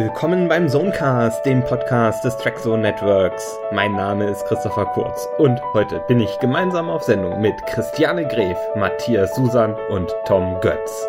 Willkommen 0.00 0.48
beim 0.48 0.66
Zonecast, 0.66 1.44
dem 1.44 1.62
Podcast 1.62 2.24
des 2.24 2.34
Trackzone 2.38 2.80
Networks. 2.80 3.58
Mein 3.70 3.92
Name 3.92 4.30
ist 4.30 4.46
Christopher 4.46 4.86
Kurz 4.86 5.28
und 5.36 5.60
heute 5.74 6.00
bin 6.08 6.20
ich 6.20 6.38
gemeinsam 6.38 6.88
auf 6.88 7.02
Sendung 7.02 7.38
mit 7.42 7.54
Christiane 7.66 8.26
Gref, 8.26 8.56
Matthias 8.76 9.34
Susan 9.34 9.76
und 9.90 10.10
Tom 10.24 10.58
Götz. 10.62 11.06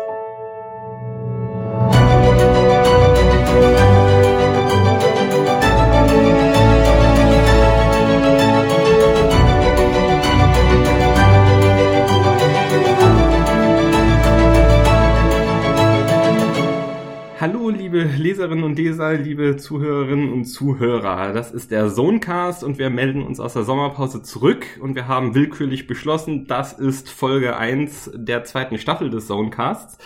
Liebe 19.22 19.56
Zuhörerinnen 19.56 20.32
und 20.32 20.44
Zuhörer. 20.44 21.32
Das 21.32 21.52
ist 21.52 21.70
der 21.70 21.88
Zonecast 21.88 22.64
und 22.64 22.78
wir 22.78 22.90
melden 22.90 23.22
uns 23.22 23.40
aus 23.40 23.52
der 23.52 23.62
Sommerpause 23.62 24.22
zurück 24.22 24.66
und 24.80 24.94
wir 24.96 25.06
haben 25.08 25.34
willkürlich 25.34 25.86
beschlossen, 25.86 26.46
das 26.46 26.72
ist 26.72 27.08
Folge 27.08 27.56
1 27.56 28.10
der 28.14 28.44
zweiten 28.44 28.78
Staffel 28.78 29.10
des 29.10 29.28
Zonecasts. 29.28 29.98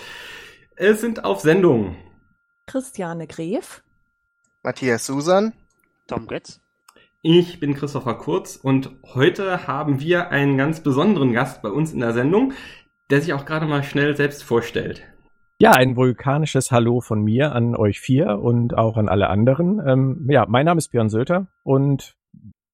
Es 0.76 1.00
sind 1.00 1.24
auf 1.24 1.40
Sendung 1.40 1.96
Christiane 2.66 3.26
Gref, 3.26 3.82
Matthias 4.62 5.06
Susan, 5.06 5.54
Tom 6.06 6.26
Götz. 6.26 6.60
Ich 7.22 7.58
bin 7.58 7.74
Christopher 7.74 8.14
Kurz 8.14 8.56
und 8.56 8.90
heute 9.14 9.66
haben 9.66 10.00
wir 10.00 10.28
einen 10.28 10.58
ganz 10.58 10.80
besonderen 10.80 11.32
Gast 11.32 11.62
bei 11.62 11.70
uns 11.70 11.92
in 11.92 12.00
der 12.00 12.12
Sendung, 12.12 12.52
der 13.10 13.22
sich 13.22 13.32
auch 13.32 13.46
gerade 13.46 13.66
mal 13.66 13.82
schnell 13.82 14.14
selbst 14.16 14.44
vorstellt. 14.44 15.02
Ja, 15.58 15.70
ein 15.70 15.96
vulkanisches 15.96 16.70
Hallo 16.70 17.00
von 17.00 17.22
mir 17.22 17.52
an 17.52 17.76
euch 17.76 17.98
vier 17.98 18.40
und 18.40 18.76
auch 18.76 18.98
an 18.98 19.08
alle 19.08 19.30
anderen. 19.30 19.80
Ähm, 19.86 20.26
ja, 20.30 20.44
mein 20.46 20.66
Name 20.66 20.76
ist 20.76 20.90
Björn 20.90 21.08
Sölter 21.08 21.48
und 21.62 22.14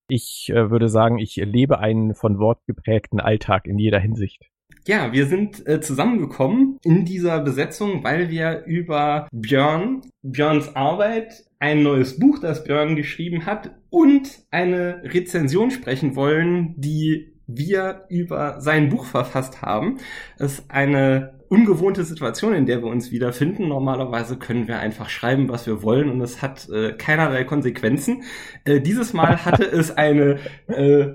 ich 0.08 0.50
äh, 0.52 0.68
würde 0.68 0.88
sagen, 0.88 1.18
ich 1.18 1.36
lebe 1.36 1.78
einen 1.78 2.16
von 2.16 2.40
Wort 2.40 2.58
geprägten 2.66 3.20
Alltag 3.20 3.68
in 3.68 3.78
jeder 3.78 4.00
Hinsicht. 4.00 4.50
Ja, 4.84 5.12
wir 5.12 5.26
sind 5.26 5.64
äh, 5.68 5.80
zusammengekommen 5.80 6.80
in 6.82 7.04
dieser 7.04 7.38
Besetzung, 7.38 8.02
weil 8.02 8.30
wir 8.30 8.64
über 8.64 9.28
Björn, 9.30 10.00
Björns 10.22 10.74
Arbeit, 10.74 11.44
ein 11.60 11.84
neues 11.84 12.18
Buch, 12.18 12.40
das 12.40 12.64
Björn 12.64 12.96
geschrieben 12.96 13.46
hat 13.46 13.76
und 13.90 14.40
eine 14.50 15.02
Rezension 15.04 15.70
sprechen 15.70 16.16
wollen, 16.16 16.74
die 16.78 17.32
wir 17.46 18.06
über 18.08 18.60
sein 18.60 18.88
Buch 18.88 19.04
verfasst 19.04 19.62
haben. 19.62 19.98
Es 20.36 20.54
ist 20.54 20.70
eine 20.70 21.41
ungewohnte 21.52 22.02
Situation, 22.04 22.54
in 22.54 22.64
der 22.64 22.82
wir 22.82 22.88
uns 22.88 23.12
wiederfinden. 23.12 23.68
Normalerweise 23.68 24.38
können 24.38 24.68
wir 24.68 24.78
einfach 24.78 25.10
schreiben, 25.10 25.50
was 25.50 25.66
wir 25.66 25.82
wollen 25.82 26.08
und 26.08 26.22
es 26.22 26.40
hat 26.40 26.66
äh, 26.70 26.92
keinerlei 26.92 27.44
Konsequenzen. 27.44 28.22
Äh, 28.64 28.80
dieses 28.80 29.12
Mal 29.12 29.44
hatte 29.44 29.64
es 29.64 29.94
eine 29.94 30.38
äh, 30.66 31.08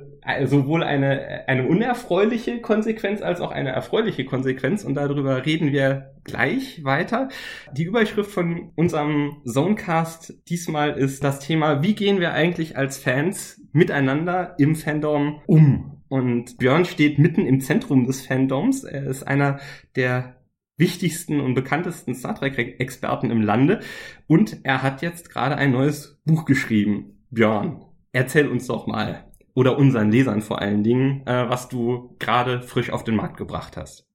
sowohl 0.45 0.83
eine, 0.83 1.47
eine 1.47 1.67
unerfreuliche 1.67 2.61
Konsequenz 2.61 3.23
als 3.23 3.41
auch 3.41 3.49
eine 3.49 3.71
erfreuliche 3.71 4.25
Konsequenz 4.25 4.83
und 4.83 4.93
darüber 4.93 5.43
reden 5.43 5.71
wir 5.71 6.13
gleich 6.23 6.83
weiter. 6.83 7.29
Die 7.71 7.85
Überschrift 7.85 8.29
von 8.29 8.71
unserem 8.75 9.37
Zonecast 9.43 10.35
diesmal 10.49 10.97
ist 10.97 11.23
das 11.23 11.39
Thema, 11.39 11.81
wie 11.81 11.95
gehen 11.95 12.19
wir 12.19 12.33
eigentlich 12.33 12.77
als 12.77 12.99
Fans 12.99 13.59
miteinander 13.71 14.53
im 14.59 14.75
Fandom 14.75 15.41
um? 15.47 15.96
Und 16.09 16.57
Björn 16.57 16.85
steht 16.85 17.19
mitten 17.19 17.45
im 17.45 17.59
Zentrum 17.59 18.05
des 18.05 18.25
Fandoms. 18.25 18.83
Er 18.83 19.05
ist 19.05 19.23
einer 19.23 19.59
der 19.95 20.37
wichtigsten 20.77 21.39
und 21.39 21.55
bekanntesten 21.55 22.13
Star 22.15 22.35
Trek-Experten 22.35 23.31
im 23.31 23.41
Lande. 23.41 23.79
Und 24.27 24.59
er 24.63 24.83
hat 24.83 25.01
jetzt 25.01 25.29
gerade 25.29 25.55
ein 25.55 25.71
neues 25.71 26.21
Buch 26.25 26.45
geschrieben. 26.45 27.23
Björn, 27.31 27.81
erzähl 28.11 28.47
uns 28.47 28.67
doch 28.67 28.87
mal, 28.87 29.25
oder 29.53 29.77
unseren 29.77 30.11
Lesern 30.11 30.41
vor 30.41 30.61
allen 30.61 30.83
Dingen, 30.83 31.25
äh, 31.25 31.49
was 31.49 31.67
du 31.67 32.15
gerade 32.19 32.61
frisch 32.61 32.91
auf 32.91 33.03
den 33.03 33.15
Markt 33.15 33.37
gebracht 33.37 33.75
hast. 33.75 34.07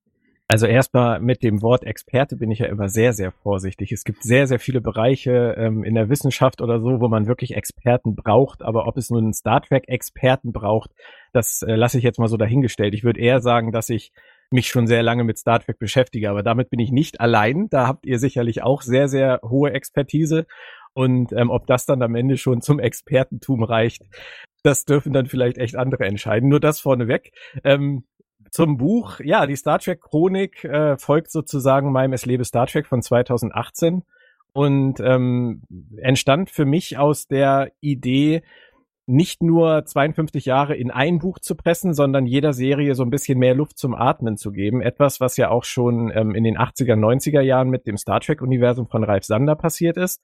Also 0.53 0.66
erstmal 0.66 1.19
mit 1.19 1.43
dem 1.43 1.62
Wort 1.62 1.83
Experte 1.83 2.37
bin 2.37 2.50
ich 2.50 2.59
ja 2.59 2.66
immer 2.66 2.91
sehr, 2.91 3.15
sehr 3.15 3.33
vorsichtig. 3.33 3.91
Es 3.91 4.05
gibt 4.05 4.22
sehr, 4.22 4.47
sehr 4.47 4.59
viele 4.59 4.83
Bereiche 4.83 5.55
ähm, 5.56 5.83
in 5.83 5.95
der 5.95 6.11
Wissenschaft 6.11 6.61
oder 6.61 6.78
so, 6.81 7.00
wo 7.00 7.09
man 7.09 7.27
wirklich 7.27 7.56
Experten 7.56 8.15
braucht. 8.15 8.62
Aber 8.62 8.87
ob 8.87 8.99
es 8.99 9.09
nun 9.09 9.25
einen 9.25 9.33
Star 9.33 9.62
Trek-Experten 9.62 10.53
braucht, 10.53 10.91
das 11.32 11.62
äh, 11.62 11.75
lasse 11.75 11.98
ich 11.98 12.04
jetzt 12.04 12.19
mal 12.19 12.28
so 12.28 12.37
dahingestellt. 12.37 12.94
Ich 12.94 13.04
würde 13.04 13.20
eher 13.20 13.41
sagen, 13.41 13.72
dass 13.72 13.88
ich 13.88 14.12
mich 14.50 14.69
schon 14.69 14.87
sehr 14.87 15.03
lange 15.03 15.25
mit 15.25 15.38
Star 15.38 15.60
Trek 15.60 15.78
beschäftige, 15.78 16.31
aber 16.31 16.43
damit 16.43 16.70
bin 16.70 16.78
ich 16.78 16.93
nicht 16.93 17.20
allein. 17.20 17.69
Da 17.70 17.87
habt 17.87 18.06
ihr 18.06 18.19
sicherlich 18.19 18.62
auch 18.62 18.82
sehr, 18.82 19.09
sehr 19.09 19.41
hohe 19.42 19.72
Expertise. 19.72 20.47
Und 20.94 21.32
ähm, 21.32 21.50
ob 21.50 21.66
das 21.66 21.87
dann 21.87 22.03
am 22.03 22.15
Ende 22.15 22.37
schon 22.37 22.60
zum 22.60 22.78
Expertentum 22.78 23.62
reicht, 23.62 24.03
das 24.62 24.84
dürfen 24.84 25.12
dann 25.12 25.26
vielleicht 25.26 25.59
echt 25.59 25.75
andere 25.75 26.04
entscheiden. 26.04 26.48
Nur 26.48 26.60
das 26.60 26.81
vorneweg. 26.81 27.32
Ähm, 27.65 28.04
zum 28.50 28.76
Buch, 28.76 29.21
ja, 29.21 29.47
die 29.47 29.56
Star 29.56 29.78
Trek 29.78 30.03
Chronik 30.03 30.65
äh, 30.65 30.98
folgt 30.98 31.31
sozusagen 31.31 31.91
meinem 31.91 32.12
Es 32.12 32.26
lebe 32.26 32.44
Star 32.44 32.66
Trek 32.66 32.87
von 32.87 33.00
2018 33.00 34.03
und 34.53 35.00
ähm, 35.00 35.62
entstand 35.97 36.50
für 36.50 36.66
mich 36.66 36.98
aus 36.98 37.26
der 37.26 37.72
Idee, 37.81 38.42
nicht 39.07 39.43
nur 39.43 39.85
52 39.85 40.45
Jahre 40.45 40.77
in 40.77 40.91
ein 40.91 41.19
Buch 41.19 41.39
zu 41.41 41.57
pressen, 41.57 41.93
sondern 41.93 42.25
jeder 42.25 42.53
Serie 42.53 42.95
so 42.95 43.03
ein 43.03 43.11
bisschen 43.11 43.39
mehr 43.39 43.55
Luft 43.55 43.79
zum 43.79 43.95
Atmen 43.95 44.37
zu 44.37 44.53
geben. 44.53 44.81
Etwas, 44.81 45.21
was 45.21 45.37
ja 45.37 45.51
auch 45.51 45.65
schon 45.65 46.13
ähm, 46.15 46.35
in 46.35 46.45
den 46.45 46.57
80er, 46.57 46.95
90er 46.95 47.41
Jahren 47.41 47.69
mit 47.69 47.87
dem 47.87 47.97
Star 47.97 48.21
Trek-Universum 48.21 48.87
von 48.87 49.03
Ralf 49.03 49.25
Sander 49.25 49.57
passiert 49.57 49.97
ist, 49.97 50.23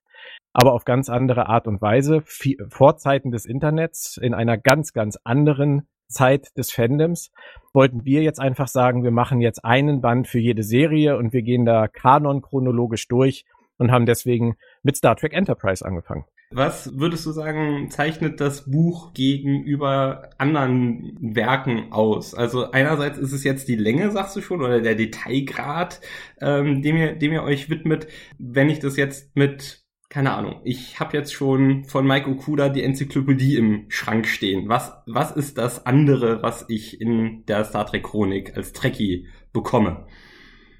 aber 0.52 0.72
auf 0.72 0.84
ganz 0.84 1.08
andere 1.08 1.48
Art 1.48 1.66
und 1.66 1.82
Weise. 1.82 2.22
Vorzeiten 2.68 3.32
des 3.32 3.46
Internets 3.46 4.16
in 4.16 4.32
einer 4.32 4.56
ganz, 4.56 4.92
ganz 4.92 5.18
anderen 5.24 5.88
Zeit 6.08 6.56
des 6.56 6.72
Fandoms 6.72 7.30
wollten 7.74 8.04
wir 8.04 8.22
jetzt 8.22 8.40
einfach 8.40 8.68
sagen, 8.68 9.04
wir 9.04 9.10
machen 9.10 9.40
jetzt 9.40 9.64
einen 9.64 10.00
Band 10.00 10.26
für 10.26 10.38
jede 10.38 10.62
Serie 10.62 11.16
und 11.16 11.32
wir 11.32 11.42
gehen 11.42 11.64
da 11.64 11.86
kanon 11.88 12.42
chronologisch 12.42 13.08
durch 13.08 13.44
und 13.76 13.90
haben 13.90 14.06
deswegen 14.06 14.56
mit 14.82 14.96
Star 14.96 15.16
Trek 15.16 15.34
Enterprise 15.34 15.84
angefangen. 15.84 16.24
Was 16.50 16.98
würdest 16.98 17.26
du 17.26 17.32
sagen, 17.32 17.90
zeichnet 17.90 18.40
das 18.40 18.70
Buch 18.70 19.12
gegenüber 19.12 20.30
anderen 20.38 21.14
Werken 21.20 21.92
aus? 21.92 22.34
Also 22.34 22.70
einerseits 22.70 23.18
ist 23.18 23.32
es 23.32 23.44
jetzt 23.44 23.68
die 23.68 23.76
Länge, 23.76 24.10
sagst 24.10 24.34
du 24.34 24.40
schon, 24.40 24.62
oder 24.62 24.80
der 24.80 24.94
Detailgrad, 24.94 26.00
ähm, 26.40 26.80
dem, 26.80 26.96
ihr, 26.96 27.16
dem 27.16 27.32
ihr 27.32 27.42
euch 27.42 27.68
widmet. 27.68 28.08
Wenn 28.38 28.70
ich 28.70 28.78
das 28.78 28.96
jetzt 28.96 29.36
mit, 29.36 29.84
keine 30.08 30.32
Ahnung, 30.32 30.62
ich 30.64 30.98
habe 30.98 31.18
jetzt 31.18 31.34
schon 31.34 31.84
von 31.84 32.06
Mike 32.06 32.30
Okuda 32.30 32.70
die 32.70 32.82
Enzyklopädie 32.82 33.56
im 33.56 33.84
Schrank 33.90 34.26
stehen. 34.26 34.70
Was, 34.70 34.94
was 35.04 35.32
ist 35.32 35.58
das 35.58 35.84
andere, 35.84 36.42
was 36.42 36.64
ich 36.68 36.98
in 36.98 37.44
der 37.44 37.66
Star 37.66 37.84
Trek 37.84 38.04
Chronik 38.04 38.56
als 38.56 38.72
Trekkie 38.72 39.28
bekomme? 39.52 40.06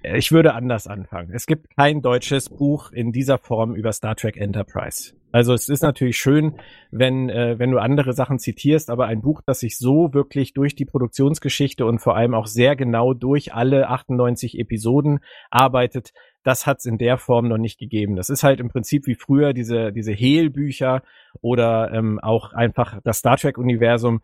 Ich 0.03 0.31
würde 0.31 0.55
anders 0.55 0.87
anfangen. 0.87 1.31
Es 1.33 1.47
gibt 1.47 1.77
kein 1.77 2.03
deutsches 2.03 2.49
Buch 2.49 2.93
in 2.93 3.11
dieser 3.13 3.39
Form 3.39 3.75
über 3.75 3.93
Star 3.93 4.15
Trek 4.15 4.37
Enterprise. 4.37 5.15
Also 5.33 5.53
es 5.53 5.69
ist 5.69 5.83
natürlich 5.83 6.17
schön, 6.17 6.55
wenn, 6.91 7.29
äh, 7.29 7.59
wenn 7.59 7.71
du 7.71 7.79
andere 7.79 8.13
Sachen 8.13 8.39
zitierst, 8.39 8.91
aber 8.91 9.07
ein 9.07 9.21
Buch, 9.21 9.43
das 9.45 9.61
sich 9.61 9.77
so 9.77 10.15
wirklich 10.15 10.55
durch 10.55 10.75
die 10.75 10.87
Produktionsgeschichte 10.87 11.85
und 11.85 11.99
vor 11.99 12.17
allem 12.17 12.35
auch 12.35 12.47
sehr 12.47 12.77
genau 12.77 13.13
durch 13.13 13.53
alle 13.53 13.89
98 13.89 14.59
Episoden 14.59 15.19
arbeitet, 15.51 16.13
das 16.45 16.67
hat 16.67 16.79
es 16.79 16.87
in 16.87 16.97
der 16.97 17.19
Form 17.19 17.49
noch 17.49 17.59
nicht 17.59 17.79
gegeben. 17.79 18.17
Das 18.17 18.31
ist 18.31 18.43
halt 18.43 18.61
im 18.61 18.71
Prinzip 18.71 19.07
wie 19.07 19.17
früher 19.17 19.53
diese, 19.53 19.93
diese 19.93 20.13
Hehl-Bücher 20.13 21.03
oder 21.43 21.93
ähm, 21.93 22.19
auch 22.21 22.55
einfach 22.55 23.01
das 23.05 23.19
Star 23.19 23.37
Trek-Universum 23.37 24.23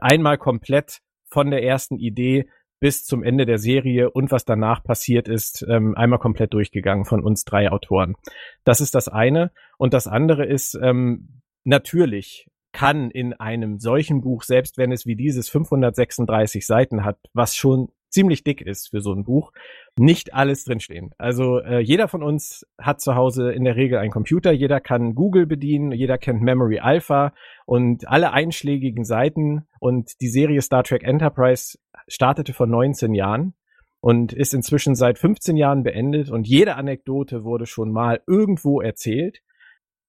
einmal 0.00 0.38
komplett 0.38 1.00
von 1.26 1.50
der 1.50 1.64
ersten 1.64 1.96
Idee 1.98 2.46
bis 2.80 3.04
zum 3.04 3.22
Ende 3.22 3.46
der 3.46 3.58
Serie 3.58 4.10
und 4.10 4.30
was 4.30 4.44
danach 4.44 4.82
passiert 4.82 5.28
ist, 5.28 5.66
ähm, 5.68 5.94
einmal 5.96 6.18
komplett 6.18 6.54
durchgegangen 6.54 7.04
von 7.04 7.22
uns 7.22 7.44
drei 7.44 7.70
Autoren. 7.70 8.14
Das 8.64 8.80
ist 8.80 8.94
das 8.94 9.08
eine. 9.08 9.50
Und 9.78 9.94
das 9.94 10.06
andere 10.06 10.46
ist, 10.46 10.78
ähm, 10.80 11.42
natürlich 11.64 12.48
kann 12.72 13.10
in 13.10 13.32
einem 13.32 13.78
solchen 13.78 14.20
Buch, 14.20 14.42
selbst 14.42 14.78
wenn 14.78 14.92
es 14.92 15.06
wie 15.06 15.16
dieses 15.16 15.48
536 15.48 16.66
Seiten 16.66 17.04
hat, 17.04 17.18
was 17.32 17.56
schon 17.56 17.88
ziemlich 18.18 18.42
dick 18.42 18.60
ist 18.60 18.88
für 18.90 19.00
so 19.00 19.12
ein 19.12 19.22
Buch, 19.22 19.52
nicht 19.96 20.34
alles 20.34 20.64
drinstehen. 20.64 21.12
Also 21.18 21.60
äh, 21.60 21.78
jeder 21.78 22.08
von 22.08 22.24
uns 22.24 22.66
hat 22.76 23.00
zu 23.00 23.14
Hause 23.14 23.52
in 23.52 23.62
der 23.62 23.76
Regel 23.76 23.98
einen 23.98 24.10
Computer, 24.10 24.50
jeder 24.50 24.80
kann 24.80 25.14
Google 25.14 25.46
bedienen, 25.46 25.92
jeder 25.92 26.18
kennt 26.18 26.42
Memory 26.42 26.80
Alpha 26.80 27.32
und 27.64 28.08
alle 28.08 28.32
einschlägigen 28.32 29.04
Seiten. 29.04 29.68
Und 29.78 30.20
die 30.20 30.30
Serie 30.30 30.62
Star 30.62 30.82
Trek 30.82 31.04
Enterprise 31.04 31.78
startete 32.08 32.52
vor 32.54 32.66
19 32.66 33.14
Jahren 33.14 33.54
und 34.00 34.32
ist 34.32 34.52
inzwischen 34.52 34.96
seit 34.96 35.16
15 35.16 35.56
Jahren 35.56 35.84
beendet. 35.84 36.28
Und 36.28 36.48
jede 36.48 36.74
Anekdote 36.74 37.44
wurde 37.44 37.66
schon 37.66 37.92
mal 37.92 38.20
irgendwo 38.26 38.80
erzählt. 38.80 39.42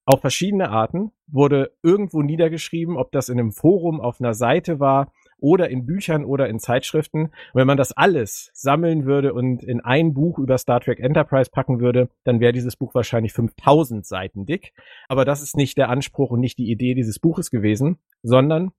Auf 0.06 0.22
verschiedene 0.22 0.72
Arten 0.72 1.12
wurde 1.28 1.74
irgendwo 1.84 2.24
niedergeschrieben, 2.24 2.98
ob 2.98 3.12
das 3.12 3.30
in 3.30 3.40
einem 3.40 3.52
Forum 3.52 4.02
auf 4.02 4.20
einer 4.20 4.34
Seite 4.34 4.80
war 4.80 5.12
oder 5.42 5.70
in 5.70 5.86
Büchern 5.86 6.26
oder 6.26 6.50
in 6.50 6.60
Zeitschriften. 6.60 7.26
Und 7.26 7.32
wenn 7.54 7.68
man 7.68 7.78
das 7.78 7.92
alles 7.92 8.52
sammeln 8.54 9.06
würde 9.06 9.34
und 9.34 9.64
in 9.64 9.82
ein 9.82 10.14
Buch 10.14 10.40
über 10.40 10.58
Star 10.58 10.80
Trek 10.80 11.00
Enterprise 11.00 11.50
packen 11.52 11.80
würde, 11.80 12.10
dann 12.24 12.40
wäre 12.40 12.54
dieses 12.54 12.76
Buch 12.76 12.94
wahrscheinlich 12.96 13.34
5000 13.34 14.06
Seiten 14.06 14.46
dick. 14.46 14.74
Aber 15.08 15.26
das 15.26 15.42
ist 15.42 15.58
nicht 15.58 15.78
der 15.78 15.90
Anspruch 15.90 16.32
und 16.32 16.40
nicht 16.40 16.58
die 16.58 16.70
Idee 16.72 16.94
dieses 16.94 17.20
Buches 17.20 17.52
gewesen, 17.52 17.98
sondern 18.24 18.72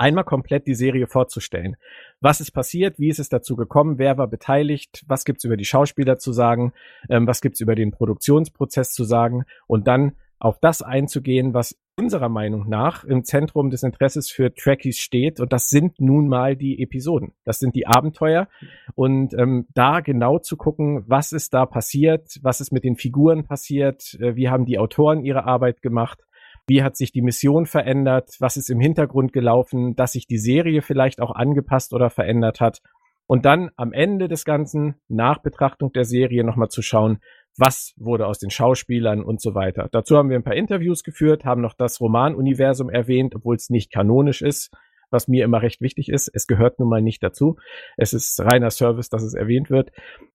einmal 0.00 0.24
komplett 0.24 0.66
die 0.66 0.74
Serie 0.74 1.06
vorzustellen. 1.06 1.76
Was 2.20 2.40
ist 2.40 2.52
passiert? 2.52 2.98
Wie 2.98 3.08
ist 3.08 3.18
es 3.18 3.28
dazu 3.28 3.54
gekommen? 3.54 3.98
Wer 3.98 4.16
war 4.16 4.28
beteiligt? 4.28 5.04
Was 5.06 5.24
gibt's 5.24 5.44
über 5.44 5.58
die 5.58 5.66
Schauspieler 5.66 6.18
zu 6.18 6.32
sagen? 6.32 6.72
Ähm, 7.10 7.26
was 7.26 7.42
gibt's 7.42 7.60
über 7.60 7.74
den 7.74 7.92
Produktionsprozess 7.92 8.92
zu 8.92 9.04
sagen? 9.04 9.44
Und 9.66 9.86
dann 9.86 10.12
auf 10.38 10.58
das 10.58 10.80
einzugehen, 10.80 11.52
was 11.52 11.76
unserer 12.00 12.30
Meinung 12.30 12.66
nach 12.66 13.04
im 13.04 13.24
Zentrum 13.24 13.68
des 13.68 13.82
Interesses 13.82 14.30
für 14.30 14.54
Trekkies 14.54 14.96
steht. 14.96 15.38
Und 15.38 15.52
das 15.52 15.68
sind 15.68 16.00
nun 16.00 16.28
mal 16.28 16.56
die 16.56 16.82
Episoden. 16.82 17.34
Das 17.44 17.58
sind 17.58 17.74
die 17.74 17.86
Abenteuer. 17.86 18.48
Und 18.94 19.34
ähm, 19.34 19.66
da 19.74 20.00
genau 20.00 20.38
zu 20.38 20.56
gucken, 20.56 21.04
was 21.06 21.32
ist 21.32 21.52
da 21.52 21.66
passiert, 21.66 22.38
was 22.40 22.62
ist 22.62 22.72
mit 22.72 22.84
den 22.84 22.96
Figuren 22.96 23.44
passiert, 23.44 24.14
äh, 24.18 24.34
wie 24.34 24.48
haben 24.48 24.64
die 24.64 24.78
Autoren 24.78 25.22
ihre 25.22 25.44
Arbeit 25.44 25.82
gemacht, 25.82 26.20
wie 26.66 26.82
hat 26.82 26.96
sich 26.96 27.12
die 27.12 27.20
Mission 27.20 27.66
verändert, 27.66 28.36
was 28.38 28.56
ist 28.56 28.70
im 28.70 28.80
Hintergrund 28.80 29.34
gelaufen, 29.34 29.94
dass 29.94 30.12
sich 30.12 30.26
die 30.26 30.38
Serie 30.38 30.80
vielleicht 30.80 31.20
auch 31.20 31.34
angepasst 31.34 31.92
oder 31.92 32.08
verändert 32.08 32.60
hat. 32.60 32.80
Und 33.26 33.44
dann 33.44 33.70
am 33.76 33.92
Ende 33.92 34.26
des 34.26 34.46
Ganzen, 34.46 34.94
nach 35.06 35.38
Betrachtung 35.38 35.92
der 35.92 36.04
Serie, 36.04 36.44
nochmal 36.44 36.68
zu 36.68 36.80
schauen, 36.80 37.18
was 37.56 37.92
wurde 37.96 38.26
aus 38.26 38.38
den 38.38 38.50
Schauspielern 38.50 39.22
und 39.22 39.40
so 39.40 39.54
weiter. 39.54 39.88
Dazu 39.92 40.16
haben 40.16 40.30
wir 40.30 40.36
ein 40.36 40.44
paar 40.44 40.54
Interviews 40.54 41.02
geführt, 41.02 41.44
haben 41.44 41.60
noch 41.60 41.74
das 41.74 42.00
Romanuniversum 42.00 42.90
erwähnt, 42.90 43.34
obwohl 43.34 43.56
es 43.56 43.70
nicht 43.70 43.92
kanonisch 43.92 44.42
ist, 44.42 44.70
was 45.10 45.28
mir 45.28 45.44
immer 45.44 45.62
recht 45.62 45.80
wichtig 45.80 46.08
ist. 46.08 46.30
Es 46.32 46.46
gehört 46.46 46.78
nun 46.78 46.88
mal 46.88 47.02
nicht 47.02 47.22
dazu. 47.22 47.56
Es 47.96 48.12
ist 48.12 48.40
reiner 48.40 48.70
Service, 48.70 49.08
dass 49.08 49.22
es 49.22 49.34
erwähnt 49.34 49.70
wird. 49.70 49.90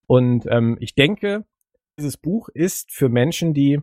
Und 0.07 0.45
ähm, 0.49 0.77
ich 0.79 0.95
denke, 0.95 1.45
dieses 1.97 2.17
Buch 2.17 2.49
ist 2.49 2.91
für 2.91 3.09
Menschen, 3.09 3.53
die 3.53 3.79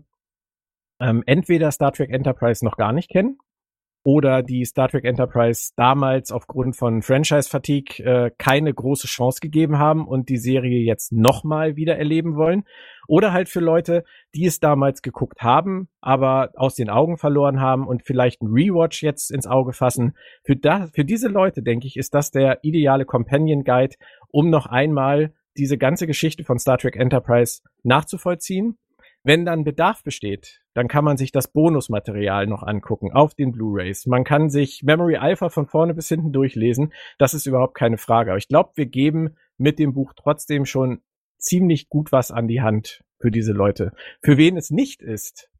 ähm, 1.01 1.23
entweder 1.27 1.71
Star 1.73 1.93
Trek 1.93 2.11
Enterprise 2.11 2.65
noch 2.65 2.77
gar 2.77 2.93
nicht 2.93 3.11
kennen 3.11 3.39
oder 4.05 4.43
die 4.43 4.65
Star 4.65 4.89
Trek 4.89 5.05
Enterprise 5.05 5.73
damals 5.77 6.33
aufgrund 6.33 6.77
von 6.77 7.03
Franchise-Fatigue 7.03 8.05
äh, 8.05 8.31
keine 8.37 8.75
große 8.75 9.07
Chance 9.07 9.41
gegeben 9.41 9.79
haben 9.79 10.07
und 10.07 10.29
die 10.29 10.39
Serie 10.39 10.81
jetzt 10.81 11.13
nochmal 11.13 11.77
wieder 11.77 11.97
erleben 11.97 12.37
wollen. 12.37 12.65
Oder 13.07 13.33
halt 13.33 13.49
für 13.49 13.61
Leute, 13.61 14.05
die 14.35 14.47
es 14.47 14.61
damals 14.61 15.03
geguckt 15.03 15.43
haben, 15.43 15.89
aber 16.01 16.51
aus 16.57 16.75
den 16.75 16.91
Augen 16.91 17.17
verloren 17.17 17.61
haben 17.61 17.87
und 17.87 18.03
vielleicht 18.03 18.43
ein 18.43 18.49
Rewatch 18.49 19.03
jetzt 19.03 19.31
ins 19.31 19.47
Auge 19.47 19.73
fassen. 19.73 20.17
Für, 20.45 20.57
da, 20.57 20.89
für 20.89 21.05
diese 21.05 21.29
Leute, 21.29 21.63
denke 21.63 21.87
ich, 21.87 21.97
ist 21.97 22.15
das 22.15 22.31
der 22.31 22.61
ideale 22.63 23.05
Companion 23.05 23.65
Guide, 23.65 23.97
um 24.31 24.51
noch 24.51 24.67
einmal 24.67 25.33
diese 25.57 25.79
ganze 25.79 26.07
Geschichte 26.07 26.45
von 26.45 26.59
Star 26.59 26.79
Trek 26.79 26.97
Enterprise 26.97 27.61
nachzuvollziehen 27.83 28.79
wenn 29.25 29.45
dann 29.45 29.65
Bedarf 29.65 30.03
besteht, 30.03 30.63
dann 30.75 30.89
kann 30.89 31.05
man 31.05 31.17
sich 31.17 31.33
das 31.33 31.49
Bonusmaterial 31.49 32.47
noch 32.47 32.63
angucken 32.63 33.13
auf 33.13 33.35
den 33.35 33.53
Blu-rays. 33.53 34.07
Man 34.07 34.25
kann 34.25 34.51
sich 34.51 34.83
Memory 34.83 35.17
Alpha 35.17 35.49
von 35.49 35.67
vorne 35.67 35.95
bis 35.95 36.09
hinten 36.09 36.33
durchlesen. 36.33 36.93
Das 37.19 37.35
ist 37.35 37.47
überhaupt 37.47 37.75
keine 37.75 37.99
Frage. 37.99 38.31
Aber 38.31 38.39
ich 38.39 38.49
glaube, 38.49 38.73
wir 38.75 38.87
geben 38.87 39.37
mit 39.59 39.79
dem 39.79 39.93
Buch 39.93 40.13
trotzdem 40.17 40.65
schon 40.67 41.03
ziemlich 41.39 41.89
gut 41.89 42.11
was 42.11 42.31
an 42.31 42.49
die 42.49 42.63
Hand 42.63 43.05
für 43.21 43.31
diese 43.31 43.53
Leute. 43.53 43.93
Für 44.23 44.37
wen 44.37 44.57
es 44.57 44.71
nicht 44.71 45.03
ist, 45.03 45.51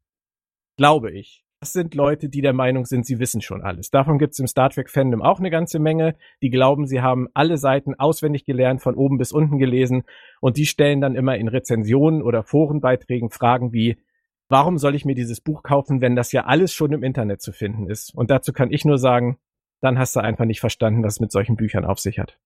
glaube 0.77 1.11
ich, 1.11 1.42
das 1.63 1.71
sind 1.71 1.95
Leute, 1.95 2.27
die 2.27 2.41
der 2.41 2.51
Meinung 2.51 2.85
sind, 2.85 3.05
sie 3.05 3.19
wissen 3.19 3.39
schon 3.39 3.61
alles. 3.61 3.89
Davon 3.89 4.17
gibt 4.17 4.33
es 4.33 4.39
im 4.39 4.47
Star 4.47 4.69
Trek 4.69 4.89
Fandom 4.89 5.21
auch 5.21 5.39
eine 5.39 5.49
ganze 5.49 5.79
Menge, 5.79 6.17
die 6.41 6.49
glauben, 6.49 6.87
sie 6.87 6.99
haben 6.99 7.29
alle 7.33 7.57
Seiten 7.57 7.95
auswendig 7.97 8.43
gelernt, 8.43 8.81
von 8.81 8.95
oben 8.95 9.17
bis 9.17 9.31
unten 9.31 9.59
gelesen 9.59 10.03
und 10.41 10.57
die 10.57 10.65
stellen 10.65 10.99
dann 10.99 11.15
immer 11.15 11.37
in 11.37 11.47
Rezensionen 11.47 12.21
oder 12.21 12.43
Forenbeiträgen 12.43 13.29
Fragen 13.29 13.71
wie, 13.71 13.95
warum 14.49 14.77
soll 14.77 14.93
ich 14.93 15.05
mir 15.05 15.15
dieses 15.15 15.39
Buch 15.39 15.63
kaufen, 15.63 16.01
wenn 16.01 16.17
das 16.17 16.33
ja 16.33 16.43
alles 16.43 16.73
schon 16.73 16.91
im 16.91 17.01
Internet 17.01 17.41
zu 17.41 17.53
finden 17.53 17.89
ist? 17.89 18.13
Und 18.13 18.29
dazu 18.29 18.51
kann 18.51 18.69
ich 18.69 18.83
nur 18.83 18.97
sagen, 18.97 19.37
dann 19.79 19.97
hast 19.97 20.17
du 20.17 20.19
einfach 20.19 20.43
nicht 20.43 20.59
verstanden, 20.59 21.01
was 21.01 21.13
es 21.13 21.19
mit 21.21 21.31
solchen 21.31 21.55
Büchern 21.55 21.85
auf 21.85 21.99
sich 21.99 22.19
hat. 22.19 22.37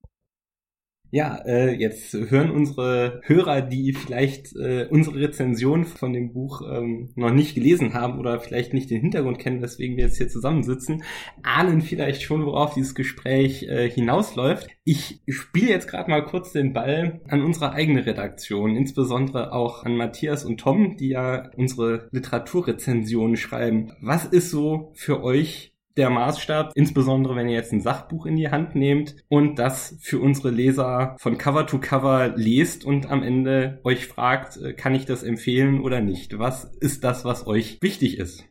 Ja, 1.10 1.38
äh, 1.46 1.74
jetzt 1.74 2.14
hören 2.14 2.52
unsere 2.52 3.22
Hörer, 3.24 3.62
die 3.62 3.94
vielleicht 3.94 4.54
äh, 4.58 4.88
unsere 4.90 5.20
Rezension 5.22 5.86
von 5.86 6.12
dem 6.12 6.34
Buch 6.34 6.62
ähm, 6.70 7.12
noch 7.16 7.32
nicht 7.32 7.56
gelesen 7.56 7.94
haben 7.94 8.20
oder 8.20 8.42
vielleicht 8.42 8.74
nicht 8.74 8.90
den 8.90 9.00
Hintergrund 9.00 9.40
kennen, 9.40 9.62
weswegen 9.62 9.96
wir 9.96 10.04
jetzt 10.04 10.18
hier 10.18 10.28
zusammensitzen, 10.28 11.04
ahnen 11.44 11.82
vielleicht 11.82 12.24
schon, 12.24 12.46
worauf 12.46 12.74
dieses 12.74 12.94
Gespräch 12.94 13.64
äh, 13.64 13.90
hinausläuft. 13.90 14.68
Ich 14.84 15.22
spiele 15.30 15.70
jetzt 15.70 15.88
gerade 15.88 16.10
mal 16.10 16.26
kurz 16.26 16.52
den 16.52 16.74
Ball 16.74 17.22
an 17.30 17.42
unsere 17.42 17.72
eigene 17.72 18.06
Redaktion, 18.06 18.76
insbesondere 18.76 19.54
auch 19.54 19.86
an 19.86 19.96
Matthias 19.96 20.44
und 20.44 20.60
Tom, 20.60 20.98
die 20.98 21.10
ja 21.10 21.50
unsere 21.56 22.10
Literaturrezensionen 22.12 23.38
schreiben. 23.38 23.94
Was 24.02 24.26
ist 24.26 24.52
so 24.52 24.92
für 24.94 25.24
euch 25.24 25.77
der 25.98 26.10
Maßstab, 26.10 26.72
insbesondere 26.76 27.36
wenn 27.36 27.50
ihr 27.50 27.56
jetzt 27.56 27.74
ein 27.74 27.82
Sachbuch 27.82 28.26
in 28.26 28.36
die 28.36 28.50
Hand 28.50 28.76
nehmt 28.76 29.16
und 29.28 29.58
das 29.60 29.96
für 30.00 30.20
unsere 30.20 30.52
Leser 30.52 31.16
von 31.20 31.38
Cover 31.38 31.66
to 31.66 31.80
Cover 31.80 32.34
lest 32.36 32.86
und 32.86 33.10
am 33.10 33.24
Ende 33.24 33.82
euch 33.84 34.08
fragt, 34.08 34.58
äh, 34.58 34.74
kann 34.74 34.96
ich 34.96 35.06
das 35.06 35.24
empfehlen 35.24 35.82
oder 35.82 36.00
nicht? 36.00 36.38
Was 36.38 36.64
ist 36.64 37.04
das, 37.04 37.26
was 37.26 37.48
euch 37.48 37.80
wichtig 37.82 38.18
ist? 38.18 38.46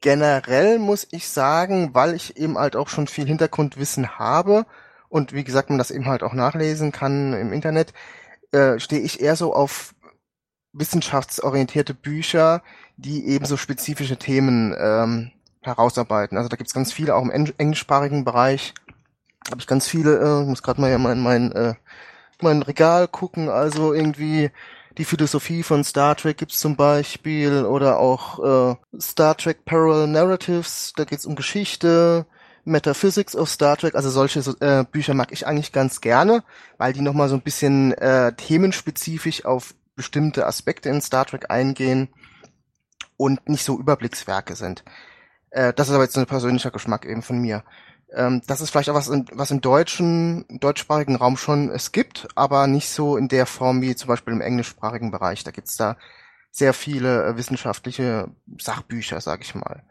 Generell 0.00 0.78
muss 0.78 1.06
ich 1.10 1.28
sagen, 1.28 1.90
weil 1.92 2.14
ich 2.14 2.36
eben 2.36 2.56
halt 2.56 2.76
auch 2.76 2.88
schon 2.88 3.08
viel 3.08 3.26
Hintergrundwissen 3.26 4.18
habe 4.18 4.64
und 5.08 5.32
wie 5.32 5.44
gesagt, 5.44 5.70
man 5.70 5.78
das 5.78 5.90
eben 5.90 6.06
halt 6.06 6.22
auch 6.22 6.34
nachlesen 6.34 6.92
kann 6.92 7.32
im 7.32 7.52
Internet, 7.52 7.92
äh, 8.52 8.78
stehe 8.78 9.02
ich 9.02 9.20
eher 9.20 9.36
so 9.36 9.54
auf 9.54 9.94
wissenschaftsorientierte 10.72 11.94
Bücher, 11.94 12.62
die 12.96 13.26
eben 13.26 13.44
so 13.44 13.56
spezifische 13.56 14.16
Themen 14.16 14.74
ähm, 14.78 15.32
herausarbeiten. 15.68 16.36
Also 16.36 16.48
da 16.48 16.56
gibt's 16.56 16.74
ganz 16.74 16.92
viele, 16.92 17.14
auch 17.14 17.22
im 17.22 17.30
englischsprachigen 17.30 18.24
Bereich 18.24 18.74
habe 19.50 19.60
ich 19.60 19.66
ganz 19.66 19.88
viele, 19.88 20.18
äh, 20.18 20.44
muss 20.44 20.62
gerade 20.62 20.80
mal 20.80 20.92
in 20.92 21.02
mein, 21.02 21.20
mein, 21.20 21.52
äh, 21.52 21.74
mein 22.40 22.62
Regal 22.62 23.08
gucken, 23.08 23.48
also 23.48 23.92
irgendwie 23.92 24.50
die 24.96 25.04
Philosophie 25.04 25.62
von 25.62 25.84
Star 25.84 26.16
Trek 26.16 26.38
gibt's 26.38 26.58
zum 26.58 26.76
Beispiel 26.76 27.64
oder 27.64 27.98
auch 27.98 28.72
äh, 28.72 29.00
Star 29.00 29.36
Trek 29.36 29.64
Parallel 29.64 30.08
Narratives, 30.08 30.92
da 30.96 31.04
geht's 31.04 31.26
um 31.26 31.36
Geschichte, 31.36 32.26
Metaphysics 32.64 33.34
of 33.34 33.48
Star 33.48 33.76
Trek, 33.76 33.94
also 33.94 34.10
solche 34.10 34.40
äh, 34.60 34.84
Bücher 34.90 35.14
mag 35.14 35.32
ich 35.32 35.46
eigentlich 35.46 35.72
ganz 35.72 36.00
gerne, 36.00 36.42
weil 36.76 36.92
die 36.92 37.00
nochmal 37.00 37.28
so 37.28 37.36
ein 37.36 37.42
bisschen 37.42 37.92
äh, 37.92 38.32
themenspezifisch 38.34 39.44
auf 39.44 39.74
bestimmte 39.96 40.46
Aspekte 40.46 40.88
in 40.88 41.00
Star 41.00 41.26
Trek 41.26 41.46
eingehen 41.48 42.08
und 43.16 43.48
nicht 43.48 43.64
so 43.64 43.78
Überblickswerke 43.78 44.54
sind. 44.56 44.84
Äh, 45.50 45.72
das 45.72 45.88
ist 45.88 45.94
aber 45.94 46.04
jetzt 46.04 46.16
ein 46.16 46.26
persönlicher 46.26 46.70
Geschmack 46.70 47.04
eben 47.04 47.22
von 47.22 47.38
mir. 47.38 47.64
Ähm, 48.12 48.42
das 48.46 48.60
ist 48.60 48.70
vielleicht 48.70 48.90
auch 48.90 48.94
was, 48.94 49.10
was 49.10 49.50
im 49.50 49.60
deutschen, 49.60 50.44
deutschsprachigen 50.48 51.16
Raum 51.16 51.36
schon 51.36 51.70
es 51.70 51.92
gibt, 51.92 52.28
aber 52.34 52.66
nicht 52.66 52.88
so 52.88 53.16
in 53.16 53.28
der 53.28 53.46
Form 53.46 53.82
wie 53.82 53.94
zum 53.94 54.08
Beispiel 54.08 54.32
im 54.32 54.40
englischsprachigen 54.40 55.10
Bereich. 55.10 55.44
Da 55.44 55.50
gibt's 55.50 55.76
da 55.76 55.96
sehr 56.50 56.72
viele 56.72 57.26
äh, 57.26 57.36
wissenschaftliche 57.36 58.28
Sachbücher, 58.58 59.20
sag 59.20 59.42
ich 59.42 59.54
mal. 59.54 59.82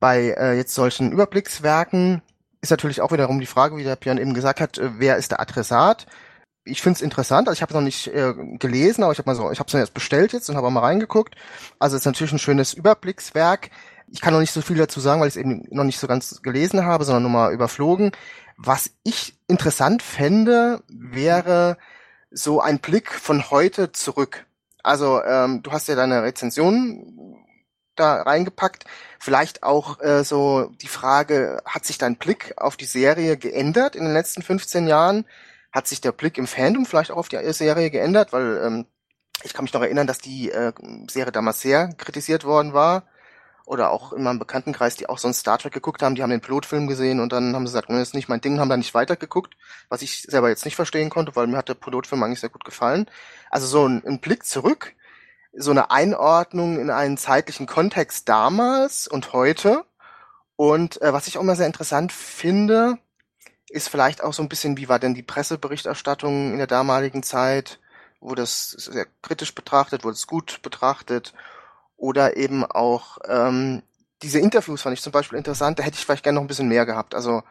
Bei 0.00 0.34
äh, 0.38 0.56
jetzt 0.56 0.74
solchen 0.74 1.10
Überblickswerken 1.10 2.22
ist 2.60 2.70
natürlich 2.70 3.00
auch 3.00 3.12
wiederum 3.12 3.40
die 3.40 3.46
Frage, 3.46 3.76
wie 3.76 3.84
der 3.84 3.96
Björn 3.96 4.18
eben 4.18 4.34
gesagt 4.34 4.60
hat, 4.60 4.78
äh, 4.78 4.90
wer 4.98 5.16
ist 5.16 5.32
der 5.32 5.40
Adressat? 5.40 6.06
Ich 6.64 6.82
finde 6.82 6.96
es 6.96 7.02
interessant, 7.02 7.48
also 7.48 7.56
ich 7.56 7.62
habe 7.62 7.70
es 7.72 7.74
noch 7.74 7.82
nicht 7.82 8.08
äh, 8.08 8.34
gelesen, 8.58 9.02
aber 9.02 9.12
ich 9.12 9.18
habe 9.18 9.28
mal 9.28 9.34
so, 9.34 9.50
ich 9.50 9.58
jetzt 9.58 9.94
bestellt 9.94 10.32
jetzt 10.32 10.50
und 10.50 10.56
habe 10.56 10.70
mal 10.70 10.80
reingeguckt. 10.80 11.34
Also 11.78 11.96
es 11.96 12.02
ist 12.02 12.06
natürlich 12.06 12.32
ein 12.32 12.38
schönes 12.38 12.74
Überblickswerk. 12.74 13.70
Ich 14.10 14.20
kann 14.20 14.32
noch 14.32 14.40
nicht 14.40 14.52
so 14.52 14.62
viel 14.62 14.76
dazu 14.76 15.00
sagen, 15.00 15.20
weil 15.20 15.28
ich 15.28 15.34
es 15.34 15.40
eben 15.40 15.66
noch 15.70 15.84
nicht 15.84 15.98
so 15.98 16.06
ganz 16.06 16.42
gelesen 16.42 16.84
habe, 16.84 17.04
sondern 17.04 17.24
nur 17.24 17.32
mal 17.32 17.52
überflogen. 17.52 18.12
Was 18.56 18.90
ich 19.04 19.38
interessant 19.46 20.02
fände, 20.02 20.82
wäre 20.88 21.76
so 22.30 22.60
ein 22.60 22.80
Blick 22.80 23.12
von 23.12 23.50
heute 23.50 23.92
zurück. 23.92 24.46
Also 24.82 25.22
ähm, 25.22 25.62
du 25.62 25.72
hast 25.72 25.88
ja 25.88 25.94
deine 25.94 26.22
Rezension 26.22 27.36
da 27.96 28.22
reingepackt. 28.22 28.84
Vielleicht 29.18 29.62
auch 29.62 30.00
äh, 30.00 30.24
so 30.24 30.72
die 30.80 30.88
Frage, 30.88 31.62
hat 31.64 31.84
sich 31.84 31.98
dein 31.98 32.16
Blick 32.16 32.54
auf 32.56 32.76
die 32.76 32.84
Serie 32.84 33.36
geändert 33.36 33.96
in 33.96 34.04
den 34.04 34.12
letzten 34.12 34.42
15 34.42 34.86
Jahren? 34.86 35.24
Hat 35.72 35.86
sich 35.86 36.00
der 36.00 36.12
Blick 36.12 36.38
im 36.38 36.46
Fandom 36.46 36.86
vielleicht 36.86 37.10
auch 37.10 37.16
auf 37.16 37.28
die 37.28 37.52
Serie 37.52 37.90
geändert? 37.90 38.32
Weil 38.32 38.62
ähm, 38.64 38.86
ich 39.42 39.52
kann 39.52 39.64
mich 39.64 39.72
noch 39.72 39.82
erinnern, 39.82 40.06
dass 40.06 40.18
die 40.18 40.50
äh, 40.50 40.72
Serie 41.10 41.32
damals 41.32 41.60
sehr 41.60 41.88
kritisiert 41.94 42.44
worden 42.44 42.72
war 42.72 43.04
oder 43.68 43.90
auch 43.90 44.14
in 44.14 44.22
meinem 44.22 44.38
Bekanntenkreis, 44.38 44.96
die 44.96 45.10
auch 45.10 45.18
so 45.18 45.28
ein 45.28 45.34
Star 45.34 45.58
Trek 45.58 45.74
geguckt 45.74 46.02
haben, 46.02 46.14
die 46.14 46.22
haben 46.22 46.30
den 46.30 46.40
Pilotfilm 46.40 46.86
gesehen 46.86 47.20
und 47.20 47.32
dann 47.32 47.54
haben 47.54 47.66
sie 47.66 47.72
gesagt, 47.72 47.90
das 47.90 48.08
ist 48.08 48.14
nicht 48.14 48.28
mein 48.28 48.40
Ding, 48.40 48.58
haben 48.58 48.70
da 48.70 48.78
nicht 48.78 48.94
weitergeguckt, 48.94 49.58
was 49.90 50.00
ich 50.00 50.22
selber 50.22 50.48
jetzt 50.48 50.64
nicht 50.64 50.74
verstehen 50.74 51.10
konnte, 51.10 51.36
weil 51.36 51.46
mir 51.46 51.58
hat 51.58 51.68
der 51.68 51.74
Pilotfilm 51.74 52.22
eigentlich 52.22 52.40
sehr 52.40 52.48
gut 52.48 52.64
gefallen. 52.64 53.10
Also 53.50 53.66
so 53.66 53.86
ein, 53.86 54.02
ein 54.06 54.20
Blick 54.20 54.46
zurück, 54.46 54.94
so 55.52 55.70
eine 55.70 55.90
Einordnung 55.90 56.80
in 56.80 56.88
einen 56.88 57.18
zeitlichen 57.18 57.66
Kontext 57.66 58.26
damals 58.26 59.06
und 59.06 59.34
heute. 59.34 59.84
Und 60.56 61.02
äh, 61.02 61.12
was 61.12 61.28
ich 61.28 61.36
auch 61.36 61.42
mal 61.42 61.54
sehr 61.54 61.66
interessant 61.66 62.10
finde, 62.10 62.98
ist 63.68 63.90
vielleicht 63.90 64.24
auch 64.24 64.32
so 64.32 64.42
ein 64.42 64.48
bisschen, 64.48 64.78
wie 64.78 64.88
war 64.88 64.98
denn 64.98 65.12
die 65.12 65.22
Presseberichterstattung 65.22 66.52
in 66.52 66.58
der 66.58 66.66
damaligen 66.66 67.22
Zeit? 67.22 67.80
Wurde 68.20 68.42
es 68.42 68.70
sehr 68.70 69.06
kritisch 69.20 69.54
betrachtet, 69.54 70.04
wurde 70.04 70.14
es 70.14 70.26
gut 70.26 70.60
betrachtet? 70.62 71.34
Oder 71.98 72.36
eben 72.36 72.64
auch 72.64 73.18
ähm, 73.26 73.82
diese 74.22 74.38
Interviews 74.38 74.82
fand 74.82 74.96
ich 74.96 75.02
zum 75.02 75.12
Beispiel 75.12 75.36
interessant, 75.36 75.78
da 75.78 75.82
hätte 75.82 75.96
ich 75.96 76.04
vielleicht 76.04 76.22
gerne 76.22 76.36
noch 76.36 76.44
ein 76.44 76.48
bisschen 76.48 76.68
mehr 76.68 76.86
gehabt. 76.86 77.14
Also 77.14 77.42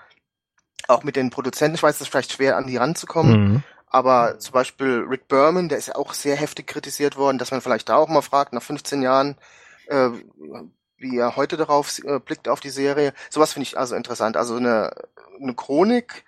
auch 0.88 1.04
mit 1.04 1.16
den 1.16 1.30
Produzenten, 1.30 1.76
ich 1.76 1.84
weiß, 1.84 1.96
es 1.96 2.02
ist 2.02 2.08
vielleicht 2.08 2.32
schwer 2.32 2.58
an 2.58 2.66
die 2.66 2.78
ranzukommen, 2.78 3.54
mhm. 3.54 3.64
aber 3.88 4.40
zum 4.40 4.54
Beispiel 4.54 5.06
Rick 5.08 5.28
Berman, 5.28 5.70
der 5.70 5.78
ist 5.78 5.90
ja 5.90 5.96
auch 5.96 6.14
sehr 6.14 6.38
heftig 6.38 6.68
kritisiert 6.68 7.18
worden, 7.18 7.38
dass 7.38 7.52
man 7.52 7.62
vielleicht 7.62 7.90
da 7.90 7.98
auch 7.98 8.08
mal 8.08 8.22
fragt, 8.22 8.54
nach 8.54 8.64
15 8.64 9.02
Jahren, 9.02 9.36
äh, 9.88 10.10
wie 10.98 11.18
er 11.18 11.36
heute 11.36 11.58
darauf 11.58 12.00
äh, 12.06 12.20
blickt 12.20 12.48
auf 12.48 12.62
die 12.62 12.70
Serie. 12.70 13.14
Sowas 13.30 13.54
finde 13.54 13.66
ich 13.68 13.78
also 13.78 13.96
interessant. 13.96 14.38
Also 14.38 14.56
eine, 14.56 14.92
eine 15.42 15.54
Chronik 15.54 16.24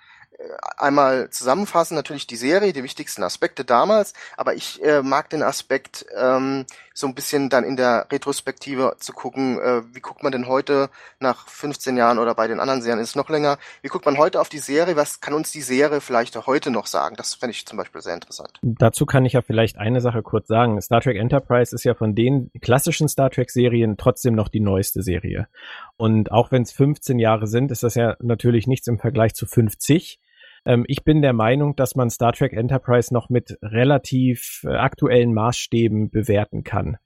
einmal 0.78 1.30
zusammenfassen, 1.30 1.96
natürlich 1.96 2.28
die 2.28 2.36
Serie, 2.36 2.74
die 2.74 2.84
wichtigsten 2.84 3.24
Aspekte 3.24 3.66
damals, 3.66 4.14
aber 4.38 4.54
ich 4.54 4.84
äh, 4.84 5.02
mag 5.02 5.30
den 5.30 5.44
Aspekt, 5.44 6.06
ähm, 6.16 6.66
so 6.94 7.08
ein 7.08 7.16
bisschen 7.16 7.50
dann 7.50 7.64
in 7.64 7.78
der 7.78 8.08
Retrospektive 8.12 8.96
zu 9.00 9.14
gucken, 9.14 9.60
äh, 9.60 9.82
wie 9.94 10.02
guckt 10.02 10.22
man 10.22 10.32
denn 10.32 10.48
heute 10.48 10.90
nach 11.20 11.48
15 11.48 11.96
Jahren 11.96 12.20
oder 12.20 12.36
bei 12.36 12.48
den 12.48 12.60
anderen 12.60 12.82
Serien 12.82 13.00
ist 13.00 13.10
es 13.10 13.16
noch 13.16 13.30
länger, 13.30 13.58
wie 13.82 13.88
guckt 13.88 14.06
man 14.06 14.18
heute 14.18 14.42
auf 14.42 14.50
die 14.50 14.60
Serie, 14.60 14.96
was 14.96 15.22
kann 15.22 15.34
uns 15.34 15.52
die 15.52 15.62
Serie 15.62 16.02
vielleicht 16.02 16.36
heute 16.46 16.72
noch 16.72 16.88
sagen? 16.88 17.16
Das 17.16 17.36
fände 17.36 17.52
ich 17.52 17.66
zum 17.66 17.78
Beispiel 17.78 18.02
sehr 18.02 18.16
interessant. 18.16 18.60
Dazu 18.62 19.06
kann 19.06 19.26
ich 19.26 19.34
ja 19.34 19.42
vielleicht 19.42 19.78
eine 19.78 20.02
Sache 20.02 20.22
kurz 20.24 20.48
sagen. 20.48 20.82
Star 20.82 21.02
Trek 21.02 21.18
Enterprise 21.18 21.74
ist 21.74 21.86
ja 21.86 21.94
von 21.94 22.16
den 22.16 22.52
klassischen 22.62 23.08
Star 23.08 23.30
Trek 23.30 23.50
Serien 23.50 23.96
trotzdem 23.98 24.36
noch 24.36 24.50
die 24.50 24.60
neueste 24.60 25.02
Serie. 25.02 25.48
Und 25.96 26.32
auch 26.32 26.52
wenn 26.52 26.64
es 26.64 26.72
15 26.74 27.18
Jahre 27.20 27.48
sind, 27.48 27.72
ist 27.72 27.84
das 27.84 27.96
ja 27.96 28.18
natürlich 28.20 28.68
nichts 28.68 28.88
im 28.88 29.00
Vergleich 29.00 29.36
zu 29.36 29.46
50. 29.46 30.20
Ähm, 30.66 30.86
ich 30.88 31.04
bin 31.04 31.22
der 31.22 31.34
Meinung, 31.34 31.76
dass 31.76 31.96
man 31.96 32.10
Star 32.10 32.34
Trek 32.34 32.54
Enterprise 32.54 33.14
noch 33.14 33.30
mit 33.30 33.58
relativ 33.62 34.62
äh, 34.64 34.70
aktuellen 34.70 35.34
Maßstäben 35.34 36.10
bewerten 36.10 36.64
kann. 36.64 36.98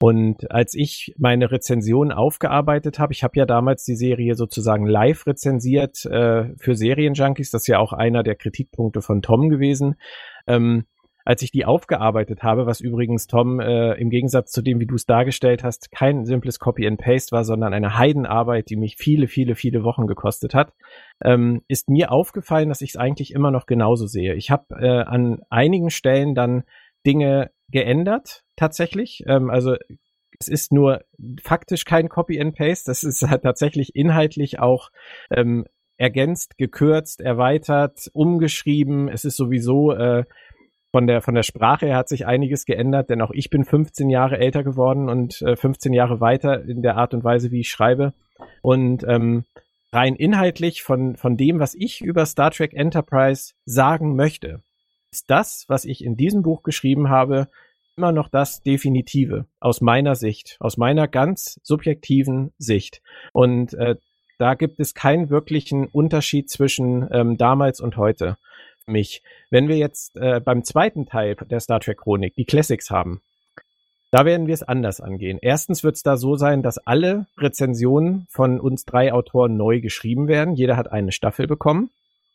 Und 0.00 0.50
als 0.50 0.74
ich 0.74 1.14
meine 1.16 1.50
Rezension 1.50 2.10
aufgearbeitet 2.12 2.98
habe, 2.98 3.12
ich 3.12 3.22
habe 3.22 3.38
ja 3.38 3.46
damals 3.46 3.84
die 3.84 3.94
Serie 3.94 4.34
sozusagen 4.34 4.86
live 4.86 5.26
rezensiert 5.26 6.04
äh, 6.06 6.54
für 6.58 6.74
Serienjunkies, 6.74 7.50
das 7.50 7.62
ist 7.62 7.68
ja 7.68 7.78
auch 7.78 7.92
einer 7.92 8.22
der 8.22 8.34
Kritikpunkte 8.34 9.00
von 9.00 9.22
Tom 9.22 9.48
gewesen. 9.48 9.94
Ähm, 10.46 10.86
als 11.24 11.42
ich 11.42 11.50
die 11.50 11.64
aufgearbeitet 11.64 12.42
habe, 12.42 12.66
was 12.66 12.80
übrigens 12.80 13.26
Tom 13.26 13.60
äh, 13.60 13.94
im 13.94 14.10
Gegensatz 14.10 14.50
zu 14.50 14.62
dem, 14.62 14.80
wie 14.80 14.86
du 14.86 14.94
es 14.94 15.06
dargestellt 15.06 15.62
hast, 15.64 15.90
kein 15.90 16.24
simples 16.24 16.58
Copy 16.58 16.86
and 16.86 17.00
Paste 17.00 17.32
war, 17.32 17.44
sondern 17.44 17.74
eine 17.74 17.98
Heidenarbeit, 17.98 18.70
die 18.70 18.76
mich 18.76 18.96
viele, 18.96 19.28
viele, 19.28 19.54
viele 19.54 19.84
Wochen 19.84 20.06
gekostet 20.06 20.54
hat, 20.54 20.72
ähm, 21.24 21.62
ist 21.68 21.88
mir 21.88 22.10
aufgefallen, 22.10 22.68
dass 22.68 22.82
ich 22.82 22.90
es 22.90 22.96
eigentlich 22.96 23.32
immer 23.32 23.50
noch 23.50 23.66
genauso 23.66 24.06
sehe. 24.06 24.34
Ich 24.34 24.50
habe 24.50 24.64
äh, 24.80 25.02
an 25.02 25.40
einigen 25.50 25.90
Stellen 25.90 26.34
dann 26.34 26.64
Dinge 27.06 27.50
geändert, 27.68 28.44
tatsächlich. 28.56 29.24
Ähm, 29.26 29.50
also 29.50 29.76
es 30.38 30.48
ist 30.48 30.72
nur 30.72 31.02
faktisch 31.42 31.84
kein 31.84 32.08
Copy 32.08 32.40
and 32.40 32.56
Paste, 32.56 32.90
das 32.90 33.04
ist 33.04 33.22
halt 33.22 33.42
tatsächlich 33.42 33.94
inhaltlich 33.94 34.58
auch 34.58 34.90
ähm, 35.30 35.66
ergänzt, 35.96 36.58
gekürzt, 36.58 37.20
erweitert, 37.20 38.10
umgeschrieben. 38.12 39.08
Es 39.08 39.24
ist 39.24 39.36
sowieso 39.36 39.92
äh, 39.92 40.24
von 40.92 41.06
der, 41.06 41.22
von 41.22 41.34
der 41.34 41.42
Sprache 41.42 41.86
her 41.86 41.96
hat 41.96 42.08
sich 42.08 42.26
einiges 42.26 42.66
geändert, 42.66 43.08
denn 43.08 43.22
auch 43.22 43.30
ich 43.32 43.48
bin 43.48 43.64
15 43.64 44.10
Jahre 44.10 44.38
älter 44.38 44.62
geworden 44.62 45.08
und 45.08 45.40
äh, 45.42 45.56
15 45.56 45.94
Jahre 45.94 46.20
weiter 46.20 46.62
in 46.62 46.82
der 46.82 46.96
Art 46.96 47.14
und 47.14 47.24
Weise, 47.24 47.50
wie 47.50 47.60
ich 47.60 47.70
schreibe. 47.70 48.12
Und 48.60 49.02
ähm, 49.08 49.44
rein 49.90 50.14
inhaltlich 50.14 50.82
von, 50.82 51.16
von 51.16 51.36
dem, 51.38 51.58
was 51.60 51.74
ich 51.74 52.02
über 52.02 52.26
Star 52.26 52.50
Trek 52.50 52.74
Enterprise 52.74 53.54
sagen 53.64 54.14
möchte, 54.16 54.62
ist 55.10 55.30
das, 55.30 55.64
was 55.68 55.86
ich 55.86 56.04
in 56.04 56.16
diesem 56.16 56.42
Buch 56.42 56.62
geschrieben 56.62 57.08
habe, 57.08 57.48
immer 57.96 58.12
noch 58.12 58.28
das 58.28 58.62
Definitive 58.62 59.46
aus 59.60 59.80
meiner 59.80 60.14
Sicht, 60.14 60.56
aus 60.60 60.76
meiner 60.76 61.08
ganz 61.08 61.58
subjektiven 61.62 62.52
Sicht. 62.58 63.02
Und 63.32 63.74
äh, 63.74 63.96
da 64.38 64.54
gibt 64.54 64.78
es 64.80 64.94
keinen 64.94 65.30
wirklichen 65.30 65.86
Unterschied 65.86 66.50
zwischen 66.50 67.08
ähm, 67.12 67.36
damals 67.36 67.80
und 67.80 67.96
heute 67.96 68.36
mich. 68.88 69.22
Wenn 69.50 69.68
wir 69.68 69.76
jetzt 69.76 70.16
äh, 70.16 70.40
beim 70.40 70.64
zweiten 70.64 71.06
Teil 71.06 71.34
der 71.34 71.60
Star 71.60 71.80
Trek 71.80 71.98
Chronik 71.98 72.34
die 72.36 72.44
Classics 72.44 72.90
haben, 72.90 73.20
da 74.12 74.26
werden 74.26 74.46
wir 74.46 74.52
es 74.52 74.62
anders 74.62 75.00
angehen. 75.00 75.38
Erstens 75.40 75.82
wird 75.82 75.96
es 75.96 76.02
da 76.02 76.18
so 76.18 76.36
sein, 76.36 76.62
dass 76.62 76.76
alle 76.76 77.26
Rezensionen 77.38 78.26
von 78.28 78.60
uns 78.60 78.84
drei 78.84 79.10
Autoren 79.10 79.56
neu 79.56 79.80
geschrieben 79.80 80.28
werden. 80.28 80.54
Jeder 80.54 80.76
hat 80.76 80.92
eine 80.92 81.12
Staffel 81.12 81.46
bekommen. 81.46 81.88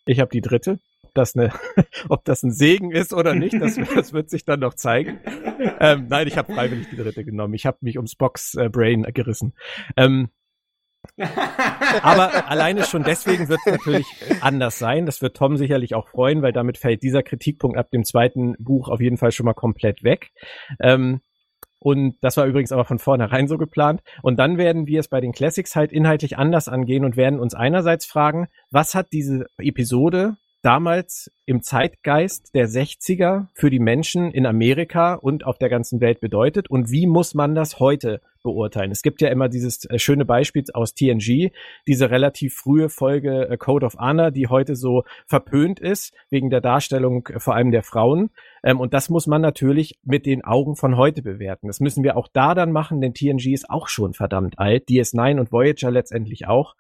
Ich 0.08 0.20
habe 0.20 0.32
die 0.32 0.42
dritte. 0.42 0.80
Ob 1.04 1.14
das, 1.14 1.36
eine, 1.36 1.52
ob 2.10 2.26
das 2.26 2.42
ein 2.42 2.52
Segen 2.52 2.92
ist 2.92 3.14
oder 3.14 3.36
nicht, 3.36 3.62
das, 3.62 3.76
das 3.96 4.12
wird 4.12 4.32
sich 4.32 4.44
dann 4.44 4.60
noch 4.60 4.74
zeigen. 4.74 5.20
Ähm, 5.80 6.08
nein, 6.10 6.28
ich 6.28 6.38
habe 6.38 6.52
freiwillig 6.52 6.90
die 6.90 6.98
dritte 6.98 7.24
genommen. 7.24 7.54
Ich 7.54 7.68
habe 7.68 7.78
mich 7.82 7.98
ums 7.98 8.16
Box 8.16 8.56
äh, 8.56 8.70
Brain 8.70 9.04
gerissen. 9.14 9.54
Ähm, 9.96 10.30
aber 12.02 12.50
alleine 12.50 12.84
schon 12.84 13.04
deswegen 13.04 13.50
wird 13.50 13.60
es 13.66 13.72
natürlich 13.72 14.08
anders 14.42 14.80
sein. 14.80 15.06
Das 15.06 15.22
wird 15.22 15.38
Tom 15.38 15.58
sicherlich 15.58 15.96
auch 15.96 16.08
freuen, 16.08 16.42
weil 16.42 16.54
damit 16.54 16.78
fällt 16.78 17.04
dieser 17.04 17.24
Kritikpunkt 17.24 17.78
ab 17.78 17.90
dem 17.92 18.04
zweiten 18.04 18.56
Buch 18.60 18.90
auf 18.90 19.02
jeden 19.02 19.18
Fall 19.18 19.32
schon 19.32 19.46
mal 19.46 19.54
komplett 19.54 20.04
weg. 20.04 20.32
Ähm, 20.80 21.22
und 21.80 22.16
das 22.22 22.38
war 22.38 22.46
übrigens 22.46 22.72
aber 22.72 22.86
von 22.86 23.00
vornherein 23.00 23.48
so 23.48 23.58
geplant. 23.58 24.02
Und 24.24 24.38
dann 24.40 24.58
werden 24.58 24.88
wir 24.88 25.00
es 25.00 25.08
bei 25.08 25.22
den 25.22 25.32
Classics 25.32 25.76
halt 25.76 25.92
inhaltlich 25.92 26.38
anders 26.38 26.68
angehen 26.68 27.06
und 27.06 27.18
werden 27.18 27.40
uns 27.40 27.54
einerseits 27.54 28.06
fragen, 28.06 28.48
was 28.72 28.96
hat 28.96 29.14
diese 29.14 29.46
Episode 29.60 30.38
damals 30.62 31.32
im 31.46 31.62
Zeitgeist 31.62 32.54
der 32.54 32.68
60er 32.68 33.48
für 33.54 33.70
die 33.70 33.80
Menschen 33.80 34.32
in 34.32 34.46
Amerika 34.46 35.14
und 35.14 35.46
auf 35.46 35.58
der 35.58 35.70
ganzen 35.70 36.02
Welt 36.02 36.20
bedeutet 36.20 36.70
und 36.70 36.92
wie 36.92 37.08
muss 37.08 37.34
man 37.34 37.56
das 37.56 37.80
heute 37.80 38.22
beurteilen? 38.44 38.92
Es 38.92 39.02
gibt 39.02 39.22
ja 39.22 39.30
immer 39.30 39.50
dieses 39.50 39.86
äh, 39.86 40.00
schöne 40.00 40.26
Beispiel 40.26 40.64
aus 40.74 40.94
TNG, 40.94 41.52
diese 41.86 42.10
relativ 42.10 42.56
frühe 42.56 42.90
Folge 42.90 43.50
äh, 43.50 43.58
Code 43.58 43.86
of 43.86 43.96
Honor, 44.00 44.32
die 44.32 44.48
heute 44.48 44.76
so 44.76 45.04
verpönt 45.26 45.80
ist 45.80 46.14
wegen 46.30 46.50
der 46.50 46.62
Darstellung 46.62 47.28
äh, 47.28 47.40
vor 47.40 47.56
allem 47.56 47.72
der 47.72 47.84
Frauen. 47.84 48.32
Ähm, 48.64 48.80
und 48.80 48.94
das 48.94 49.10
muss 49.10 49.28
man 49.28 49.42
natürlich 49.42 50.00
mit 50.04 50.26
den 50.26 50.44
Augen 50.44 50.76
von 50.76 50.98
heute 50.98 51.22
bewerten. 51.22 51.68
Das 51.68 51.80
müssen 51.80 52.04
wir 52.04 52.18
auch 52.18 52.28
da 52.28 52.56
dann 52.56 52.72
machen, 52.72 53.02
denn 53.02 53.14
TNG 53.14 53.54
ist 53.54 53.70
auch 53.70 53.88
schon 53.88 54.14
verdammt 54.14 54.60
alt, 54.60 54.88
DS9 54.90 55.40
und 55.40 55.52
Voyager 55.52 55.92
letztendlich 55.92 56.48
auch. 56.48 56.76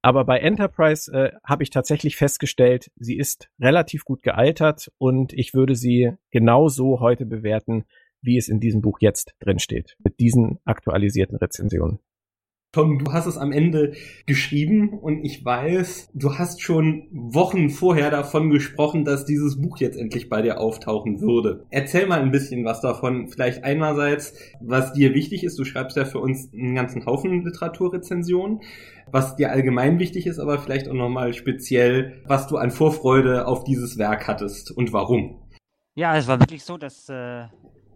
Aber 0.00 0.24
bei 0.24 0.38
Enterprise 0.38 1.12
äh, 1.12 1.32
habe 1.44 1.62
ich 1.62 1.70
tatsächlich 1.70 2.16
festgestellt, 2.16 2.90
sie 2.96 3.16
ist 3.16 3.48
relativ 3.60 4.04
gut 4.04 4.22
gealtert 4.22 4.92
und 4.98 5.32
ich 5.32 5.54
würde 5.54 5.74
sie 5.74 6.12
genauso 6.30 7.00
heute 7.00 7.26
bewerten, 7.26 7.84
wie 8.22 8.38
es 8.38 8.48
in 8.48 8.60
diesem 8.60 8.80
Buch 8.80 8.98
jetzt 9.00 9.34
drin 9.40 9.58
steht, 9.58 9.96
mit 10.02 10.20
diesen 10.20 10.58
aktualisierten 10.64 11.36
Rezensionen. 11.36 11.98
Tom, 12.72 12.98
du 12.98 13.12
hast 13.14 13.24
es 13.24 13.38
am 13.38 13.50
Ende 13.50 13.94
geschrieben 14.26 14.90
und 14.90 15.24
ich 15.24 15.42
weiß, 15.42 16.10
du 16.12 16.34
hast 16.34 16.60
schon 16.60 17.08
Wochen 17.10 17.70
vorher 17.70 18.10
davon 18.10 18.50
gesprochen, 18.50 19.06
dass 19.06 19.24
dieses 19.24 19.58
Buch 19.58 19.78
jetzt 19.78 19.96
endlich 19.96 20.28
bei 20.28 20.42
dir 20.42 20.60
auftauchen 20.60 21.22
würde. 21.22 21.64
Erzähl 21.70 22.06
mal 22.06 22.20
ein 22.20 22.30
bisschen 22.30 22.66
was 22.66 22.82
davon. 22.82 23.28
Vielleicht 23.28 23.64
einerseits, 23.64 24.34
was 24.60 24.92
dir 24.92 25.14
wichtig 25.14 25.44
ist. 25.44 25.58
Du 25.58 25.64
schreibst 25.64 25.96
ja 25.96 26.04
für 26.04 26.18
uns 26.18 26.52
einen 26.52 26.74
ganzen 26.74 27.06
Haufen 27.06 27.42
Literaturrezensionen. 27.42 28.60
Was 29.12 29.36
dir 29.36 29.50
allgemein 29.50 29.98
wichtig 29.98 30.26
ist, 30.26 30.38
aber 30.38 30.58
vielleicht 30.58 30.88
auch 30.88 30.94
nochmal 30.94 31.32
speziell, 31.32 32.22
was 32.26 32.46
du 32.46 32.56
an 32.56 32.70
Vorfreude 32.70 33.46
auf 33.46 33.64
dieses 33.64 33.98
Werk 33.98 34.28
hattest 34.28 34.70
und 34.76 34.92
warum. 34.92 35.42
Ja, 35.94 36.16
es 36.16 36.28
war 36.28 36.38
wirklich 36.40 36.64
so, 36.64 36.76
dass 36.76 37.08
äh, 37.08 37.46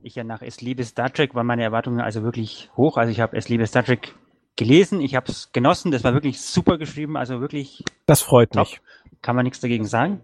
ich 0.02 0.14
ja 0.14 0.24
nach 0.24 0.42
Es 0.42 0.60
liebe 0.60 0.84
Star 0.84 1.12
Trek 1.12 1.34
war 1.34 1.44
meine 1.44 1.62
Erwartungen 1.62 2.00
also 2.00 2.22
wirklich 2.22 2.70
hoch. 2.76 2.96
Also 2.96 3.12
ich 3.12 3.20
habe 3.20 3.36
Es 3.36 3.48
liebe 3.48 3.66
Star 3.66 3.84
Trek 3.84 4.14
gelesen, 4.56 5.00
ich 5.00 5.14
habe 5.14 5.30
es 5.30 5.52
genossen, 5.52 5.90
das 5.92 6.04
war 6.04 6.12
wirklich 6.12 6.40
super 6.40 6.78
geschrieben, 6.78 7.16
also 7.16 7.40
wirklich. 7.40 7.84
Das 8.06 8.20
freut 8.20 8.52
top. 8.52 8.68
mich. 8.68 8.80
Kann 9.22 9.36
man 9.36 9.44
nichts 9.44 9.60
dagegen 9.60 9.84
sagen. 9.84 10.20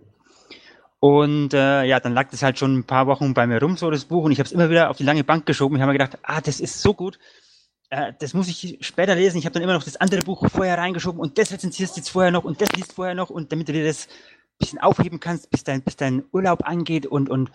Und 1.00 1.54
äh, 1.54 1.84
ja, 1.84 2.00
dann 2.00 2.12
lag 2.12 2.28
das 2.30 2.42
halt 2.42 2.58
schon 2.58 2.78
ein 2.78 2.84
paar 2.84 3.06
Wochen 3.06 3.32
bei 3.32 3.46
mir 3.46 3.60
rum, 3.62 3.76
so 3.76 3.90
das 3.90 4.04
Buch, 4.04 4.24
und 4.24 4.32
ich 4.32 4.40
habe 4.40 4.46
es 4.46 4.52
immer 4.52 4.68
wieder 4.68 4.90
auf 4.90 4.96
die 4.96 5.04
lange 5.04 5.22
Bank 5.22 5.46
geschoben. 5.46 5.76
Ich 5.76 5.82
habe 5.82 5.92
mir 5.92 5.98
gedacht, 5.98 6.18
ah, 6.24 6.40
das 6.40 6.60
ist 6.60 6.82
so 6.82 6.92
gut, 6.92 7.18
äh, 7.90 8.12
das 8.18 8.34
muss 8.34 8.48
ich 8.48 8.78
später 8.80 9.14
lesen. 9.14 9.38
Ich 9.38 9.44
habe 9.44 9.54
dann 9.54 9.62
immer 9.62 9.74
noch 9.74 9.84
das 9.84 9.96
andere 9.96 10.22
Buch 10.22 10.48
vorher 10.50 10.78
reingeschoben 10.78 11.20
und 11.20 11.38
das 11.38 11.52
rezensierst 11.52 11.96
du 11.96 12.00
jetzt 12.00 12.10
vorher 12.10 12.30
noch 12.30 12.44
und 12.44 12.60
das 12.60 12.72
liest 12.72 12.92
vorher 12.92 13.14
noch 13.14 13.30
und 13.30 13.52
damit 13.52 13.68
du 13.68 13.72
dir 13.72 13.84
das 13.84 14.06
ein 14.06 14.58
bisschen 14.58 14.78
aufheben 14.80 15.20
kannst, 15.20 15.50
bis 15.50 15.64
dein, 15.64 15.82
bis 15.82 15.96
dein 15.96 16.24
Urlaub 16.32 16.66
angeht 16.66 17.06
und, 17.06 17.30
und 17.30 17.50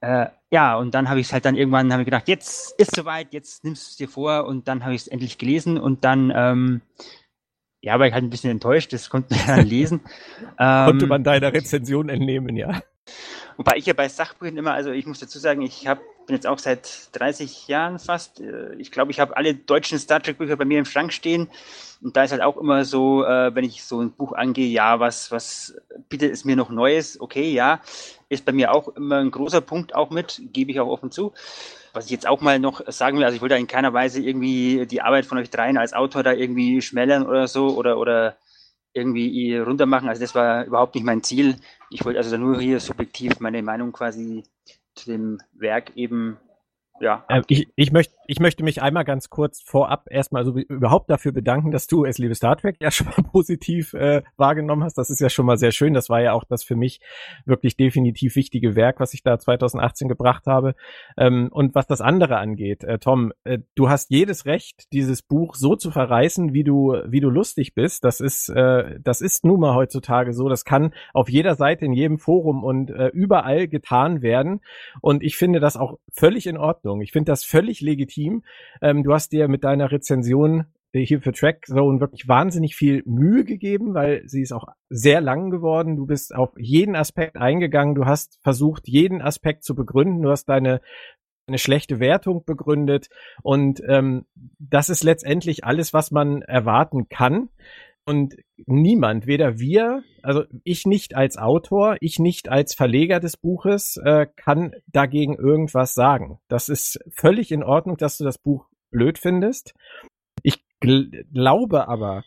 äh, 0.00 0.26
ja, 0.50 0.76
und 0.76 0.94
dann 0.94 1.08
habe 1.08 1.20
ich 1.20 1.26
es 1.26 1.32
halt 1.32 1.44
dann 1.44 1.56
irgendwann 1.56 1.92
habe 1.92 2.02
ich 2.02 2.06
gedacht, 2.06 2.28
jetzt 2.28 2.78
ist 2.78 2.94
soweit, 2.94 3.32
jetzt 3.32 3.64
nimmst 3.64 3.86
du 3.86 3.90
es 3.90 3.96
dir 3.96 4.08
vor 4.08 4.46
und 4.46 4.68
dann 4.68 4.84
habe 4.84 4.94
ich 4.94 5.02
es 5.02 5.08
endlich 5.08 5.38
gelesen 5.38 5.78
und 5.78 6.04
dann 6.04 6.32
ähm, 6.34 6.82
ja, 7.80 7.98
war 7.98 8.06
ich 8.06 8.12
halt 8.12 8.22
ein 8.22 8.30
bisschen 8.30 8.50
enttäuscht, 8.50 8.92
das 8.92 9.10
konnte 9.10 9.34
man 9.34 9.46
ja 9.46 9.56
lesen. 9.62 10.00
Ähm, 10.58 10.86
Konnte 10.86 11.06
man 11.06 11.24
deiner 11.24 11.52
Rezension 11.52 12.08
entnehmen, 12.08 12.56
ja. 12.56 12.82
Wobei 13.56 13.76
ich 13.76 13.86
ja 13.86 13.92
bei 13.92 14.08
Sachbüchern 14.08 14.56
immer, 14.56 14.72
also 14.72 14.90
ich 14.90 15.06
muss 15.06 15.20
dazu 15.20 15.38
sagen, 15.38 15.62
ich 15.62 15.86
hab, 15.86 15.98
bin 16.26 16.34
jetzt 16.34 16.46
auch 16.46 16.58
seit 16.58 17.08
30 17.12 17.68
Jahren 17.68 17.98
fast, 17.98 18.40
äh, 18.40 18.74
ich 18.74 18.90
glaube, 18.90 19.10
ich 19.10 19.20
habe 19.20 19.36
alle 19.36 19.54
deutschen 19.54 19.98
Star 19.98 20.22
Trek 20.22 20.38
Bücher 20.38 20.56
bei 20.56 20.64
mir 20.64 20.78
im 20.78 20.84
Schrank 20.84 21.12
stehen. 21.12 21.48
Und 22.00 22.16
da 22.16 22.24
ist 22.24 22.32
halt 22.32 22.42
auch 22.42 22.56
immer 22.56 22.84
so, 22.84 23.24
äh, 23.24 23.54
wenn 23.54 23.64
ich 23.64 23.84
so 23.84 24.00
ein 24.00 24.12
Buch 24.12 24.32
angehe, 24.32 24.68
ja, 24.68 25.00
was, 25.00 25.30
was 25.30 25.76
bietet 26.08 26.32
es 26.32 26.44
mir 26.44 26.56
noch 26.56 26.70
Neues? 26.70 27.20
Okay, 27.20 27.52
ja, 27.52 27.80
ist 28.28 28.44
bei 28.44 28.52
mir 28.52 28.72
auch 28.72 28.88
immer 28.88 29.18
ein 29.18 29.30
großer 29.30 29.60
Punkt 29.60 29.94
auch 29.94 30.10
mit, 30.10 30.40
gebe 30.52 30.70
ich 30.70 30.80
auch 30.80 30.88
offen 30.88 31.10
zu. 31.10 31.32
Was 31.92 32.06
ich 32.06 32.10
jetzt 32.10 32.26
auch 32.26 32.40
mal 32.40 32.58
noch 32.58 32.80
sagen 32.88 33.18
will, 33.18 33.24
also 33.24 33.36
ich 33.36 33.42
wollte 33.42 33.54
in 33.56 33.66
keiner 33.66 33.92
Weise 33.92 34.20
irgendwie 34.20 34.86
die 34.86 35.02
Arbeit 35.02 35.26
von 35.26 35.38
euch 35.38 35.50
dreien 35.50 35.76
als 35.76 35.92
Autor 35.92 36.22
da 36.22 36.32
irgendwie 36.32 36.80
schmälern 36.80 37.26
oder 37.26 37.46
so 37.46 37.76
oder, 37.76 37.98
oder 37.98 38.36
irgendwie 38.94 39.56
runtermachen. 39.56 40.08
Also 40.08 40.20
das 40.20 40.34
war 40.34 40.64
überhaupt 40.64 40.94
nicht 40.94 41.04
mein 41.04 41.22
Ziel. 41.22 41.56
Ich 41.90 42.04
wollte 42.04 42.18
also 42.18 42.36
nur 42.36 42.60
hier 42.60 42.80
subjektiv 42.80 43.40
meine 43.40 43.62
Meinung 43.62 43.92
quasi 43.92 44.42
zu 44.94 45.10
dem 45.10 45.38
Werk 45.52 45.96
eben 45.96 46.38
ja. 47.00 47.24
Äh, 47.28 47.42
ich, 47.48 47.68
ich, 47.74 47.92
möchte, 47.92 48.14
ich 48.32 48.40
möchte 48.40 48.64
mich 48.64 48.82
einmal 48.82 49.04
ganz 49.04 49.30
kurz 49.30 49.62
vorab 49.62 50.06
erstmal 50.10 50.44
so 50.44 50.56
überhaupt 50.56 51.10
dafür 51.10 51.32
bedanken, 51.32 51.70
dass 51.70 51.86
du 51.86 52.04
es, 52.04 52.18
liebe 52.18 52.34
Star 52.34 52.56
Trek, 52.56 52.76
ja 52.80 52.90
schon 52.90 53.06
mal 53.06 53.22
positiv 53.32 53.94
äh, 53.94 54.22
wahrgenommen 54.36 54.84
hast. 54.84 54.98
Das 54.98 55.10
ist 55.10 55.20
ja 55.20 55.30
schon 55.30 55.46
mal 55.46 55.56
sehr 55.56 55.72
schön. 55.72 55.94
Das 55.94 56.10
war 56.10 56.20
ja 56.20 56.32
auch 56.32 56.44
das 56.44 56.64
für 56.64 56.76
mich 56.76 57.00
wirklich 57.44 57.76
definitiv 57.76 58.36
wichtige 58.36 58.74
Werk, 58.74 59.00
was 59.00 59.14
ich 59.14 59.22
da 59.22 59.38
2018 59.38 60.08
gebracht 60.08 60.46
habe. 60.46 60.74
Ähm, 61.16 61.48
und 61.52 61.74
was 61.74 61.86
das 61.86 62.00
andere 62.00 62.38
angeht, 62.38 62.84
äh, 62.84 62.98
Tom, 62.98 63.32
äh, 63.44 63.58
du 63.74 63.88
hast 63.88 64.10
jedes 64.10 64.46
Recht, 64.46 64.92
dieses 64.92 65.22
Buch 65.22 65.54
so 65.54 65.76
zu 65.76 65.90
verreißen, 65.90 66.52
wie 66.52 66.64
du, 66.64 66.96
wie 67.06 67.20
du 67.20 67.30
lustig 67.30 67.74
bist. 67.74 68.04
Das 68.04 68.20
ist, 68.20 68.48
äh, 68.48 68.98
das 69.00 69.20
ist 69.20 69.44
nun 69.44 69.60
mal 69.60 69.74
heutzutage 69.74 70.32
so. 70.32 70.48
Das 70.48 70.64
kann 70.64 70.94
auf 71.12 71.28
jeder 71.28 71.54
Seite, 71.54 71.84
in 71.84 71.92
jedem 71.92 72.18
Forum 72.18 72.64
und 72.64 72.90
äh, 72.90 73.08
überall 73.08 73.68
getan 73.68 74.22
werden. 74.22 74.60
Und 75.00 75.22
ich 75.22 75.36
finde 75.36 75.60
das 75.60 75.76
auch 75.76 75.98
völlig 76.12 76.46
in 76.46 76.56
Ordnung. 76.56 76.72
Ordnung. 76.92 77.02
Ich 77.02 77.12
finde 77.12 77.30
das 77.32 77.44
völlig 77.44 77.80
legitim. 77.80 78.21
Ähm, 78.80 79.02
du 79.02 79.12
hast 79.12 79.32
dir 79.32 79.48
mit 79.48 79.64
deiner 79.64 79.90
Rezension 79.90 80.66
hier 80.94 81.22
für 81.22 81.32
Trackzone 81.32 82.00
wirklich 82.00 82.28
wahnsinnig 82.28 82.76
viel 82.76 83.02
Mühe 83.06 83.44
gegeben, 83.44 83.94
weil 83.94 84.22
sie 84.26 84.42
ist 84.42 84.52
auch 84.52 84.66
sehr 84.90 85.20
lang 85.22 85.50
geworden. 85.50 85.96
Du 85.96 86.06
bist 86.06 86.34
auf 86.34 86.50
jeden 86.58 86.96
Aspekt 86.96 87.36
eingegangen. 87.36 87.94
Du 87.94 88.04
hast 88.04 88.38
versucht, 88.42 88.88
jeden 88.88 89.22
Aspekt 89.22 89.64
zu 89.64 89.74
begründen. 89.74 90.22
Du 90.22 90.30
hast 90.30 90.46
deine 90.46 90.80
eine 91.48 91.58
schlechte 91.58 91.98
Wertung 91.98 92.44
begründet 92.44 93.08
und 93.42 93.82
ähm, 93.88 94.26
das 94.58 94.88
ist 94.88 95.02
letztendlich 95.02 95.64
alles, 95.64 95.92
was 95.92 96.12
man 96.12 96.42
erwarten 96.42 97.08
kann. 97.08 97.48
Und 98.04 98.34
niemand, 98.66 99.26
weder 99.26 99.58
wir, 99.58 100.02
also 100.22 100.44
ich 100.64 100.86
nicht 100.86 101.14
als 101.14 101.36
Autor, 101.36 101.96
ich 102.00 102.18
nicht 102.18 102.48
als 102.48 102.74
Verleger 102.74 103.20
des 103.20 103.36
Buches, 103.36 103.96
äh, 103.96 104.26
kann 104.36 104.72
dagegen 104.86 105.36
irgendwas 105.36 105.94
sagen. 105.94 106.40
Das 106.48 106.68
ist 106.68 106.98
völlig 107.14 107.52
in 107.52 107.62
Ordnung, 107.62 107.96
dass 107.96 108.18
du 108.18 108.24
das 108.24 108.38
Buch 108.38 108.66
blöd 108.90 109.18
findest. 109.18 109.74
Ich 110.42 110.64
gl 110.80 111.24
glaube 111.32 111.88
aber, 111.88 112.24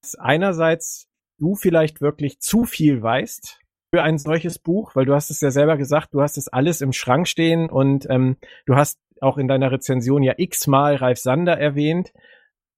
dass 0.00 0.14
einerseits 0.14 1.08
du 1.38 1.56
vielleicht 1.56 2.00
wirklich 2.00 2.38
zu 2.38 2.64
viel 2.64 3.02
weißt 3.02 3.60
für 3.92 4.02
ein 4.02 4.18
solches 4.18 4.58
Buch, 4.58 4.94
weil 4.94 5.06
du 5.06 5.14
hast 5.14 5.30
es 5.30 5.40
ja 5.40 5.50
selber 5.50 5.76
gesagt, 5.76 6.14
du 6.14 6.22
hast 6.22 6.38
es 6.38 6.48
alles 6.48 6.80
im 6.80 6.92
Schrank 6.92 7.26
stehen 7.26 7.68
und 7.68 8.06
ähm, 8.10 8.36
du 8.66 8.76
hast 8.76 9.00
auch 9.20 9.38
in 9.38 9.48
deiner 9.48 9.72
Rezension 9.72 10.22
ja 10.22 10.34
x-mal 10.36 10.96
Ralf 10.96 11.18
Sander 11.18 11.58
erwähnt. 11.58 12.12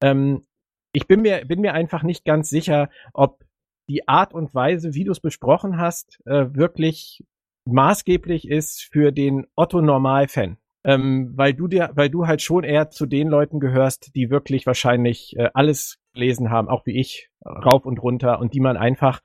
Ähm, 0.01 0.47
ich 0.93 1.07
bin 1.07 1.23
mir, 1.23 1.45
bin 1.45 1.61
mir 1.61 1.75
einfach 1.75 2.03
nicht 2.03 2.25
ganz 2.25 2.49
sicher, 2.49 2.89
ob 3.13 3.45
die 3.89 4.07
Art 4.07 4.35
und 4.35 4.55
Weise, 4.55 4.95
wie 4.95 5.05
du 5.05 5.13
es 5.13 5.21
besprochen 5.21 5.79
hast, 5.79 6.21
äh, 6.27 6.47
wirklich 6.53 7.25
maßgeblich 7.65 8.49
ist 8.49 8.83
für 8.83 9.13
den 9.13 9.47
Otto 9.55 9.81
Normal-Fan. 9.81 10.59
Ähm, 10.85 11.33
weil 11.35 11.55
du 11.55 11.67
dir, 11.67 11.91
weil 11.95 12.09
du 12.09 12.27
halt 12.27 12.41
schon 12.41 12.65
eher 12.65 12.91
zu 12.91 13.07
den 13.07 13.29
Leuten 13.29 13.61
gehörst, 13.61 14.15
die 14.15 14.31
wirklich 14.31 14.67
wahrscheinlich 14.67 15.35
äh, 15.37 15.51
alles 15.53 15.99
gelesen 16.15 16.51
haben, 16.51 16.69
auch 16.69 16.87
wie 16.87 16.99
ich, 16.99 17.31
rauf 17.45 17.85
und 17.85 17.99
runter 17.99 18.39
und 18.39 18.55
die 18.55 18.61
man 18.61 18.77
einfach 18.77 19.21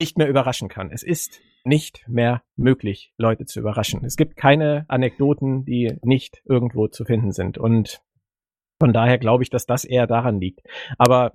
nicht 0.00 0.18
mehr 0.18 0.28
überraschen 0.28 0.68
kann. 0.68 0.90
Es 0.90 1.02
ist 1.02 1.40
nicht 1.64 2.04
mehr 2.08 2.42
möglich, 2.56 3.12
Leute 3.16 3.46
zu 3.46 3.60
überraschen. 3.60 4.04
Es 4.04 4.16
gibt 4.16 4.36
keine 4.36 4.84
Anekdoten, 4.88 5.64
die 5.64 5.96
nicht 6.02 6.42
irgendwo 6.44 6.88
zu 6.88 7.04
finden 7.04 7.32
sind. 7.32 7.58
Und 7.58 8.02
von 8.78 8.92
daher 8.92 9.18
glaube 9.18 9.42
ich, 9.42 9.50
dass 9.50 9.66
das 9.66 9.84
eher 9.84 10.06
daran 10.06 10.40
liegt. 10.40 10.60
Aber 10.98 11.32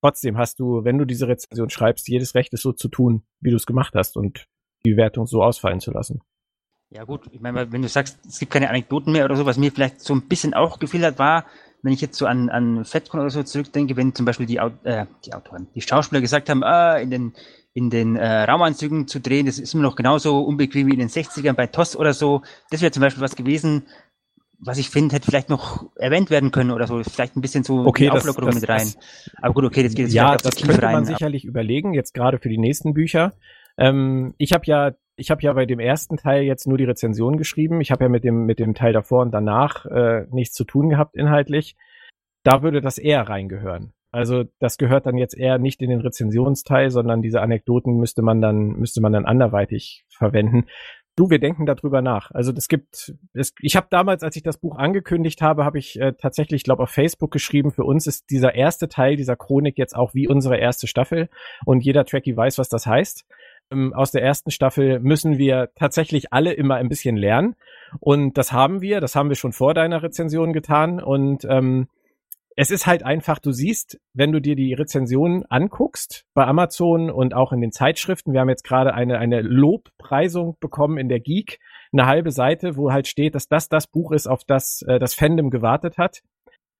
trotzdem 0.00 0.38
hast 0.38 0.60
du, 0.60 0.84
wenn 0.84 0.98
du 0.98 1.04
diese 1.04 1.28
Rezension 1.28 1.70
schreibst, 1.70 2.08
jedes 2.08 2.34
Recht, 2.34 2.52
es 2.54 2.62
so 2.62 2.72
zu 2.72 2.88
tun, 2.88 3.22
wie 3.40 3.50
du 3.50 3.56
es 3.56 3.66
gemacht 3.66 3.94
hast 3.94 4.16
und 4.16 4.46
die 4.84 4.96
Wertung 4.96 5.26
so 5.26 5.42
ausfallen 5.42 5.80
zu 5.80 5.90
lassen. 5.90 6.20
Ja 6.90 7.04
gut, 7.04 7.28
ich 7.32 7.40
meine, 7.40 7.70
wenn 7.70 7.82
du 7.82 7.88
sagst, 7.88 8.18
es 8.26 8.38
gibt 8.38 8.52
keine 8.52 8.70
Anekdoten 8.70 9.12
mehr 9.12 9.26
oder 9.26 9.36
so, 9.36 9.44
was 9.44 9.58
mir 9.58 9.70
vielleicht 9.70 10.00
so 10.00 10.14
ein 10.14 10.26
bisschen 10.26 10.54
auch 10.54 10.78
gefehlt 10.78 11.04
hat, 11.04 11.18
war, 11.18 11.44
wenn 11.82 11.92
ich 11.92 12.00
jetzt 12.00 12.16
so 12.16 12.26
an, 12.26 12.48
an 12.48 12.84
Fatcon 12.84 13.20
oder 13.20 13.30
so 13.30 13.42
zurückdenke, 13.42 13.96
wenn 13.96 14.14
zum 14.14 14.24
Beispiel 14.24 14.46
die, 14.46 14.56
äh, 14.56 15.06
die 15.24 15.34
Autoren, 15.34 15.68
die 15.74 15.82
Schauspieler 15.82 16.20
gesagt 16.22 16.48
haben, 16.48 16.64
ah, 16.64 16.96
in 16.96 17.10
den, 17.10 17.34
in 17.74 17.90
den 17.90 18.16
äh, 18.16 18.44
Raumanzügen 18.44 19.06
zu 19.06 19.20
drehen, 19.20 19.46
das 19.46 19.58
ist 19.58 19.74
immer 19.74 19.82
noch 19.82 19.96
genauso 19.96 20.40
unbequem 20.40 20.86
wie 20.86 20.94
in 20.94 20.98
den 20.98 21.08
60ern 21.08 21.52
bei 21.52 21.66
TOS 21.66 21.94
oder 21.94 22.14
so. 22.14 22.42
Das 22.70 22.80
wäre 22.80 22.90
zum 22.90 23.02
Beispiel 23.02 23.22
was 23.22 23.36
gewesen, 23.36 23.86
was 24.60 24.78
ich 24.78 24.90
finde, 24.90 25.14
hätte 25.14 25.26
vielleicht 25.26 25.48
noch 25.48 25.86
erwähnt 25.96 26.30
werden 26.30 26.50
können 26.50 26.70
oder 26.70 26.86
so, 26.86 27.02
vielleicht 27.02 27.36
ein 27.36 27.40
bisschen 27.40 27.64
so 27.64 27.86
okay, 27.86 28.10
Auflockerung 28.10 28.54
mit 28.54 28.68
rein. 28.68 28.78
Das, 28.78 29.30
aber 29.40 29.54
gut, 29.54 29.64
okay, 29.64 29.82
das 29.82 29.94
geht 29.94 30.06
jetzt 30.06 30.14
ja, 30.14 30.36
das 30.36 30.56
könnte 30.56 30.82
rein, 30.82 30.92
man 30.92 31.04
sicherlich 31.04 31.44
überlegen, 31.44 31.94
jetzt 31.94 32.12
gerade 32.12 32.38
für 32.38 32.48
die 32.48 32.58
nächsten 32.58 32.92
Bücher. 32.92 33.34
Ähm, 33.76 34.34
ich 34.38 34.52
habe 34.52 34.64
ja, 34.66 34.92
ich 35.16 35.30
habe 35.30 35.42
ja 35.42 35.52
bei 35.52 35.66
dem 35.66 35.78
ersten 35.78 36.16
Teil 36.16 36.42
jetzt 36.42 36.66
nur 36.66 36.78
die 36.78 36.84
Rezension 36.84 37.36
geschrieben. 37.36 37.80
Ich 37.80 37.90
habe 37.90 38.04
ja 38.04 38.08
mit 38.08 38.24
dem 38.24 38.46
mit 38.46 38.58
dem 38.58 38.74
Teil 38.74 38.92
davor 38.92 39.22
und 39.22 39.30
danach 39.30 39.86
äh, 39.86 40.26
nichts 40.30 40.54
zu 40.54 40.64
tun 40.64 40.88
gehabt 40.88 41.16
inhaltlich. 41.16 41.76
Da 42.42 42.62
würde 42.62 42.80
das 42.80 42.98
eher 42.98 43.28
reingehören. 43.28 43.92
Also 44.10 44.44
das 44.58 44.78
gehört 44.78 45.06
dann 45.06 45.18
jetzt 45.18 45.36
eher 45.36 45.58
nicht 45.58 45.82
in 45.82 45.90
den 45.90 46.00
Rezensionsteil, 46.00 46.90
sondern 46.90 47.20
diese 47.20 47.42
Anekdoten 47.42 47.98
müsste 47.98 48.22
man 48.22 48.40
dann 48.40 48.70
müsste 48.78 49.00
man 49.00 49.12
dann 49.12 49.26
anderweitig 49.26 50.04
verwenden. 50.08 50.64
Du, 51.18 51.30
wir 51.30 51.40
denken 51.40 51.66
darüber 51.66 52.00
nach. 52.00 52.30
Also 52.30 52.52
das 52.52 52.68
gibt, 52.68 53.12
es, 53.32 53.52
ich 53.60 53.74
habe 53.74 53.88
damals, 53.90 54.22
als 54.22 54.36
ich 54.36 54.44
das 54.44 54.56
Buch 54.56 54.76
angekündigt 54.76 55.42
habe, 55.42 55.64
habe 55.64 55.76
ich 55.76 56.00
äh, 56.00 56.12
tatsächlich, 56.12 56.62
glaube 56.62 56.84
auf 56.84 56.90
Facebook 56.90 57.32
geschrieben, 57.32 57.72
für 57.72 57.82
uns 57.82 58.06
ist 58.06 58.30
dieser 58.30 58.54
erste 58.54 58.88
Teil 58.88 59.16
dieser 59.16 59.34
Chronik 59.34 59.78
jetzt 59.78 59.96
auch 59.96 60.14
wie 60.14 60.28
unsere 60.28 60.58
erste 60.58 60.86
Staffel 60.86 61.28
und 61.64 61.80
jeder 61.80 62.04
Trekkie 62.04 62.36
weiß, 62.36 62.58
was 62.58 62.68
das 62.68 62.86
heißt. 62.86 63.26
Ähm, 63.72 63.92
aus 63.94 64.12
der 64.12 64.22
ersten 64.22 64.52
Staffel 64.52 65.00
müssen 65.00 65.38
wir 65.38 65.70
tatsächlich 65.74 66.32
alle 66.32 66.52
immer 66.52 66.76
ein 66.76 66.88
bisschen 66.88 67.16
lernen 67.16 67.56
und 67.98 68.38
das 68.38 68.52
haben 68.52 68.80
wir, 68.80 69.00
das 69.00 69.16
haben 69.16 69.28
wir 69.28 69.34
schon 69.34 69.52
vor 69.52 69.74
deiner 69.74 70.04
Rezension 70.04 70.52
getan 70.52 71.02
und 71.02 71.44
ähm, 71.50 71.88
es 72.60 72.72
ist 72.72 72.88
halt 72.88 73.04
einfach, 73.04 73.38
du 73.38 73.52
siehst, 73.52 74.00
wenn 74.14 74.32
du 74.32 74.40
dir 74.40 74.56
die 74.56 74.74
Rezensionen 74.74 75.44
anguckst 75.48 76.24
bei 76.34 76.44
Amazon 76.44 77.08
und 77.08 77.32
auch 77.32 77.52
in 77.52 77.60
den 77.60 77.70
Zeitschriften, 77.70 78.32
wir 78.32 78.40
haben 78.40 78.48
jetzt 78.48 78.64
gerade 78.64 78.94
eine, 78.94 79.20
eine 79.20 79.42
Lobpreisung 79.42 80.56
bekommen 80.58 80.98
in 80.98 81.08
der 81.08 81.20
Geek, 81.20 81.60
eine 81.92 82.06
halbe 82.06 82.32
Seite, 82.32 82.76
wo 82.76 82.90
halt 82.90 83.06
steht, 83.06 83.36
dass 83.36 83.46
das 83.46 83.68
das 83.68 83.86
Buch 83.86 84.10
ist, 84.10 84.26
auf 84.26 84.42
das 84.42 84.82
äh, 84.82 84.98
das 84.98 85.14
Fandom 85.14 85.50
gewartet 85.50 85.98
hat. 85.98 86.24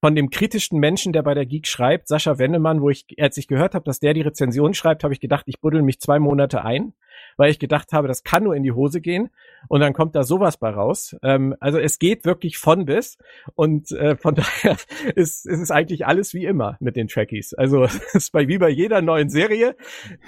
Von 0.01 0.17
dem 0.17 0.31
kritischen 0.31 0.81
Menschen, 0.81 1.12
der 1.12 1.23
bei 1.23 1.35
der 1.35 1.47
Geek 1.47 1.69
schreibt, 1.69 2.09
Sascha 2.09 2.38
Wennemann, 2.38 2.83
wo 2.83 2.91
ich, 2.91 3.07
als 3.21 3.37
ich 3.37 3.47
gehört 3.47 3.77
habe, 3.77 3.85
dass 3.85 4.01
der 4.01 4.14
die 4.14 4.23
Rezension 4.23 4.75
schreibt, 4.75 5.05
habe 5.05 5.14
ich 5.14 5.21
gedacht, 5.21 5.45
ich 5.47 5.61
buddel 5.61 5.83
mich 5.83 6.01
zwei 6.01 6.19
Monate 6.19 6.64
ein 6.64 6.93
weil 7.38 7.51
ich 7.51 7.59
gedacht 7.59 7.92
habe, 7.92 8.09
das 8.09 8.24
kann 8.24 8.44
nur 8.44 8.55
in 8.55 8.62
die 8.62 8.72
Hose 8.72 9.01
gehen 9.01 9.31
und 9.68 9.81
dann 9.81 9.94
kommt 9.94 10.14
da 10.14 10.24
sowas 10.24 10.59
bei 10.59 10.68
raus. 10.68 11.16
Ähm, 11.22 11.55
also 11.61 11.79
es 11.79 11.98
geht 11.98 12.27
wirklich 12.27 12.59
von 12.59 12.85
bis 12.85 13.16
und 13.55 13.90
äh, 13.92 14.16
von 14.16 14.35
daher 14.62 14.77
ist, 15.14 15.46
ist 15.46 15.61
es 15.61 15.70
eigentlich 15.70 16.07
alles 16.07 16.35
wie 16.35 16.44
immer 16.44 16.77
mit 16.81 16.96
den 16.96 17.09
Trekkies. 17.09 17.55
Also 17.55 17.85
es 17.85 18.14
ist 18.14 18.33
bei, 18.33 18.48
wie 18.48 18.59
bei 18.59 18.68
jeder 18.68 19.01
neuen 19.01 19.31
Serie. 19.31 19.77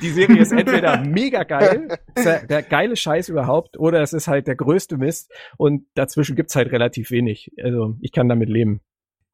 Die 0.01 0.11
Serie 0.11 0.40
ist 0.40 0.53
entweder 0.53 1.01
mega 1.05 1.42
geil, 1.42 1.99
der, 2.16 2.46
der 2.46 2.62
geile 2.62 2.96
Scheiß 2.96 3.29
überhaupt, 3.29 3.79
oder 3.79 4.01
es 4.01 4.12
ist 4.12 4.29
halt 4.29 4.46
der 4.46 4.57
größte 4.57 4.96
Mist 4.96 5.33
und 5.57 5.85
dazwischen 5.94 6.37
gibt's 6.37 6.57
halt 6.57 6.73
relativ 6.73 7.11
wenig. 7.11 7.53
Also 7.62 7.96
ich 8.01 8.12
kann 8.12 8.29
damit 8.29 8.49
leben. 8.49 8.81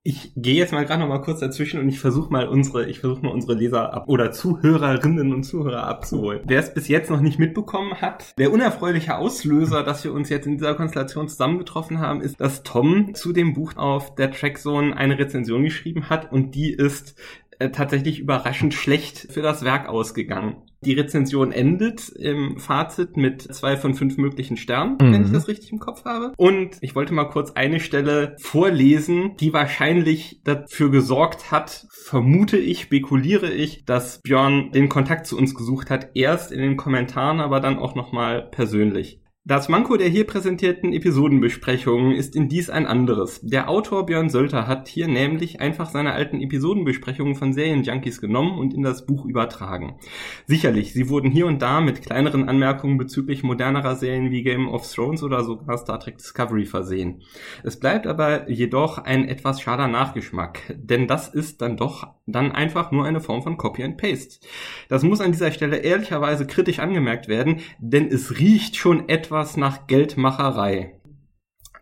Ich 0.08 0.30
gehe 0.36 0.54
jetzt 0.54 0.72
mal 0.72 0.86
gerade 0.86 1.00
noch 1.00 1.08
mal 1.08 1.20
kurz 1.20 1.40
dazwischen 1.40 1.80
und 1.80 1.88
ich 1.88 1.98
versuche 1.98 2.32
mal 2.32 2.46
unsere, 2.46 2.86
ich 2.88 3.00
versuche 3.00 3.22
mal 3.22 3.32
unsere 3.32 3.54
Leser 3.54 3.92
ab 3.92 4.04
oder 4.06 4.30
Zuhörerinnen 4.30 5.34
und 5.34 5.42
Zuhörer 5.42 5.82
abzuholen. 5.82 6.42
Wer 6.44 6.60
es 6.60 6.72
bis 6.72 6.86
jetzt 6.86 7.10
noch 7.10 7.20
nicht 7.20 7.40
mitbekommen 7.40 8.00
hat, 8.00 8.38
der 8.38 8.52
unerfreuliche 8.52 9.16
Auslöser, 9.16 9.82
dass 9.82 10.04
wir 10.04 10.12
uns 10.12 10.28
jetzt 10.28 10.46
in 10.46 10.58
dieser 10.58 10.76
Konstellation 10.76 11.26
zusammengetroffen 11.26 11.98
haben, 11.98 12.20
ist, 12.20 12.40
dass 12.40 12.62
Tom 12.62 13.16
zu 13.16 13.32
dem 13.32 13.52
Buch 13.52 13.76
auf 13.76 14.14
der 14.14 14.30
Trackzone 14.30 14.96
eine 14.96 15.18
Rezension 15.18 15.64
geschrieben 15.64 16.08
hat 16.08 16.30
und 16.30 16.54
die 16.54 16.70
ist 16.70 17.16
äh, 17.58 17.70
tatsächlich 17.70 18.20
überraschend 18.20 18.74
schlecht 18.74 19.28
für 19.30 19.42
das 19.42 19.64
Werk 19.64 19.88
ausgegangen. 19.88 20.56
Die 20.84 20.92
Rezension 20.92 21.52
endet 21.52 22.10
im 22.10 22.58
Fazit 22.58 23.16
mit 23.16 23.42
zwei 23.42 23.76
von 23.76 23.94
fünf 23.94 24.18
möglichen 24.18 24.56
Sternen, 24.56 24.98
mhm. 25.00 25.12
wenn 25.12 25.24
ich 25.24 25.32
das 25.32 25.48
richtig 25.48 25.72
im 25.72 25.78
Kopf 25.78 26.04
habe. 26.04 26.32
Und 26.36 26.76
ich 26.80 26.94
wollte 26.94 27.14
mal 27.14 27.24
kurz 27.24 27.52
eine 27.52 27.80
Stelle 27.80 28.36
vorlesen, 28.38 29.36
die 29.40 29.52
wahrscheinlich 29.52 30.40
dafür 30.44 30.90
gesorgt 30.90 31.50
hat, 31.50 31.86
vermute 31.90 32.58
ich, 32.58 32.82
spekuliere 32.82 33.50
ich, 33.50 33.84
dass 33.84 34.20
Björn 34.22 34.70
den 34.72 34.88
Kontakt 34.88 35.26
zu 35.26 35.36
uns 35.36 35.54
gesucht 35.54 35.90
hat, 35.90 36.10
erst 36.14 36.52
in 36.52 36.60
den 36.60 36.76
Kommentaren, 36.76 37.40
aber 37.40 37.60
dann 37.60 37.78
auch 37.78 37.94
nochmal 37.94 38.42
persönlich. 38.42 39.20
Das 39.48 39.68
Manko 39.68 39.96
der 39.96 40.08
hier 40.08 40.26
präsentierten 40.26 40.92
Episodenbesprechungen 40.92 42.10
ist 42.10 42.34
in 42.34 42.48
dies 42.48 42.68
ein 42.68 42.84
anderes. 42.84 43.38
Der 43.44 43.70
Autor 43.70 44.04
Björn 44.04 44.28
Sölter 44.28 44.66
hat 44.66 44.88
hier 44.88 45.06
nämlich 45.06 45.60
einfach 45.60 45.88
seine 45.88 46.14
alten 46.14 46.40
Episodenbesprechungen 46.40 47.36
von 47.36 47.52
Serienjunkies 47.52 48.20
genommen 48.20 48.58
und 48.58 48.74
in 48.74 48.82
das 48.82 49.06
Buch 49.06 49.24
übertragen. 49.24 50.00
Sicherlich, 50.46 50.94
sie 50.94 51.08
wurden 51.08 51.30
hier 51.30 51.46
und 51.46 51.62
da 51.62 51.80
mit 51.80 52.02
kleineren 52.02 52.48
Anmerkungen 52.48 52.98
bezüglich 52.98 53.44
modernerer 53.44 53.94
Serien 53.94 54.32
wie 54.32 54.42
Game 54.42 54.66
of 54.66 54.92
Thrones 54.92 55.22
oder 55.22 55.44
sogar 55.44 55.78
Star 55.78 56.00
Trek 56.00 56.18
Discovery 56.18 56.64
versehen. 56.64 57.22
Es 57.62 57.78
bleibt 57.78 58.08
aber 58.08 58.50
jedoch 58.50 58.98
ein 58.98 59.28
etwas 59.28 59.60
schader 59.60 59.86
Nachgeschmack, 59.86 60.74
denn 60.74 61.06
das 61.06 61.28
ist 61.28 61.62
dann 61.62 61.76
doch 61.76 62.08
dann 62.26 62.50
einfach 62.50 62.90
nur 62.90 63.04
eine 63.04 63.20
Form 63.20 63.42
von 63.44 63.56
Copy 63.56 63.84
and 63.84 63.96
Paste. 63.96 64.44
Das 64.88 65.04
muss 65.04 65.20
an 65.20 65.30
dieser 65.30 65.52
Stelle 65.52 65.76
ehrlicherweise 65.76 66.48
kritisch 66.48 66.80
angemerkt 66.80 67.28
werden, 67.28 67.60
denn 67.78 68.08
es 68.08 68.40
riecht 68.40 68.74
schon 68.74 69.08
etwas 69.08 69.35
etwas 69.36 69.58
nach 69.58 69.86
Geldmacherei. 69.86 70.98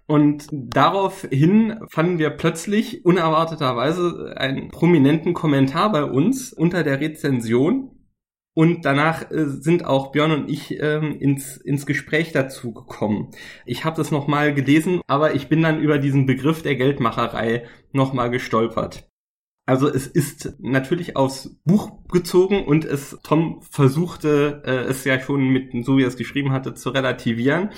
Und 0.06 0.48
daraufhin 0.50 1.78
fanden 1.88 2.18
wir 2.18 2.30
plötzlich 2.30 3.04
unerwarteterweise 3.04 4.34
einen 4.36 4.68
prominenten 4.70 5.34
Kommentar 5.34 5.92
bei 5.92 6.04
uns 6.04 6.52
unter 6.52 6.82
der 6.82 7.00
Rezension. 7.00 7.92
Und 8.56 8.84
danach 8.84 9.30
äh, 9.30 9.46
sind 9.46 9.84
auch 9.84 10.10
Björn 10.10 10.32
und 10.32 10.50
ich 10.50 10.80
ähm, 10.80 11.16
ins, 11.20 11.56
ins 11.56 11.86
Gespräch 11.86 12.32
dazu 12.32 12.72
gekommen. 12.72 13.30
Ich 13.66 13.84
habe 13.84 13.96
das 13.96 14.10
nochmal 14.10 14.52
gelesen, 14.52 15.00
aber 15.06 15.34
ich 15.34 15.48
bin 15.48 15.62
dann 15.62 15.80
über 15.80 15.98
diesen 15.98 16.26
Begriff 16.26 16.62
der 16.62 16.74
Geldmacherei 16.74 17.64
nochmal 17.92 18.30
gestolpert. 18.30 19.08
Also 19.66 19.88
es 19.88 20.07
ist 20.07 20.55
natürlich 20.61 21.16
aufs 21.16 21.57
Buch 21.64 21.92
gezogen 22.09 22.64
und 22.64 22.85
es 22.85 23.18
Tom 23.22 23.62
versuchte 23.62 24.62
äh, 24.66 24.90
es 24.90 25.05
ja 25.05 25.18
schon 25.18 25.48
mit 25.48 25.72
so 25.87 25.96
wie 25.96 26.03
er 26.03 26.09
es 26.09 26.16
geschrieben 26.16 26.53
hatte 26.53 26.74
zu 26.74 26.90
relativieren. 26.90 27.70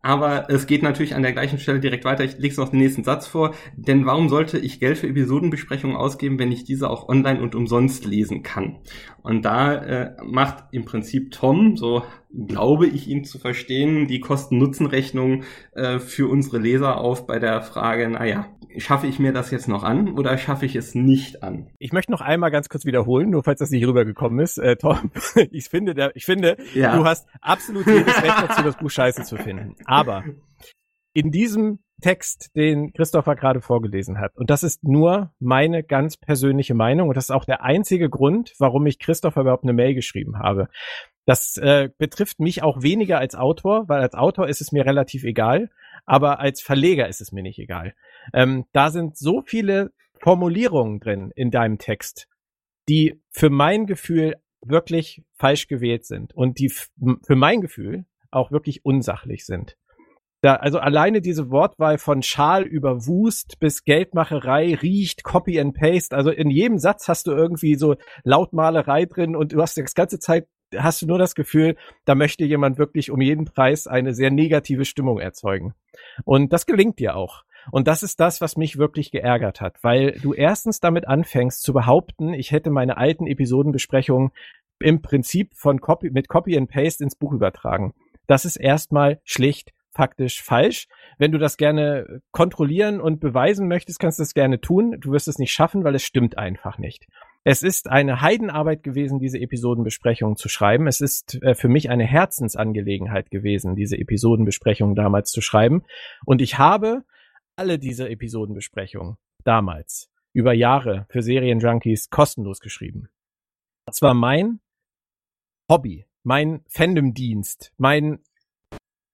Aber 0.00 0.48
es 0.48 0.68
geht 0.68 0.84
natürlich 0.84 1.16
an 1.16 1.22
der 1.22 1.32
gleichen 1.32 1.58
Stelle 1.58 1.80
direkt 1.80 2.04
weiter. 2.04 2.22
Ich 2.22 2.38
lege 2.38 2.54
noch 2.56 2.68
den 2.68 2.78
nächsten 2.78 3.02
Satz 3.02 3.26
vor. 3.26 3.54
Denn 3.76 4.06
warum 4.06 4.28
sollte 4.28 4.56
ich 4.56 4.78
Geld 4.78 4.98
für 4.98 5.08
Episodenbesprechungen 5.08 5.96
ausgeben, 5.96 6.38
wenn 6.38 6.52
ich 6.52 6.62
diese 6.62 6.88
auch 6.88 7.08
online 7.08 7.40
und 7.40 7.56
umsonst 7.56 8.04
lesen 8.04 8.44
kann? 8.44 8.78
Und 9.22 9.44
da 9.44 9.74
äh, 9.74 10.16
macht 10.24 10.66
im 10.70 10.84
Prinzip 10.84 11.32
Tom, 11.32 11.76
so 11.76 12.04
glaube 12.46 12.86
ich 12.86 13.08
ihn 13.08 13.24
zu 13.24 13.40
verstehen, 13.40 14.06
die 14.06 14.20
Kosten-Nutzen-Rechnung 14.20 15.42
äh, 15.72 15.98
für 15.98 16.28
unsere 16.28 16.58
Leser 16.58 16.98
auf 16.98 17.26
bei 17.26 17.40
der 17.40 17.60
Frage, 17.62 18.08
naja, 18.08 18.46
schaffe 18.76 19.06
ich 19.06 19.18
mir 19.18 19.32
das 19.32 19.50
jetzt 19.50 19.68
noch 19.68 19.82
an 19.82 20.16
oder 20.16 20.36
schaffe 20.38 20.66
ich 20.66 20.76
es 20.76 20.94
nicht 20.94 21.42
an? 21.42 21.70
Ich 21.78 21.92
möchte 21.92 22.12
noch 22.12 22.20
einmal 22.20 22.50
ganz 22.50 22.68
kurz 22.68 22.84
wiederholen, 22.84 23.30
nur 23.30 23.42
falls 23.42 23.60
das 23.60 23.70
nicht 23.70 23.86
rübergekommen 23.86 24.38
ist. 24.40 24.58
Äh, 24.58 24.76
Tom, 24.76 25.10
ich 25.50 25.68
finde, 25.68 25.94
der, 25.94 26.14
ich 26.16 26.24
finde, 26.24 26.56
ja. 26.74 26.96
du 26.96 27.04
hast 27.04 27.26
absolut 27.40 27.86
jedes 27.86 28.22
Recht 28.22 28.36
dazu, 28.48 28.62
das 28.62 28.76
Buch 28.76 28.90
scheiße 28.90 29.24
zu 29.24 29.36
finden. 29.36 29.74
Aber 29.84 30.24
in 31.12 31.30
diesem 31.30 31.80
Text, 32.00 32.54
den 32.54 32.92
Christopher 32.92 33.34
gerade 33.34 33.60
vorgelesen 33.60 34.20
hat, 34.20 34.36
und 34.36 34.50
das 34.50 34.62
ist 34.62 34.84
nur 34.84 35.32
meine 35.40 35.82
ganz 35.82 36.16
persönliche 36.16 36.74
Meinung, 36.74 37.08
und 37.08 37.16
das 37.16 37.24
ist 37.24 37.30
auch 37.30 37.44
der 37.44 37.64
einzige 37.64 38.08
Grund, 38.08 38.54
warum 38.58 38.86
ich 38.86 38.98
Christopher 38.98 39.40
überhaupt 39.40 39.64
eine 39.64 39.72
Mail 39.72 39.94
geschrieben 39.94 40.38
habe. 40.38 40.68
Das 41.26 41.56
äh, 41.56 41.90
betrifft 41.98 42.38
mich 42.38 42.62
auch 42.62 42.82
weniger 42.82 43.18
als 43.18 43.34
Autor, 43.34 43.88
weil 43.88 44.00
als 44.00 44.14
Autor 44.14 44.48
ist 44.48 44.60
es 44.60 44.72
mir 44.72 44.86
relativ 44.86 45.24
egal, 45.24 45.70
aber 46.06 46.40
als 46.40 46.62
Verleger 46.62 47.08
ist 47.08 47.20
es 47.20 47.32
mir 47.32 47.42
nicht 47.42 47.58
egal. 47.58 47.94
Ähm, 48.32 48.64
da 48.72 48.90
sind 48.90 49.16
so 49.16 49.42
viele 49.44 49.92
Formulierungen 50.20 51.00
drin 51.00 51.32
in 51.34 51.50
deinem 51.50 51.78
Text, 51.78 52.28
die 52.88 53.20
für 53.30 53.50
mein 53.50 53.86
Gefühl 53.86 54.36
wirklich 54.60 55.22
falsch 55.36 55.68
gewählt 55.68 56.04
sind 56.04 56.34
und 56.34 56.58
die 56.58 56.68
für 56.68 57.36
mein 57.36 57.60
Gefühl 57.60 58.06
auch 58.30 58.50
wirklich 58.50 58.84
unsachlich 58.84 59.46
sind. 59.46 59.76
Da, 60.40 60.54
also 60.54 60.78
alleine 60.78 61.20
diese 61.20 61.50
Wortwahl 61.50 61.98
von 61.98 62.22
Schal 62.22 62.62
über 62.62 63.06
Wust 63.06 63.58
bis 63.58 63.84
Geldmacherei 63.84 64.74
riecht 64.74 65.24
Copy 65.24 65.58
and 65.58 65.74
Paste. 65.74 66.14
Also 66.14 66.30
in 66.30 66.48
jedem 66.48 66.78
Satz 66.78 67.08
hast 67.08 67.26
du 67.26 67.32
irgendwie 67.32 67.74
so 67.74 67.96
Lautmalerei 68.22 69.06
drin 69.06 69.34
und 69.34 69.52
du 69.52 69.60
hast 69.60 69.76
das 69.76 69.94
ganze 69.94 70.20
Zeit 70.20 70.46
hast 70.76 71.02
du 71.02 71.06
nur 71.06 71.18
das 71.18 71.34
Gefühl, 71.34 71.76
da 72.04 72.14
möchte 72.14 72.44
jemand 72.44 72.78
wirklich 72.78 73.10
um 73.10 73.20
jeden 73.20 73.46
Preis 73.46 73.86
eine 73.86 74.14
sehr 74.14 74.30
negative 74.30 74.84
Stimmung 74.84 75.18
erzeugen. 75.18 75.74
Und 76.24 76.52
das 76.52 76.66
gelingt 76.66 76.98
dir 76.98 77.16
auch. 77.16 77.44
Und 77.70 77.88
das 77.88 78.02
ist 78.02 78.20
das, 78.20 78.40
was 78.40 78.56
mich 78.56 78.78
wirklich 78.78 79.10
geärgert 79.10 79.60
hat, 79.60 79.82
weil 79.82 80.12
du 80.12 80.32
erstens 80.34 80.80
damit 80.80 81.06
anfängst 81.06 81.62
zu 81.62 81.72
behaupten, 81.72 82.34
ich 82.34 82.52
hätte 82.52 82.70
meine 82.70 82.96
alten 82.96 83.26
Episodenbesprechungen 83.26 84.30
im 84.80 85.02
Prinzip 85.02 85.54
von 85.54 85.80
Copy, 85.80 86.10
mit 86.10 86.28
Copy 86.28 86.56
and 86.56 86.70
Paste 86.70 87.02
ins 87.02 87.16
Buch 87.16 87.32
übertragen. 87.32 87.94
Das 88.26 88.44
ist 88.44 88.56
erstmal 88.56 89.20
schlicht 89.24 89.72
faktisch 89.90 90.42
falsch. 90.42 90.86
Wenn 91.18 91.32
du 91.32 91.38
das 91.38 91.56
gerne 91.56 92.20
kontrollieren 92.30 93.00
und 93.00 93.18
beweisen 93.18 93.66
möchtest, 93.66 93.98
kannst 93.98 94.20
du 94.20 94.22
das 94.22 94.32
gerne 94.32 94.60
tun. 94.60 94.96
Du 95.00 95.10
wirst 95.10 95.26
es 95.26 95.38
nicht 95.38 95.52
schaffen, 95.52 95.82
weil 95.82 95.96
es 95.96 96.04
stimmt 96.04 96.38
einfach 96.38 96.78
nicht. 96.78 97.08
Es 97.42 97.62
ist 97.62 97.88
eine 97.88 98.20
Heidenarbeit 98.20 98.82
gewesen, 98.82 99.18
diese 99.18 99.40
Episodenbesprechung 99.40 100.36
zu 100.36 100.48
schreiben. 100.48 100.86
Es 100.86 101.00
ist 101.00 101.42
äh, 101.42 101.54
für 101.54 101.68
mich 101.68 101.90
eine 101.90 102.04
Herzensangelegenheit 102.04 103.30
gewesen, 103.30 103.74
diese 103.74 103.98
Episodenbesprechung 103.98 104.94
damals 104.94 105.32
zu 105.32 105.40
schreiben. 105.40 105.82
Und 106.24 106.42
ich 106.42 106.58
habe 106.58 107.02
alle 107.58 107.78
diese 107.78 108.08
Episodenbesprechungen 108.08 109.16
damals 109.44 110.10
über 110.32 110.52
Jahre 110.52 111.06
für 111.10 111.22
Serienjunkies 111.22 112.10
kostenlos 112.10 112.60
geschrieben. 112.60 113.08
Das 113.86 114.00
war 114.02 114.14
mein 114.14 114.60
Hobby, 115.68 116.06
mein 116.22 116.62
Fandom-Dienst, 116.68 117.72
mein 117.76 118.20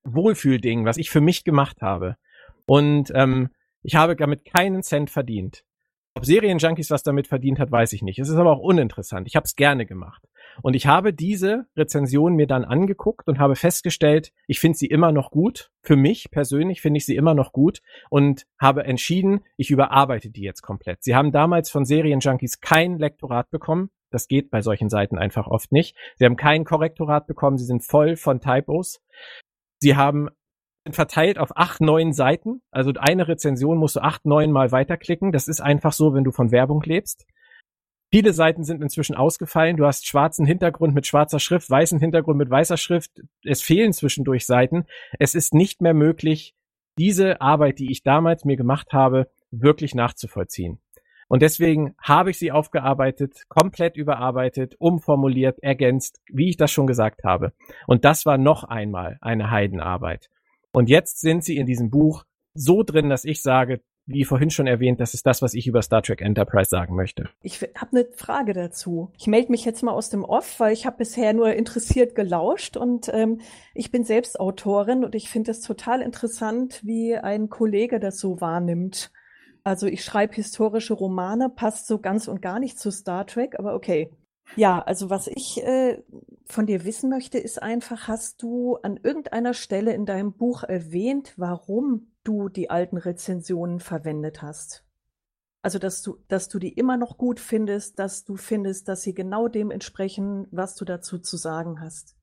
Wohlfühlding, 0.05 0.85
was 0.85 0.99
ich 0.99 1.11
für 1.11 1.21
mich 1.21 1.45
gemacht 1.45 1.81
habe. 1.81 2.17
Und 2.67 3.11
ähm, 3.15 3.51
ich 3.83 3.95
habe 3.95 4.17
damit 4.17 4.45
keinen 4.45 4.83
Cent 4.83 5.11
verdient. 5.11 5.65
Ob 6.17 6.25
Serienjunkies 6.25 6.91
was 6.91 7.03
damit 7.03 7.27
verdient 7.27 7.59
hat, 7.59 7.73
weiß 7.73 7.93
ich 7.93 8.03
nicht. 8.03 8.21
Es 8.21 8.29
ist 8.29 8.37
aber 8.37 8.53
auch 8.53 8.61
uninteressant. 8.61 9.27
Ich 9.27 9.35
habe 9.35 9.45
es 9.45 9.57
gerne 9.57 9.85
gemacht. 9.85 10.23
Und 10.63 10.75
ich 10.75 10.87
habe 10.87 11.13
diese 11.13 11.67
Rezension 11.77 12.37
mir 12.37 12.47
dann 12.47 12.65
angeguckt 12.65 13.27
und 13.27 13.41
habe 13.41 13.57
festgestellt, 13.57 14.33
ich 14.47 14.61
finde 14.61 14.79
sie 14.79 14.87
immer 14.87 15.11
noch 15.11 15.33
gut. 15.33 15.73
Für 15.83 15.97
mich 15.97 16.31
persönlich 16.31 16.81
finde 16.81 16.99
ich 16.99 17.07
sie 17.07 17.17
immer 17.17 17.35
noch 17.35 17.53
gut 17.53 17.81
und 18.11 18.47
habe 18.61 18.85
entschieden, 18.85 19.41
ich 19.57 19.71
überarbeite 19.71 20.31
die 20.31 20.43
jetzt 20.43 20.63
komplett. 20.63 21.03
Sie 21.03 21.17
haben 21.17 21.33
damals 21.33 21.71
von 21.71 21.85
Serienjunkies 21.85 22.61
kein 22.61 22.99
Lektorat 22.99 23.51
bekommen. 23.51 23.91
Das 24.11 24.29
geht 24.29 24.51
bei 24.51 24.63
solchen 24.63 24.91
Seiten 24.91 25.19
einfach 25.19 25.49
oft 25.49 25.73
nicht. 25.73 25.97
Sie 26.15 26.25
haben 26.25 26.37
kein 26.37 26.65
Korrektorat 26.65 27.27
bekommen. 27.27 27.59
Sie 27.59 27.65
sind 27.65 27.85
voll 27.85 28.15
von 28.15 28.41
Typos. 28.41 29.03
Sie 29.81 29.97
haben 29.97 30.29
verteilt 30.91 31.39
auf 31.39 31.57
acht, 31.57 31.81
neun 31.81 32.13
Seiten. 32.13 32.61
Also 32.71 32.93
eine 32.99 33.29
Rezension 33.29 33.79
musst 33.79 33.97
du 33.97 34.01
acht, 34.01 34.27
neun 34.27 34.53
Mal 34.53 34.73
weiterklicken. 34.73 35.33
Das 35.33 35.49
ist 35.49 35.61
einfach 35.61 35.93
so, 35.93 36.15
wenn 36.15 36.25
du 36.25 36.33
von 36.33 36.51
Werbung 36.51 36.83
lebst. 36.83 37.27
Viele 38.13 38.33
Seiten 38.33 38.63
sind 38.63 38.83
inzwischen 38.83 39.17
ausgefallen. 39.17 39.77
Du 39.77 39.87
hast 39.87 40.07
schwarzen 40.07 40.47
Hintergrund 40.47 40.95
mit 40.95 41.07
schwarzer 41.07 41.41
Schrift, 41.41 41.69
weißen 41.69 41.99
Hintergrund 41.99 42.39
mit 42.39 42.51
weißer 42.51 42.77
Schrift. 42.77 43.11
Es 43.43 43.63
fehlen 43.63 43.93
zwischendurch 43.93 44.47
Seiten. 44.47 44.85
Es 45.19 45.35
ist 45.35 45.55
nicht 45.55 45.81
mehr 45.81 45.95
möglich, 45.95 46.55
diese 46.97 47.41
Arbeit, 47.41 47.81
die 47.81 47.91
ich 47.91 48.03
damals 48.03 48.45
mir 48.45 48.57
gemacht 48.57 48.93
habe, 48.93 49.29
wirklich 49.51 49.95
nachzuvollziehen. 49.95 50.79
Und 51.29 51.43
deswegen 51.43 51.95
habe 52.01 52.31
ich 52.31 52.39
sie 52.39 52.53
aufgearbeitet, 52.53 53.49
komplett 53.49 53.97
überarbeitet, 53.97 54.77
umformuliert, 54.79 55.59
ergänzt, 55.61 56.21
wie 56.31 56.51
ich 56.51 56.57
das 56.57 56.71
schon 56.71 56.87
gesagt 56.87 57.25
habe. 57.25 57.53
Und 57.87 58.05
das 58.05 58.27
war 58.27 58.39
noch 58.39 58.63
einmal 58.63 59.19
eine 59.21 59.51
Heidenarbeit. 59.51 60.31
Und 60.75 60.89
jetzt 60.89 61.21
sind 61.21 61.45
sie 61.45 61.57
in 61.57 61.67
diesem 61.67 61.89
Buch 61.89 62.25
so 62.53 62.83
drin, 62.83 63.09
dass 63.09 63.25
ich 63.25 63.43
sage, 63.43 63.81
wie 64.07 64.25
vorhin 64.25 64.51
schon 64.51 64.67
erwähnt, 64.67 65.01
das 65.01 65.15
ist 65.15 65.25
das, 65.25 65.41
was 65.41 65.55
ich 65.55 65.69
über 65.69 65.81
Star 65.83 66.03
Trek 66.03 66.21
Enterprise 66.21 66.69
sagen 66.69 66.97
möchte. 66.97 67.31
Ich 67.43 67.63
habe 67.63 67.93
eine 67.93 68.07
Frage 68.17 68.53
dazu. 68.55 69.13
Ich 69.17 69.29
melde 69.29 69.53
mich 69.53 69.65
jetzt 69.65 69.85
mal 69.85 69.93
aus 69.93 70.11
dem 70.11 70.25
Off, 70.25 70.59
weil 70.59 70.73
ich 70.73 70.85
habe 70.85 70.99
bisher 70.99 71.33
nur 71.33 71.55
interessiert 71.55 72.17
gelauscht 72.17 72.77
und 72.77 73.09
ähm, 73.15 73.41
ich 73.73 73.93
bin 73.93 74.03
selbst 74.03 74.39
Autorin 74.41 75.05
und 75.05 75.15
ich 75.15 75.31
finde 75.31 75.53
es 75.53 75.61
total 75.61 76.03
interessant, 76.03 76.81
wie 76.85 77.17
ein 77.17 77.49
Kollege 77.49 78.01
das 78.01 78.19
so 78.19 78.41
wahrnimmt. 78.41 79.13
Also 79.63 79.87
ich 79.87 80.05
schreibe 80.05 80.35
historische 80.35 80.95
Romane, 80.95 81.51
passt 81.51 81.87
so 81.87 82.01
ganz 82.01 82.27
und 82.27 82.43
gar 82.43 82.59
nicht 82.59 82.81
zu 82.81 82.91
Star 82.91 83.27
Trek, 83.27 83.59
aber 83.59 83.75
okay. 83.75 84.11
Ja, 84.57 84.81
also 84.81 85.11
was 85.11 85.27
ich 85.27 85.63
äh, 85.63 86.03
von 86.47 86.67
dir 86.67 86.85
wissen 86.85 87.11
möchte, 87.11 87.39
ist 87.39 87.63
einfach, 87.63 88.09
hast 88.09 88.43
du 88.43 88.77
an 88.77 88.99
irgendeiner 89.03 89.55
Stelle 89.55 89.93
in 89.95 90.07
deinem 90.07 90.33
Buch 90.33 90.63
erwähnt, 90.63 91.35
warum 91.37 92.13
du 92.23 92.49
die 92.49 92.71
alten 92.71 92.97
Rezensionen 92.97 93.81
verwendet 93.81 94.43
hast? 94.43 94.85
Also, 95.63 95.79
dass 95.79 96.03
du, 96.03 96.19
dass 96.29 96.49
du 96.49 96.59
die 96.59 96.75
immer 96.75 96.99
noch 96.99 97.17
gut 97.17 97.41
findest, 97.41 97.99
dass 97.99 98.25
du 98.25 98.37
findest, 98.37 98.87
dass 98.87 99.03
sie 99.03 99.15
genau 99.15 99.49
dem 99.49 99.71
entsprechen, 99.71 100.47
was 100.51 100.75
du 100.75 100.85
dazu 100.85 101.19
zu 101.19 101.39
sagen 101.39 101.81
hast. 101.81 102.17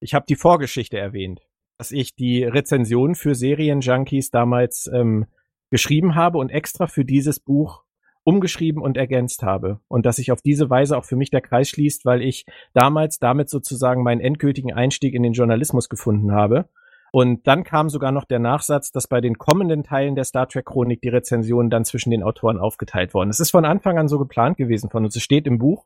Ich 0.00 0.14
habe 0.14 0.24
die 0.26 0.36
Vorgeschichte 0.36 0.98
erwähnt, 0.98 1.46
dass 1.76 1.90
ich 1.90 2.16
die 2.16 2.44
Rezension 2.44 3.14
für 3.14 3.34
Serienjunkies 3.34 4.30
damals 4.30 4.90
ähm, 4.92 5.26
geschrieben 5.70 6.14
habe 6.14 6.38
und 6.38 6.48
extra 6.48 6.86
für 6.86 7.04
dieses 7.04 7.40
Buch 7.40 7.84
umgeschrieben 8.24 8.82
und 8.82 8.96
ergänzt 8.96 9.42
habe. 9.42 9.80
Und 9.88 10.06
dass 10.06 10.16
sich 10.16 10.32
auf 10.32 10.42
diese 10.42 10.70
Weise 10.70 10.96
auch 10.96 11.04
für 11.04 11.16
mich 11.16 11.30
der 11.30 11.40
Kreis 11.40 11.68
schließt, 11.68 12.04
weil 12.04 12.22
ich 12.22 12.46
damals 12.74 13.18
damit 13.18 13.50
sozusagen 13.50 14.02
meinen 14.02 14.20
endgültigen 14.20 14.72
Einstieg 14.72 15.14
in 15.14 15.22
den 15.22 15.32
Journalismus 15.32 15.88
gefunden 15.88 16.32
habe. 16.32 16.68
Und 17.14 17.46
dann 17.46 17.62
kam 17.62 17.90
sogar 17.90 18.10
noch 18.10 18.24
der 18.24 18.38
Nachsatz, 18.38 18.90
dass 18.90 19.06
bei 19.06 19.20
den 19.20 19.36
kommenden 19.36 19.84
Teilen 19.84 20.14
der 20.14 20.24
Star 20.24 20.48
Trek 20.48 20.64
Chronik 20.64 21.02
die 21.02 21.10
Rezensionen 21.10 21.68
dann 21.68 21.84
zwischen 21.84 22.10
den 22.10 22.22
Autoren 22.22 22.58
aufgeteilt 22.58 23.12
worden. 23.12 23.28
Es 23.28 23.38
ist 23.38 23.50
von 23.50 23.66
Anfang 23.66 23.98
an 23.98 24.08
so 24.08 24.18
geplant 24.18 24.56
gewesen 24.56 24.88
von 24.88 25.04
uns. 25.04 25.14
Es 25.14 25.22
steht 25.22 25.46
im 25.46 25.58
Buch. 25.58 25.84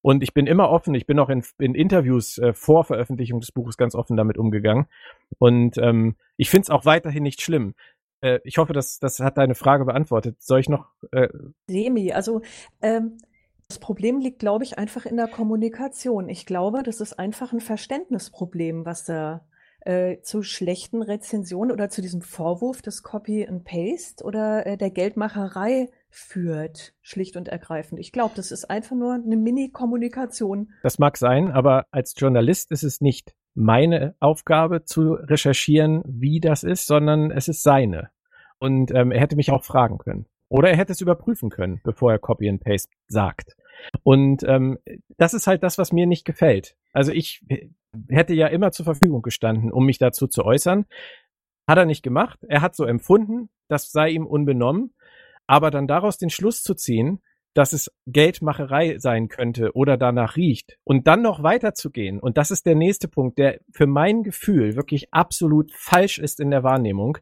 Und 0.00 0.22
ich 0.22 0.32
bin 0.34 0.46
immer 0.46 0.70
offen. 0.70 0.94
Ich 0.94 1.06
bin 1.06 1.18
auch 1.18 1.28
in, 1.28 1.44
in 1.58 1.74
Interviews 1.74 2.38
äh, 2.38 2.54
vor 2.54 2.84
Veröffentlichung 2.84 3.40
des 3.40 3.52
Buches 3.52 3.76
ganz 3.76 3.94
offen 3.94 4.16
damit 4.16 4.38
umgegangen. 4.38 4.86
Und 5.38 5.76
ähm, 5.78 6.16
ich 6.36 6.50
finde 6.50 6.62
es 6.62 6.70
auch 6.70 6.84
weiterhin 6.84 7.22
nicht 7.22 7.42
schlimm. 7.42 7.74
Äh, 8.22 8.40
ich 8.44 8.56
hoffe, 8.58 8.72
dass 8.72 8.98
das 8.98 9.20
hat 9.20 9.36
deine 9.36 9.54
Frage 9.54 9.84
beantwortet. 9.84 10.40
Soll 10.40 10.60
ich 10.60 10.68
noch? 10.68 10.86
Äh 11.12 11.28
Semi, 11.66 12.12
also 12.12 12.40
ähm, 12.80 13.18
das 13.68 13.78
Problem 13.78 14.20
liegt, 14.20 14.38
glaube 14.38 14.64
ich, 14.64 14.78
einfach 14.78 15.06
in 15.06 15.16
der 15.16 15.28
Kommunikation. 15.28 16.28
Ich 16.28 16.46
glaube, 16.46 16.82
das 16.82 17.00
ist 17.00 17.18
einfach 17.18 17.52
ein 17.52 17.60
Verständnisproblem, 17.60 18.84
was 18.84 19.04
da 19.04 19.46
äh, 19.84 20.20
zu 20.20 20.42
schlechten 20.42 21.02
Rezensionen 21.02 21.72
oder 21.72 21.88
zu 21.88 22.02
diesem 22.02 22.22
Vorwurf 22.22 22.82
des 22.82 23.02
Copy 23.02 23.46
and 23.46 23.64
Paste 23.64 24.24
oder 24.24 24.66
äh, 24.66 24.76
der 24.76 24.90
Geldmacherei 24.90 25.88
führt, 26.08 26.94
schlicht 27.00 27.36
und 27.36 27.48
ergreifend. 27.48 27.98
Ich 27.98 28.12
glaube, 28.12 28.34
das 28.36 28.52
ist 28.52 28.70
einfach 28.70 28.94
nur 28.94 29.14
eine 29.14 29.36
Mini-Kommunikation. 29.36 30.70
Das 30.82 30.98
mag 30.98 31.16
sein, 31.16 31.50
aber 31.50 31.86
als 31.90 32.14
Journalist 32.16 32.70
ist 32.70 32.84
es 32.84 33.00
nicht 33.00 33.34
meine 33.54 34.14
Aufgabe 34.20 34.84
zu 34.84 35.14
recherchieren, 35.14 36.02
wie 36.06 36.40
das 36.40 36.62
ist, 36.62 36.86
sondern 36.86 37.30
es 37.30 37.48
ist 37.48 37.62
seine. 37.62 38.10
Und 38.62 38.92
ähm, 38.94 39.10
er 39.10 39.20
hätte 39.20 39.34
mich 39.34 39.50
auch 39.50 39.64
fragen 39.64 39.98
können. 39.98 40.26
Oder 40.48 40.70
er 40.70 40.76
hätte 40.76 40.92
es 40.92 41.00
überprüfen 41.00 41.50
können, 41.50 41.80
bevor 41.82 42.12
er 42.12 42.20
Copy 42.20 42.48
and 42.48 42.62
Paste 42.62 42.92
sagt. 43.08 43.56
Und 44.04 44.44
ähm, 44.44 44.78
das 45.16 45.34
ist 45.34 45.48
halt 45.48 45.64
das, 45.64 45.78
was 45.78 45.90
mir 45.90 46.06
nicht 46.06 46.24
gefällt. 46.24 46.76
Also 46.92 47.10
ich 47.10 47.44
hätte 48.08 48.34
ja 48.34 48.46
immer 48.46 48.70
zur 48.70 48.84
Verfügung 48.84 49.22
gestanden, 49.22 49.72
um 49.72 49.84
mich 49.84 49.98
dazu 49.98 50.28
zu 50.28 50.44
äußern. 50.44 50.86
Hat 51.66 51.76
er 51.76 51.86
nicht 51.86 52.04
gemacht. 52.04 52.38
Er 52.46 52.60
hat 52.60 52.76
so 52.76 52.84
empfunden, 52.84 53.48
das 53.66 53.90
sei 53.90 54.10
ihm 54.10 54.26
unbenommen. 54.26 54.94
Aber 55.48 55.72
dann 55.72 55.88
daraus 55.88 56.16
den 56.16 56.30
Schluss 56.30 56.62
zu 56.62 56.74
ziehen, 56.76 57.20
dass 57.54 57.72
es 57.72 57.90
Geldmacherei 58.06 58.98
sein 58.98 59.26
könnte 59.26 59.72
oder 59.74 59.96
danach 59.96 60.36
riecht 60.36 60.78
und 60.84 61.08
dann 61.08 61.20
noch 61.20 61.42
weiterzugehen. 61.42 62.20
Und 62.20 62.38
das 62.38 62.52
ist 62.52 62.64
der 62.64 62.76
nächste 62.76 63.08
Punkt, 63.08 63.38
der 63.38 63.58
für 63.72 63.88
mein 63.88 64.22
Gefühl 64.22 64.76
wirklich 64.76 65.12
absolut 65.12 65.72
falsch 65.72 66.20
ist 66.20 66.38
in 66.38 66.52
der 66.52 66.62
Wahrnehmung. 66.62 67.18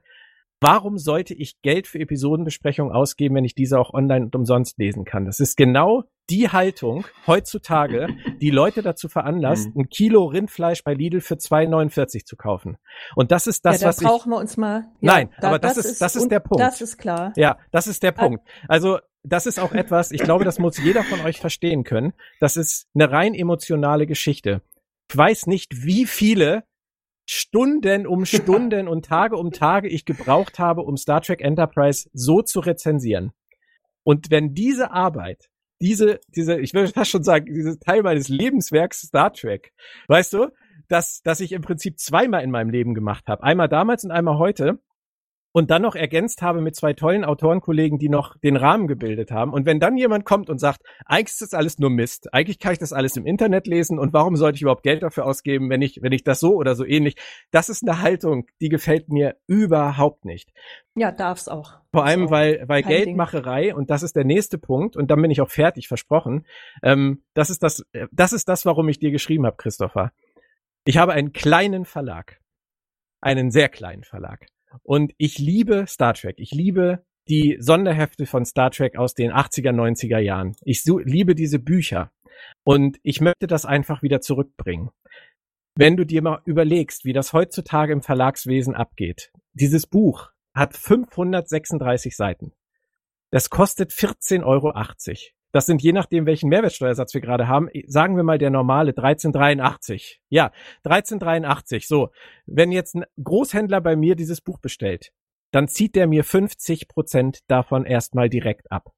Warum 0.62 0.98
sollte 0.98 1.32
ich 1.32 1.62
Geld 1.62 1.86
für 1.86 1.98
Episodenbesprechungen 2.00 2.92
ausgeben, 2.92 3.34
wenn 3.34 3.46
ich 3.46 3.54
diese 3.54 3.78
auch 3.78 3.94
online 3.94 4.26
und 4.26 4.36
umsonst 4.36 4.78
lesen 4.78 5.06
kann? 5.06 5.24
Das 5.24 5.40
ist 5.40 5.56
genau 5.56 6.04
die 6.28 6.50
Haltung 6.50 7.06
heutzutage, 7.26 8.08
die 8.40 8.50
Leute 8.50 8.82
dazu 8.82 9.08
veranlasst, 9.08 9.74
mhm. 9.74 9.82
ein 9.82 9.88
Kilo 9.88 10.26
Rindfleisch 10.26 10.84
bei 10.84 10.92
Lidl 10.92 11.22
für 11.22 11.34
2,49 11.34 12.26
zu 12.26 12.36
kaufen. 12.36 12.76
Und 13.16 13.32
das 13.32 13.46
ist 13.46 13.64
das, 13.64 13.80
ja, 13.80 13.86
da 13.86 13.88
was 13.88 13.96
brauchen 14.00 14.30
ich, 14.30 14.36
wir 14.36 14.38
uns 14.38 14.56
mal. 14.58 14.84
Ja, 15.00 15.12
Nein, 15.14 15.30
da, 15.40 15.48
aber 15.48 15.58
das, 15.58 15.76
das 15.76 15.86
ist, 15.86 16.02
das 16.02 16.14
ist 16.14 16.28
der 16.28 16.40
Punkt. 16.40 16.60
Das 16.60 16.82
ist 16.82 16.98
klar. 16.98 17.32
Ja, 17.36 17.58
das 17.70 17.86
ist 17.86 18.02
der 18.02 18.12
Punkt. 18.12 18.46
Also, 18.68 18.98
das 19.22 19.46
ist 19.46 19.58
auch 19.58 19.72
etwas, 19.72 20.12
ich 20.12 20.22
glaube, 20.22 20.44
das 20.44 20.58
muss 20.58 20.78
jeder 20.78 21.04
von 21.04 21.20
euch 21.22 21.40
verstehen 21.40 21.84
können. 21.84 22.12
Das 22.38 22.56
ist 22.56 22.86
eine 22.94 23.10
rein 23.10 23.34
emotionale 23.34 24.06
Geschichte. 24.06 24.62
Ich 25.10 25.16
weiß 25.16 25.46
nicht, 25.46 25.84
wie 25.84 26.06
viele 26.06 26.64
Stunden 27.32 28.08
um 28.08 28.26
Stunden 28.26 28.88
und 28.88 29.04
Tage 29.04 29.36
um 29.36 29.52
Tage 29.52 29.86
ich 29.86 30.04
gebraucht 30.04 30.58
habe, 30.58 30.82
um 30.82 30.96
Star 30.96 31.20
Trek 31.20 31.42
Enterprise 31.42 32.10
so 32.12 32.42
zu 32.42 32.58
rezensieren. 32.58 33.30
Und 34.02 34.32
wenn 34.32 34.52
diese 34.52 34.90
Arbeit, 34.90 35.48
diese, 35.80 36.18
diese, 36.34 36.58
ich 36.58 36.74
würde 36.74 36.90
fast 36.90 37.12
schon 37.12 37.22
sagen, 37.22 37.46
diese 37.54 37.78
Teil 37.78 38.02
meines 38.02 38.28
Lebenswerks 38.28 39.02
Star 39.02 39.32
Trek, 39.32 39.72
weißt 40.08 40.32
du, 40.32 40.48
dass, 40.88 41.22
dass 41.22 41.38
ich 41.38 41.52
im 41.52 41.62
Prinzip 41.62 42.00
zweimal 42.00 42.42
in 42.42 42.50
meinem 42.50 42.70
Leben 42.70 42.94
gemacht 42.94 43.28
habe. 43.28 43.44
Einmal 43.44 43.68
damals 43.68 44.02
und 44.02 44.10
einmal 44.10 44.38
heute 44.38 44.80
und 45.52 45.70
dann 45.70 45.82
noch 45.82 45.94
ergänzt 45.94 46.42
habe 46.42 46.60
mit 46.60 46.76
zwei 46.76 46.92
tollen 46.92 47.24
Autorenkollegen, 47.24 47.98
die 47.98 48.08
noch 48.08 48.36
den 48.38 48.56
Rahmen 48.56 48.86
gebildet 48.86 49.30
haben. 49.30 49.52
Und 49.52 49.66
wenn 49.66 49.80
dann 49.80 49.96
jemand 49.96 50.24
kommt 50.24 50.48
und 50.48 50.58
sagt, 50.58 50.82
eigentlich 51.04 51.32
ist 51.32 51.42
das 51.42 51.54
alles 51.54 51.78
nur 51.78 51.90
Mist, 51.90 52.32
eigentlich 52.32 52.58
kann 52.58 52.72
ich 52.72 52.78
das 52.78 52.92
alles 52.92 53.16
im 53.16 53.26
Internet 53.26 53.66
lesen 53.66 53.98
und 53.98 54.12
warum 54.12 54.36
sollte 54.36 54.56
ich 54.56 54.62
überhaupt 54.62 54.82
Geld 54.82 55.02
dafür 55.02 55.26
ausgeben, 55.26 55.68
wenn 55.70 55.82
ich, 55.82 56.02
wenn 56.02 56.12
ich 56.12 56.24
das 56.24 56.40
so 56.40 56.54
oder 56.54 56.74
so 56.74 56.84
ähnlich, 56.84 57.16
das 57.50 57.68
ist 57.68 57.82
eine 57.82 58.00
Haltung, 58.00 58.46
die 58.60 58.68
gefällt 58.68 59.08
mir 59.08 59.36
überhaupt 59.46 60.24
nicht. 60.24 60.52
Ja, 60.94 61.10
darf's 61.12 61.48
auch. 61.48 61.78
Vor 61.92 62.04
allem, 62.04 62.26
auch 62.26 62.30
weil, 62.30 62.64
weil 62.68 62.82
Geldmacherei, 62.82 63.64
Ding. 63.64 63.74
und 63.74 63.90
das 63.90 64.02
ist 64.02 64.14
der 64.14 64.24
nächste 64.24 64.58
Punkt, 64.58 64.96
und 64.96 65.10
dann 65.10 65.20
bin 65.20 65.30
ich 65.30 65.40
auch 65.40 65.50
fertig, 65.50 65.88
versprochen, 65.88 66.46
ähm, 66.82 67.22
das 67.34 67.50
ist 67.50 67.62
das, 67.62 67.84
das 68.12 68.32
ist 68.32 68.48
das, 68.48 68.64
warum 68.66 68.88
ich 68.88 68.98
dir 68.98 69.10
geschrieben 69.10 69.46
habe, 69.46 69.56
Christopher. 69.56 70.12
Ich 70.84 70.96
habe 70.98 71.12
einen 71.12 71.32
kleinen 71.32 71.84
Verlag. 71.84 72.40
Einen 73.20 73.50
sehr 73.50 73.68
kleinen 73.68 74.02
Verlag. 74.02 74.46
Und 74.82 75.12
ich 75.18 75.38
liebe 75.38 75.86
Star 75.86 76.14
Trek. 76.14 76.36
Ich 76.38 76.52
liebe 76.52 77.04
die 77.28 77.56
Sonderhefte 77.60 78.26
von 78.26 78.44
Star 78.44 78.70
Trek 78.70 78.96
aus 78.96 79.14
den 79.14 79.32
80er, 79.32 79.72
90er 79.72 80.18
Jahren. 80.18 80.56
Ich 80.62 80.82
so, 80.82 80.98
liebe 80.98 81.34
diese 81.34 81.58
Bücher. 81.58 82.10
Und 82.64 82.98
ich 83.02 83.20
möchte 83.20 83.46
das 83.46 83.64
einfach 83.64 84.02
wieder 84.02 84.20
zurückbringen. 84.20 84.90
Wenn 85.76 85.96
du 85.96 86.04
dir 86.04 86.22
mal 86.22 86.42
überlegst, 86.44 87.04
wie 87.04 87.12
das 87.12 87.32
heutzutage 87.32 87.92
im 87.92 88.02
Verlagswesen 88.02 88.74
abgeht. 88.74 89.32
Dieses 89.52 89.86
Buch 89.86 90.30
hat 90.54 90.76
536 90.76 92.16
Seiten. 92.16 92.52
Das 93.30 93.50
kostet 93.50 93.92
14,80 93.92 94.44
Euro. 94.44 94.72
Das 95.52 95.66
sind 95.66 95.82
je 95.82 95.92
nachdem, 95.92 96.26
welchen 96.26 96.48
Mehrwertsteuersatz 96.48 97.14
wir 97.14 97.20
gerade 97.20 97.48
haben, 97.48 97.68
sagen 97.86 98.16
wir 98.16 98.22
mal 98.22 98.38
der 98.38 98.50
normale 98.50 98.90
1383. 98.90 100.20
Ja, 100.28 100.52
1383. 100.84 101.88
So, 101.88 102.10
wenn 102.46 102.72
jetzt 102.72 102.94
ein 102.94 103.04
Großhändler 103.22 103.80
bei 103.80 103.96
mir 103.96 104.14
dieses 104.14 104.40
Buch 104.40 104.58
bestellt, 104.58 105.12
dann 105.50 105.66
zieht 105.66 105.96
der 105.96 106.06
mir 106.06 106.24
50 106.24 106.88
Prozent 106.88 107.40
davon 107.48 107.84
erstmal 107.84 108.28
direkt 108.28 108.70
ab. 108.70 108.92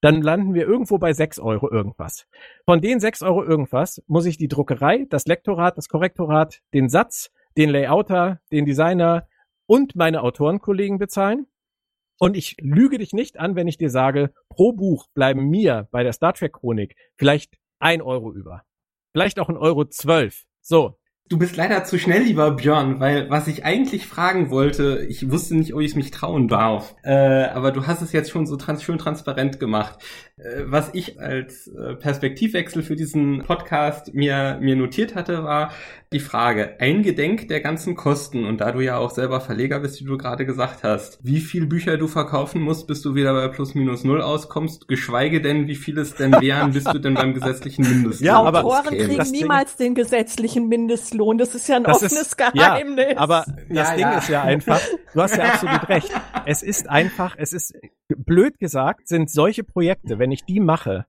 Dann 0.00 0.22
landen 0.22 0.54
wir 0.54 0.66
irgendwo 0.66 0.98
bei 0.98 1.12
6 1.12 1.40
Euro 1.40 1.70
irgendwas. 1.70 2.26
Von 2.64 2.80
den 2.80 3.00
6 3.00 3.22
Euro 3.22 3.42
irgendwas 3.42 4.02
muss 4.06 4.26
ich 4.26 4.36
die 4.36 4.48
Druckerei, 4.48 5.06
das 5.08 5.26
Lektorat, 5.26 5.76
das 5.78 5.88
Korrektorat, 5.88 6.60
den 6.74 6.88
Satz, 6.88 7.32
den 7.56 7.70
Layouter, 7.70 8.40
den 8.52 8.66
Designer 8.66 9.26
und 9.66 9.96
meine 9.96 10.22
Autorenkollegen 10.22 10.98
bezahlen. 10.98 11.46
Und 12.18 12.36
ich 12.36 12.56
lüge 12.60 12.98
dich 12.98 13.12
nicht 13.12 13.38
an, 13.38 13.56
wenn 13.56 13.68
ich 13.68 13.76
dir 13.76 13.90
sage, 13.90 14.32
pro 14.48 14.72
Buch 14.72 15.06
bleiben 15.14 15.48
mir 15.48 15.88
bei 15.90 16.02
der 16.02 16.12
Star 16.12 16.32
Trek 16.32 16.54
Chronik 16.54 16.96
vielleicht 17.16 17.54
ein 17.78 18.00
Euro 18.00 18.32
über. 18.32 18.62
Vielleicht 19.12 19.38
auch 19.38 19.48
ein 19.48 19.56
Euro 19.56 19.84
zwölf. 19.86 20.44
So. 20.62 20.98
Du 21.28 21.38
bist 21.38 21.56
leider 21.56 21.82
zu 21.82 21.98
schnell, 21.98 22.22
lieber 22.22 22.52
Björn, 22.52 23.00
weil 23.00 23.28
was 23.30 23.48
ich 23.48 23.64
eigentlich 23.64 24.06
fragen 24.06 24.48
wollte, 24.50 25.04
ich 25.08 25.28
wusste 25.28 25.56
nicht, 25.56 25.74
ob 25.74 25.80
ich 25.80 25.90
es 25.90 25.96
mich 25.96 26.12
trauen 26.12 26.46
darf. 26.46 26.94
Äh, 27.02 27.46
aber 27.46 27.72
du 27.72 27.88
hast 27.88 28.00
es 28.00 28.12
jetzt 28.12 28.30
schon 28.30 28.46
so 28.46 28.54
trans 28.54 28.84
schön 28.84 28.96
transparent 28.96 29.58
gemacht. 29.58 29.98
Äh, 30.36 30.62
was 30.66 30.90
ich 30.94 31.18
als 31.18 31.66
äh, 31.66 31.96
Perspektivwechsel 31.96 32.84
für 32.84 32.94
diesen 32.94 33.42
Podcast 33.42 34.14
mir, 34.14 34.58
mir 34.60 34.76
notiert 34.76 35.16
hatte, 35.16 35.42
war 35.42 35.72
die 36.12 36.20
Frage, 36.20 36.76
eingedenk 36.78 37.48
der 37.48 37.60
ganzen 37.60 37.96
Kosten 37.96 38.44
und 38.44 38.60
da 38.60 38.70
du 38.72 38.80
ja 38.80 38.96
auch 38.96 39.10
selber 39.10 39.40
Verleger 39.40 39.80
bist, 39.80 40.00
wie 40.00 40.04
du 40.04 40.16
gerade 40.16 40.46
gesagt 40.46 40.84
hast, 40.84 41.18
wie 41.22 41.40
viel 41.40 41.66
Bücher 41.66 41.96
du 41.98 42.06
verkaufen 42.06 42.62
musst, 42.62 42.86
bis 42.86 43.02
du 43.02 43.14
wieder 43.14 43.32
bei 43.32 43.48
plus 43.48 43.74
minus 43.74 44.04
null 44.04 44.22
auskommst, 44.22 44.86
geschweige 44.86 45.40
denn, 45.40 45.66
wie 45.66 45.74
viel 45.74 45.98
es 45.98 46.14
denn 46.14 46.32
wären, 46.40 46.72
bis 46.72 46.84
du 46.84 47.00
denn 47.00 47.14
beim 47.14 47.34
gesetzlichen 47.34 47.82
Mindestlohn 47.88 48.26
Ja, 48.26 48.40
aber 48.40 48.64
Autoren 48.64 48.96
kriegen 48.96 49.16
das 49.16 49.32
niemals 49.32 49.76
Ding, 49.76 49.88
den 49.88 49.94
gesetzlichen 49.96 50.68
Mindestlohn. 50.68 51.38
Das 51.38 51.54
ist 51.54 51.68
ja 51.68 51.76
ein 51.76 51.86
offenes 51.86 52.12
ist, 52.12 52.38
Geheimnis. 52.38 53.06
Ja, 53.12 53.18
aber 53.18 53.44
das 53.68 53.88
ja, 53.88 53.94
Ding 53.94 54.00
ja. 54.00 54.18
ist 54.18 54.28
ja 54.28 54.42
einfach, 54.42 54.80
du 55.12 55.22
hast 55.22 55.36
ja 55.36 55.44
absolut 55.52 55.88
recht. 55.88 56.10
Es 56.44 56.62
ist 56.62 56.88
einfach, 56.88 57.34
es 57.36 57.52
ist 57.52 57.74
blöd 58.08 58.58
gesagt, 58.60 59.08
sind 59.08 59.28
solche 59.30 59.64
Projekte, 59.64 60.20
wenn 60.20 60.30
ich 60.30 60.44
die 60.44 60.60
mache, 60.60 61.06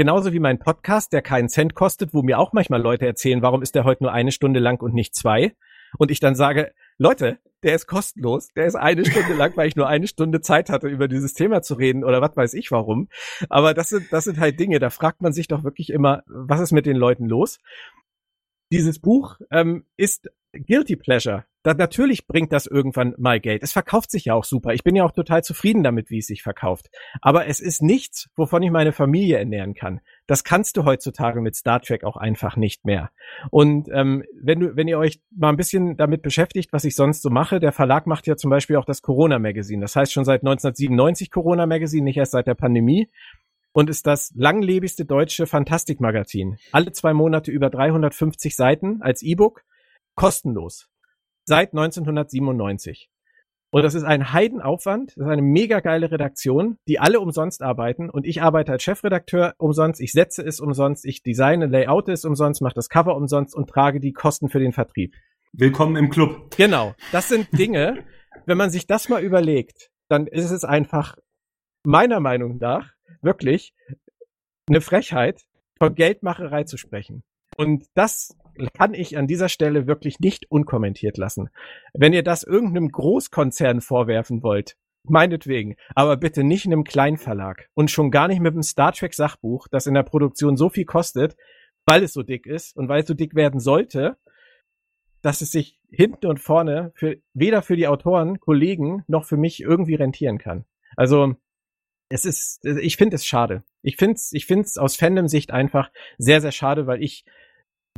genauso 0.00 0.32
wie 0.32 0.38
mein 0.40 0.58
Podcast, 0.58 1.12
der 1.12 1.20
keinen 1.20 1.50
Cent 1.50 1.74
kostet, 1.74 2.14
wo 2.14 2.22
mir 2.22 2.38
auch 2.38 2.54
manchmal 2.54 2.80
Leute 2.80 3.04
erzählen, 3.04 3.42
warum 3.42 3.60
ist 3.60 3.74
der 3.74 3.84
heute 3.84 4.02
nur 4.02 4.12
eine 4.14 4.32
Stunde 4.32 4.58
lang 4.58 4.80
und 4.80 4.94
nicht 4.94 5.14
zwei? 5.14 5.54
Und 5.98 6.10
ich 6.10 6.20
dann 6.20 6.34
sage, 6.34 6.72
Leute, 6.96 7.38
der 7.62 7.74
ist 7.74 7.86
kostenlos, 7.86 8.48
der 8.56 8.64
ist 8.64 8.76
eine 8.76 9.04
Stunde 9.04 9.34
lang, 9.34 9.54
weil 9.58 9.68
ich 9.68 9.76
nur 9.76 9.88
eine 9.88 10.06
Stunde 10.06 10.40
Zeit 10.40 10.70
hatte, 10.70 10.88
über 10.88 11.06
dieses 11.06 11.34
Thema 11.34 11.60
zu 11.60 11.74
reden 11.74 12.02
oder 12.02 12.22
was 12.22 12.34
weiß 12.34 12.54
ich 12.54 12.70
warum. 12.70 13.10
Aber 13.50 13.74
das 13.74 13.90
sind, 13.90 14.10
das 14.10 14.24
sind 14.24 14.40
halt 14.40 14.58
Dinge, 14.58 14.78
da 14.78 14.88
fragt 14.88 15.20
man 15.20 15.34
sich 15.34 15.48
doch 15.48 15.64
wirklich 15.64 15.90
immer, 15.90 16.22
was 16.26 16.60
ist 16.60 16.72
mit 16.72 16.86
den 16.86 16.96
Leuten 16.96 17.26
los? 17.26 17.58
Dieses 18.72 19.00
Buch 19.00 19.36
ähm, 19.50 19.84
ist 19.98 20.30
Guilty 20.52 20.96
Pleasure 20.96 21.44
dann 21.62 21.76
natürlich 21.76 22.26
bringt 22.26 22.52
das 22.52 22.66
irgendwann 22.66 23.14
mal 23.18 23.38
Geld. 23.38 23.62
Es 23.62 23.72
verkauft 23.72 24.10
sich 24.10 24.26
ja 24.26 24.34
auch 24.34 24.44
super. 24.44 24.72
Ich 24.72 24.82
bin 24.82 24.96
ja 24.96 25.04
auch 25.04 25.12
total 25.12 25.44
zufrieden 25.44 25.82
damit, 25.82 26.10
wie 26.10 26.18
es 26.18 26.26
sich 26.26 26.42
verkauft. 26.42 26.88
Aber 27.20 27.46
es 27.46 27.60
ist 27.60 27.82
nichts, 27.82 28.30
wovon 28.34 28.62
ich 28.62 28.70
meine 28.70 28.92
Familie 28.92 29.38
ernähren 29.38 29.74
kann. 29.74 30.00
Das 30.26 30.42
kannst 30.42 30.76
du 30.76 30.84
heutzutage 30.84 31.40
mit 31.40 31.56
Star 31.56 31.82
Trek 31.82 32.04
auch 32.04 32.16
einfach 32.16 32.56
nicht 32.56 32.84
mehr. 32.86 33.10
Und 33.50 33.88
ähm, 33.92 34.24
wenn 34.40 34.60
du, 34.60 34.76
wenn 34.76 34.88
ihr 34.88 34.98
euch 34.98 35.20
mal 35.36 35.50
ein 35.50 35.56
bisschen 35.56 35.96
damit 35.96 36.22
beschäftigt, 36.22 36.72
was 36.72 36.84
ich 36.84 36.94
sonst 36.94 37.20
so 37.20 37.28
mache, 37.28 37.60
der 37.60 37.72
Verlag 37.72 38.06
macht 38.06 38.26
ja 38.26 38.36
zum 38.36 38.50
Beispiel 38.50 38.76
auch 38.76 38.86
das 38.86 39.02
Corona 39.02 39.38
Magazine. 39.38 39.82
Das 39.82 39.96
heißt 39.96 40.12
schon 40.12 40.24
seit 40.24 40.40
1997 40.40 41.30
Corona 41.30 41.66
Magazine, 41.66 42.04
nicht 42.04 42.16
erst 42.16 42.32
seit 42.32 42.46
der 42.46 42.54
Pandemie 42.54 43.10
und 43.72 43.90
ist 43.90 44.06
das 44.06 44.32
langlebigste 44.34 45.04
deutsche 45.04 45.46
Fantastikmagazin. 45.46 46.56
Alle 46.72 46.92
zwei 46.92 47.12
Monate 47.12 47.50
über 47.50 47.68
350 47.68 48.56
Seiten 48.56 49.02
als 49.02 49.22
E-Book, 49.22 49.62
kostenlos 50.20 50.86
seit 51.46 51.72
1997. 51.72 53.08
Und 53.70 53.82
das 53.82 53.94
ist 53.94 54.04
ein 54.04 54.34
Heidenaufwand, 54.34 55.12
das 55.16 55.24
ist 55.24 55.32
eine 55.32 55.40
mega 55.40 55.80
geile 55.80 56.10
Redaktion, 56.10 56.76
die 56.86 56.98
alle 56.98 57.20
umsonst 57.20 57.62
arbeiten 57.62 58.10
und 58.10 58.26
ich 58.26 58.42
arbeite 58.42 58.72
als 58.72 58.82
Chefredakteur 58.82 59.54
umsonst, 59.56 59.98
ich 59.98 60.12
setze 60.12 60.42
es 60.42 60.60
umsonst, 60.60 61.06
ich 61.06 61.22
designe, 61.22 61.66
layoute 61.68 62.12
es 62.12 62.26
umsonst, 62.26 62.60
mache 62.60 62.74
das 62.74 62.90
Cover 62.90 63.16
umsonst 63.16 63.54
und 63.54 63.70
trage 63.70 63.98
die 63.98 64.12
Kosten 64.12 64.50
für 64.50 64.58
den 64.58 64.72
Vertrieb. 64.72 65.14
Willkommen 65.54 65.96
im 65.96 66.10
Club. 66.10 66.54
Genau, 66.54 66.94
das 67.12 67.30
sind 67.30 67.48
Dinge, 67.58 68.04
wenn 68.44 68.58
man 68.58 68.68
sich 68.68 68.86
das 68.86 69.08
mal 69.08 69.22
überlegt, 69.22 69.90
dann 70.10 70.26
ist 70.26 70.50
es 70.50 70.64
einfach 70.64 71.16
meiner 71.82 72.20
Meinung 72.20 72.58
nach 72.58 72.92
wirklich 73.22 73.72
eine 74.68 74.82
Frechheit, 74.82 75.46
von 75.78 75.94
Geldmacherei 75.94 76.64
zu 76.64 76.76
sprechen. 76.76 77.22
Und 77.56 77.86
das 77.94 78.36
kann 78.74 78.94
ich 78.94 79.16
an 79.16 79.26
dieser 79.26 79.48
Stelle 79.48 79.86
wirklich 79.86 80.20
nicht 80.20 80.50
unkommentiert 80.50 81.16
lassen. 81.16 81.50
Wenn 81.94 82.12
ihr 82.12 82.22
das 82.22 82.42
irgendeinem 82.42 82.90
Großkonzern 82.90 83.80
vorwerfen 83.80 84.42
wollt, 84.42 84.76
meinetwegen, 85.04 85.76
aber 85.94 86.16
bitte 86.16 86.44
nicht 86.44 86.66
einem 86.66 86.84
Kleinverlag 86.84 87.68
und 87.74 87.90
schon 87.90 88.10
gar 88.10 88.28
nicht 88.28 88.40
mit 88.40 88.52
einem 88.52 88.62
Star 88.62 88.92
Trek 88.92 89.14
Sachbuch, 89.14 89.68
das 89.68 89.86
in 89.86 89.94
der 89.94 90.02
Produktion 90.02 90.56
so 90.56 90.68
viel 90.68 90.84
kostet, 90.84 91.36
weil 91.86 92.02
es 92.02 92.12
so 92.12 92.22
dick 92.22 92.46
ist 92.46 92.76
und 92.76 92.88
weil 92.88 93.02
es 93.02 93.08
so 93.08 93.14
dick 93.14 93.34
werden 93.34 93.60
sollte, 93.60 94.16
dass 95.22 95.40
es 95.40 95.50
sich 95.50 95.78
hinten 95.90 96.26
und 96.26 96.38
vorne 96.38 96.92
für 96.94 97.16
weder 97.34 97.62
für 97.62 97.76
die 97.76 97.88
Autoren, 97.88 98.40
Kollegen 98.40 99.04
noch 99.06 99.24
für 99.24 99.36
mich 99.36 99.60
irgendwie 99.60 99.94
rentieren 99.94 100.38
kann. 100.38 100.64
Also 100.96 101.34
es 102.08 102.24
ist, 102.24 102.64
ich 102.64 102.96
finde 102.96 103.16
es 103.16 103.24
schade. 103.24 103.62
Ich 103.82 103.96
finde 103.96 104.14
es, 104.14 104.32
ich 104.32 104.46
finde 104.46 104.64
es 104.64 104.78
aus 104.78 104.96
Fandom-Sicht 104.96 105.52
einfach 105.52 105.90
sehr, 106.18 106.40
sehr 106.40 106.52
schade, 106.52 106.86
weil 106.86 107.02
ich 107.02 107.24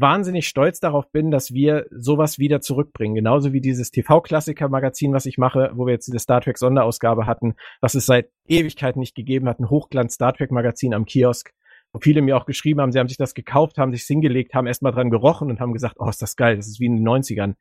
wahnsinnig 0.03 0.47
stolz 0.47 0.81
darauf 0.81 1.11
bin, 1.11 1.31
dass 1.31 1.55
wir 1.55 1.87
sowas 1.91 2.39
wieder 2.39 2.61
zurückbringen. 2.61 3.15
Genauso 3.15 3.55
wie 3.55 3.63
dieses 3.63 3.91
TV-Klassiker-Magazin, 3.91 5.15
was 5.15 5.25
ich 5.25 5.39
mache, 5.39 5.71
wo 5.75 5.87
wir 5.87 5.95
jetzt 5.95 6.07
diese 6.07 6.19
Star 6.19 6.43
Trek-Sonderausgabe 6.43 7.25
hatten, 7.25 7.55
was 7.81 7.95
es 7.95 8.05
seit 8.05 8.29
Ewigkeiten 8.47 9.01
nicht 9.01 9.15
gegeben 9.15 9.49
hat, 9.49 9.61
ein 9.61 9.71
Hochglanz-Star 9.71 10.35
Trek-Magazin 10.35 10.93
am 10.93 11.07
Kiosk, 11.07 11.55
wo 11.95 12.01
viele 12.01 12.21
mir 12.21 12.37
auch 12.37 12.45
geschrieben 12.45 12.81
haben, 12.81 12.93
sie 12.93 12.99
haben 12.99 13.09
sich 13.09 13.17
das 13.17 13.33
gekauft, 13.33 13.79
haben 13.79 13.93
sich 13.93 14.03
hingelegt, 14.03 14.53
haben 14.53 14.67
erstmal 14.67 14.93
dran 14.93 15.11
gerochen 15.11 15.49
und 15.49 15.61
haben 15.61 15.73
gesagt, 15.73 15.97
oh, 15.99 16.09
ist 16.09 16.21
das 16.21 16.37
geil, 16.37 16.57
das 16.57 16.67
ist 16.67 16.81
wie 16.81 16.87
in 16.87 16.97
den 16.97 17.09
90ern. 17.09 17.55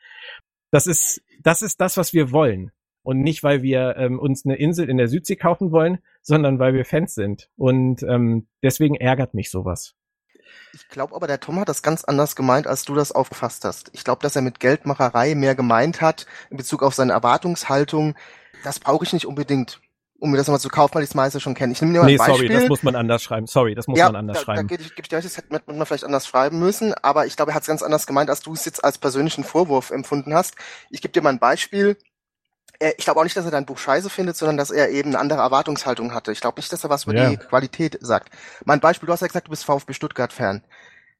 Das 0.71 0.87
ist, 0.87 1.23
das 1.41 1.61
ist 1.61 1.79
das, 1.79 1.95
was 1.95 2.11
wir 2.11 2.31
wollen. 2.31 2.71
Und 3.03 3.21
nicht, 3.21 3.43
weil 3.43 3.63
wir 3.63 3.95
ähm, 3.97 4.19
uns 4.19 4.45
eine 4.45 4.55
Insel 4.55 4.89
in 4.89 4.97
der 4.97 5.07
Südsee 5.07 5.35
kaufen 5.35 5.71
wollen, 5.71 5.99
sondern 6.21 6.59
weil 6.59 6.73
wir 6.73 6.85
Fans 6.85 7.15
sind. 7.15 7.49
Und 7.55 8.03
ähm, 8.03 8.47
deswegen 8.61 8.95
ärgert 8.95 9.33
mich 9.33 9.49
sowas. 9.49 9.95
Ich 10.73 10.87
glaube 10.87 11.15
aber, 11.15 11.27
der 11.27 11.39
Tom 11.39 11.59
hat 11.59 11.69
das 11.69 11.81
ganz 11.81 12.03
anders 12.03 12.35
gemeint, 12.35 12.65
als 12.67 12.83
du 12.83 12.95
das 12.95 13.11
aufgefasst 13.11 13.65
hast. 13.65 13.89
Ich 13.93 14.03
glaube, 14.03 14.21
dass 14.21 14.35
er 14.35 14.41
mit 14.41 14.59
Geldmacherei 14.59 15.35
mehr 15.35 15.55
gemeint 15.55 16.01
hat 16.01 16.25
in 16.49 16.57
Bezug 16.57 16.81
auf 16.83 16.95
seine 16.95 17.11
Erwartungshaltung. 17.11 18.15
Das 18.63 18.79
brauche 18.79 19.03
ich 19.03 19.11
nicht 19.11 19.25
unbedingt, 19.25 19.81
um 20.19 20.31
mir 20.31 20.37
das 20.37 20.47
nochmal 20.47 20.61
zu 20.61 20.69
kaufen, 20.69 20.95
weil 20.95 21.03
ich 21.03 21.09
es 21.09 21.15
meiste 21.15 21.39
schon 21.39 21.55
kenne. 21.55 21.73
Ich 21.73 21.81
nehme 21.81 21.93
dir 21.93 21.99
mal 21.99 22.05
Nee, 22.05 22.13
ein 22.13 22.17
Beispiel. 22.19 22.47
sorry, 22.47 22.59
das 22.59 22.69
muss 22.69 22.83
man 22.83 22.95
anders 22.95 23.21
schreiben. 23.21 23.47
Sorry, 23.47 23.75
das 23.75 23.87
muss 23.87 23.99
ja, 23.99 24.05
man 24.05 24.15
anders 24.17 24.37
da, 24.37 24.43
schreiben. 24.43 24.67
Da 24.67 24.75
gebe 24.75 24.83
ich, 24.87 24.95
geb 24.95 25.05
ich 25.05 25.09
dir 25.09 25.17
recht, 25.17 25.25
das 25.25 25.37
hätte 25.37 25.61
man 25.65 25.85
vielleicht 25.85 26.05
anders 26.05 26.25
schreiben 26.27 26.59
müssen, 26.59 26.93
aber 26.93 27.25
ich 27.25 27.35
glaube, 27.35 27.51
er 27.51 27.55
hat 27.55 27.63
es 27.63 27.67
ganz 27.67 27.81
anders 27.81 28.07
gemeint, 28.07 28.29
als 28.29 28.41
du 28.41 28.53
es 28.53 28.63
jetzt 28.63 28.83
als 28.83 28.97
persönlichen 28.97 29.43
Vorwurf 29.43 29.91
empfunden 29.91 30.33
hast. 30.33 30.55
Ich 30.89 31.01
gebe 31.01 31.11
dir 31.11 31.21
mal 31.21 31.31
ein 31.31 31.39
Beispiel. 31.39 31.97
Er- 32.81 32.97
Ich 32.97 33.05
glaube 33.05 33.19
auch 33.19 33.23
nicht, 33.23 33.37
dass 33.37 33.45
er 33.45 33.51
dein 33.51 33.65
Buch 33.65 33.77
scheiße 33.77 34.09
findet, 34.09 34.35
sondern 34.35 34.57
dass 34.57 34.71
er 34.71 34.89
eben 34.89 35.09
eine 35.09 35.19
andere 35.19 35.39
Erwartungshaltung 35.41 36.13
hatte. 36.13 36.31
Ich 36.31 36.41
glaube 36.41 36.59
nicht, 36.59 36.71
dass 36.73 36.83
er 36.83 36.89
was 36.89 37.03
über 37.05 37.13
Ja. 37.15 37.29
die 37.29 37.37
Qualität 37.37 37.97
sagt. 38.01 38.29
Mein 38.65 38.79
Beispiel, 38.79 39.07
du 39.07 39.13
hast 39.13 39.21
ja 39.21 39.27
gesagt, 39.27 39.47
du 39.47 39.51
bist 39.51 39.63
VfB 39.65 39.93
Stuttgart-Fan. 39.93 40.63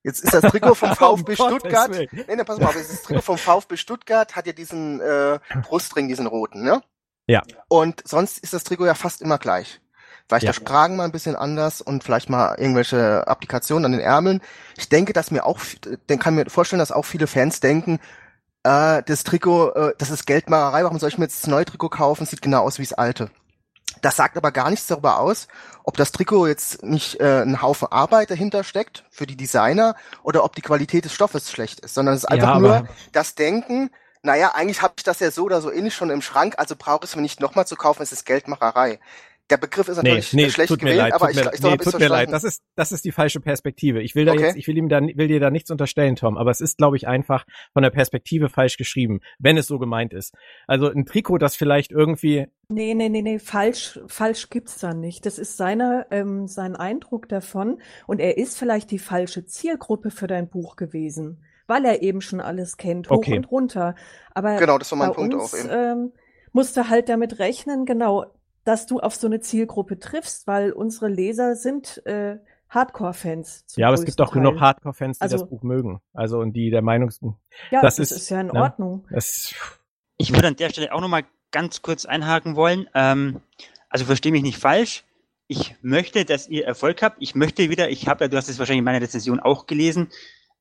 Jetzt 0.04 0.24
ist 0.24 0.34
das 0.34 0.42
Trikot 0.52 0.74
vom 0.76 0.90
VfB 0.96 1.36
Gottes 1.36 1.56
Stuttgart. 1.60 1.92
Nee, 1.92 2.10
nee, 2.28 2.44
pass 2.44 2.60
mal 2.60 2.68
auf, 2.68 2.74
das 2.74 3.04
Trikot 3.04 3.22
vom 3.22 3.38
VfB 3.38 3.78
Stuttgart 3.78 4.36
hat 4.36 4.48
ja 4.48 4.54
diesen 4.54 5.00
äh, 5.00 5.40
Brustring, 5.68 6.08
diesen 6.08 6.26
roten, 6.28 6.64
ne? 6.64 6.82
Ja. 7.28 7.44
Und 7.68 8.02
sonst 8.06 8.40
ist 8.40 8.54
das 8.54 8.64
Trikot 8.64 8.88
ja 8.88 8.96
fast 8.96 9.22
immer 9.22 9.38
gleich. 9.38 9.80
Vielleicht 10.28 10.46
Ja. 10.46 10.52
der 10.54 10.64
Kragen 10.64 10.96
mal 10.96 11.04
ein 11.04 11.12
bisschen 11.12 11.36
anders 11.36 11.82
und 11.82 12.04
vielleicht 12.04 12.30
mal 12.30 12.56
irgendwelche 12.58 13.28
Applikationen 13.28 13.86
an 13.86 13.92
den 13.92 14.02
Ärmeln. 14.02 14.42
Ich 14.78 14.90
denke, 14.90 15.14
dass 15.14 15.30
mir 15.30 15.46
auch, 15.46 15.60
den 16.10 16.18
kann 16.20 16.34
mir 16.36 16.50
vorstellen, 16.50 16.80
dass 16.80 16.92
auch 16.92 17.06
viele 17.06 17.28
Fans 17.28 17.60
denken, 17.60 18.00
äh, 18.64 19.04
das 19.06 19.24
Trikot, 19.24 19.72
äh, 19.72 19.94
das 19.98 20.10
ist 20.10 20.26
Geldmacherei, 20.26 20.84
warum 20.84 21.00
soll 21.00 21.10
ich 21.10 21.18
mir 21.18 21.26
jetzt 21.26 21.44
das 21.44 21.50
neue 21.50 21.66
Trikot 21.66 21.90
kaufen? 21.90 22.26
Sieht 22.26 22.42
genau 22.42 22.64
aus 22.64 22.78
wie 22.80 22.84
das 22.84 22.94
alte. 22.94 23.30
Das 24.02 24.16
sagt 24.16 24.38
aber 24.38 24.52
gar 24.52 24.70
nichts 24.70 24.88
darüber 24.88 25.20
aus, 25.20 25.48
ob 25.84 25.98
das 25.98 26.12
Trikot 26.12 26.48
jetzt 26.48 26.82
nicht 26.84 27.20
äh, 27.20 27.42
ein 27.42 27.62
Haufen 27.62 27.90
Arbeit 27.92 28.32
dahinter 28.32 28.64
steckt 28.64 29.04
für 29.12 29.28
die 29.28 29.36
Designer 29.36 29.96
oder 30.24 30.44
ob 30.44 30.56
die 30.56 30.62
Qualität 30.62 31.06
des 31.06 31.14
Stoffes 31.14 31.52
schlecht 31.52 31.82
ist, 31.82 31.94
sondern 31.94 32.16
es 32.16 32.24
ist 32.24 32.30
Ja, 32.30 32.36
einfach 32.36 32.56
aber- 32.56 32.80
nur 32.80 32.88
das 33.12 33.36
Denken, 33.36 33.92
naja, 34.24 34.52
eigentlich 34.56 34.82
habe 34.82 34.94
ich 34.98 35.04
das 35.04 35.20
ja 35.20 35.30
so 35.32 35.44
oder 35.44 35.62
so 35.62 35.72
ähnlich 35.72 35.96
schon 35.96 36.10
im 36.10 36.22
Schrank, 36.22 36.56
also 36.58 36.76
brauche 36.78 37.04
ich 37.04 37.10
es 37.12 37.16
mir 37.16 37.22
nicht 37.24 37.40
nochmal 37.42 37.68
zu 37.68 37.76
kaufen, 37.76 38.02
es 38.04 38.12
ist 38.12 38.26
Geldmacherei. 38.26 39.00
Der 39.52 39.58
Begriff 39.58 39.88
ist 39.88 40.02
Nee, 40.02 40.10
natürlich 40.10 40.34
nee, 40.34 40.50
schlecht 40.50 40.70
tut 40.70 40.82
mir 40.82 40.94
gewählt, 40.94 40.98
leid, 40.98 41.14
aber 41.14 41.28
tut 41.28 41.32
ich, 41.32 41.36
mir, 41.36 41.42
ich, 41.42 41.46
leid. 41.46 41.54
ich 41.56 41.62
glaube, 41.62 41.76
nee, 41.78 41.84
ich 41.84 41.84
tut 41.84 42.00
mir 42.00 42.08
leid. 42.08 42.30
verstanden. 42.30 42.32
Das 42.32 42.44
ist, 42.44 42.64
das 42.76 42.92
ist 42.92 43.06
die 43.06 43.12
falsche 43.12 43.40
Perspektive. 43.42 44.02
Ich 44.02 44.16
will 44.16 44.26
da 44.26 44.32
Okay. 44.32 44.44
jetzt, 44.46 44.56
ich 44.56 44.68
will 44.68 44.78
ihm 44.78 44.90
da, 44.90 45.02
will 45.02 45.28
dir 45.28 45.40
da 45.40 45.52
nichts 45.52 45.70
unterstellen, 45.70 46.16
Tom, 46.16 46.38
aber 46.38 46.50
es 46.52 46.62
ist, 46.62 46.78
glaube 46.78 46.98
ich, 46.98 47.08
einfach 47.08 47.46
von 47.74 47.84
der 47.84 47.90
Perspektive 47.92 48.50
falsch 48.50 48.78
geschrieben, 48.78 49.20
wenn 49.40 49.58
es 49.58 49.68
so 49.68 49.78
gemeint 49.78 50.14
ist. 50.14 50.34
Also 50.68 50.90
ein 50.90 51.06
Trikot, 51.06 51.38
das 51.38 51.56
vielleicht 51.56 51.92
irgendwie, 51.92 52.48
Nee, 52.70 52.94
nee, 52.94 53.10
nee, 53.10 53.22
nee, 53.22 53.38
falsch, 53.40 54.00
falsch 54.08 54.50
gibt's 54.50 54.80
da 54.80 54.94
nicht. 54.94 55.26
Das 55.26 55.38
ist 55.38 55.58
seine, 55.58 56.08
ähm, 56.10 56.48
sein 56.48 56.78
Eindruck 56.78 57.28
davon. 57.28 57.82
Und 58.08 58.20
er 58.22 58.38
ist 58.38 58.58
vielleicht 58.58 58.92
die 58.92 59.00
falsche 59.00 59.46
Zielgruppe 59.46 60.10
für 60.10 60.28
dein 60.28 60.48
Buch 60.50 60.78
gewesen, 60.78 61.44
weil 61.68 61.84
er 61.84 62.02
eben 62.02 62.22
schon 62.22 62.40
alles 62.40 62.78
kennt, 62.78 63.10
hoch 63.10 63.18
Okay. 63.18 63.36
und 63.36 63.52
runter. 63.52 63.96
Aber 64.34 64.56
Genau, 64.56 64.78
das 64.78 64.90
war 64.92 64.98
mein 65.00 65.10
bei 65.10 65.16
Punkt 65.16 65.34
uns, 65.34 65.54
auch 65.54 65.58
eben. 65.58 65.70
ähm, 65.70 66.12
musst 66.54 66.78
du 66.78 66.88
halt 66.90 67.10
damit 67.10 67.40
rechnen, 67.40 67.86
genau, 67.86 68.26
dass 68.64 68.86
du 68.88 69.00
auf 69.00 69.16
so 69.16 69.28
eine 69.28 69.40
Zielgruppe 69.40 70.00
triffst, 70.00 70.48
weil 70.48 70.72
unsere 70.72 71.08
Leser 71.10 71.56
sind 71.56 72.06
äh, 72.06 72.38
Hardcore-Fans. 72.70 73.66
ja, 73.76 73.88
aber 73.88 73.96
es 73.96 74.06
gibt 74.06 74.20
doch 74.20 74.28
größten 74.28 74.42
genug 74.44 74.54
Teil. 74.56 74.62
Hardcore-Fans, 74.68 75.18
die 75.20 75.22
Also- 75.24 75.38
das 75.40 75.50
Buch 75.50 75.62
mögen. 75.64 76.00
Also, 76.14 76.40
und 76.40 76.54
die 76.54 76.70
der 76.70 76.82
Meinung 76.82 77.10
sind, 77.12 77.36
Ja, 77.70 77.82
das 77.82 77.98
das, 77.98 78.12
ist- 78.12 78.18
ist, 78.18 78.30
ja 78.30 78.42
in 78.42 78.48
ne? 78.48 78.54
Ordnung. 78.62 79.06
das, 79.12 79.54
Ich 80.18 80.34
würde 80.34 80.48
an 80.48 80.56
der 80.56 80.70
Stelle 80.70 80.94
auch 80.94 81.02
nochmal 81.02 81.24
ganz 81.52 81.82
kurz 81.82 82.06
einhaken 82.06 82.56
wollen. 82.56 82.88
Ähm, 82.94 83.42
also 83.90 84.06
verstehe 84.06 84.32
mich 84.32 84.44
nicht 84.44 84.58
falsch. 84.58 85.04
Ich 85.48 85.76
möchte, 85.82 86.24
dass 86.24 86.48
ihr 86.48 86.66
Erfolg 86.66 87.02
habt. 87.02 87.18
Ich 87.20 87.36
möchte 87.36 87.70
wieder, 87.70 87.90
ich 87.90 88.08
habe 88.08 88.24
ja, 88.24 88.28
du 88.30 88.38
hast 88.38 88.48
es 88.48 88.58
wahrscheinlich 88.58 88.80
in 88.80 88.86
meiner 88.86 89.02
Rezension 89.02 89.40
auch 89.42 89.66
gelesen. 89.66 90.08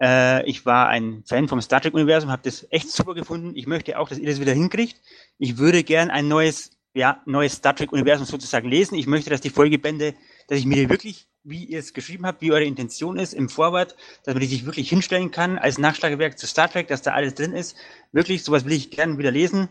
Äh, 0.02 0.44
ich 0.48 0.66
war 0.66 0.88
ein 0.88 1.22
Fan 1.26 1.46
vom 1.46 1.60
Star 1.60 1.80
Trek-Universum, 1.80 2.30
habe 2.30 2.42
das 2.42 2.66
echt 2.70 2.90
super 2.90 3.14
gefunden. 3.14 3.52
Ich 3.54 3.66
möchte 3.68 3.98
auch, 3.98 4.08
dass 4.08 4.18
ihr 4.18 4.26
das 4.28 4.40
wieder 4.40 4.52
hinkriegt. 4.52 4.96
Ich 5.38 5.58
würde 5.58 5.84
gern 5.84 6.10
ein 6.10 6.26
neues, 6.26 6.72
ja, 6.94 7.22
neues 7.26 7.54
Star 7.54 7.74
Trek-Universum 7.74 8.26
sozusagen 8.26 8.68
lesen. 8.68 8.96
Ich 8.96 9.06
möchte, 9.06 9.30
dass 9.30 9.40
die 9.40 9.50
Folgebände, 9.50 10.14
dass 10.48 10.58
ich 10.58 10.66
mir 10.66 10.88
wirklich, 10.90 11.28
wie 11.44 11.64
ihr 11.64 11.78
es 11.78 11.94
geschrieben 11.94 12.26
habt, 12.26 12.42
wie 12.42 12.52
eure 12.52 12.64
Intention 12.64 13.18
ist 13.18 13.32
im 13.32 13.48
Vorwort, 13.48 13.96
dass 14.24 14.34
man 14.34 14.40
die 14.40 14.48
sich 14.48 14.66
wirklich 14.66 14.88
hinstellen 14.88 15.30
kann 15.30 15.58
als 15.58 15.78
Nachschlagewerk 15.78 16.38
zu 16.38 16.46
Star 16.46 16.68
Trek, 16.68 16.88
dass 16.88 17.02
da 17.02 17.12
alles 17.12 17.34
drin 17.34 17.52
ist. 17.52 17.76
Wirklich, 18.12 18.42
sowas 18.44 18.64
will 18.64 18.72
ich 18.72 18.90
gern 18.90 19.18
wieder 19.18 19.30
lesen. 19.30 19.68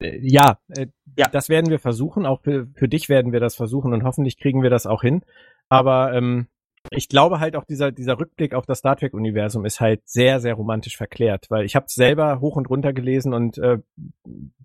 äh, 0.00 0.18
ja, 0.22 0.58
äh, 0.68 0.86
Ja. 1.16 1.28
das 1.28 1.48
werden 1.48 1.70
wir 1.70 1.78
versuchen. 1.78 2.26
Auch 2.26 2.40
für, 2.42 2.66
für 2.74 2.88
dich 2.88 3.08
werden 3.08 3.32
wir 3.32 3.40
das 3.40 3.54
versuchen 3.54 3.92
und 3.92 4.02
hoffentlich 4.04 4.38
kriegen 4.38 4.62
wir 4.62 4.70
das 4.70 4.86
auch 4.86 5.02
hin. 5.02 5.22
Aber 5.68 6.12
ähm, 6.14 6.48
ich 6.90 7.08
glaube 7.08 7.40
halt 7.40 7.56
auch 7.56 7.64
dieser 7.64 7.92
dieser 7.92 8.18
Rückblick 8.18 8.54
auf 8.54 8.66
das 8.66 8.78
Star 8.78 8.96
Trek 8.96 9.14
Universum 9.14 9.64
ist 9.64 9.80
halt 9.80 10.02
sehr 10.04 10.40
sehr 10.40 10.54
romantisch 10.54 10.96
verklärt, 10.96 11.46
weil 11.50 11.64
ich 11.64 11.76
habe 11.76 11.86
es 11.86 11.94
selber 11.94 12.40
hoch 12.40 12.56
und 12.56 12.68
runter 12.68 12.92
gelesen 12.92 13.32
und 13.32 13.58
äh, 13.58 13.78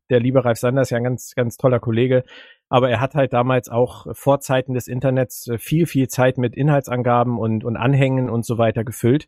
der 0.10 0.20
liebe 0.20 0.44
Ralf 0.44 0.58
Sander 0.58 0.82
ist 0.82 0.90
ja 0.90 0.98
ein 0.98 1.04
ganz 1.04 1.34
ganz 1.36 1.58
toller 1.58 1.80
Kollege, 1.80 2.24
aber 2.68 2.90
er 2.90 3.00
hat 3.00 3.16
halt 3.16 3.34
damals 3.34 3.70
auch 3.70 4.08
vor 4.16 4.40
Zeiten 4.40 4.74
des 4.74 4.88
Internets 4.88 5.48
äh, 5.48 5.58
viel 5.58 5.86
viel 5.86 6.08
Zeit 6.08 6.38
mit 6.38 6.56
Inhaltsangaben 6.56 7.38
und 7.38 7.64
und 7.64 7.78
Anhängen 7.78 8.30
und 8.30 8.46
so 8.46 8.58
weiter 8.58 8.84
gefüllt. 8.84 9.28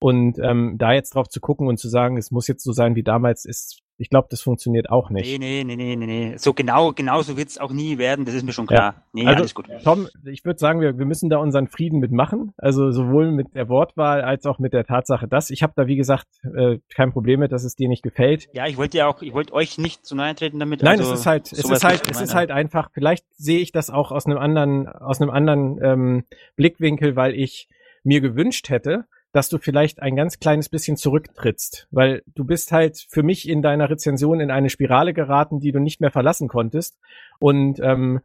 Und 0.00 0.38
ähm, 0.38 0.74
da 0.76 0.92
jetzt 0.92 1.14
drauf 1.14 1.28
zu 1.28 1.40
gucken 1.40 1.66
und 1.66 1.78
zu 1.78 1.88
sagen, 1.88 2.18
es 2.18 2.30
muss 2.30 2.46
jetzt 2.46 2.62
so 2.62 2.72
sein 2.72 2.94
wie 2.94 3.02
damals, 3.02 3.46
ist, 3.46 3.80
ich 3.96 4.10
glaube, 4.10 4.26
das 4.30 4.40
funktioniert 4.40 4.90
auch 4.90 5.10
nicht. 5.10 5.38
Nee, 5.38 5.38
nee, 5.38 5.64
nee, 5.64 5.76
nee, 5.76 5.96
nee, 5.96 6.06
nee. 6.06 6.36
So 6.36 6.52
genau, 6.52 6.92
genau 6.92 7.22
so 7.22 7.36
wird's 7.36 7.58
auch 7.58 7.72
nie 7.72 7.98
werden, 7.98 8.24
das 8.24 8.34
ist 8.34 8.44
mir 8.44 8.52
schon 8.52 8.66
klar. 8.66 9.04
Nee, 9.12 9.26
Also, 9.26 9.38
alles 9.38 9.54
gut. 9.54 9.66
Tom, 9.84 10.08
ich 10.24 10.44
würde 10.44 10.58
sagen, 10.58 10.80
wir, 10.80 10.98
wir 10.98 11.06
müssen 11.06 11.30
da 11.30 11.38
unseren 11.38 11.68
Frieden 11.68 12.00
mitmachen. 12.00 12.52
Also 12.56 12.90
sowohl 12.90 13.30
mit 13.30 13.54
der 13.54 13.68
Wortwahl 13.68 14.22
als 14.22 14.46
auch 14.46 14.58
mit 14.58 14.72
der 14.72 14.84
Tatsache, 14.84 15.28
dass 15.28 15.50
ich 15.50 15.62
habe 15.62 15.74
da 15.76 15.86
wie 15.86 15.96
gesagt 15.96 16.26
äh, 16.56 16.78
kein 16.94 17.12
Problem 17.12 17.40
mit, 17.40 17.52
dass 17.52 17.62
es 17.62 17.76
dir 17.76 17.88
nicht 17.88 18.02
gefällt. 18.02 18.48
Ja, 18.52 18.66
ich 18.66 18.76
wollte 18.76 18.98
ja 18.98 19.06
auch, 19.06 19.22
ich 19.22 19.32
wollte 19.32 19.52
euch 19.52 19.78
nicht 19.78 20.04
zu 20.04 20.16
nahe 20.16 20.34
treten 20.34 20.58
damit. 20.58 20.82
Nein, 20.82 20.98
also, 20.98 21.12
es 21.12 21.20
ist 21.20 21.26
halt, 21.26 21.52
es 21.52 21.58
ist 21.58 21.84
halt, 21.84 22.10
es 22.10 22.20
ist 22.20 22.34
halt 22.34 22.50
einfach. 22.50 22.90
Vielleicht 22.92 23.24
sehe 23.36 23.60
ich 23.60 23.70
das 23.70 23.90
auch 23.90 24.10
aus 24.10 24.26
einem 24.26 24.38
anderen, 24.38 24.88
aus 24.88 25.20
einem 25.20 25.30
anderen 25.30 25.78
ähm, 25.82 26.24
Blickwinkel, 26.56 27.14
weil 27.14 27.34
ich 27.34 27.68
mir 28.02 28.20
gewünscht 28.20 28.68
hätte, 28.70 29.04
dass 29.34 29.48
du 29.48 29.58
vielleicht 29.58 30.00
ein 30.00 30.14
ganz 30.14 30.38
kleines 30.38 30.68
bisschen 30.68 30.96
zurücktrittst, 30.96 31.88
weil 31.90 32.22
du 32.36 32.44
bist 32.44 32.70
halt 32.70 33.04
für 33.10 33.24
mich 33.24 33.48
in 33.48 33.62
deiner 33.62 33.90
Rezension 33.90 34.38
in 34.38 34.52
eine 34.52 34.70
Spirale 34.70 35.12
geraten, 35.12 35.58
die 35.58 35.72
du 35.72 35.80
nicht 35.80 36.00
mehr 36.00 36.12
verlassen 36.12 36.46
konntest 36.46 36.96
und 37.40 37.80
ähm, 37.80 38.20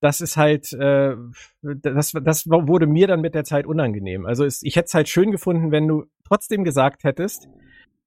das 0.00 0.22
ist 0.22 0.38
halt, 0.38 0.72
äh, 0.72 1.14
das, 1.62 2.12
das 2.12 2.48
wurde 2.48 2.86
mir 2.86 3.06
dann 3.06 3.20
mit 3.20 3.34
der 3.34 3.44
Zeit 3.44 3.66
unangenehm. 3.66 4.24
Also 4.24 4.44
es, 4.46 4.62
ich 4.62 4.76
hätte 4.76 4.86
es 4.86 4.94
halt 4.94 5.08
schön 5.10 5.30
gefunden, 5.30 5.70
wenn 5.70 5.86
du 5.88 6.04
trotzdem 6.26 6.64
gesagt 6.64 7.04
hättest, 7.04 7.48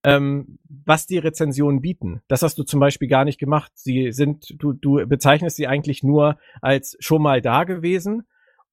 ähm, 0.04 0.58
was 0.68 1.06
die 1.06 1.18
Rezensionen 1.20 1.82
bieten. 1.82 2.22
Das 2.28 2.42
hast 2.42 2.58
du 2.58 2.64
zum 2.64 2.80
Beispiel 2.80 3.08
gar 3.08 3.26
nicht 3.26 3.40
gemacht. 3.40 3.72
Sie 3.76 4.12
sind, 4.12 4.56
du, 4.58 4.74
du 4.74 5.06
bezeichnest 5.08 5.56
sie 5.56 5.68
eigentlich 5.68 6.02
nur 6.02 6.40
als 6.62 6.98
schon 7.00 7.22
mal 7.22 7.42
da 7.42 7.64
gewesen 7.64 8.28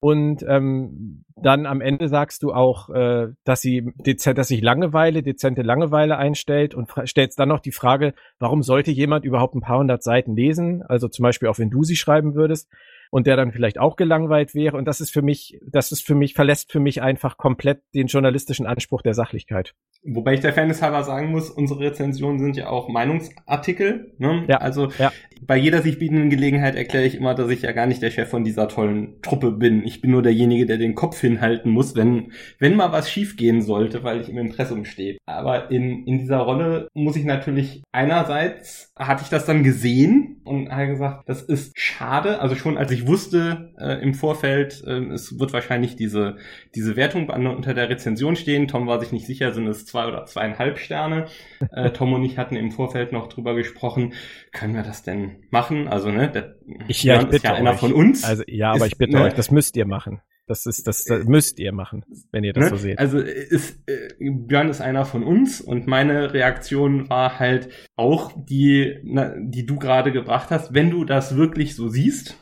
und 0.04 0.44
ähm, 0.46 1.24
dann 1.34 1.64
am 1.64 1.80
Ende 1.80 2.10
sagst 2.10 2.42
du 2.42 2.52
auch, 2.52 2.90
äh, 2.90 3.28
dass 3.44 3.62
sie 3.62 3.90
dezent, 4.04 4.36
dass 4.36 4.48
sich 4.48 4.60
Langeweile, 4.60 5.22
dezente 5.22 5.62
Langeweile 5.62 6.18
einstellt 6.18 6.74
und 6.74 6.90
stellst 7.06 7.38
dann 7.38 7.48
noch 7.48 7.60
die 7.60 7.72
Frage, 7.72 8.12
warum 8.38 8.62
sollte 8.62 8.90
jemand 8.90 9.24
überhaupt 9.24 9.54
ein 9.54 9.62
paar 9.62 9.78
hundert 9.78 10.02
Seiten 10.02 10.36
lesen? 10.36 10.82
Also 10.82 11.08
zum 11.08 11.22
Beispiel 11.22 11.48
auch 11.48 11.58
wenn 11.58 11.70
du 11.70 11.84
sie 11.84 11.96
schreiben 11.96 12.34
würdest 12.34 12.68
und 13.10 13.26
der 13.26 13.36
dann 13.36 13.52
vielleicht 13.52 13.78
auch 13.78 13.96
gelangweilt 13.96 14.54
wäre. 14.54 14.76
Und 14.76 14.86
das 14.86 15.00
ist 15.00 15.10
für 15.10 15.22
mich, 15.22 15.58
das 15.66 15.92
ist 15.92 16.06
für 16.06 16.14
mich, 16.14 16.34
verlässt 16.34 16.72
für 16.72 16.80
mich 16.80 17.02
einfach 17.02 17.36
komplett 17.36 17.82
den 17.94 18.06
journalistischen 18.06 18.66
Anspruch 18.66 19.02
der 19.02 19.14
Sachlichkeit. 19.14 19.74
Wobei 20.06 20.34
ich 20.34 20.40
der 20.40 20.52
Fairness 20.52 20.82
halber 20.82 21.02
sagen 21.02 21.30
muss, 21.30 21.48
unsere 21.48 21.80
Rezensionen 21.80 22.38
sind 22.38 22.56
ja 22.56 22.68
auch 22.68 22.88
Meinungsartikel. 22.88 24.12
Ne? 24.18 24.44
Ja, 24.48 24.58
also 24.58 24.90
ja. 24.98 25.10
bei 25.40 25.56
jeder 25.56 25.80
sich 25.80 25.98
bietenden 25.98 26.28
Gelegenheit 26.28 26.74
erkläre 26.74 27.06
ich 27.06 27.14
immer, 27.14 27.34
dass 27.34 27.48
ich 27.48 27.62
ja 27.62 27.72
gar 27.72 27.86
nicht 27.86 28.02
der 28.02 28.10
Chef 28.10 28.28
von 28.28 28.44
dieser 28.44 28.68
tollen 28.68 29.22
Truppe 29.22 29.50
bin. 29.50 29.82
Ich 29.82 30.02
bin 30.02 30.10
nur 30.10 30.22
derjenige, 30.22 30.66
der 30.66 30.76
den 30.76 30.94
Kopf 30.94 31.18
hinhalten 31.20 31.70
muss, 31.70 31.96
wenn, 31.96 32.32
wenn 32.58 32.76
mal 32.76 32.92
was 32.92 33.10
schiefgehen 33.10 33.62
sollte, 33.62 34.04
weil 34.04 34.20
ich 34.20 34.28
im 34.28 34.36
Impressum 34.36 34.84
stehe. 34.84 35.16
Aber 35.24 35.70
in, 35.70 36.04
in 36.04 36.18
dieser 36.18 36.38
Rolle 36.38 36.88
muss 36.92 37.16
ich 37.16 37.24
natürlich 37.24 37.82
einerseits 37.90 38.92
hatte 38.98 39.24
ich 39.24 39.30
das 39.30 39.46
dann 39.46 39.64
gesehen 39.64 40.42
und 40.44 40.70
habe 40.70 40.88
gesagt, 40.88 41.28
das 41.28 41.42
ist 41.42 41.78
schade. 41.78 42.40
Also 42.40 42.54
schon 42.54 42.76
als 42.76 42.90
ich 42.92 43.03
wusste 43.06 43.72
äh, 43.78 44.02
im 44.02 44.14
Vorfeld, 44.14 44.82
äh, 44.86 45.12
es 45.12 45.38
wird 45.38 45.52
wahrscheinlich 45.52 45.96
diese, 45.96 46.36
diese 46.74 46.96
Wertung 46.96 47.28
unter 47.28 47.74
der 47.74 47.88
Rezension 47.88 48.36
stehen. 48.36 48.68
Tom 48.68 48.86
war 48.86 49.00
sich 49.00 49.12
nicht 49.12 49.26
sicher, 49.26 49.52
sind 49.52 49.66
es 49.66 49.86
zwei 49.86 50.06
oder 50.06 50.26
zweieinhalb 50.26 50.78
Sterne. 50.78 51.26
Äh, 51.72 51.90
Tom 51.92 52.12
und 52.12 52.24
ich 52.24 52.38
hatten 52.38 52.56
im 52.56 52.70
Vorfeld 52.70 53.12
noch 53.12 53.28
drüber 53.28 53.54
gesprochen, 53.54 54.14
können 54.52 54.74
wir 54.74 54.82
das 54.82 55.02
denn 55.02 55.44
machen? 55.50 55.88
Also, 55.88 56.10
ne, 56.10 56.30
der 56.30 56.56
ich, 56.88 57.02
ja, 57.02 57.16
ich 57.16 57.24
bitte 57.24 57.36
ist 57.36 57.44
ja 57.44 57.54
einer 57.54 57.72
euch. 57.72 57.80
von 57.80 57.92
uns. 57.92 58.24
Also, 58.24 58.42
ja, 58.46 58.70
aber 58.70 58.86
ist, 58.86 58.92
ich 58.92 58.98
bitte 58.98 59.16
ne, 59.16 59.22
euch, 59.24 59.34
das 59.34 59.50
müsst 59.50 59.76
ihr 59.76 59.86
machen. 59.86 60.20
Das 60.46 60.66
ist, 60.66 60.86
das, 60.86 61.04
das 61.04 61.24
müsst 61.24 61.58
ihr 61.58 61.72
machen, 61.72 62.04
wenn 62.30 62.44
ihr 62.44 62.52
das 62.52 62.64
ne? 62.64 62.70
so 62.70 62.76
seht. 62.76 62.98
Also 62.98 63.18
ist, 63.18 63.82
äh, 63.88 64.30
Björn 64.30 64.68
ist 64.68 64.82
einer 64.82 65.06
von 65.06 65.24
uns 65.24 65.62
und 65.62 65.86
meine 65.86 66.34
Reaktion 66.34 67.08
war 67.08 67.38
halt 67.38 67.70
auch 67.96 68.32
die, 68.36 68.98
na, 69.04 69.34
die 69.38 69.64
du 69.64 69.78
gerade 69.78 70.12
gebracht 70.12 70.50
hast. 70.50 70.74
Wenn 70.74 70.90
du 70.90 71.04
das 71.04 71.36
wirklich 71.36 71.74
so 71.74 71.88
siehst. 71.88 72.36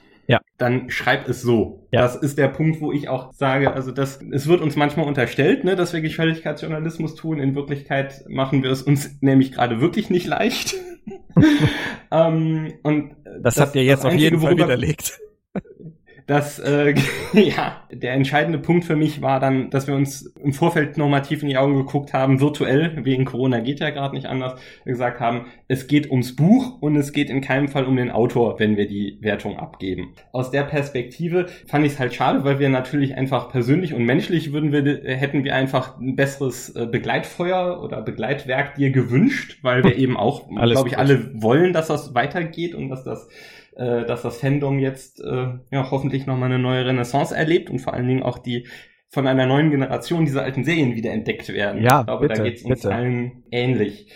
Dann 0.62 0.88
schreib 0.90 1.28
es 1.28 1.42
so. 1.42 1.86
Ja. 1.90 2.00
Das 2.02 2.16
ist 2.16 2.38
der 2.38 2.48
Punkt, 2.48 2.80
wo 2.80 2.92
ich 2.92 3.08
auch 3.08 3.32
sage, 3.32 3.74
also 3.74 3.90
das, 3.90 4.20
es 4.32 4.46
wird 4.46 4.60
uns 4.62 4.76
manchmal 4.76 5.06
unterstellt, 5.06 5.64
ne, 5.64 5.76
dass 5.76 5.92
wir 5.92 6.00
Gefälligkeitsjournalismus 6.00 7.14
tun. 7.16 7.38
In 7.38 7.54
Wirklichkeit 7.54 8.24
machen 8.28 8.62
wir 8.62 8.70
es 8.70 8.82
uns 8.82 9.18
nämlich 9.20 9.52
gerade 9.52 9.80
wirklich 9.80 10.08
nicht 10.08 10.26
leicht. 10.26 10.74
ähm, 12.12 12.72
und 12.82 13.16
Das, 13.42 13.58
habt 13.60 13.74
ihr 13.74 13.82
jetzt 13.84 14.04
das 14.04 14.12
auf 14.12 14.18
jeden 14.18 14.36
Einzige, 14.36 14.40
Fall 14.40 14.50
worüber- 14.52 14.64
widerlegt. 14.68 15.18
Das, 16.26 16.58
äh, 16.58 16.94
ja, 17.32 17.82
der 17.90 18.12
entscheidende 18.12 18.58
Punkt 18.58 18.84
für 18.84 18.96
mich 18.96 19.22
war 19.22 19.40
dann, 19.40 19.70
dass 19.70 19.86
wir 19.86 19.94
uns 19.94 20.22
im 20.42 20.52
Vorfeld 20.52 20.96
nochmal 20.96 21.22
tief 21.22 21.42
in 21.42 21.48
die 21.48 21.56
Augen 21.56 21.76
geguckt 21.76 22.12
haben, 22.12 22.40
virtuell, 22.40 23.04
wegen 23.04 23.24
Corona 23.24 23.60
geht 23.60 23.80
ja 23.80 23.90
gerade 23.90 24.14
nicht 24.14 24.26
anders, 24.26 24.60
gesagt 24.84 25.20
haben, 25.20 25.46
es 25.68 25.86
geht 25.86 26.10
ums 26.10 26.36
Buch 26.36 26.80
und 26.80 26.96
es 26.96 27.12
geht 27.12 27.30
in 27.30 27.40
keinem 27.40 27.68
Fall 27.68 27.84
um 27.84 27.96
den 27.96 28.10
Autor, 28.10 28.58
wenn 28.58 28.76
wir 28.76 28.86
die 28.86 29.18
Wertung 29.20 29.58
abgeben. 29.58 30.14
Aus 30.32 30.50
der 30.50 30.62
Perspektive 30.62 31.46
fand 31.66 31.84
ich 31.86 31.92
es 31.92 31.98
halt 31.98 32.14
schade, 32.14 32.44
weil 32.44 32.58
wir 32.58 32.68
natürlich 32.68 33.16
einfach 33.16 33.50
persönlich 33.50 33.94
und 33.94 34.04
menschlich 34.04 34.52
würden 34.52 34.72
wir, 34.72 34.82
hätten 35.04 35.44
wir 35.44 35.54
einfach 35.54 35.98
ein 35.98 36.16
besseres 36.16 36.70
äh, 36.70 36.86
Begleitfeuer 36.86 37.82
oder 37.82 38.02
Begleitwerk 38.02 38.74
dir 38.74 38.90
gewünscht, 38.90 39.58
weil 39.62 39.84
wir 39.84 39.96
eben 40.02 40.16
auch, 40.16 40.48
glaube 40.48 40.88
ich, 40.88 40.98
alle 40.98 41.30
wollen, 41.34 41.72
dass 41.72 41.88
das 41.88 42.14
weitergeht 42.14 42.74
und 42.74 42.88
dass 42.88 43.04
das 43.04 43.28
äh, 43.76 44.04
dass 44.04 44.22
das 44.22 44.38
Fandom 44.38 44.78
jetzt 44.78 45.20
äh, 45.20 45.48
ja 45.70 45.90
hoffentlich 45.90 46.26
nochmal 46.26 46.52
eine 46.52 46.58
neue 46.58 46.86
Renaissance 46.86 47.34
erlebt 47.34 47.70
und 47.70 47.78
vor 47.78 47.94
allen 47.94 48.06
Dingen 48.06 48.22
auch 48.22 48.38
die 48.38 48.66
von 49.08 49.26
einer 49.26 49.46
neuen 49.46 49.70
Generation 49.70 50.24
dieser 50.24 50.42
alten 50.42 50.64
Serien 50.64 50.94
wieder 50.94 51.12
entdeckt 51.12 51.48
werden. 51.50 51.82
Ja, 51.82 52.00
ich 52.00 52.06
glaube, 52.06 52.28
bitte, 52.28 52.38
da 52.38 52.44
geht 52.48 52.56
es 52.56 52.62
uns 52.62 52.82
bitte. 52.82 52.94
allen 52.94 53.44
ähnlich. 53.50 54.10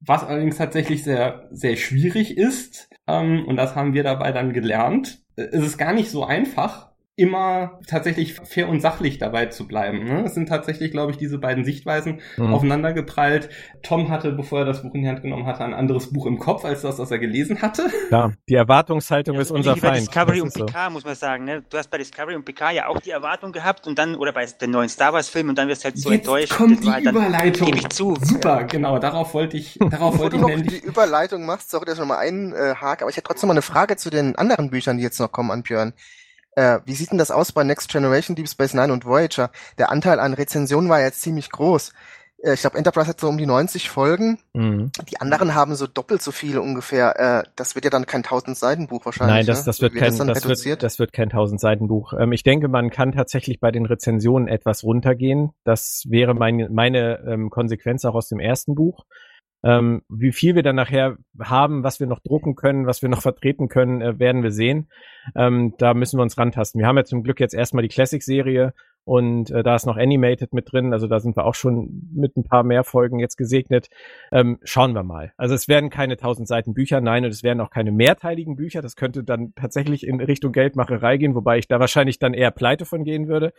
Was 0.00 0.24
allerdings 0.24 0.58
tatsächlich 0.58 1.02
sehr, 1.02 1.48
sehr 1.52 1.76
schwierig 1.76 2.36
ist, 2.36 2.90
ähm, 3.06 3.46
und 3.46 3.56
das 3.56 3.74
haben 3.74 3.94
wir 3.94 4.02
dabei 4.02 4.32
dann 4.32 4.52
gelernt, 4.52 5.22
äh, 5.36 5.44
ist 5.44 5.64
es 5.64 5.78
gar 5.78 5.94
nicht 5.94 6.10
so 6.10 6.24
einfach, 6.24 6.85
immer 7.16 7.80
tatsächlich 7.86 8.34
fair 8.34 8.68
und 8.68 8.80
sachlich 8.80 9.16
dabei 9.18 9.46
zu 9.46 9.66
bleiben. 9.66 10.04
Ne? 10.04 10.24
Es 10.26 10.34
sind 10.34 10.50
tatsächlich, 10.50 10.90
glaube 10.90 11.12
ich, 11.12 11.16
diese 11.16 11.38
beiden 11.38 11.64
Sichtweisen 11.64 12.20
Mhm. 12.36 12.52
aufeinander 12.52 12.92
geprallt. 12.92 13.48
Tom 13.82 14.10
hatte, 14.10 14.32
bevor 14.32 14.60
er 14.60 14.64
das 14.66 14.82
Buch 14.82 14.94
in 14.94 15.02
die 15.02 15.08
Hand 15.08 15.22
genommen 15.22 15.46
hatte, 15.46 15.64
ein 15.64 15.72
anderes 15.72 16.12
Buch 16.12 16.26
im 16.26 16.38
Kopf 16.38 16.66
als 16.66 16.82
das, 16.82 16.98
was 16.98 17.10
er 17.10 17.18
gelesen 17.18 17.62
hatte. 17.62 17.90
Ja, 18.10 18.32
die 18.48 18.54
Erwartungshaltung 18.54 19.34
Ja, 19.36 19.40
ist 19.40 19.50
unser 19.50 19.76
wie 19.76 19.80
bei 19.80 19.88
Feind. 19.88 20.00
Discovery 20.08 20.40
und 20.42 20.52
so. 20.52 20.66
Picard, 20.66 20.92
muss 20.92 21.04
man 21.06 21.14
sagen. 21.14 21.44
Ne? 21.46 21.62
Du 21.70 21.78
hast 21.78 21.90
bei 21.90 21.96
Discovery 21.96 22.34
und 22.36 22.44
Picard 22.44 22.74
ja 22.74 22.86
auch 22.88 23.00
die 23.00 23.10
Erwartung 23.10 23.50
gehabt 23.52 23.86
und 23.86 23.98
dann, 23.98 24.14
oder 24.14 24.32
bei 24.32 24.44
den 24.44 24.70
neuen 24.70 24.90
Star 24.90 25.14
Wars 25.14 25.30
Filmen 25.30 25.48
und 25.50 25.58
dann 25.58 25.68
wirst 25.68 25.82
du 25.82 25.84
halt 25.86 25.98
so 25.98 26.10
Jetzt 26.10 26.20
enttäuscht. 26.26 26.50
kommt 26.54 26.78
Das 26.80 26.86
war 26.86 27.00
die 27.00 27.06
halt 27.06 27.06
dann- 27.06 27.14
Überleitung. 27.16 27.66
Gebe 27.68 27.78
ich 27.78 27.88
zu. 27.88 28.14
Super, 28.20 28.64
genau, 28.64 28.98
darauf 28.98 29.32
wollte 29.32 29.56
ich, 29.56 29.78
darauf 29.90 30.18
wollte 30.18 30.36
du 30.36 30.36
ich 30.36 30.42
noch 30.42 30.48
nämlich. 30.50 30.82
die 30.82 30.86
Überleitung 30.86 31.46
machst, 31.46 31.70
sorry, 31.70 31.86
dass 31.86 31.94
ich 31.94 32.00
nochmal 32.00 32.18
einhake, 32.26 33.04
aber 33.04 33.10
ich 33.10 33.16
hätte 33.16 33.26
trotzdem 33.28 33.48
mal 33.48 33.54
eine 33.54 33.62
Frage 33.62 33.96
zu 33.96 34.10
den 34.10 34.36
anderen 34.36 34.68
Büchern, 34.68 34.98
die 34.98 35.02
jetzt 35.02 35.18
noch 35.18 35.32
kommen 35.32 35.50
an 35.50 35.62
Björn. 35.62 35.94
Äh, 36.56 36.80
wie 36.86 36.94
sieht 36.94 37.12
denn 37.12 37.18
das 37.18 37.30
aus 37.30 37.52
bei 37.52 37.64
Next 37.64 37.90
Generation, 37.90 38.34
Deep 38.34 38.48
Space 38.48 38.74
Nine 38.74 38.92
und 38.92 39.04
Voyager? 39.04 39.50
Der 39.78 39.90
Anteil 39.90 40.18
an 40.18 40.34
Rezensionen 40.34 40.90
war 40.90 41.00
jetzt 41.00 41.20
ziemlich 41.20 41.50
groß. 41.50 41.92
Äh, 42.42 42.54
ich 42.54 42.60
glaube, 42.60 42.78
Enterprise 42.78 43.08
hat 43.08 43.20
so 43.20 43.28
um 43.28 43.36
die 43.36 43.46
90 43.46 43.90
Folgen. 43.90 44.38
Mhm. 44.54 44.90
Die 45.08 45.20
anderen 45.20 45.54
haben 45.54 45.74
so 45.74 45.86
doppelt 45.86 46.22
so 46.22 46.32
viele 46.32 46.62
ungefähr. 46.62 47.44
Äh, 47.44 47.48
das 47.56 47.74
wird 47.74 47.84
ja 47.84 47.90
dann 47.90 48.06
kein 48.06 48.24
1000 48.24 48.56
Seiten 48.56 48.86
Buch 48.86 49.04
wahrscheinlich. 49.04 49.36
Nein, 49.36 49.46
das, 49.46 49.60
ne? 49.60 49.64
das 49.66 49.82
wird, 49.82 49.92
wird 49.94 50.00
kein, 50.00 50.10
das 50.10 50.18
dann 50.18 50.28
das, 50.28 50.44
reduziert. 50.44 50.66
wird, 50.66 50.82
das 50.82 50.98
wird 50.98 51.12
kein 51.12 51.30
1000 51.30 51.60
Seiten 51.60 51.88
Buch. 51.88 52.14
Ähm, 52.18 52.32
ich 52.32 52.42
denke, 52.42 52.68
man 52.68 52.90
kann 52.90 53.12
tatsächlich 53.12 53.60
bei 53.60 53.70
den 53.70 53.86
Rezensionen 53.86 54.48
etwas 54.48 54.82
runtergehen. 54.82 55.50
Das 55.64 56.04
wäre 56.08 56.34
mein, 56.34 56.68
meine 56.70 57.20
ähm, 57.26 57.50
Konsequenz 57.50 58.04
auch 58.04 58.14
aus 58.14 58.28
dem 58.28 58.40
ersten 58.40 58.74
Buch. 58.74 59.04
Ähm, 59.62 60.02
wie 60.08 60.32
viel 60.32 60.54
wir 60.54 60.62
dann 60.62 60.76
nachher 60.76 61.16
haben, 61.40 61.82
was 61.82 61.98
wir 61.98 62.06
noch 62.06 62.20
drucken 62.20 62.54
können, 62.54 62.86
was 62.86 63.02
wir 63.02 63.08
noch 63.08 63.22
vertreten 63.22 63.68
können, 63.68 64.00
äh, 64.00 64.18
werden 64.18 64.42
wir 64.42 64.52
sehen. 64.52 64.88
Ähm, 65.34 65.74
da 65.78 65.94
müssen 65.94 66.18
wir 66.18 66.22
uns 66.22 66.38
rantasten. 66.38 66.78
Wir 66.78 66.86
haben 66.86 66.96
ja 66.96 67.04
zum 67.04 67.22
Glück 67.22 67.40
jetzt 67.40 67.54
erstmal 67.54 67.82
die 67.82 67.88
Classic-Serie 67.88 68.72
und 69.06 69.52
äh, 69.52 69.62
da 69.62 69.76
ist 69.76 69.86
noch 69.86 69.96
Animated 69.96 70.52
mit 70.52 70.72
drin. 70.72 70.92
Also 70.92 71.06
da 71.06 71.20
sind 71.20 71.36
wir 71.36 71.44
auch 71.44 71.54
schon 71.54 72.10
mit 72.12 72.36
ein 72.36 72.42
paar 72.42 72.64
mehr 72.64 72.82
Folgen 72.82 73.20
jetzt 73.20 73.36
gesegnet. 73.36 73.88
Ähm, 74.32 74.58
schauen 74.64 74.94
wir 74.94 75.04
mal. 75.04 75.32
Also 75.36 75.54
es 75.54 75.68
werden 75.68 75.90
keine 75.90 76.14
1000 76.14 76.48
Seiten 76.48 76.74
Bücher, 76.74 77.00
nein, 77.00 77.24
und 77.24 77.30
es 77.30 77.44
werden 77.44 77.60
auch 77.60 77.70
keine 77.70 77.92
mehrteiligen 77.92 78.56
Bücher. 78.56 78.82
Das 78.82 78.96
könnte 78.96 79.22
dann 79.22 79.54
tatsächlich 79.54 80.04
in 80.04 80.20
Richtung 80.20 80.50
Geldmacherei 80.50 81.18
gehen, 81.18 81.36
wobei 81.36 81.58
ich 81.58 81.68
da 81.68 81.78
wahrscheinlich 81.78 82.18
dann 82.18 82.34
eher 82.34 82.50
pleite 82.50 82.84
von 82.84 83.04
gehen 83.04 83.28
würde. 83.28 83.52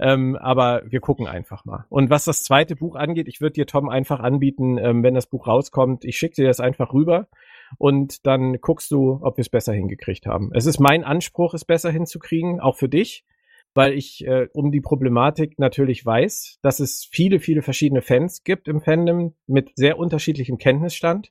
Ähm, 0.00 0.34
aber 0.34 0.82
wir 0.84 0.98
gucken 0.98 1.28
einfach 1.28 1.64
mal. 1.64 1.86
Und 1.90 2.10
was 2.10 2.24
das 2.24 2.42
zweite 2.42 2.74
Buch 2.74 2.96
angeht, 2.96 3.28
ich 3.28 3.40
würde 3.40 3.52
dir 3.52 3.66
Tom 3.66 3.88
einfach 3.88 4.18
anbieten, 4.18 4.78
ähm, 4.78 5.04
wenn 5.04 5.14
das 5.14 5.26
Buch 5.26 5.46
rauskommt, 5.46 6.04
ich 6.04 6.18
schicke 6.18 6.34
dir 6.34 6.48
das 6.48 6.58
einfach 6.58 6.92
rüber 6.92 7.28
und 7.76 8.26
dann 8.26 8.60
guckst 8.60 8.90
du, 8.90 9.18
ob 9.22 9.36
wir 9.36 9.42
es 9.42 9.50
besser 9.50 9.72
hingekriegt 9.72 10.26
haben. 10.26 10.50
Es 10.54 10.66
ist 10.66 10.80
mein 10.80 11.04
Anspruch, 11.04 11.54
es 11.54 11.64
besser 11.64 11.90
hinzukriegen, 11.90 12.60
auch 12.60 12.76
für 12.76 12.88
dich, 12.88 13.24
weil 13.74 13.92
ich 13.92 14.26
äh, 14.26 14.48
um 14.54 14.72
die 14.72 14.80
Problematik 14.80 15.58
natürlich 15.58 16.04
weiß, 16.04 16.58
dass 16.62 16.80
es 16.80 17.08
viele, 17.10 17.40
viele 17.40 17.62
verschiedene 17.62 18.02
Fans 18.02 18.42
gibt 18.42 18.68
im 18.68 18.80
Fandom 18.80 19.34
mit 19.46 19.70
sehr 19.74 19.98
unterschiedlichem 19.98 20.58
Kenntnisstand. 20.58 21.30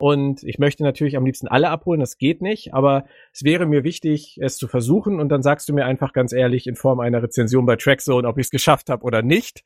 Und 0.00 0.42
ich 0.44 0.58
möchte 0.58 0.82
natürlich 0.82 1.18
am 1.18 1.26
liebsten 1.26 1.46
alle 1.46 1.68
abholen, 1.68 2.00
das 2.00 2.16
geht 2.16 2.40
nicht, 2.40 2.72
aber 2.72 3.04
es 3.34 3.44
wäre 3.44 3.66
mir 3.66 3.84
wichtig, 3.84 4.38
es 4.40 4.56
zu 4.56 4.66
versuchen 4.66 5.20
und 5.20 5.28
dann 5.28 5.42
sagst 5.42 5.68
du 5.68 5.74
mir 5.74 5.84
einfach 5.84 6.14
ganz 6.14 6.32
ehrlich 6.32 6.66
in 6.66 6.74
Form 6.74 7.00
einer 7.00 7.22
Rezension 7.22 7.66
bei 7.66 7.76
Trackzone, 7.76 8.26
ob 8.26 8.38
ich 8.38 8.46
es 8.46 8.50
geschafft 8.50 8.88
habe 8.88 9.04
oder 9.04 9.20
nicht. 9.20 9.62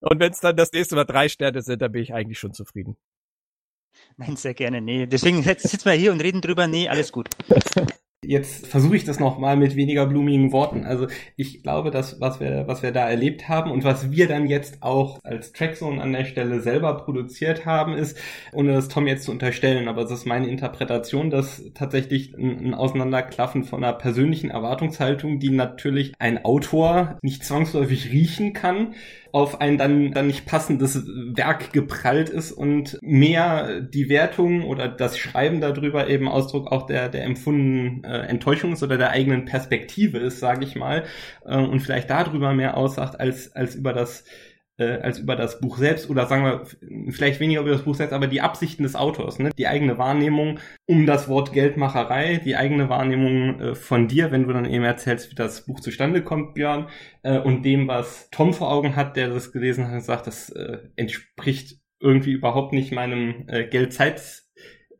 Und 0.00 0.20
wenn 0.20 0.30
es 0.30 0.40
dann 0.40 0.56
das 0.56 0.72
nächste 0.72 0.94
Mal 0.94 1.04
drei 1.04 1.30
Sterne 1.30 1.62
sind, 1.62 1.80
dann 1.80 1.92
bin 1.92 2.02
ich 2.02 2.12
eigentlich 2.12 2.38
schon 2.38 2.52
zufrieden. 2.52 2.98
Nein, 4.16 4.36
sehr 4.36 4.54
gerne. 4.54 4.80
Nee, 4.80 5.06
deswegen 5.06 5.42
sitzen 5.42 5.84
wir 5.84 5.92
hier 5.92 6.12
und 6.12 6.22
reden 6.22 6.40
drüber. 6.40 6.66
Nee, 6.66 6.88
alles 6.88 7.12
gut. 7.12 7.28
Jetzt 8.24 8.66
versuche 8.66 8.96
ich 8.96 9.04
das 9.04 9.20
nochmal 9.20 9.56
mit 9.56 9.76
weniger 9.76 10.04
blumigen 10.04 10.50
Worten. 10.50 10.84
Also 10.84 11.06
ich 11.36 11.62
glaube, 11.62 11.92
dass 11.92 12.20
was 12.20 12.40
wir, 12.40 12.66
was 12.66 12.82
wir 12.82 12.90
da 12.90 13.08
erlebt 13.08 13.48
haben 13.48 13.70
und 13.70 13.84
was 13.84 14.10
wir 14.10 14.26
dann 14.26 14.48
jetzt 14.48 14.82
auch 14.82 15.20
als 15.22 15.52
Trackzone 15.52 16.02
an 16.02 16.12
der 16.12 16.24
Stelle 16.24 16.60
selber 16.60 16.96
produziert 16.96 17.64
haben, 17.64 17.94
ist, 17.94 18.18
ohne 18.52 18.72
das 18.72 18.88
Tom 18.88 19.06
jetzt 19.06 19.22
zu 19.22 19.30
unterstellen, 19.30 19.86
aber 19.86 20.02
es 20.02 20.10
ist 20.10 20.26
meine 20.26 20.48
Interpretation, 20.48 21.30
dass 21.30 21.62
tatsächlich 21.74 22.34
ein, 22.36 22.66
ein 22.66 22.74
Auseinanderklaffen 22.74 23.62
von 23.62 23.84
einer 23.84 23.94
persönlichen 23.94 24.50
Erwartungshaltung, 24.50 25.38
die 25.38 25.50
natürlich 25.50 26.12
ein 26.18 26.44
Autor 26.44 27.18
nicht 27.22 27.44
zwangsläufig 27.44 28.10
riechen 28.10 28.52
kann, 28.52 28.94
auf 29.32 29.60
ein 29.60 29.78
dann, 29.78 30.12
dann 30.12 30.26
nicht 30.26 30.46
passendes 30.46 31.06
Werk 31.06 31.72
geprallt 31.72 32.28
ist 32.28 32.52
und 32.52 32.98
mehr 33.02 33.80
die 33.80 34.08
Wertung 34.08 34.64
oder 34.64 34.88
das 34.88 35.18
Schreiben 35.18 35.60
darüber 35.60 36.08
eben 36.08 36.28
Ausdruck 36.28 36.72
auch 36.72 36.86
der, 36.86 37.08
der 37.08 37.24
empfundenen 37.24 38.04
äh, 38.04 38.26
Enttäuschung 38.26 38.72
ist 38.72 38.82
oder 38.82 38.96
der 38.96 39.10
eigenen 39.10 39.44
Perspektive 39.44 40.18
ist, 40.18 40.40
sage 40.40 40.64
ich 40.64 40.76
mal, 40.76 41.04
äh, 41.44 41.56
und 41.56 41.80
vielleicht 41.80 42.10
darüber 42.10 42.54
mehr 42.54 42.76
aussagt 42.76 43.20
als, 43.20 43.54
als 43.54 43.74
über 43.74 43.92
das 43.92 44.24
äh, 44.78 45.00
als 45.00 45.18
über 45.18 45.36
das 45.36 45.60
Buch 45.60 45.76
selbst 45.76 46.08
oder 46.08 46.26
sagen 46.26 46.44
wir 46.44 47.12
vielleicht 47.12 47.40
weniger 47.40 47.60
über 47.60 47.70
das 47.70 47.82
Buch 47.82 47.94
selbst, 47.94 48.12
aber 48.12 48.28
die 48.28 48.40
Absichten 48.40 48.84
des 48.84 48.94
Autors, 48.94 49.38
ne? 49.38 49.50
die 49.58 49.66
eigene 49.66 49.98
Wahrnehmung 49.98 50.60
um 50.86 51.04
das 51.04 51.28
Wort 51.28 51.52
Geldmacherei, 51.52 52.40
die 52.44 52.56
eigene 52.56 52.88
Wahrnehmung 52.88 53.60
äh, 53.60 53.74
von 53.74 54.08
dir, 54.08 54.30
wenn 54.30 54.46
du 54.46 54.52
dann 54.52 54.64
eben 54.64 54.84
erzählst, 54.84 55.30
wie 55.30 55.34
das 55.34 55.66
Buch 55.66 55.80
zustande 55.80 56.22
kommt, 56.22 56.54
Björn, 56.54 56.88
äh, 57.22 57.38
und 57.38 57.64
dem, 57.64 57.88
was 57.88 58.30
Tom 58.30 58.54
vor 58.54 58.70
Augen 58.70 58.96
hat, 58.96 59.16
der 59.16 59.28
das 59.28 59.52
gelesen 59.52 59.88
hat 59.88 59.94
und 59.94 60.00
sagt, 60.00 60.26
das 60.26 60.50
äh, 60.50 60.78
entspricht 60.96 61.80
irgendwie 62.00 62.32
überhaupt 62.32 62.72
nicht 62.72 62.92
meinem 62.92 63.44
äh, 63.48 63.64
Geldzeit 63.64 64.44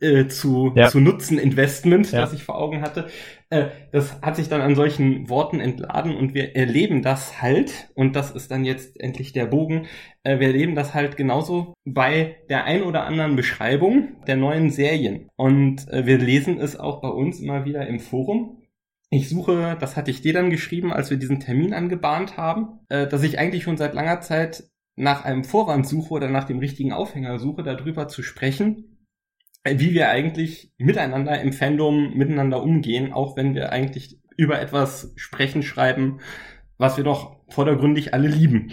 äh, 0.01 0.27
zu, 0.27 0.73
ja. 0.75 0.89
zu 0.89 1.01
nutzen 1.01 1.39
Investment, 1.39 2.11
ja. 2.13 2.21
das 2.21 2.33
ich 2.33 2.45
vor 2.45 2.59
Augen 2.59 2.83
hatte. 2.83 3.09
Äh, 3.51 3.69
das 3.93 4.21
hat 4.21 4.37
sich 4.37 4.49
dann 4.49 4.61
an 4.61 4.75
solchen 4.75 5.29
Worten 5.31 5.61
entladen 5.61 6.15
und 6.15 6.35
wir 6.35 6.55
erleben 6.55 7.03
das 7.03 7.41
halt, 7.41 7.91
und 7.95 8.15
das 8.15 8.31
ist 8.31 8.51
dann 8.51 8.65
jetzt 8.65 9.01
endlich 9.01 9.33
der 9.33 9.47
Bogen, 9.47 9.87
äh, 10.23 10.39
wir 10.39 10.49
erleben 10.49 10.75
das 10.75 10.95
halt 10.95 11.17
genauso 11.17 11.75
bei 11.85 12.37
der 12.51 12.65
ein 12.65 12.83
oder 12.83 13.05
anderen 13.05 13.37
Beschreibung 13.37 14.23
der 14.27 14.37
neuen 14.37 14.71
Serien. 14.71 15.29
Und 15.37 15.89
äh, 15.89 16.05
wir 16.05 16.19
lesen 16.19 16.61
es 16.61 16.79
auch 16.79 17.01
bei 17.01 17.09
uns 17.09 17.41
immer 17.41 17.65
wieder 17.65 17.87
im 17.87 18.01
Forum. 18.01 18.59
Ich 19.11 19.31
suche, 19.31 19.77
das 19.81 19.97
hatte 19.97 20.11
ich 20.11 20.21
dir 20.21 20.35
dann 20.35 20.51
geschrieben, 20.51 20.93
als 20.93 21.09
wir 21.09 21.17
diesen 21.17 21.41
Termin 21.41 21.73
angebahnt 21.73 22.37
haben, 22.37 22.81
äh, 22.91 23.07
dass 23.07 23.23
ich 23.23 23.39
eigentlich 23.39 23.63
schon 23.63 23.79
seit 23.79 23.95
langer 23.95 24.21
Zeit 24.21 24.65
nach 24.97 25.25
einem 25.25 25.45
Vorwand 25.45 25.87
suche 25.87 26.13
oder 26.13 26.29
nach 26.29 26.45
dem 26.45 26.59
richtigen 26.59 26.93
Aufhänger 26.93 27.39
suche, 27.39 27.63
darüber 27.63 28.09
zu 28.09 28.23
sprechen, 28.23 28.98
wie 29.65 29.93
wir 29.93 30.09
eigentlich 30.09 30.73
miteinander 30.79 31.41
im 31.41 31.53
Fandom 31.53 32.15
miteinander 32.15 32.63
umgehen, 32.63 33.13
auch 33.13 33.37
wenn 33.37 33.55
wir 33.55 33.73
eigentlich 33.73 34.19
über 34.37 34.61
etwas 34.61 35.13
sprechen, 35.17 35.63
schreiben, 35.63 36.21
was 36.79 36.97
wir 36.97 37.05
doch 37.05 37.37
vordergründig 37.49 38.15
alle 38.15 38.29
lieben. 38.29 38.73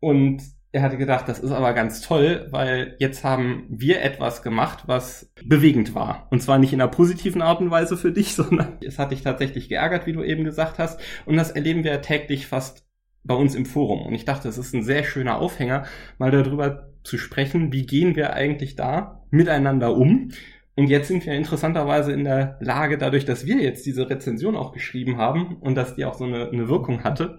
Und 0.00 0.42
er 0.72 0.82
hatte 0.82 0.98
gedacht, 0.98 1.28
das 1.28 1.38
ist 1.38 1.52
aber 1.52 1.72
ganz 1.72 2.00
toll, 2.00 2.48
weil 2.50 2.96
jetzt 2.98 3.22
haben 3.22 3.64
wir 3.68 4.02
etwas 4.02 4.42
gemacht, 4.42 4.84
was 4.86 5.32
bewegend 5.44 5.94
war. 5.94 6.26
Und 6.30 6.42
zwar 6.42 6.58
nicht 6.58 6.72
in 6.72 6.80
einer 6.80 6.90
positiven 6.90 7.42
Art 7.42 7.60
und 7.60 7.70
Weise 7.70 7.96
für 7.96 8.10
dich, 8.10 8.34
sondern 8.34 8.78
es 8.84 8.98
hat 8.98 9.12
dich 9.12 9.22
tatsächlich 9.22 9.68
geärgert, 9.68 10.06
wie 10.06 10.12
du 10.12 10.24
eben 10.24 10.42
gesagt 10.42 10.80
hast. 10.80 11.00
Und 11.26 11.36
das 11.36 11.52
erleben 11.52 11.84
wir 11.84 12.02
täglich 12.02 12.48
fast 12.48 12.84
bei 13.22 13.34
uns 13.34 13.54
im 13.54 13.66
Forum. 13.66 14.04
Und 14.04 14.14
ich 14.14 14.24
dachte, 14.24 14.48
es 14.48 14.58
ist 14.58 14.74
ein 14.74 14.82
sehr 14.82 15.04
schöner 15.04 15.38
Aufhänger, 15.38 15.84
mal 16.18 16.32
darüber 16.32 16.92
zu 17.04 17.18
sprechen, 17.18 17.72
wie 17.72 17.86
gehen 17.86 18.16
wir 18.16 18.32
eigentlich 18.32 18.74
da 18.74 19.23
miteinander 19.34 19.96
um. 19.96 20.30
Und 20.76 20.88
jetzt 20.88 21.08
sind 21.08 21.24
wir 21.24 21.34
interessanterweise 21.34 22.12
in 22.12 22.24
der 22.24 22.56
Lage, 22.60 22.98
dadurch, 22.98 23.24
dass 23.24 23.46
wir 23.46 23.56
jetzt 23.56 23.86
diese 23.86 24.10
Rezension 24.10 24.56
auch 24.56 24.72
geschrieben 24.72 25.18
haben 25.18 25.56
und 25.60 25.76
dass 25.76 25.94
die 25.94 26.04
auch 26.04 26.14
so 26.14 26.24
eine, 26.24 26.48
eine 26.48 26.68
Wirkung 26.68 27.04
hatte, 27.04 27.38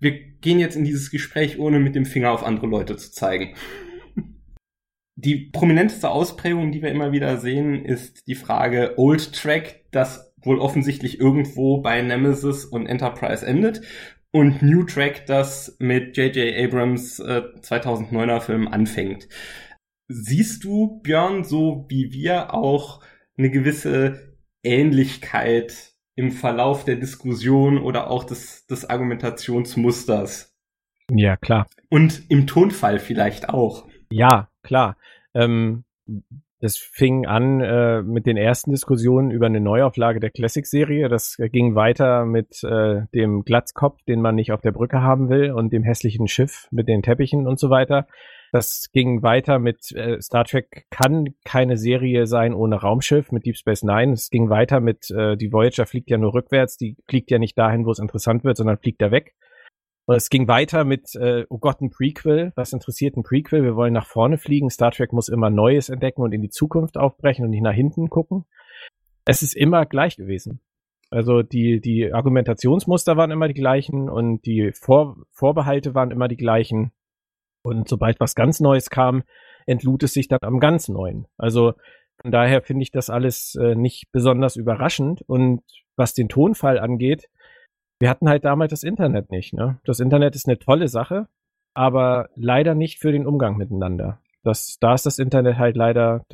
wir 0.00 0.12
gehen 0.40 0.58
jetzt 0.58 0.76
in 0.76 0.84
dieses 0.84 1.10
Gespräch, 1.10 1.58
ohne 1.58 1.80
mit 1.80 1.94
dem 1.94 2.04
Finger 2.04 2.32
auf 2.32 2.44
andere 2.44 2.66
Leute 2.66 2.96
zu 2.96 3.10
zeigen. 3.10 3.54
Die 5.16 5.50
prominenteste 5.50 6.10
Ausprägung, 6.10 6.72
die 6.72 6.82
wir 6.82 6.90
immer 6.90 7.12
wieder 7.12 7.38
sehen, 7.38 7.84
ist 7.84 8.26
die 8.26 8.34
Frage 8.34 8.94
Old 8.96 9.32
Track, 9.32 9.84
das 9.90 10.34
wohl 10.42 10.58
offensichtlich 10.58 11.20
irgendwo 11.20 11.78
bei 11.78 12.02
Nemesis 12.02 12.66
und 12.66 12.86
Enterprise 12.86 13.46
endet 13.46 13.80
und 14.34 14.62
New 14.62 14.82
Track, 14.82 15.26
das 15.26 15.76
mit 15.78 16.16
J.J. 16.16 16.58
Abrams 16.58 17.20
äh, 17.20 17.42
2009er 17.60 18.40
Film 18.40 18.66
anfängt. 18.66 19.28
Siehst 20.08 20.64
du, 20.64 21.00
Björn, 21.02 21.44
so 21.44 21.86
wie 21.88 22.12
wir 22.12 22.52
auch 22.52 23.02
eine 23.36 23.50
gewisse 23.50 24.36
Ähnlichkeit 24.62 25.92
im 26.14 26.30
Verlauf 26.30 26.84
der 26.84 26.96
Diskussion 26.96 27.78
oder 27.78 28.10
auch 28.10 28.24
des, 28.24 28.66
des 28.66 28.88
Argumentationsmusters? 28.88 30.54
Ja, 31.10 31.36
klar. 31.36 31.66
Und 31.90 32.30
im 32.30 32.46
Tonfall 32.46 32.98
vielleicht 32.98 33.48
auch. 33.48 33.86
Ja, 34.10 34.48
klar. 34.62 34.96
Ähm, 35.34 35.84
das 36.60 36.78
fing 36.78 37.26
an 37.26 37.60
äh, 37.60 38.02
mit 38.02 38.26
den 38.26 38.38
ersten 38.38 38.70
Diskussionen 38.70 39.30
über 39.30 39.46
eine 39.46 39.60
Neuauflage 39.60 40.18
der 40.18 40.30
Classic-Serie. 40.30 41.08
Das 41.08 41.36
ging 41.52 41.74
weiter 41.74 42.24
mit 42.24 42.62
äh, 42.64 43.02
dem 43.14 43.42
Glatzkopf, 43.42 44.02
den 44.04 44.22
man 44.22 44.34
nicht 44.34 44.52
auf 44.52 44.62
der 44.62 44.72
Brücke 44.72 45.02
haben 45.02 45.28
will, 45.28 45.52
und 45.52 45.72
dem 45.74 45.82
hässlichen 45.82 46.26
Schiff 46.26 46.68
mit 46.70 46.88
den 46.88 47.02
Teppichen 47.02 47.46
und 47.46 47.58
so 47.58 47.68
weiter. 47.68 48.06
Das 48.54 48.92
ging 48.92 49.24
weiter 49.24 49.58
mit 49.58 49.90
äh, 49.96 50.22
Star 50.22 50.44
Trek 50.44 50.86
kann 50.88 51.34
keine 51.44 51.76
Serie 51.76 52.28
sein 52.28 52.54
ohne 52.54 52.76
Raumschiff 52.76 53.32
mit 53.32 53.46
Deep 53.46 53.56
Space 53.56 53.82
Nine. 53.82 54.12
Es 54.12 54.30
ging 54.30 54.48
weiter 54.48 54.78
mit 54.78 55.10
äh, 55.10 55.36
die 55.36 55.52
Voyager 55.52 55.86
fliegt 55.86 56.08
ja 56.08 56.18
nur 56.18 56.34
rückwärts, 56.34 56.76
die 56.76 56.96
fliegt 57.08 57.32
ja 57.32 57.40
nicht 57.40 57.58
dahin, 57.58 57.84
wo 57.84 57.90
es 57.90 57.98
interessant 57.98 58.44
wird, 58.44 58.56
sondern 58.56 58.78
fliegt 58.78 59.02
da 59.02 59.10
weg. 59.10 59.34
Und 60.06 60.14
es 60.14 60.30
ging 60.30 60.46
weiter 60.46 60.84
mit, 60.84 61.16
äh, 61.16 61.46
oh 61.48 61.58
Gott, 61.58 61.80
ein 61.80 61.90
Prequel. 61.90 62.52
Was 62.54 62.72
interessiert 62.72 63.16
ein 63.16 63.24
Prequel? 63.24 63.64
Wir 63.64 63.74
wollen 63.74 63.92
nach 63.92 64.06
vorne 64.06 64.38
fliegen. 64.38 64.70
Star 64.70 64.92
Trek 64.92 65.12
muss 65.12 65.28
immer 65.28 65.50
Neues 65.50 65.88
entdecken 65.88 66.22
und 66.22 66.30
in 66.30 66.40
die 66.40 66.50
Zukunft 66.50 66.96
aufbrechen 66.96 67.44
und 67.44 67.50
nicht 67.50 67.64
nach 67.64 67.74
hinten 67.74 68.08
gucken. 68.08 68.44
Es 69.24 69.42
ist 69.42 69.56
immer 69.56 69.84
gleich 69.84 70.14
gewesen. 70.14 70.60
Also 71.10 71.42
die, 71.42 71.80
die 71.80 72.14
Argumentationsmuster 72.14 73.16
waren 73.16 73.32
immer 73.32 73.48
die 73.48 73.54
gleichen 73.54 74.08
und 74.08 74.46
die 74.46 74.70
Vor 74.80 75.16
Vorbehalte 75.32 75.96
waren 75.96 76.12
immer 76.12 76.28
die 76.28 76.36
gleichen. 76.36 76.92
Und 77.64 77.88
sobald 77.88 78.20
was 78.20 78.34
ganz 78.34 78.60
Neues 78.60 78.90
kam, 78.90 79.24
entlud 79.66 80.02
es 80.02 80.12
sich 80.12 80.28
dann 80.28 80.40
am 80.42 80.60
ganz 80.60 80.88
Neuen. 80.88 81.26
Also 81.38 81.72
von 82.20 82.30
daher 82.30 82.62
finde 82.62 82.82
ich 82.82 82.90
das 82.90 83.10
alles 83.10 83.56
äh, 83.56 83.74
nicht 83.74 84.12
besonders 84.12 84.56
überraschend. 84.56 85.22
Und 85.26 85.62
was 85.96 86.14
den 86.14 86.28
Tonfall 86.28 86.78
angeht, 86.78 87.28
wir 87.98 88.10
hatten 88.10 88.28
halt 88.28 88.44
damals 88.44 88.70
das 88.70 88.82
Internet 88.82 89.30
nicht. 89.30 89.54
Ne? 89.54 89.78
Das 89.84 90.00
Internet 90.00 90.34
ist 90.34 90.46
eine 90.46 90.58
tolle 90.58 90.88
Sache, 90.88 91.26
aber 91.72 92.28
leider 92.36 92.74
nicht 92.74 93.00
für 93.00 93.12
den 93.12 93.26
Umgang 93.26 93.56
miteinander. 93.56 94.20
Das, 94.42 94.76
da 94.78 94.92
ist 94.92 95.06
das 95.06 95.18
Internet 95.18 95.56
halt 95.56 95.74
leider 95.74 96.26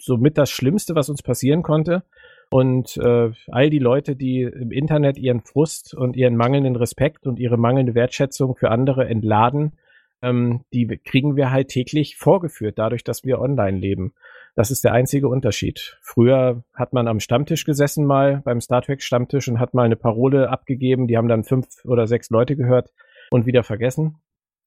somit 0.00 0.36
das 0.36 0.50
Schlimmste, 0.50 0.96
was 0.96 1.08
uns 1.08 1.22
passieren 1.22 1.62
konnte. 1.62 2.02
Und 2.50 2.96
äh, 2.96 3.30
all 3.46 3.70
die 3.70 3.78
Leute, 3.78 4.16
die 4.16 4.42
im 4.42 4.72
Internet 4.72 5.18
ihren 5.18 5.40
Frust 5.40 5.94
und 5.94 6.16
ihren 6.16 6.36
mangelnden 6.36 6.74
Respekt 6.74 7.26
und 7.26 7.38
ihre 7.38 7.56
mangelnde 7.56 7.94
Wertschätzung 7.94 8.56
für 8.56 8.70
andere 8.70 9.08
entladen, 9.08 9.78
ähm, 10.24 10.64
die 10.72 10.86
kriegen 10.86 11.36
wir 11.36 11.50
halt 11.50 11.68
täglich 11.68 12.16
vorgeführt, 12.16 12.78
dadurch, 12.78 13.04
dass 13.04 13.24
wir 13.24 13.40
online 13.40 13.78
leben. 13.78 14.14
Das 14.54 14.70
ist 14.70 14.84
der 14.84 14.92
einzige 14.92 15.28
Unterschied. 15.28 15.98
Früher 16.00 16.62
hat 16.74 16.92
man 16.92 17.08
am 17.08 17.20
Stammtisch 17.20 17.64
gesessen 17.64 18.06
mal, 18.06 18.40
beim 18.44 18.60
Star 18.60 18.82
Trek 18.82 19.02
Stammtisch 19.02 19.48
und 19.48 19.58
hat 19.58 19.74
mal 19.74 19.82
eine 19.82 19.96
Parole 19.96 20.48
abgegeben, 20.48 21.08
die 21.08 21.16
haben 21.16 21.28
dann 21.28 21.44
fünf 21.44 21.84
oder 21.84 22.06
sechs 22.06 22.30
Leute 22.30 22.56
gehört 22.56 22.92
und 23.30 23.46
wieder 23.46 23.64
vergessen. 23.64 24.16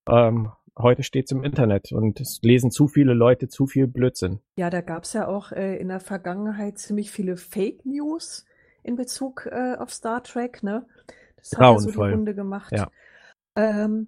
Ähm, 0.10 0.52
heute 0.78 1.04
steht's 1.04 1.32
im 1.32 1.44
Internet 1.44 1.92
und 1.92 2.20
es 2.20 2.40
lesen 2.42 2.70
zu 2.70 2.88
viele 2.88 3.14
Leute 3.14 3.48
zu 3.48 3.66
viel 3.66 3.88
Blödsinn. 3.88 4.40
Ja, 4.58 4.70
da 4.70 4.82
gab's 4.82 5.14
ja 5.14 5.28
auch 5.28 5.52
äh, 5.52 5.78
in 5.78 5.88
der 5.88 6.02
Vergangenheit 6.02 6.78
ziemlich 6.78 7.12
viele 7.12 7.38
Fake 7.38 7.86
News 7.86 8.46
in 8.84 8.96
Bezug 8.96 9.48
äh, 9.52 9.76
auf 9.78 9.92
Star 9.92 10.22
Trek, 10.22 10.64
ne? 10.64 10.86
Das 11.38 11.54
hat 11.54 11.62
ja 11.62 11.80
so 11.80 11.92
die 11.92 11.98
Runde 11.98 12.36
gemacht. 12.36 12.74
Ja. 12.76 12.90
Ähm, 13.56 14.08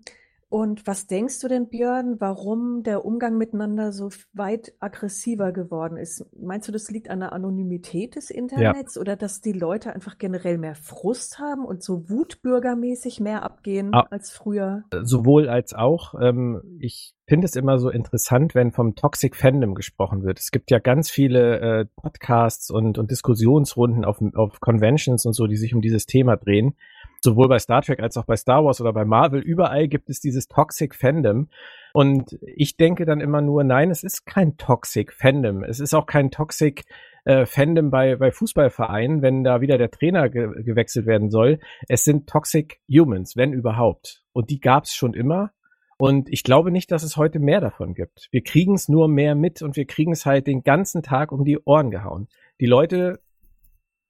und 0.49 0.87
was 0.87 1.05
denkst 1.05 1.39
du 1.41 1.47
denn, 1.47 1.69
Björn, 1.69 2.15
warum 2.19 2.81
der 2.81 3.05
Umgang 3.05 3.37
miteinander 3.37 3.91
so 3.91 4.09
weit 4.33 4.73
aggressiver 4.79 5.51
geworden 5.51 5.95
ist? 5.95 6.25
Meinst 6.35 6.67
du, 6.67 6.71
das 6.71 6.89
liegt 6.89 7.11
an 7.11 7.19
der 7.19 7.33
Anonymität 7.33 8.15
des 8.15 8.31
Internets 8.31 8.95
ja. 8.95 9.01
oder 9.01 9.15
dass 9.15 9.41
die 9.41 9.51
Leute 9.51 9.93
einfach 9.93 10.17
generell 10.17 10.57
mehr 10.57 10.73
Frust 10.73 11.37
haben 11.37 11.63
und 11.63 11.83
so 11.83 12.09
wutbürgermäßig 12.09 13.19
mehr 13.19 13.43
abgehen 13.43 13.93
ah, 13.93 14.07
als 14.09 14.31
früher? 14.31 14.85
Sowohl 15.03 15.49
als 15.49 15.75
auch. 15.75 16.15
Ähm, 16.19 16.63
ich 16.79 17.13
finde 17.27 17.45
es 17.45 17.55
immer 17.55 17.77
so 17.77 17.91
interessant, 17.91 18.55
wenn 18.55 18.71
vom 18.71 18.95
Toxic 18.95 19.35
Fandom 19.35 19.75
gesprochen 19.75 20.23
wird. 20.23 20.39
Es 20.39 20.49
gibt 20.49 20.71
ja 20.71 20.79
ganz 20.79 21.11
viele 21.11 21.59
äh, 21.59 21.85
Podcasts 21.95 22.71
und, 22.71 22.97
und 22.97 23.11
Diskussionsrunden 23.11 24.03
auf, 24.03 24.19
auf 24.33 24.59
Conventions 24.61 25.27
und 25.27 25.33
so, 25.33 25.45
die 25.45 25.57
sich 25.57 25.75
um 25.75 25.81
dieses 25.81 26.07
Thema 26.07 26.37
drehen 26.37 26.75
sowohl 27.23 27.47
bei 27.47 27.59
Star 27.59 27.81
Trek 27.81 27.99
als 27.99 28.17
auch 28.17 28.25
bei 28.25 28.35
Star 28.35 28.63
Wars 28.63 28.81
oder 28.81 28.93
bei 28.93 29.05
Marvel, 29.05 29.41
überall 29.41 29.87
gibt 29.87 30.09
es 30.09 30.19
dieses 30.19 30.47
Toxic 30.47 30.95
Fandom. 30.95 31.49
Und 31.93 32.37
ich 32.41 32.77
denke 32.77 33.05
dann 33.05 33.19
immer 33.19 33.41
nur, 33.41 33.63
nein, 33.63 33.91
es 33.91 34.03
ist 34.03 34.25
kein 34.25 34.57
Toxic 34.57 35.11
Fandom. 35.11 35.63
Es 35.63 35.79
ist 35.79 35.93
auch 35.93 36.05
kein 36.05 36.31
Toxic 36.31 36.85
äh, 37.25 37.45
Fandom 37.45 37.89
bei, 37.89 38.15
bei 38.15 38.31
Fußballvereinen, 38.31 39.21
wenn 39.21 39.43
da 39.43 39.61
wieder 39.61 39.77
der 39.77 39.91
Trainer 39.91 40.29
ge 40.29 40.49
gewechselt 40.63 41.05
werden 41.05 41.29
soll. 41.29 41.59
Es 41.87 42.03
sind 42.03 42.27
Toxic 42.27 42.79
Humans, 42.89 43.35
wenn 43.35 43.53
überhaupt. 43.53 44.23
Und 44.33 44.49
die 44.49 44.59
gab 44.59 44.85
es 44.85 44.93
schon 44.93 45.13
immer. 45.13 45.51
Und 45.97 46.29
ich 46.29 46.43
glaube 46.43 46.71
nicht, 46.71 46.91
dass 46.91 47.03
es 47.03 47.17
heute 47.17 47.39
mehr 47.39 47.59
davon 47.59 47.93
gibt. 47.93 48.29
Wir 48.31 48.41
kriegen 48.41 48.75
es 48.75 48.87
nur 48.87 49.09
mehr 49.09 49.35
mit 49.35 49.61
und 49.61 49.75
wir 49.75 49.85
kriegen 49.85 50.13
es 50.13 50.25
halt 50.25 50.47
den 50.47 50.63
ganzen 50.63 51.03
Tag 51.03 51.33
um 51.33 51.43
die 51.43 51.59
Ohren 51.65 51.91
gehauen. 51.91 52.29
Die 52.61 52.67
Leute 52.67 53.19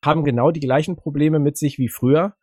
haben 0.05 0.23
genau 0.23 0.51
die 0.51 0.59
gleichen 0.59 0.95
Probleme 0.95 1.39
mit 1.39 1.57
sich 1.57 1.79
wie 1.79 1.89
früher 1.89 2.35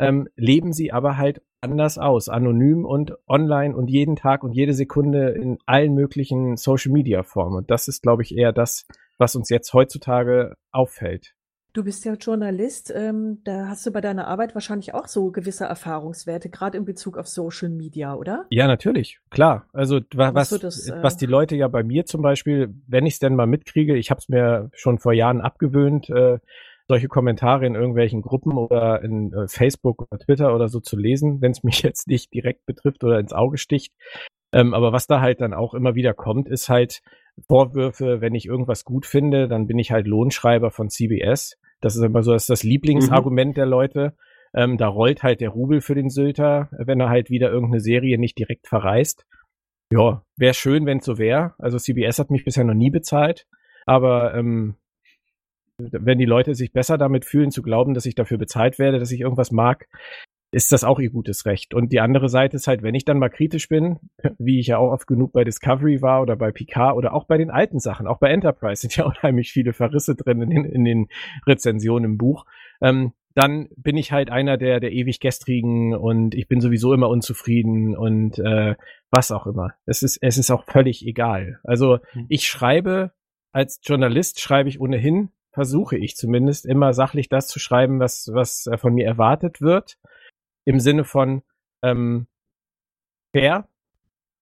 ähm, 0.00 0.28
leben 0.36 0.72
sie 0.72 0.92
aber 0.92 1.16
halt 1.16 1.42
anders 1.60 1.98
aus, 1.98 2.28
anonym 2.28 2.84
und 2.84 3.14
online 3.28 3.76
und 3.76 3.88
jeden 3.88 4.16
Tag 4.16 4.42
und 4.42 4.52
jede 4.52 4.72
Sekunde 4.72 5.30
in 5.30 5.58
allen 5.66 5.94
möglichen 5.94 6.56
Social 6.56 6.92
Media 6.92 7.22
Formen. 7.22 7.56
Und 7.56 7.70
das 7.70 7.88
ist, 7.88 8.02
glaube 8.02 8.22
ich, 8.22 8.36
eher 8.36 8.52
das, 8.52 8.86
was 9.18 9.36
uns 9.36 9.50
jetzt 9.50 9.72
heutzutage 9.74 10.56
auffällt. 10.72 11.34
Du 11.72 11.84
bist 11.84 12.04
ja 12.04 12.14
Journalist, 12.14 12.92
ähm, 12.96 13.42
da 13.44 13.68
hast 13.68 13.86
du 13.86 13.92
bei 13.92 14.00
deiner 14.00 14.26
Arbeit 14.26 14.54
wahrscheinlich 14.54 14.92
auch 14.92 15.06
so 15.06 15.30
gewisse 15.30 15.66
Erfahrungswerte, 15.66 16.50
gerade 16.50 16.76
in 16.76 16.84
Bezug 16.84 17.16
auf 17.16 17.28
Social 17.28 17.68
Media, 17.68 18.14
oder? 18.16 18.46
Ja, 18.50 18.66
natürlich, 18.66 19.20
klar. 19.30 19.66
Also 19.72 20.00
was, 20.12 20.48
das, 20.48 20.88
äh, 20.88 21.00
was 21.00 21.16
die 21.16 21.26
Leute 21.26 21.54
ja 21.54 21.68
bei 21.68 21.84
mir 21.84 22.06
zum 22.06 22.22
Beispiel, 22.22 22.74
wenn 22.88 23.06
ich 23.06 23.14
es 23.14 23.18
denn 23.20 23.36
mal 23.36 23.46
mitkriege, 23.46 23.96
ich 23.96 24.10
habe 24.10 24.18
es 24.18 24.28
mir 24.28 24.70
schon 24.72 24.98
vor 24.98 25.12
Jahren 25.12 25.40
abgewöhnt, 25.40 26.10
äh, 26.10 26.40
solche 26.90 27.06
Kommentare 27.06 27.66
in 27.66 27.76
irgendwelchen 27.76 28.20
Gruppen 28.20 28.58
oder 28.58 29.00
in 29.00 29.32
äh, 29.32 29.46
Facebook 29.46 30.02
oder 30.02 30.18
Twitter 30.18 30.52
oder 30.52 30.68
so 30.68 30.80
zu 30.80 30.96
lesen, 30.96 31.40
wenn 31.40 31.52
es 31.52 31.62
mich 31.62 31.82
jetzt 31.82 32.08
nicht 32.08 32.34
direkt 32.34 32.66
betrifft 32.66 33.04
oder 33.04 33.20
ins 33.20 33.32
Auge 33.32 33.58
sticht. 33.58 33.94
Ähm, 34.52 34.74
aber 34.74 34.92
was 34.92 35.06
da 35.06 35.20
halt 35.20 35.40
dann 35.40 35.54
auch 35.54 35.72
immer 35.72 35.94
wieder 35.94 36.14
kommt, 36.14 36.48
ist 36.48 36.68
halt 36.68 37.00
Vorwürfe, 37.46 38.20
wenn 38.20 38.34
ich 38.34 38.46
irgendwas 38.46 38.84
gut 38.84 39.06
finde, 39.06 39.46
dann 39.46 39.68
bin 39.68 39.78
ich 39.78 39.92
halt 39.92 40.08
Lohnschreiber 40.08 40.72
von 40.72 40.90
CBS. 40.90 41.56
Das 41.80 41.94
ist 41.94 42.02
immer 42.02 42.24
so 42.24 42.32
das, 42.32 42.42
ist 42.42 42.50
das 42.50 42.62
Lieblingsargument 42.64 43.52
mhm. 43.52 43.54
der 43.54 43.66
Leute. 43.66 44.16
Ähm, 44.52 44.76
da 44.76 44.88
rollt 44.88 45.22
halt 45.22 45.40
der 45.40 45.50
Rubel 45.50 45.80
für 45.80 45.94
den 45.94 46.10
Sylter, 46.10 46.68
wenn 46.72 46.98
er 46.98 47.08
halt 47.08 47.30
wieder 47.30 47.52
irgendeine 47.52 47.80
Serie 47.80 48.18
nicht 48.18 48.36
direkt 48.36 48.66
verreist. 48.66 49.26
Ja, 49.92 50.24
wäre 50.36 50.54
schön, 50.54 50.86
wenn 50.86 50.98
es 50.98 51.04
so 51.04 51.18
wäre. 51.18 51.54
Also 51.58 51.78
CBS 51.78 52.18
hat 52.18 52.30
mich 52.30 52.44
bisher 52.44 52.64
noch 52.64 52.74
nie 52.74 52.90
bezahlt. 52.90 53.46
Aber 53.86 54.34
ähm, 54.34 54.74
wenn 55.90 56.18
die 56.18 56.24
Leute 56.24 56.54
sich 56.54 56.72
besser 56.72 56.98
damit 56.98 57.24
fühlen, 57.24 57.50
zu 57.50 57.62
glauben, 57.62 57.94
dass 57.94 58.06
ich 58.06 58.14
dafür 58.14 58.38
bezahlt 58.38 58.78
werde, 58.78 58.98
dass 58.98 59.10
ich 59.10 59.20
irgendwas 59.20 59.50
mag, 59.50 59.86
ist 60.52 60.72
das 60.72 60.82
auch 60.82 60.98
ihr 60.98 61.10
gutes 61.10 61.46
Recht. 61.46 61.74
Und 61.74 61.92
die 61.92 62.00
andere 62.00 62.28
Seite 62.28 62.56
ist 62.56 62.66
halt, 62.66 62.82
wenn 62.82 62.94
ich 62.94 63.04
dann 63.04 63.18
mal 63.18 63.28
kritisch 63.28 63.68
bin, 63.68 63.98
wie 64.38 64.58
ich 64.58 64.68
ja 64.68 64.78
auch 64.78 64.90
oft 64.90 65.06
genug 65.06 65.32
bei 65.32 65.44
Discovery 65.44 66.02
war 66.02 66.22
oder 66.22 66.36
bei 66.36 66.50
Picard 66.50 66.96
oder 66.96 67.14
auch 67.14 67.24
bei 67.24 67.38
den 67.38 67.50
alten 67.50 67.78
Sachen, 67.78 68.06
auch 68.06 68.18
bei 68.18 68.30
Enterprise 68.30 68.80
sind 68.80 68.96
ja 68.96 69.04
unheimlich 69.06 69.52
viele 69.52 69.72
Verrisse 69.72 70.16
drin 70.16 70.42
in 70.42 70.50
den, 70.50 70.64
in 70.64 70.84
den 70.84 71.08
Rezensionen 71.46 72.12
im 72.12 72.18
Buch, 72.18 72.46
ähm, 72.80 73.12
dann 73.34 73.68
bin 73.76 73.96
ich 73.96 74.10
halt 74.10 74.30
einer 74.30 74.56
der, 74.56 74.80
der 74.80 74.90
ewig 74.90 75.20
gestrigen 75.20 75.94
und 75.94 76.34
ich 76.34 76.48
bin 76.48 76.60
sowieso 76.60 76.92
immer 76.92 77.08
unzufrieden 77.08 77.96
und 77.96 78.38
äh, 78.40 78.74
was 79.10 79.30
auch 79.30 79.46
immer. 79.46 79.74
Es 79.86 80.02
ist, 80.02 80.18
es 80.20 80.36
ist 80.36 80.50
auch 80.50 80.64
völlig 80.64 81.06
egal. 81.06 81.60
Also 81.62 81.98
hm. 82.10 82.26
ich 82.28 82.48
schreibe, 82.48 83.12
als 83.52 83.80
Journalist 83.84 84.40
schreibe 84.40 84.68
ich 84.68 84.80
ohnehin, 84.80 85.30
versuche 85.52 85.96
ich 85.96 86.16
zumindest, 86.16 86.66
immer 86.66 86.92
sachlich 86.92 87.28
das 87.28 87.48
zu 87.48 87.58
schreiben, 87.58 88.00
was, 88.00 88.30
was 88.32 88.66
äh, 88.66 88.78
von 88.78 88.94
mir 88.94 89.06
erwartet 89.06 89.60
wird 89.60 89.98
im 90.64 90.80
Sinne 90.80 91.04
von 91.04 91.42
ähm, 91.82 92.26
fair, 93.32 93.68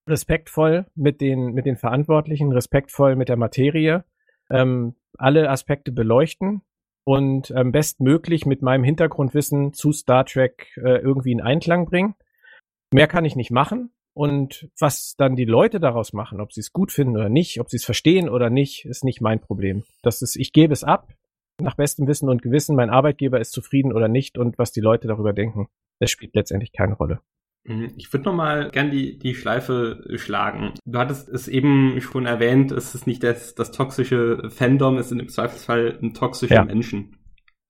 respektvoll 0.09 0.87
mit 0.95 1.21
den, 1.21 1.53
mit 1.53 1.67
den 1.67 1.77
Verantwortlichen, 1.77 2.53
respektvoll 2.53 3.17
mit 3.17 3.29
der 3.29 3.37
Materie, 3.37 4.05
ähm, 4.51 4.95
alle 5.17 5.51
Aspekte 5.51 5.93
beleuchten 5.93 6.63
und 7.05 7.51
ähm, 7.51 7.73
bestmöglich 7.73 8.47
mit 8.47 8.63
meinem 8.63 8.85
Hintergrundwissen 8.85 9.73
zu 9.73 9.93
Star 9.93 10.25
Trek 10.25 10.69
äh, 10.77 10.99
irgendwie 10.99 11.33
in 11.33 11.41
Einklang 11.41 11.87
bringen. 11.87 12.15
Mehr 12.93 13.07
kann 13.07 13.25
ich 13.25 13.37
nicht 13.37 13.51
machen. 13.51 13.91
Und 14.19 14.69
was 14.79 15.15
dann 15.17 15.37
die 15.37 15.45
Leute 15.45 15.79
daraus 15.79 16.13
machen, 16.13 16.41
ob 16.41 16.53
sie 16.53 16.61
es 16.61 16.73
gut 16.73 16.91
finden 16.91 17.17
oder 17.17 17.29
nicht, 17.29 17.61
ob 17.61 17.71
sie 17.71 17.77
es 17.77 17.85
verstehen 17.85 18.29
oder 18.29 18.51
nicht, 18.51 18.85
ist 18.85 19.05
nicht 19.05 19.21
mein 19.21 19.41
Problem. 19.41 19.85
Das 20.03 20.23
ist, 20.23 20.35
ich 20.35 20.53
gebe 20.53 20.73
es 20.73 20.83
ab, 20.83 21.15
nach 21.61 21.77
bestem 21.77 22.09
Wissen 22.09 22.29
und 22.29 22.43
Gewissen. 22.43 22.75
Mein 22.75 22.91
Arbeitgeber 22.91 23.39
ist 23.39 23.53
zufrieden 23.53 23.93
oder 23.93 24.09
nicht 24.09 24.37
und 24.37 24.59
was 24.59 24.73
die 24.73 24.81
Leute 24.81 25.07
darüber 25.07 25.33
denken 25.33 25.69
es 26.01 26.11
spielt 26.11 26.35
letztendlich 26.35 26.73
keine 26.73 26.95
Rolle. 26.95 27.21
Mhm. 27.65 27.93
Ich 27.97 28.13
würde 28.13 28.25
nochmal 28.27 28.71
gern 28.71 28.91
die, 28.91 29.19
die 29.19 29.35
Schleife 29.35 30.05
schlagen. 30.17 30.75
Du 30.85 30.99
hattest 30.99 31.29
es 31.29 31.49
eben 31.49 32.01
schon 32.01 32.27
erwähnt, 32.27 32.73
es 32.73 32.95
ist 32.95 33.07
nicht 33.07 33.23
das, 33.23 33.55
das 33.55 33.73
toxische 33.73 34.51
Fandom, 34.51 34.97
es 34.97 35.09
sind 35.09 35.21
im 35.21 35.29
Zweifelsfall 35.29 35.99
toxische 36.15 36.55
ja. 36.55 36.65
Menschen. 36.65 37.18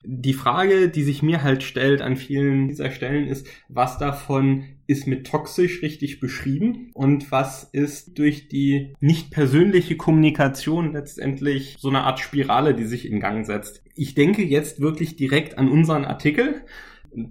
Die 0.05 0.33
Frage, 0.33 0.89
die 0.89 1.03
sich 1.03 1.23
mir 1.23 1.43
halt 1.43 1.63
stellt 1.63 2.03
an 2.03 2.17
vielen 2.17 2.69
dieser 2.69 2.91
Stellen 2.91 3.27
ist, 3.27 3.47
was 3.69 3.99
davon 3.99 4.65
ist 4.87 5.07
mit 5.07 5.27
toxisch 5.27 5.83
richtig 5.83 6.21
beschrieben 6.21 6.91
und 6.95 7.31
was 7.33 7.65
ist 7.65 8.19
durch 8.19 8.49
die 8.49 8.95
nicht 9.01 9.31
persönliche 9.31 9.97
Kommunikation 9.97 10.93
letztendlich 10.93 11.77
so 11.79 11.89
eine 11.89 12.05
Art 12.05 12.21
Spirale, 12.21 12.75
die 12.75 12.85
sich 12.85 13.11
in 13.11 13.21
Gang 13.21 13.45
setzt. 13.45 13.83
Ich 13.95 14.15
denke 14.15 14.45
jetzt 14.45 14.81
wirklich 14.81 15.17
direkt 15.17 15.59
an 15.59 15.69
unseren 15.69 16.05
Artikel 16.05 16.63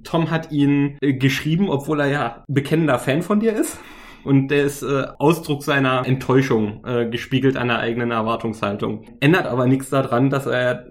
Tom 0.03 0.31
hat 0.31 0.51
ihn 0.51 0.97
äh, 1.01 1.13
geschrieben, 1.13 1.69
obwohl 1.69 1.99
er 1.99 2.07
ja 2.07 2.43
bekennender 2.47 2.99
Fan 2.99 3.21
von 3.21 3.39
dir 3.39 3.53
ist. 3.53 3.79
Und 4.23 4.49
der 4.49 4.63
ist 4.63 4.81
äh, 4.81 5.05
Ausdruck 5.19 5.63
seiner 5.63 6.05
Enttäuschung, 6.05 6.83
äh, 6.85 7.09
gespiegelt 7.09 7.55
an 7.55 7.69
der 7.69 7.79
eigenen 7.79 8.11
Erwartungshaltung. 8.11 9.05
Ändert 9.21 9.45
aber 9.45 9.67
nichts 9.67 9.89
daran, 9.89 10.29
dass 10.29 10.47
er 10.47 10.87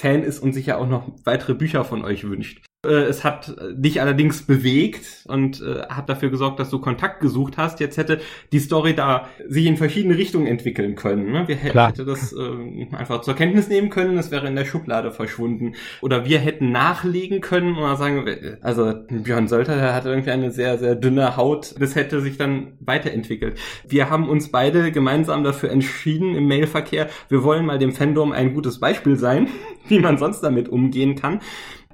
Fan 0.00 0.22
ist 0.22 0.38
und 0.38 0.52
sich 0.52 0.66
ja 0.66 0.78
auch 0.78 0.86
noch 0.86 1.10
weitere 1.24 1.54
Bücher 1.54 1.84
von 1.84 2.04
euch 2.04 2.24
wünscht. 2.24 2.64
Äh, 2.86 2.90
es 2.90 3.24
hat 3.24 3.56
dich 3.72 4.00
allerdings 4.00 4.42
bewegt 4.42 5.24
und 5.26 5.60
äh, 5.60 5.82
hat 5.88 6.08
dafür 6.08 6.30
gesorgt, 6.30 6.60
dass 6.60 6.70
du 6.70 6.78
Kontakt 6.78 7.18
gesucht 7.18 7.56
hast. 7.56 7.80
Jetzt 7.80 7.96
hätte 7.96 8.20
die 8.52 8.60
Story 8.60 8.94
da 8.94 9.28
sich 9.48 9.66
in 9.66 9.76
verschiedene 9.76 10.16
Richtungen 10.16 10.46
entwickeln 10.46 10.94
können. 10.94 11.32
Ne? 11.32 11.48
Wir 11.48 11.56
hätten 11.56 11.76
hätte 11.76 12.04
das 12.04 12.32
äh, 12.32 12.86
einfach 12.94 13.22
zur 13.22 13.34
Kenntnis 13.34 13.68
nehmen 13.68 13.90
können, 13.90 14.16
es 14.16 14.30
wäre 14.30 14.46
in 14.46 14.54
der 14.54 14.64
Schublade 14.64 15.10
verschwunden. 15.10 15.72
Oder 16.02 16.24
wir 16.24 16.38
hätten 16.38 16.70
nachlegen 16.70 17.40
können 17.40 17.76
oder 17.76 17.96
sagen, 17.96 18.24
also 18.60 18.94
Björn 19.10 19.48
Sölter, 19.48 19.74
der 19.74 19.92
hatte 19.92 20.10
irgendwie 20.10 20.30
eine 20.30 20.52
sehr, 20.52 20.78
sehr 20.78 20.94
dünne 20.94 21.36
Haut. 21.36 21.74
Das 21.80 21.96
hätte 21.96 22.20
sich 22.20 22.38
dann 22.38 22.74
weiterentwickelt. 22.78 23.58
Wir 23.88 24.08
haben 24.08 24.28
uns 24.28 24.52
beide 24.52 24.92
gemeinsam 24.92 25.42
dafür 25.42 25.72
entschieden 25.72 26.36
im 26.36 26.46
Mailverkehr, 26.46 27.08
wir 27.28 27.42
wollen 27.42 27.66
mal 27.66 27.80
dem 27.80 27.90
Fandom 27.90 28.30
ein 28.30 28.54
gutes 28.54 28.78
Beispiel 28.78 29.16
sein, 29.16 29.48
wie 29.88 29.98
man 29.98 30.16
sonst 30.16 30.42
damit 30.42 30.68
umgehen 30.68 31.16
kann. 31.16 31.40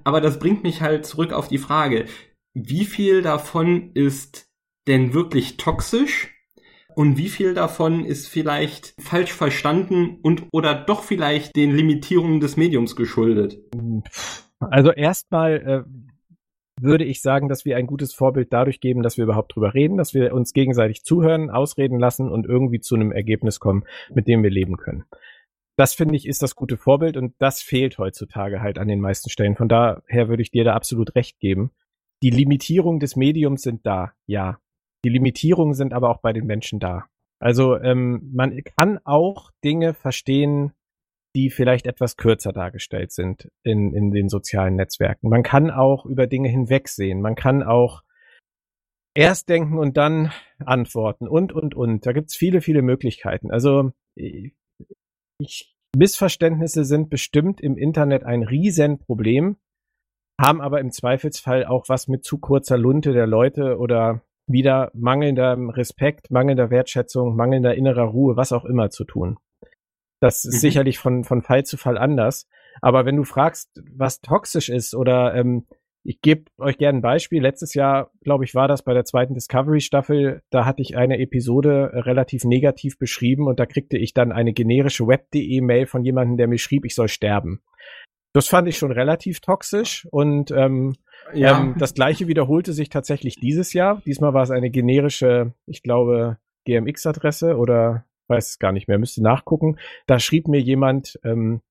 Aber 0.05 0.20
das 0.20 0.38
bringt 0.38 0.62
mich 0.62 0.82
halt 0.82 1.07
zurück 1.07 1.32
auf 1.32 1.48
die 1.48 1.59
Frage, 1.59 2.05
wie 2.55 2.84
viel 2.84 3.22
davon 3.22 3.90
ist 3.94 4.48
denn 4.86 5.14
wirklich 5.14 5.57
toxisch 5.57 6.30
und 6.94 7.18
wie 7.18 7.28
viel 7.28 7.55
davon 7.55 8.05
ist 8.05 8.28
vielleicht 8.28 8.94
falsch 9.00 9.32
verstanden 9.32 10.18
und 10.22 10.44
oder 10.52 10.74
doch 10.74 11.02
vielleicht 11.02 11.57
den 11.57 11.74
Limitierungen 11.74 12.40
des 12.40 12.57
Mediums 12.57 12.94
geschuldet? 12.94 13.59
Also 14.61 14.92
erstmal 14.92 15.55
äh, 15.57 16.80
würde 16.80 17.05
ich 17.05 17.22
sagen, 17.22 17.48
dass 17.48 17.64
wir 17.64 17.76
ein 17.76 17.86
gutes 17.86 18.14
Vorbild 18.14 18.52
dadurch 18.52 18.80
geben, 18.80 19.02
dass 19.02 19.16
wir 19.16 19.24
überhaupt 19.24 19.57
drüber 19.57 19.74
reden, 19.74 19.96
dass 19.96 20.14
wir 20.14 20.32
uns 20.32 20.52
gegenseitig 20.52 21.02
zuhören, 21.02 21.50
ausreden 21.50 21.98
lassen 21.98 22.30
und 22.30 22.46
irgendwie 22.46 22.80
zu 22.80 22.94
einem 22.94 23.11
Ergebnis 23.11 23.59
kommen, 23.59 23.84
mit 24.12 24.28
dem 24.28 24.42
wir 24.42 24.50
leben 24.50 24.76
können 24.76 25.05
das 25.76 25.94
finde 25.94 26.16
ich 26.16 26.26
ist 26.26 26.42
das 26.42 26.54
gute 26.54 26.76
Vorbild 26.76 27.16
und 27.16 27.34
das 27.38 27.62
fehlt 27.62 27.98
heutzutage 27.98 28.60
halt 28.60 28.78
an 28.78 28.88
den 28.88 29.00
meisten 29.00 29.30
Stellen. 29.30 29.56
Von 29.56 29.68
daher 29.68 30.28
würde 30.28 30.42
ich 30.42 30.50
dir 30.50 30.64
da 30.64 30.74
absolut 30.74 31.14
recht 31.14 31.40
geben. 31.40 31.72
Die 32.22 32.30
Limitierungen 32.30 33.00
des 33.00 33.16
Mediums 33.16 33.62
sind 33.62 33.84
da, 33.86 34.12
ja. 34.26 34.58
Die 35.04 35.10
Limitierungen 35.10 35.74
sind 35.74 35.92
aber 35.92 36.10
auch 36.10 36.20
bei 36.20 36.32
den 36.32 36.46
Menschen 36.46 36.80
da. 36.80 37.06
Also 37.40 37.76
ähm, 37.76 38.30
man 38.32 38.62
kann 38.78 38.98
auch 39.04 39.50
Dinge 39.62 39.92
verstehen, 39.92 40.72
die 41.36 41.50
vielleicht 41.50 41.86
etwas 41.86 42.16
kürzer 42.16 42.52
dargestellt 42.52 43.12
sind 43.12 43.50
in, 43.64 43.92
in 43.92 44.12
den 44.12 44.28
sozialen 44.28 44.76
Netzwerken. 44.76 45.28
Man 45.28 45.42
kann 45.42 45.70
auch 45.70 46.06
über 46.06 46.26
Dinge 46.26 46.48
hinwegsehen. 46.48 47.20
Man 47.20 47.34
kann 47.34 47.62
auch 47.62 48.02
erst 49.14 49.48
denken 49.48 49.78
und 49.78 49.96
dann 49.96 50.32
antworten 50.64 51.26
und, 51.26 51.52
und, 51.52 51.74
und. 51.74 52.06
Da 52.06 52.12
gibt's 52.12 52.36
viele, 52.36 52.60
viele 52.60 52.82
Möglichkeiten. 52.82 53.50
Also 53.50 53.92
ich, 55.39 55.74
Missverständnisse 55.97 56.85
sind 56.85 57.11
bestimmt 57.11 57.61
im 57.61 57.76
Internet 57.76 58.24
ein 58.24 58.43
Riesenproblem, 58.43 59.57
haben 60.41 60.61
aber 60.61 60.80
im 60.80 60.91
Zweifelsfall 60.91 61.64
auch 61.64 61.89
was 61.89 62.09
mit 62.09 62.24
zu 62.24 62.39
kurzer 62.39 62.76
Lunte 62.76 63.12
der 63.12 63.26
Leute 63.26 63.78
oder 63.78 64.22
wieder 64.47 64.91
mangelnder 64.95 65.57
Respekt, 65.76 66.30
mangelnder 66.30 66.70
Wertschätzung, 66.70 67.37
mangelnder 67.37 67.74
innerer 67.74 68.05
Ruhe, 68.05 68.37
was 68.37 68.53
auch 68.53 68.64
immer 68.64 68.91
zu 68.91 69.05
tun. 69.05 69.39
Das 70.20 70.45
ist 70.45 70.55
mhm. 70.55 70.59
sicherlich 70.59 70.99
von, 70.99 71.24
von 71.24 71.43
Fall 71.43 71.64
zu 71.64 71.76
Fall 71.76 71.99
anders. 71.99 72.49
Aber 72.80 73.05
wenn 73.05 73.16
du 73.16 73.24
fragst, 73.24 73.70
was 73.93 74.20
toxisch 74.20 74.68
ist 74.68 74.95
oder 74.95 75.35
ähm, 75.35 75.66
ich 76.05 76.20
gebe 76.20 76.44
euch 76.59 76.76
gerne 76.76 76.98
ein 76.98 77.02
Beispiel. 77.02 77.42
Letztes 77.42 77.72
Jahr, 77.72 78.11
glaube 78.20 78.44
ich, 78.44 78.55
war 78.55 78.68
das 78.68 78.82
bei 78.82 78.92
der 78.92 79.07
zweiten 79.07 79.32
Discovery-Staffel. 79.34 80.42
Da 80.50 80.66
hatte 80.66 80.82
ich 80.82 80.96
eine 80.98 81.18
Episode 81.18 81.90
relativ 81.94 82.44
negativ 82.44 82.98
beschrieben 82.98 83.46
und 83.48 83.59
da 83.59 83.64
kriegte 83.64 83.96
ich 83.96 84.12
dann 84.12 84.30
eine 84.30 84.52
generische 84.52 85.07
Web.de-Mail 85.07 85.86
von 85.86 86.05
jemandem, 86.05 86.36
der 86.36 86.46
mir 86.46 86.59
schrieb, 86.59 86.84
ich 86.84 86.94
soll 86.94 87.09
sterben. 87.09 87.62
Das 88.34 88.48
fand 88.48 88.68
ich 88.68 88.76
schon 88.76 88.92
relativ 88.92 89.40
toxisch 89.40 90.07
und 90.11 90.50
ähm, 90.50 90.94
ja. 91.32 91.59
ähm, 91.59 91.76
das 91.78 91.94
gleiche 91.94 92.26
wiederholte 92.26 92.72
sich 92.72 92.90
tatsächlich 92.90 93.36
dieses 93.36 93.72
Jahr. 93.72 94.02
Diesmal 94.05 94.34
war 94.34 94.42
es 94.42 94.50
eine 94.50 94.70
generische, 94.70 95.55
ich 95.66 95.82
glaube, 95.82 96.36
GMX-Adresse 96.66 97.57
oder 97.57 98.05
weiß 98.28 98.50
es 98.50 98.59
gar 98.59 98.72
nicht 98.72 98.88
mehr, 98.88 98.98
müsste 98.98 99.22
nachgucken. 99.22 99.78
Da 100.07 100.18
schrieb 100.18 100.48
mir 100.48 100.61
jemand, 100.61 101.18
ähm, 101.24 101.62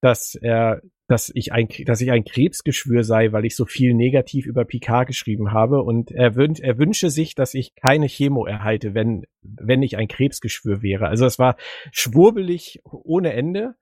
dass 0.00 0.34
er 0.34 0.80
dass 1.08 1.30
ich 1.34 1.52
ein, 1.52 1.68
dass 1.84 2.00
ich 2.00 2.10
ein 2.10 2.24
Krebsgeschwür 2.24 3.04
sei, 3.04 3.32
weil 3.32 3.44
ich 3.44 3.56
so 3.56 3.66
viel 3.66 3.94
negativ 3.94 4.46
über 4.46 4.64
Picard 4.64 5.06
geschrieben 5.06 5.52
habe 5.52 5.82
und 5.82 6.10
er, 6.10 6.36
wün 6.36 6.54
er 6.56 6.78
wünsche 6.78 7.10
sich, 7.10 7.34
dass 7.34 7.54
ich 7.54 7.74
keine 7.74 8.06
Chemo 8.06 8.46
erhalte, 8.46 8.94
wenn, 8.94 9.24
wenn 9.42 9.82
ich 9.82 9.96
ein 9.96 10.08
Krebsgeschwür 10.08 10.82
wäre. 10.82 11.08
Also 11.08 11.26
es 11.26 11.38
war 11.38 11.56
schwurbelig 11.90 12.80
ohne 12.84 13.32
Ende. 13.32 13.74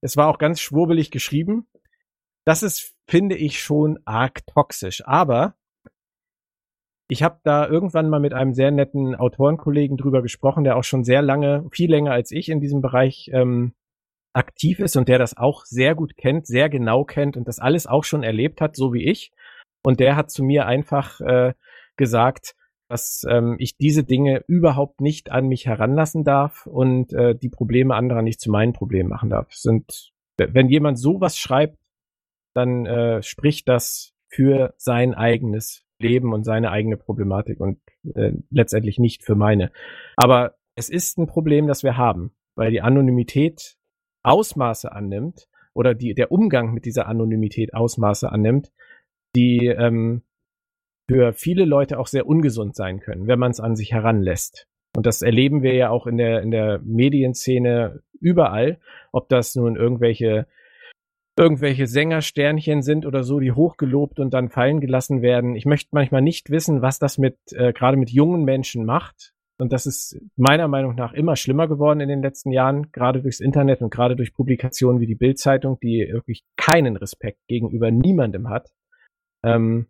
Es 0.00 0.16
war 0.16 0.28
auch 0.28 0.38
ganz 0.38 0.60
schwurbelig 0.60 1.10
geschrieben. 1.10 1.66
das 2.44 2.62
ist, 2.62 2.94
finde 3.06 3.36
ich, 3.36 3.60
schon 3.60 3.98
arg 4.06 4.46
toxisch. 4.46 5.02
Aber 5.06 5.56
ich 7.08 7.22
habe 7.22 7.40
da 7.42 7.66
irgendwann 7.66 8.08
mal 8.08 8.20
mit 8.20 8.34
einem 8.34 8.54
sehr 8.54 8.70
netten 8.70 9.14
Autorenkollegen 9.14 9.96
drüber 9.96 10.22
gesprochen, 10.22 10.64
der 10.64 10.76
auch 10.76 10.84
schon 10.84 11.04
sehr 11.04 11.22
lange, 11.22 11.66
viel 11.72 11.90
länger 11.90 12.12
als 12.12 12.30
ich 12.30 12.48
in 12.48 12.60
diesem 12.60 12.80
Bereich 12.80 13.30
ähm, 13.32 13.74
aktiv 14.38 14.78
ist 14.78 14.96
und 14.96 15.08
der 15.08 15.18
das 15.18 15.36
auch 15.36 15.64
sehr 15.64 15.94
gut 15.94 16.16
kennt, 16.16 16.46
sehr 16.46 16.68
genau 16.68 17.04
kennt 17.04 17.36
und 17.36 17.48
das 17.48 17.58
alles 17.58 17.86
auch 17.86 18.04
schon 18.04 18.22
erlebt 18.22 18.60
hat, 18.60 18.76
so 18.76 18.94
wie 18.94 19.04
ich. 19.04 19.32
Und 19.84 20.00
der 20.00 20.16
hat 20.16 20.30
zu 20.30 20.44
mir 20.44 20.66
einfach 20.66 21.20
äh, 21.20 21.54
gesagt, 21.96 22.54
dass 22.88 23.26
ähm, 23.28 23.56
ich 23.58 23.76
diese 23.76 24.04
Dinge 24.04 24.44
überhaupt 24.46 25.00
nicht 25.00 25.30
an 25.30 25.48
mich 25.48 25.66
heranlassen 25.66 26.24
darf 26.24 26.66
und 26.66 27.12
äh, 27.12 27.34
die 27.34 27.50
Probleme 27.50 27.94
anderer 27.94 28.22
nicht 28.22 28.40
zu 28.40 28.50
meinen 28.50 28.72
Problemen 28.72 29.10
machen 29.10 29.28
darf. 29.28 29.52
Sind, 29.52 30.12
wenn 30.38 30.68
jemand 30.68 30.98
sowas 30.98 31.36
schreibt, 31.36 31.76
dann 32.54 32.86
äh, 32.86 33.22
spricht 33.22 33.68
das 33.68 34.14
für 34.28 34.72
sein 34.78 35.14
eigenes 35.14 35.84
Leben 35.98 36.32
und 36.32 36.44
seine 36.44 36.70
eigene 36.70 36.96
Problematik 36.96 37.60
und 37.60 37.80
äh, 38.14 38.32
letztendlich 38.50 38.98
nicht 38.98 39.24
für 39.24 39.34
meine. 39.34 39.72
Aber 40.16 40.54
es 40.76 40.88
ist 40.88 41.18
ein 41.18 41.26
Problem, 41.26 41.66
das 41.66 41.82
wir 41.82 41.96
haben, 41.96 42.32
weil 42.54 42.70
die 42.70 42.80
Anonymität 42.80 43.77
Ausmaße 44.28 44.92
annimmt 44.92 45.48
oder 45.74 45.94
die, 45.94 46.14
der 46.14 46.32
Umgang 46.32 46.72
mit 46.72 46.84
dieser 46.84 47.06
Anonymität 47.06 47.74
Ausmaße 47.74 48.30
annimmt, 48.30 48.72
die 49.34 49.66
ähm, 49.66 50.22
für 51.08 51.32
viele 51.32 51.64
Leute 51.64 51.98
auch 51.98 52.06
sehr 52.06 52.26
ungesund 52.26 52.76
sein 52.76 53.00
können, 53.00 53.26
wenn 53.26 53.38
man 53.38 53.50
es 53.50 53.60
an 53.60 53.76
sich 53.76 53.92
heranlässt. 53.92 54.66
Und 54.96 55.06
das 55.06 55.22
erleben 55.22 55.62
wir 55.62 55.74
ja 55.74 55.90
auch 55.90 56.06
in 56.06 56.16
der, 56.16 56.42
in 56.42 56.50
der 56.50 56.80
Medienszene 56.82 58.02
überall, 58.20 58.78
ob 59.12 59.28
das 59.28 59.54
nun 59.54 59.76
irgendwelche 59.76 60.46
irgendwelche 61.38 61.86
Sängersternchen 61.86 62.82
sind 62.82 63.06
oder 63.06 63.22
so, 63.22 63.38
die 63.38 63.52
hochgelobt 63.52 64.18
und 64.18 64.34
dann 64.34 64.48
fallen 64.48 64.80
gelassen 64.80 65.22
werden. 65.22 65.54
Ich 65.54 65.66
möchte 65.66 65.90
manchmal 65.92 66.20
nicht 66.20 66.50
wissen, 66.50 66.82
was 66.82 66.98
das 66.98 67.16
mit 67.16 67.36
äh, 67.52 67.72
gerade 67.72 67.96
mit 67.96 68.10
jungen 68.10 68.44
Menschen 68.44 68.84
macht. 68.84 69.34
Und 69.60 69.72
das 69.72 69.86
ist 69.86 70.20
meiner 70.36 70.68
Meinung 70.68 70.94
nach 70.94 71.12
immer 71.12 71.34
schlimmer 71.34 71.66
geworden 71.66 72.00
in 72.00 72.08
den 72.08 72.22
letzten 72.22 72.52
Jahren, 72.52 72.92
gerade 72.92 73.22
durchs 73.22 73.40
Internet 73.40 73.82
und 73.82 73.90
gerade 73.90 74.14
durch 74.14 74.32
Publikationen 74.32 75.00
wie 75.00 75.06
die 75.06 75.16
Bildzeitung, 75.16 75.78
die 75.80 76.08
wirklich 76.10 76.44
keinen 76.56 76.96
Respekt 76.96 77.40
gegenüber 77.48 77.90
niemandem 77.90 78.48
hat. 78.48 78.70
Ähm, 79.42 79.88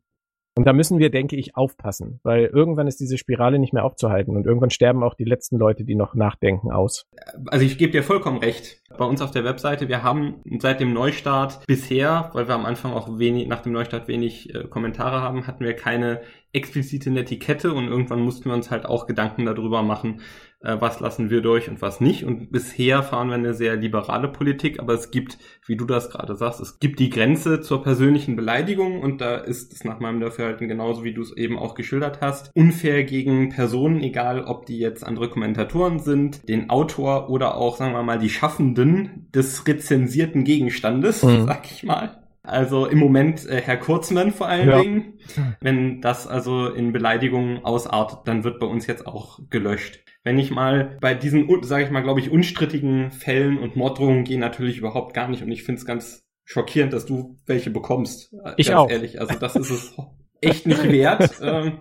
und 0.58 0.64
da 0.64 0.72
müssen 0.72 0.98
wir, 0.98 1.08
denke 1.10 1.36
ich, 1.36 1.54
aufpassen, 1.56 2.18
weil 2.24 2.46
irgendwann 2.46 2.88
ist 2.88 2.98
diese 2.98 3.16
Spirale 3.16 3.60
nicht 3.60 3.72
mehr 3.72 3.84
aufzuhalten 3.84 4.34
und 4.34 4.44
irgendwann 4.44 4.70
sterben 4.70 5.04
auch 5.04 5.14
die 5.14 5.22
letzten 5.22 5.56
Leute, 5.56 5.84
die 5.84 5.94
noch 5.94 6.16
nachdenken, 6.16 6.72
aus. 6.72 7.06
Also 7.46 7.64
ich 7.64 7.78
gebe 7.78 7.92
dir 7.92 8.02
vollkommen 8.02 8.38
recht. 8.38 8.82
Bei 8.98 9.04
uns 9.04 9.22
auf 9.22 9.30
der 9.30 9.44
Webseite, 9.44 9.86
wir 9.86 10.02
haben 10.02 10.42
seit 10.58 10.80
dem 10.80 10.92
Neustart 10.92 11.64
bisher, 11.68 12.30
weil 12.32 12.48
wir 12.48 12.56
am 12.56 12.66
Anfang 12.66 12.92
auch 12.92 13.20
wenig, 13.20 13.46
nach 13.46 13.62
dem 13.62 13.70
Neustart 13.70 14.08
wenig 14.08 14.52
äh, 14.52 14.64
Kommentare 14.64 15.22
haben, 15.22 15.46
hatten 15.46 15.64
wir 15.64 15.74
keine 15.74 16.22
explizite 16.52 17.12
Netiquette 17.12 17.72
und 17.72 17.86
irgendwann 17.86 18.20
mussten 18.20 18.46
wir 18.46 18.54
uns 18.54 18.72
halt 18.72 18.84
auch 18.84 19.06
Gedanken 19.06 19.46
darüber 19.46 19.84
machen, 19.84 20.22
was 20.60 20.98
lassen 20.98 21.30
wir 21.30 21.40
durch 21.40 21.68
und 21.68 21.80
was 21.82 22.00
nicht. 22.00 22.24
Und 22.24 22.50
bisher 22.50 23.02
fahren 23.02 23.28
wir 23.28 23.34
eine 23.34 23.54
sehr 23.54 23.76
liberale 23.76 24.28
Politik, 24.28 24.80
aber 24.80 24.94
es 24.94 25.10
gibt, 25.10 25.38
wie 25.66 25.76
du 25.76 25.84
das 25.84 26.10
gerade 26.10 26.34
sagst, 26.34 26.60
es 26.60 26.80
gibt 26.80 26.98
die 26.98 27.10
Grenze 27.10 27.60
zur 27.60 27.82
persönlichen 27.82 28.34
Beleidigung 28.34 29.00
und 29.00 29.20
da 29.20 29.36
ist 29.36 29.72
es 29.72 29.84
nach 29.84 30.00
meinem 30.00 30.20
Dafürhalten 30.20 30.66
genauso, 30.66 31.04
wie 31.04 31.14
du 31.14 31.22
es 31.22 31.36
eben 31.36 31.58
auch 31.58 31.74
geschildert 31.74 32.20
hast, 32.20 32.50
unfair 32.56 33.04
gegen 33.04 33.50
Personen, 33.50 34.00
egal 34.00 34.44
ob 34.44 34.66
die 34.66 34.78
jetzt 34.78 35.04
andere 35.04 35.30
Kommentatoren 35.30 36.00
sind, 36.00 36.48
den 36.48 36.70
Autor 36.70 37.30
oder 37.30 37.56
auch, 37.56 37.76
sagen 37.76 37.92
wir 37.92 38.02
mal, 38.02 38.18
die 38.18 38.30
Schaffenden 38.30 39.28
des 39.32 39.66
rezensierten 39.66 40.42
Gegenstandes, 40.44 41.22
mhm. 41.22 41.42
sag 41.46 41.70
ich 41.70 41.84
mal. 41.84 42.17
Also 42.48 42.86
im 42.86 42.98
Moment 42.98 43.46
äh, 43.46 43.60
Herr 43.60 43.76
Kurzmann 43.76 44.32
vor 44.32 44.48
allen 44.48 44.68
ja. 44.68 44.80
Dingen. 44.80 45.18
Wenn 45.60 46.00
das 46.00 46.26
also 46.26 46.68
in 46.68 46.92
Beleidigungen 46.92 47.64
ausartet, 47.64 48.20
dann 48.24 48.44
wird 48.44 48.58
bei 48.58 48.66
uns 48.66 48.86
jetzt 48.86 49.06
auch 49.06 49.38
gelöscht. 49.50 50.00
Wenn 50.24 50.38
ich 50.38 50.50
mal 50.50 50.96
bei 51.00 51.14
diesen, 51.14 51.48
sage 51.62 51.84
ich 51.84 51.90
mal, 51.90 52.02
glaube 52.02 52.20
ich, 52.20 52.30
unstrittigen 52.30 53.10
Fällen 53.10 53.58
und 53.58 53.76
Morddrohungen 53.76 54.24
gehen 54.24 54.40
natürlich 54.40 54.78
überhaupt 54.78 55.14
gar 55.14 55.28
nicht 55.28 55.42
und 55.42 55.50
ich 55.52 55.62
finde 55.62 55.80
es 55.80 55.86
ganz 55.86 56.24
schockierend, 56.44 56.92
dass 56.92 57.06
du 57.06 57.36
welche 57.46 57.70
bekommst. 57.70 58.32
Äh, 58.44 58.54
ich 58.56 58.72
auch. 58.74 58.90
Ehrlich, 58.90 59.20
also 59.20 59.38
das 59.38 59.54
ist 59.54 59.70
es 59.70 59.96
echt 60.40 60.66
nicht 60.66 60.90
wert. 60.90 61.38
ähm, 61.42 61.78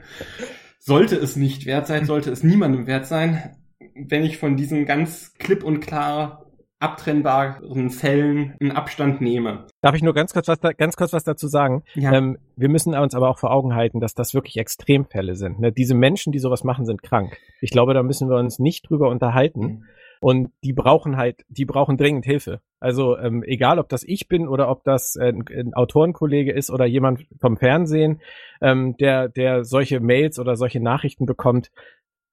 sollte 0.79 1.15
es 1.15 1.35
nicht 1.35 1.65
wert 1.65 1.87
sein, 1.87 2.05
sollte 2.05 2.31
es 2.31 2.43
niemandem 2.43 2.87
wert 2.87 3.05
sein, 3.05 3.55
wenn 3.95 4.23
ich 4.23 4.37
von 4.37 4.57
diesen 4.57 4.85
ganz 4.85 5.33
klipp 5.37 5.63
und 5.63 5.79
klar 5.79 6.46
abtrennbaren 6.79 7.89
Fällen 7.89 8.55
einen 8.59 8.71
Abstand 8.71 9.19
nehme. 9.19 9.65
Darf 9.81 9.95
ich 9.95 10.03
nur 10.03 10.13
ganz 10.13 10.33
kurz 10.33 10.47
was, 10.47 10.59
da, 10.59 10.73
ganz 10.73 10.95
kurz 10.95 11.13
was 11.13 11.23
dazu 11.23 11.47
sagen? 11.47 11.83
Ja. 11.95 12.13
Ähm, 12.13 12.37
wir 12.55 12.69
müssen 12.69 12.95
uns 12.95 13.15
aber 13.15 13.29
auch 13.29 13.39
vor 13.39 13.51
Augen 13.51 13.73
halten, 13.75 13.99
dass 13.99 14.13
das 14.13 14.33
wirklich 14.33 14.57
Extremfälle 14.57 15.35
sind. 15.35 15.59
Ne? 15.59 15.71
Diese 15.71 15.95
Menschen, 15.95 16.31
die 16.31 16.39
sowas 16.39 16.63
machen, 16.63 16.85
sind 16.85 17.01
krank. 17.01 17.37
Ich 17.61 17.71
glaube, 17.71 17.93
da 17.93 18.03
müssen 18.03 18.29
wir 18.29 18.37
uns 18.37 18.59
nicht 18.59 18.89
drüber 18.89 19.09
unterhalten. 19.09 19.61
Mhm. 19.61 19.83
Und 20.19 20.51
die 20.63 20.73
brauchen 20.73 21.17
halt, 21.17 21.45
die 21.47 21.65
brauchen 21.65 21.97
dringend 21.97 22.25
Hilfe. 22.25 22.61
Also 22.79 23.17
ähm, 23.17 23.43
egal, 23.43 23.79
ob 23.79 23.89
das 23.89 24.03
ich 24.03 24.27
bin 24.27 24.47
oder 24.47 24.69
ob 24.69 24.83
das 24.83 25.15
äh, 25.15 25.29
ein, 25.29 25.45
ein 25.49 25.73
Autorenkollege 25.73 26.51
ist 26.51 26.71
oder 26.71 26.85
jemand 26.85 27.25
vom 27.39 27.57
Fernsehen, 27.57 28.21
ähm, 28.61 28.95
der, 28.97 29.29
der 29.29 29.63
solche 29.63 29.99
Mails 29.99 30.39
oder 30.39 30.55
solche 30.55 30.79
Nachrichten 30.79 31.25
bekommt, 31.25 31.71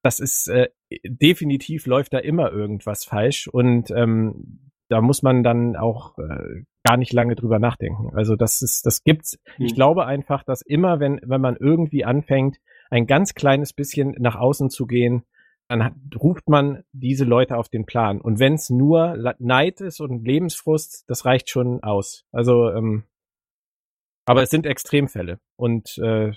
das 0.05 0.19
ist 0.19 0.47
äh, 0.49 0.69
definitiv 1.03 1.87
läuft 1.87 2.13
da 2.13 2.19
immer 2.19 2.51
irgendwas 2.51 3.05
falsch 3.05 3.47
und 3.47 3.89
ähm, 3.89 4.71
da 4.87 5.01
muss 5.01 5.23
man 5.23 5.41
dann 5.41 5.75
auch 5.75 6.19
äh, 6.19 6.61
gar 6.83 6.97
nicht 6.97 7.11
lange 7.11 7.33
drüber 7.33 7.57
nachdenken. 7.57 8.11
Also 8.15 8.35
das 8.35 8.61
ist, 8.61 8.85
das 8.85 9.03
gibt's. 9.03 9.39
Mhm. 9.57 9.65
Ich 9.65 9.71
hm. 9.71 9.75
glaube 9.75 10.05
einfach, 10.05 10.43
dass 10.43 10.61
immer, 10.61 10.99
wenn 10.99 11.19
wenn 11.23 11.41
man 11.41 11.55
irgendwie 11.55 12.05
anfängt, 12.05 12.57
ein 12.91 13.07
ganz 13.07 13.33
kleines 13.33 13.73
bisschen 13.73 14.15
nach 14.19 14.35
außen 14.35 14.69
zu 14.69 14.85
gehen, 14.85 15.23
dann 15.69 15.83
hat, 15.83 15.93
ruft 16.15 16.47
man 16.47 16.83
diese 16.91 17.25
Leute 17.25 17.57
auf 17.57 17.69
den 17.69 17.87
Plan. 17.87 18.21
Und 18.21 18.37
wenn 18.37 18.53
es 18.53 18.69
nur 18.69 19.17
Neid 19.39 19.81
ist 19.81 20.01
und 20.01 20.23
Lebensfrust, 20.23 21.05
das 21.07 21.25
reicht 21.25 21.49
schon 21.49 21.81
aus. 21.81 22.27
Also, 22.31 22.69
ähm, 22.69 23.05
aber 24.25 24.43
es 24.43 24.51
sind 24.51 24.67
Extremfälle 24.67 25.39
und 25.55 25.97
äh, 25.97 26.31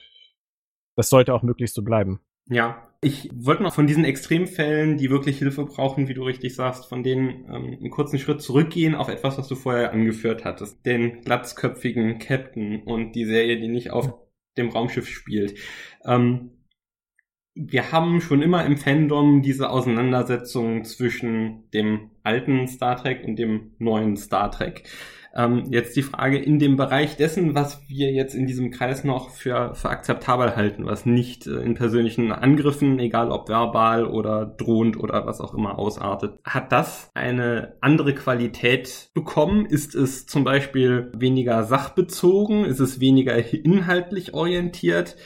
das 0.97 1.11
sollte 1.11 1.35
auch 1.35 1.43
möglichst 1.43 1.75
so 1.75 1.83
bleiben. 1.83 2.23
Ja, 2.49 2.89
ich 3.01 3.31
wollte 3.33 3.63
noch 3.63 3.75
von 3.75 3.87
diesen 3.87 4.05
Extremfällen, 4.05 4.97
die 4.97 5.11
wirklich 5.11 5.39
Hilfe 5.39 5.65
brauchen, 5.65 6.09
wie 6.09 6.15
du 6.15 6.25
richtig 6.25 6.55
sagst, 6.57 6.87
von 6.87 7.03
denen 7.05 7.45
ähm, 7.45 7.77
einen 7.79 7.91
kurzen 7.91 8.19
Schritt 8.19 8.43
zurückgehen 8.43 8.97
auf 8.97 9.09
etwas, 9.09 9.39
was 9.39 9.47
du 9.47 9.55
vorher 9.55 9.93
angeführt 9.93 10.45
hattest. 10.45 10.85
Den 10.85 11.21
glatzköpfigen 11.23 12.19
Captain 12.19 12.83
und 12.83 13.13
die 13.13 13.25
Serie, 13.25 13.61
die 13.61 13.69
nicht 13.69 13.91
auf 13.91 14.15
dem 14.57 14.71
Raumschiff 14.71 15.09
spielt. 15.09 15.59
Ähm, 16.05 16.51
wir 17.55 17.93
haben 17.93 18.21
schon 18.21 18.43
immer 18.43 18.65
im 18.65 18.77
Fandom 18.77 19.43
diese 19.43 19.71
Auseinandersetzung 19.71 20.85
zwischen 20.85 21.71
dem 21.71 22.11
alten 22.23 22.67
Star 22.69 22.97
Trek 22.97 23.25
und 23.25 23.37
dem 23.37 23.75
neuen 23.79 24.17
Star 24.17 24.51
Trek. 24.51 24.89
Ähm, 25.39 25.67
jetzt 25.71 25.95
die 25.95 26.03
Frage 26.03 26.37
in 26.37 26.59
dem 26.59 26.77
Bereich 26.77 27.17
dessen, 27.17 27.55
was 27.55 27.81
wir 27.89 28.11
jetzt 28.11 28.35
in 28.35 28.49
diesem 28.49 28.73
Kreis 28.73 29.05
noch 29.05 29.31
für, 29.31 29.73
für 29.75 29.89
akzeptabel 29.89 30.57
halten, 30.57 30.85
was 30.85 31.07
nicht 31.07 31.47
äh, 31.47 31.61
in 31.61 31.75
persönlichen 31.75 32.33
Angriffen, 32.33 32.99
egal 32.99 33.31
ob 33.31 33.49
verbal 33.49 34.05
oder 34.05 34.45
drohend 34.45 34.99
oder 34.99 35.27
was 35.27 35.41
auch 35.41 35.55
immer 35.55 35.79
ausartet. 35.79 36.41
Hat 36.45 36.73
das 36.73 37.11
eine 37.15 37.77
andere 37.81 38.15
Qualität 38.15 39.11
bekommen? 39.15 39.65
Ist 39.65 39.95
es 39.95 40.27
zum 40.27 40.43
Beispiel 40.43 41.13
weniger 41.17 41.63
sachbezogen? 41.63 42.65
Ist 42.65 42.81
es 42.81 42.99
weniger 42.99 43.37
inhaltlich 43.55 44.35
orientiert? 44.35 45.17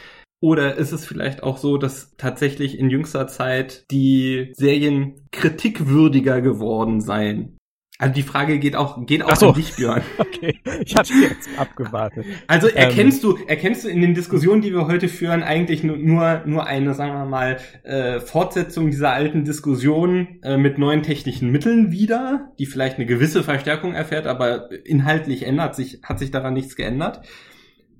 Oder 0.42 0.74
ist 0.74 0.92
es 0.92 1.06
vielleicht 1.06 1.42
auch 1.42 1.56
so, 1.56 1.78
dass 1.78 2.16
tatsächlich 2.16 2.78
in 2.78 2.90
jüngster 2.90 3.28
Zeit 3.28 3.86
die 3.90 4.52
Serien 4.56 5.28
kritikwürdiger 5.30 6.42
geworden 6.42 7.00
seien? 7.00 7.56
Also 8.03 8.14
die 8.14 8.24
Frage 8.24 8.59
geht 8.59 8.74
auch, 8.74 9.07
geht 9.07 9.22
auch 9.22 9.36
so. 9.36 9.50
an 9.50 9.55
dich, 9.55 9.76
Björn. 9.76 10.03
Okay, 10.18 10.59
ich 10.84 10.96
hatte 10.96 11.12
jetzt 11.12 11.48
abgewartet. 11.57 12.26
Also 12.48 12.66
erkennst 12.66 13.22
ähm. 13.22 13.36
du, 13.36 13.44
erkennst 13.46 13.84
du 13.84 13.88
in 13.88 14.00
den 14.00 14.12
Diskussionen, 14.14 14.61
die 14.61 14.72
wir 14.72 14.88
heute 14.88 15.07
führen, 15.07 15.44
eigentlich 15.44 15.84
nur, 15.84 16.42
nur 16.44 16.66
eine, 16.66 16.94
sagen 16.94 17.12
wir 17.12 17.26
mal, 17.26 17.59
äh, 17.84 18.18
Fortsetzung 18.18 18.90
dieser 18.90 19.12
alten 19.12 19.44
Diskussion 19.44 20.40
äh, 20.42 20.57
mit 20.57 20.78
neuen 20.78 21.05
technischen 21.05 21.53
Mitteln 21.53 21.92
wieder, 21.92 22.53
die 22.59 22.66
vielleicht 22.66 22.96
eine 22.96 23.07
gewisse 23.07 23.44
Verstärkung 23.44 23.94
erfährt, 23.94 24.26
aber 24.26 24.68
inhaltlich 24.84 25.46
ändert 25.46 25.76
sich, 25.76 26.00
hat 26.03 26.18
sich 26.18 26.32
daran 26.32 26.55
nichts 26.55 26.74
geändert? 26.74 27.20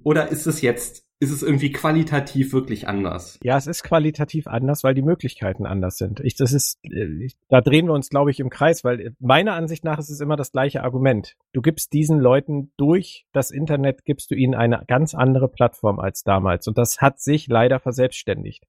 Oder 0.03 0.33
ist 0.33 0.49
es 0.49 0.63
jetzt 0.63 1.02
ist 1.23 1.31
es 1.31 1.43
irgendwie 1.45 1.71
qualitativ 1.71 2.53
wirklich 2.53 2.89
anders. 2.89 3.39
Ja, 3.45 3.57
es 3.57 3.69
ist 3.69 3.85
qualitativ 3.85 4.49
anders, 4.49 4.83
weil 4.83 4.95
die 4.95 5.03
Möglichkeiten 5.03 5.67
anders 5.67 5.97
sind. 5.97 6.19
Ich, 6.19 6.35
das 6.35 6.53
ist, 6.53 6.85
äh, 6.85 7.25
ich, 7.25 7.37
da 7.49 7.61
drehen 7.61 7.87
wir 7.87 7.93
uns, 7.95 8.09
glaube 8.09 8.33
ich, 8.33 8.41
im 8.41 8.51
Kreis, 8.51 8.83
weil 8.83 9.15
meiner 9.21 9.55
Ansicht 9.55 9.85
nach 9.85 10.01
ist 10.01 10.11
es 10.11 10.21
immer 10.21 10.35
das 10.35 10.51
gleiche 10.51 10.83
Argument. 10.83 11.37
Du 11.53 11.63
gibst 11.63 11.93
diesen 11.93 12.19
Leuten 12.19 12.73
durch 12.77 13.25
das 13.33 13.53
Internet, 13.53 14.05
gibst 14.05 14.33
du 14.33 14.35
ihnen 14.35 14.57
eine 14.57 14.83
ganz 14.89 15.15
andere 15.15 15.49
Plattform 15.49 16.01
als 16.01 16.25
damals. 16.25 16.67
Und 16.67 16.77
das 16.77 17.01
hat 17.01 17.21
sich 17.21 17.47
leider 17.47 17.79
verselbstständigt. 17.79 18.67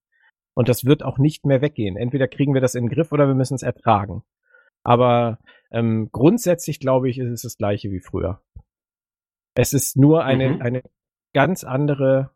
Und 0.54 0.70
das 0.70 0.86
wird 0.86 1.02
auch 1.02 1.18
nicht 1.18 1.48
mehr 1.48 1.62
weggehen. 1.62 1.98
Entweder 1.98 2.28
kriegen 2.28 2.54
wir 2.54 2.62
das 2.62 2.76
in 2.76 2.86
den 2.86 2.94
Griff 2.94 3.12
oder 3.12 3.28
wir 3.28 3.34
müssen 3.34 3.56
es 3.56 3.64
ertragen. 3.64 4.22
Aber 4.84 5.40
ähm, 5.72 6.10
grundsätzlich, 6.12 6.80
glaube 6.80 7.10
ich, 7.10 7.18
ist 7.18 7.32
es 7.32 7.42
das 7.42 7.58
gleiche 7.58 7.90
wie 7.90 8.00
früher. 8.02 8.42
Es 9.56 9.74
ist 9.74 9.98
nur 9.98 10.24
eine, 10.24 10.50
Mhm. 10.50 10.62
eine 10.62 10.84
ganz 11.34 11.64
andere, 11.64 12.30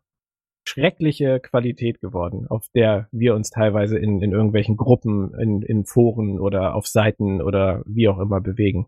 schreckliche 0.68 1.40
Qualität 1.40 2.00
geworden, 2.00 2.46
auf 2.48 2.68
der 2.74 3.08
wir 3.10 3.34
uns 3.34 3.50
teilweise 3.50 3.98
in, 3.98 4.20
in 4.20 4.32
irgendwelchen 4.32 4.76
Gruppen, 4.76 5.32
in, 5.40 5.62
in 5.62 5.84
Foren 5.84 6.38
oder 6.38 6.74
auf 6.74 6.86
Seiten 6.86 7.40
oder 7.40 7.82
wie 7.86 8.08
auch 8.08 8.18
immer 8.18 8.40
bewegen. 8.40 8.86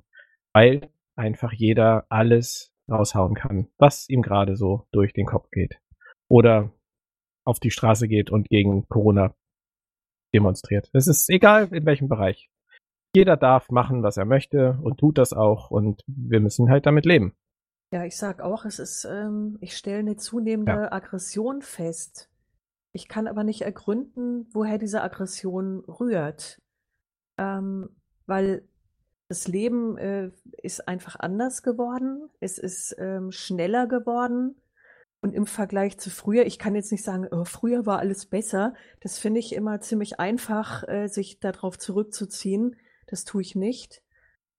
Weil 0.52 0.90
einfach 1.16 1.52
jeder 1.52 2.06
alles 2.08 2.74
raushauen 2.90 3.34
kann, 3.34 3.68
was 3.78 4.08
ihm 4.08 4.22
gerade 4.22 4.56
so 4.56 4.86
durch 4.92 5.12
den 5.12 5.26
Kopf 5.26 5.50
geht. 5.50 5.78
Oder 6.28 6.72
auf 7.44 7.60
die 7.60 7.70
Straße 7.70 8.08
geht 8.08 8.30
und 8.30 8.48
gegen 8.48 8.86
Corona 8.88 9.34
demonstriert. 10.34 10.90
Es 10.92 11.06
ist 11.06 11.30
egal 11.30 11.68
in 11.72 11.86
welchem 11.86 12.08
Bereich. 12.08 12.50
Jeder 13.14 13.36
darf 13.36 13.70
machen, 13.70 14.02
was 14.02 14.16
er 14.16 14.24
möchte 14.24 14.78
und 14.82 14.98
tut 14.98 15.18
das 15.18 15.32
auch 15.32 15.70
und 15.70 16.02
wir 16.06 16.40
müssen 16.40 16.70
halt 16.70 16.86
damit 16.86 17.06
leben. 17.06 17.34
Ja, 17.92 18.04
ich 18.04 18.16
sag 18.16 18.40
auch, 18.40 18.64
es 18.64 18.78
ist, 18.78 19.04
ähm, 19.04 19.58
ich 19.60 19.76
stelle 19.76 19.98
eine 19.98 20.16
zunehmende 20.16 20.92
Aggression 20.92 21.60
fest. 21.60 22.30
Ich 22.92 23.08
kann 23.08 23.26
aber 23.26 23.42
nicht 23.42 23.62
ergründen, 23.62 24.48
woher 24.52 24.78
diese 24.78 25.02
Aggression 25.02 25.80
rührt. 25.80 26.60
Ähm, 27.36 27.88
weil 28.26 28.68
das 29.28 29.48
Leben 29.48 29.96
äh, 29.98 30.30
ist 30.62 30.86
einfach 30.88 31.16
anders 31.18 31.62
geworden. 31.62 32.28
Es 32.40 32.58
ist 32.58 32.94
ähm, 32.98 33.32
schneller 33.32 33.86
geworden. 33.86 34.56
Und 35.20 35.34
im 35.34 35.46
Vergleich 35.46 35.98
zu 35.98 36.10
früher, 36.10 36.46
ich 36.46 36.58
kann 36.58 36.74
jetzt 36.74 36.92
nicht 36.92 37.04
sagen, 37.04 37.28
oh, 37.30 37.44
früher 37.44 37.86
war 37.86 37.98
alles 37.98 38.26
besser. 38.26 38.74
Das 39.00 39.18
finde 39.18 39.40
ich 39.40 39.54
immer 39.54 39.80
ziemlich 39.80 40.18
einfach, 40.18 40.86
äh, 40.88 41.08
sich 41.08 41.40
darauf 41.40 41.78
zurückzuziehen. 41.78 42.76
Das 43.06 43.24
tue 43.24 43.42
ich 43.42 43.54
nicht. 43.54 44.02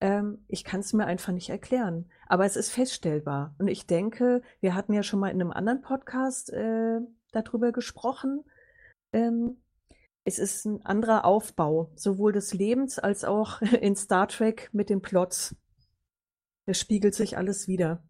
Ähm, 0.02 0.45
ich 0.47 0.64
kann 0.66 0.82
es 0.82 0.93
mir 0.93 1.06
einfach 1.06 1.34
nicht 1.34 1.49
erklären. 1.49 2.12
Aber 2.28 2.45
es 2.45 2.58
ist 2.58 2.72
feststellbar. 2.72 3.56
Und 3.60 3.70
ich 3.70 3.88
denke, 3.88 4.41
wir 4.62 4.76
hatten 4.76 4.93
ja 4.93 5.04
schon 5.04 5.20
mal 5.22 5.30
in 5.30 5.41
einem 5.41 5.52
anderen 5.52 5.82
Podcast 5.82 6.52
äh, 6.52 6.99
darüber 7.32 7.72
gesprochen. 7.72 8.43
Ähm, 9.14 9.62
es 10.26 10.39
ist 10.39 10.66
ein 10.66 10.86
anderer 10.86 11.26
Aufbau, 11.26 11.91
sowohl 11.95 12.34
des 12.34 12.54
Lebens 12.54 12.99
als 12.99 13.24
auch 13.26 13.62
in 13.82 13.95
Star 13.95 14.28
Trek 14.28 14.70
mit 14.74 14.89
den 14.89 15.02
Plots. 15.02 15.56
Es 16.66 16.80
spiegelt 16.80 17.16
sich 17.16 17.38
alles 17.38 17.68
wieder. 17.68 18.04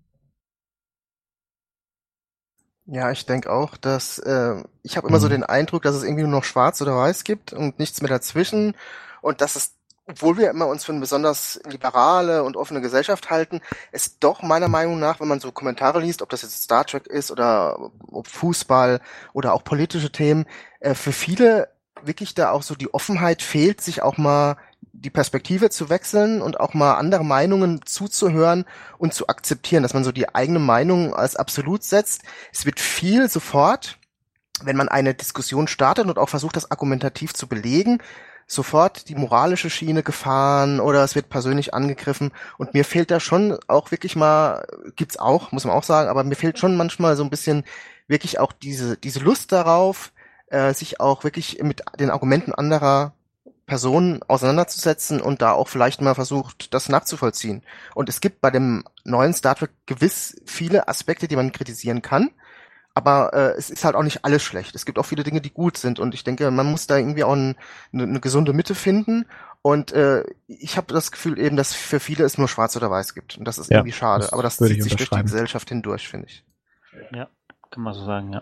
Ja, 2.86 3.12
ich 3.12 3.26
denke 3.26 3.52
auch, 3.52 3.78
dass 3.78 4.20
äh, 4.20 4.64
ich 4.84 4.98
habe 4.98 5.08
immer 5.08 5.20
so 5.20 5.28
Mhm. 5.28 5.30
den 5.30 5.44
Eindruck, 5.44 5.84
dass 5.84 5.96
es 5.96 6.04
irgendwie 6.04 6.24
nur 6.24 6.32
noch 6.32 6.44
Schwarz 6.44 6.82
oder 6.82 6.96
Weiß 6.98 7.24
gibt 7.24 7.54
und 7.54 7.80
nichts 7.80 8.02
mehr 8.02 8.10
dazwischen 8.10 8.76
und 9.22 9.42
dass 9.42 9.56
es, 9.56 9.76
obwohl 10.12 10.38
wir 10.38 10.49
immer 10.49 10.68
uns 10.68 10.84
für 10.84 10.91
eine 10.91 11.01
besonders 11.01 11.59
liberale 11.66 12.43
und 12.43 12.57
offene 12.57 12.82
Gesellschaft 12.82 13.30
halten, 13.30 13.62
es 13.91 14.20
doch 14.20 14.41
meiner 14.41 14.68
Meinung 14.68 14.99
nach, 14.99 15.20
wenn 15.20 15.28
man 15.28 15.39
so 15.39 15.51
Kommentare 15.51 16.01
liest, 16.01 16.22
ob 16.22 16.30
das 16.30 16.41
jetzt 16.41 16.62
Star 16.62 16.86
Trek 16.86 17.07
ist 17.07 17.32
oder 17.32 17.91
ob 18.12 18.28
Fußball 18.28 18.99
oder 19.34 19.53
auch 19.53 19.64
politische 19.64 20.12
Themen, 20.12 20.45
äh, 20.80 20.93
für 20.93 21.12
viele 21.12 21.70
wirklich 22.03 22.34
da 22.34 22.51
auch 22.51 22.64
so 22.64 22.76
die 22.76 22.93
Offenheit 22.93 23.41
fehlt, 23.41 23.82
sich 23.82 24.01
auch 24.01 24.18
mal 24.18 24.57
die 24.91 25.09
Perspektive 25.09 25.70
zu 25.70 25.89
wechseln 25.89 26.41
und 26.41 26.59
auch 26.59 26.74
mal 26.74 26.95
andere 26.95 27.24
Meinungen 27.24 27.82
zuzuhören 27.86 28.66
und 28.97 29.14
zu 29.14 29.28
akzeptieren, 29.28 29.84
dass 29.84 29.93
man 29.93 30.03
so 30.03 30.12
die 30.12 30.34
eigene 30.34 30.59
Meinung 30.59 31.14
als 31.14 31.36
absolut 31.36 31.84
setzt. 31.84 32.24
Es 32.51 32.66
wird 32.66 32.80
viel 32.80 33.30
sofort, 33.30 33.97
wenn 34.64 34.76
man 34.76 34.89
eine 34.89 35.14
Diskussion 35.14 35.68
startet 35.68 36.07
und 36.07 36.18
auch 36.18 36.30
versucht, 36.30 36.55
das 36.55 36.70
argumentativ 36.70 37.34
zu 37.34 37.47
belegen, 37.47 37.99
sofort 38.52 39.08
die 39.08 39.16
moralische 39.16 39.70
Schiene 39.70 40.04
gefahren 40.04 40.80
oder 40.82 41.04
es 41.04 41.16
wird 41.16 41.30
persönlich 41.30 41.74
angegriffen. 41.74 42.32
Und 42.58 42.74
mir 42.74 42.84
fehlt 42.84 43.10
da 43.10 43.20
schon 43.20 43.58
auch 43.68 43.91
wirklich 43.91 44.16
mal, 44.16 44.66
gibt's 44.95 45.18
auch, 45.18 45.52
muss 45.52 45.66
man 45.66 45.74
auch 45.74 45.84
sagen, 45.84 46.10
aber 46.10 46.24
mir 46.24 46.36
fehlt 46.36 46.60
schon 46.60 46.76
manchmal 46.76 47.16
so 47.16 47.24
ein 47.24 47.30
bisschen 47.30 47.64
wirklich 48.08 48.39
auch 48.39 48.52
diese, 48.52 48.97
diese 48.97 49.20
Lust 49.20 49.54
darauf, 49.54 50.12
äh, 50.47 50.74
sich 50.74 50.99
auch 50.99 51.24
wirklich 51.24 51.64
mit 51.64 51.82
den 51.97 52.10
Argumenten 52.10 52.54
anderer 52.54 53.14
Personen 53.68 54.22
auseinanderzusetzen 54.24 55.22
und 55.22 55.41
da 55.41 55.54
auch 55.54 55.70
vielleicht 55.70 56.02
mal 56.02 56.14
versucht, 56.14 56.74
das 56.74 56.89
nachzuvollziehen. 56.89 57.64
Und 57.95 58.10
es 58.10 58.20
gibt 58.20 58.41
bei 58.41 58.52
dem 58.52 58.84
neuen 59.06 59.34
Star 59.34 59.56
Trek 59.56 59.72
gewiss 59.86 60.36
viele 60.45 60.89
Aspekte, 60.89 61.30
die 61.30 61.38
man 61.38 61.54
kritisieren 61.54 62.02
kann. 62.02 62.32
Aber 62.94 63.34
äh, 63.34 63.52
es 63.58 63.70
ist 63.70 63.86
halt 63.86 63.96
auch 63.96 64.04
nicht 64.04 64.26
alles 64.26 64.44
schlecht. 64.44 64.76
Es 64.76 64.86
gibt 64.86 65.00
auch 65.00 65.06
viele 65.06 65.24
Dinge, 65.24 65.42
die 65.42 65.52
gut 65.54 65.78
sind. 65.78 66.00
Und 66.00 66.14
ich 66.14 66.24
denke, 66.24 66.52
man 66.52 66.68
muss 66.70 66.88
da 66.88 66.98
irgendwie 66.98 67.24
auch 67.24 67.34
ein, 67.34 67.56
eine, 67.94 68.04
eine 68.04 68.20
gesunde 68.20 68.54
Mitte 68.54 68.76
finden. 68.76 69.26
Und 69.62 69.92
äh, 69.94 70.24
ich 70.48 70.76
habe 70.78 70.94
das 70.94 71.12
Gefühl 71.12 71.39
eben, 71.39 71.56
dass 71.56 71.74
für 71.74 72.00
viele 72.00 72.26
es 72.26 72.38
nur 72.38 72.48
schwarz 72.48 72.76
oder 72.76 72.92
weiß 72.92 73.14
gibt. 73.14 73.38
Und 73.38 73.46
das 73.46 73.58
ist 73.60 73.70
Ja, 73.70 73.78
irgendwie 73.78 73.94
schade. 73.94 74.24
das 74.24 74.34
Aber 74.34 74.44
das 74.44 74.58
zieht 74.58 74.78
ich 74.78 74.84
sich 74.84 74.96
durch 74.96 75.10
die. 75.10 75.22
Gesellschaft 75.22 75.70
hindurch, 75.70 76.08
finde 76.10 76.28
ich. 76.28 76.44
Ja, 77.12 77.30
kann 77.72 77.84
man 77.84 77.94
so 77.94 78.04
sagen, 78.06 78.34
ja. 78.34 78.42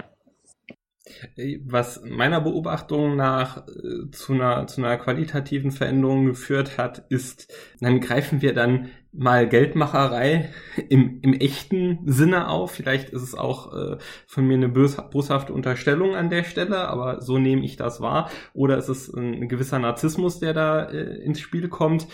Was 1.66 2.02
meiner 2.04 2.42
Beobachtung 2.42 3.16
nach 3.16 3.68
äh, 3.68 4.12
zu 4.12 4.34
einer, 4.34 4.68
zu 4.68 4.82
einer 4.82 4.98
qualitativen 4.98 5.72
Veränderung 5.72 6.26
geführt 6.26 6.78
hat, 6.78 7.06
ist, 7.10 7.54
dann 7.80 8.00
greifen 8.00 8.42
wir 8.42 8.54
dann 8.54 8.90
mal 9.12 9.48
Geldmacherei 9.48 10.50
im, 10.90 11.20
im 11.22 11.34
echten 11.34 12.00
Sinne 12.06 12.48
auf. 12.48 12.72
Vielleicht 12.72 13.10
ist 13.10 13.24
es 13.24 13.36
auch 13.36 13.74
äh, 13.74 13.98
von 14.28 14.46
mir 14.46 14.56
eine 14.56 14.70
bös, 14.70 14.98
boshafte 15.12 15.54
Unterstellung 15.54 16.16
an 16.16 16.30
der 16.30 16.44
Stelle, 16.44 16.88
aber 16.88 17.22
so 17.22 17.38
nehme 17.38 17.66
ich 17.66 17.76
das 17.76 18.02
wahr. 18.02 18.30
Oder 18.54 18.78
ist 18.78 18.90
es 18.90 19.14
ein 19.14 19.48
gewisser 19.50 19.80
Narzissmus, 19.80 20.40
der 20.40 20.54
da 20.54 20.84
äh, 20.84 21.22
ins 21.24 21.40
Spiel 21.40 21.70
kommt 21.70 22.08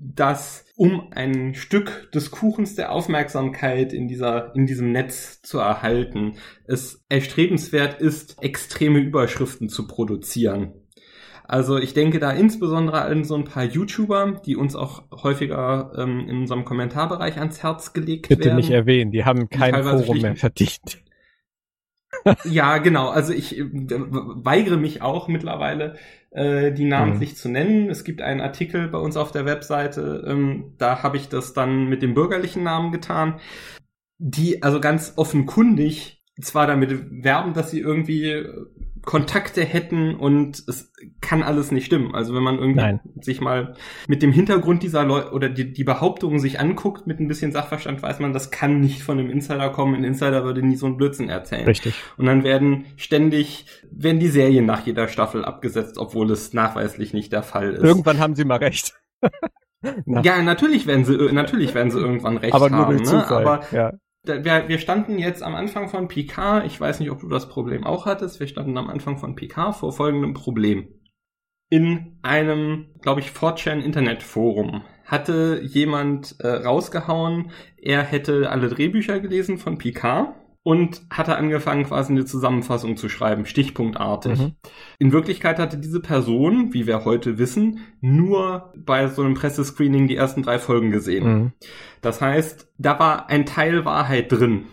dass 0.00 0.64
um 0.76 1.08
ein 1.12 1.54
Stück 1.54 2.10
des 2.12 2.30
Kuchens 2.30 2.76
der 2.76 2.92
Aufmerksamkeit 2.92 3.92
in 3.92 4.06
dieser, 4.06 4.54
in 4.54 4.66
diesem 4.66 4.92
Netz 4.92 5.42
zu 5.42 5.58
erhalten, 5.58 6.34
es 6.66 7.04
erstrebenswert 7.08 8.00
ist, 8.00 8.42
extreme 8.42 9.00
Überschriften 9.00 9.68
zu 9.68 9.86
produzieren. 9.86 10.72
Also 11.44 11.78
ich 11.78 11.94
denke 11.94 12.18
da 12.18 12.30
insbesondere 12.30 13.00
an 13.00 13.24
so 13.24 13.34
ein 13.34 13.44
paar 13.44 13.64
YouTuber, 13.64 14.42
die 14.44 14.54
uns 14.54 14.76
auch 14.76 15.04
häufiger 15.10 15.92
ähm, 15.96 16.28
in 16.28 16.36
unserem 16.40 16.64
Kommentarbereich 16.64 17.38
ans 17.38 17.62
Herz 17.62 17.94
gelegt 17.94 18.28
Bitte 18.28 18.44
werden. 18.44 18.56
nicht 18.56 18.70
erwähnen, 18.70 19.10
die 19.10 19.24
haben 19.24 19.48
kein 19.48 19.82
Forum 19.82 20.20
mehr 20.20 20.36
verdient. 20.36 21.02
Ja, 22.44 22.78
genau. 22.78 23.08
Also 23.08 23.32
ich 23.32 23.58
äh, 23.58 23.64
weigere 23.70 24.76
mich 24.76 25.02
auch 25.02 25.28
mittlerweile, 25.28 25.96
äh, 26.30 26.72
die 26.72 26.84
namentlich 26.84 27.36
zu 27.36 27.48
nennen. 27.48 27.88
Es 27.90 28.04
gibt 28.04 28.22
einen 28.22 28.40
Artikel 28.40 28.88
bei 28.88 28.98
uns 28.98 29.16
auf 29.16 29.32
der 29.32 29.46
Webseite, 29.46 30.24
ähm, 30.26 30.74
da 30.78 31.02
habe 31.02 31.16
ich 31.16 31.28
das 31.28 31.52
dann 31.52 31.88
mit 31.88 32.02
dem 32.02 32.14
bürgerlichen 32.14 32.62
Namen 32.62 32.92
getan, 32.92 33.40
die 34.18 34.62
also 34.62 34.80
ganz 34.80 35.14
offenkundig 35.16 36.22
zwar 36.40 36.66
damit 36.66 37.22
werben, 37.22 37.52
dass 37.54 37.70
sie 37.70 37.80
irgendwie 37.80 38.46
Kontakte 39.04 39.64
hätten 39.64 40.14
und 40.14 40.62
es 40.66 40.92
kann 41.20 41.42
alles 41.42 41.70
nicht 41.70 41.86
stimmen. 41.86 42.14
Also 42.14 42.34
wenn 42.34 42.42
man 42.42 42.58
irgendwie 42.58 42.80
Nein. 42.80 43.00
sich 43.20 43.40
mal 43.40 43.74
mit 44.06 44.22
dem 44.22 44.32
Hintergrund 44.32 44.82
dieser 44.82 45.04
Leute 45.04 45.32
oder 45.32 45.48
die, 45.48 45.72
die 45.72 45.84
Behauptungen 45.84 46.38
sich 46.38 46.60
anguckt 46.60 47.06
mit 47.06 47.20
ein 47.20 47.28
bisschen 47.28 47.52
Sachverstand, 47.52 48.02
weiß 48.02 48.20
man, 48.20 48.32
das 48.32 48.50
kann 48.50 48.80
nicht 48.80 49.02
von 49.02 49.18
einem 49.18 49.30
Insider 49.30 49.70
kommen. 49.70 49.94
Ein 49.94 50.04
Insider 50.04 50.44
würde 50.44 50.62
nie 50.62 50.76
so 50.76 50.86
einen 50.86 50.96
Blödsinn 50.96 51.28
erzählen. 51.28 51.66
Richtig. 51.66 51.94
Und 52.16 52.26
dann 52.26 52.44
werden 52.44 52.86
ständig, 52.96 53.66
werden 53.90 54.20
die 54.20 54.28
Serien 54.28 54.66
nach 54.66 54.86
jeder 54.86 55.08
Staffel 55.08 55.44
abgesetzt, 55.44 55.98
obwohl 55.98 56.30
es 56.30 56.52
nachweislich 56.52 57.12
nicht 57.12 57.32
der 57.32 57.42
Fall 57.42 57.74
ist. 57.74 57.82
Irgendwann 57.84 58.18
haben 58.18 58.34
sie 58.34 58.44
mal 58.44 58.58
recht. 58.58 58.94
Na, 60.06 60.22
ja, 60.22 60.42
natürlich 60.42 60.86
werden 60.86 61.04
sie, 61.04 61.16
natürlich 61.32 61.74
werden 61.74 61.90
sie 61.90 61.98
irgendwann 61.98 62.36
recht 62.36 62.54
aber 62.54 62.68
nur 62.68 62.80
haben, 62.80 62.96
durch 62.96 63.12
ne? 63.12 63.20
Zufall. 63.20 63.46
Aber 63.46 63.64
ja. 63.70 63.92
Wir, 64.28 64.68
wir 64.68 64.78
standen 64.78 65.18
jetzt 65.18 65.42
am 65.42 65.54
Anfang 65.54 65.88
von 65.88 66.08
Picard, 66.08 66.66
ich 66.66 66.80
weiß 66.80 67.00
nicht, 67.00 67.10
ob 67.10 67.20
du 67.20 67.28
das 67.28 67.48
Problem 67.48 67.84
auch 67.84 68.06
hattest, 68.06 68.40
wir 68.40 68.46
standen 68.46 68.76
am 68.76 68.88
Anfang 68.88 69.18
von 69.18 69.34
Picard 69.34 69.76
vor 69.76 69.92
folgendem 69.92 70.34
Problem. 70.34 70.88
In 71.70 72.18
einem, 72.22 72.94
glaube 73.02 73.20
ich, 73.20 73.28
4chan 73.28 73.80
Internetforum 73.80 74.84
hatte 75.04 75.60
jemand 75.62 76.36
äh, 76.40 76.48
rausgehauen, 76.48 77.50
er 77.76 78.02
hätte 78.02 78.50
alle 78.50 78.68
Drehbücher 78.68 79.20
gelesen 79.20 79.58
von 79.58 79.78
Picard 79.78 80.34
und 80.62 81.02
hatte 81.10 81.36
angefangen, 81.36 81.84
quasi 81.84 82.12
eine 82.12 82.24
Zusammenfassung 82.24 82.96
zu 82.96 83.08
schreiben, 83.08 83.46
stichpunktartig. 83.46 84.38
Mhm. 84.38 84.52
In 84.98 85.12
Wirklichkeit 85.12 85.58
hatte 85.58 85.78
diese 85.78 86.00
Person, 86.00 86.74
wie 86.74 86.86
wir 86.86 87.04
heute 87.04 87.38
wissen, 87.38 87.80
nur 88.00 88.72
bei 88.76 89.08
so 89.08 89.22
einem 89.22 89.34
Pressescreening 89.34 90.08
die 90.08 90.16
ersten 90.16 90.42
drei 90.42 90.58
Folgen 90.58 90.90
gesehen. 90.90 91.26
Mhm. 91.26 91.52
Das 92.00 92.20
heißt, 92.20 92.72
da 92.78 92.98
war 92.98 93.30
ein 93.30 93.46
Teil 93.46 93.84
Wahrheit 93.84 94.30
drin. 94.30 94.64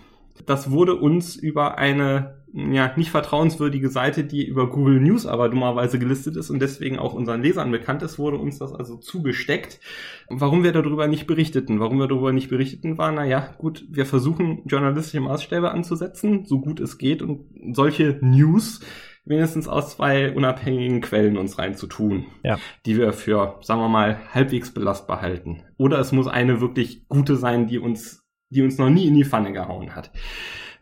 Das 0.46 0.70
wurde 0.72 0.96
uns 0.96 1.36
über 1.36 1.78
eine 1.78 2.45
ja, 2.56 2.94
nicht 2.96 3.12
vertrauenswürdige 3.12 3.90
Seite, 3.90 4.24
die 4.24 4.46
über 4.48 4.70
Google 4.70 5.02
News 5.02 5.26
aber 5.26 5.50
dummerweise 5.50 6.00
gelistet 6.00 6.38
ist 6.38 6.50
und 6.50 6.62
deswegen 6.62 6.98
auch 6.98 7.14
unseren 7.14 7.42
Lesern 7.42 7.70
bekannt 7.70 8.02
ist, 8.02 8.18
wurde 8.18 8.38
uns 8.38 8.60
das 8.60 8.74
also 8.74 8.96
zugesteckt. 8.96 9.82
Warum 10.30 10.64
wir 10.64 10.72
darüber 10.72 11.08
nicht 11.08 11.28
berichteten? 11.28 11.82
Warum 11.82 12.00
wir 12.00 12.08
darüber 12.08 12.32
nicht 12.32 12.50
berichteten 12.50 12.98
war, 12.98 13.12
naja, 13.12 13.54
gut, 13.58 13.86
wir 13.90 14.06
versuchen 14.06 14.62
journalistische 14.66 15.20
Maßstäbe 15.20 15.70
anzusetzen, 15.70 16.46
so 16.46 16.62
gut 16.62 16.80
es 16.80 16.98
geht 16.98 17.22
und 17.22 17.46
solche 17.76 18.20
News 18.22 18.80
wenigstens 19.26 19.68
aus 19.68 19.98
zwei 19.98 20.32
unabhängigen 20.32 21.02
Quellen 21.02 21.36
uns 21.38 21.58
reinzutun 21.58 22.28
Ja. 22.44 22.58
die 22.86 22.96
wir 22.96 23.12
für, 23.12 23.58
sagen 23.62 23.82
wir 23.82 23.90
mal, 23.90 24.18
halbwegs 24.34 24.74
belastbar 24.74 25.22
halten. 25.22 25.64
Oder 25.78 26.00
es 26.00 26.14
muss 26.14 26.28
eine 26.28 26.62
wirklich 26.62 27.10
gute 27.10 27.36
sein, 27.36 27.68
die 27.68 27.80
uns 27.80 28.22
die 28.50 28.62
uns 28.62 28.78
noch 28.78 28.90
nie 28.90 29.08
in 29.08 29.16
die 29.16 29.26
Pfanne 29.26 29.52
gehauen 29.52 29.96
hat. 29.96 30.12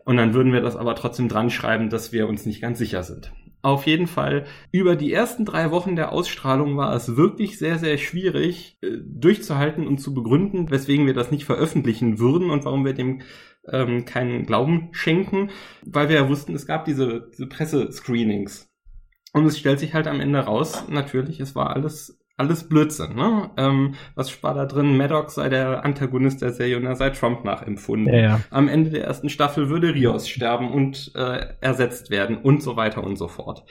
Und 0.04 0.16
dann 0.16 0.34
würden 0.34 0.52
wir 0.52 0.60
das 0.60 0.76
aber 0.76 0.94
trotzdem 0.94 1.28
dran 1.28 1.50
schreiben, 1.50 1.88
dass 1.90 2.12
wir 2.12 2.28
uns 2.28 2.44
nicht 2.46 2.60
ganz 2.60 2.78
sicher 2.78 3.02
sind. 3.02 3.32
Auf 3.62 3.86
jeden 3.86 4.06
Fall, 4.06 4.44
über 4.72 4.94
die 4.94 5.10
ersten 5.10 5.46
drei 5.46 5.70
Wochen 5.70 5.96
der 5.96 6.12
Ausstrahlung 6.12 6.76
war 6.76 6.94
es 6.94 7.16
wirklich 7.16 7.58
sehr, 7.58 7.78
sehr 7.78 7.96
schwierig 7.96 8.76
äh, 8.82 8.98
durchzuhalten 9.02 9.86
und 9.86 9.98
zu 9.98 10.12
begründen, 10.12 10.70
weswegen 10.70 11.06
wir 11.06 11.14
das 11.14 11.30
nicht 11.30 11.46
veröffentlichen 11.46 12.18
würden 12.18 12.50
und 12.50 12.66
warum 12.66 12.84
wir 12.84 12.92
dem 12.92 13.22
ähm, 13.66 14.04
keinen 14.04 14.44
Glauben 14.44 14.90
schenken, 14.92 15.50
weil 15.82 16.10
wir 16.10 16.16
ja 16.16 16.28
wussten, 16.28 16.54
es 16.54 16.66
gab 16.66 16.84
diese, 16.84 17.30
diese 17.32 17.46
Pressescreenings. 17.46 18.70
Und 19.32 19.46
es 19.46 19.58
stellt 19.58 19.80
sich 19.80 19.94
halt 19.94 20.08
am 20.08 20.20
Ende 20.20 20.40
raus, 20.40 20.84
natürlich, 20.90 21.40
es 21.40 21.56
war 21.56 21.74
alles 21.74 22.20
alles 22.36 22.68
Blödsinn, 22.68 23.14
ne? 23.14 23.50
Ähm, 23.56 23.94
was 24.16 24.42
war 24.42 24.54
da 24.54 24.66
drin? 24.66 24.96
Maddox 24.96 25.34
sei 25.36 25.48
der 25.48 25.84
Antagonist 25.84 26.42
der 26.42 26.52
Serie 26.52 26.76
und 26.76 26.84
er 26.84 26.96
sei 26.96 27.10
Trump 27.10 27.44
nachempfunden. 27.44 28.12
Ja, 28.12 28.20
ja. 28.20 28.40
Am 28.50 28.68
Ende 28.68 28.90
der 28.90 29.04
ersten 29.04 29.28
Staffel 29.28 29.68
würde 29.68 29.94
Rios 29.94 30.28
sterben 30.28 30.72
und 30.72 31.12
äh, 31.14 31.46
ersetzt 31.60 32.10
werden 32.10 32.38
und 32.38 32.62
so 32.62 32.76
weiter 32.76 33.04
und 33.04 33.16
so 33.16 33.28
fort. 33.28 33.64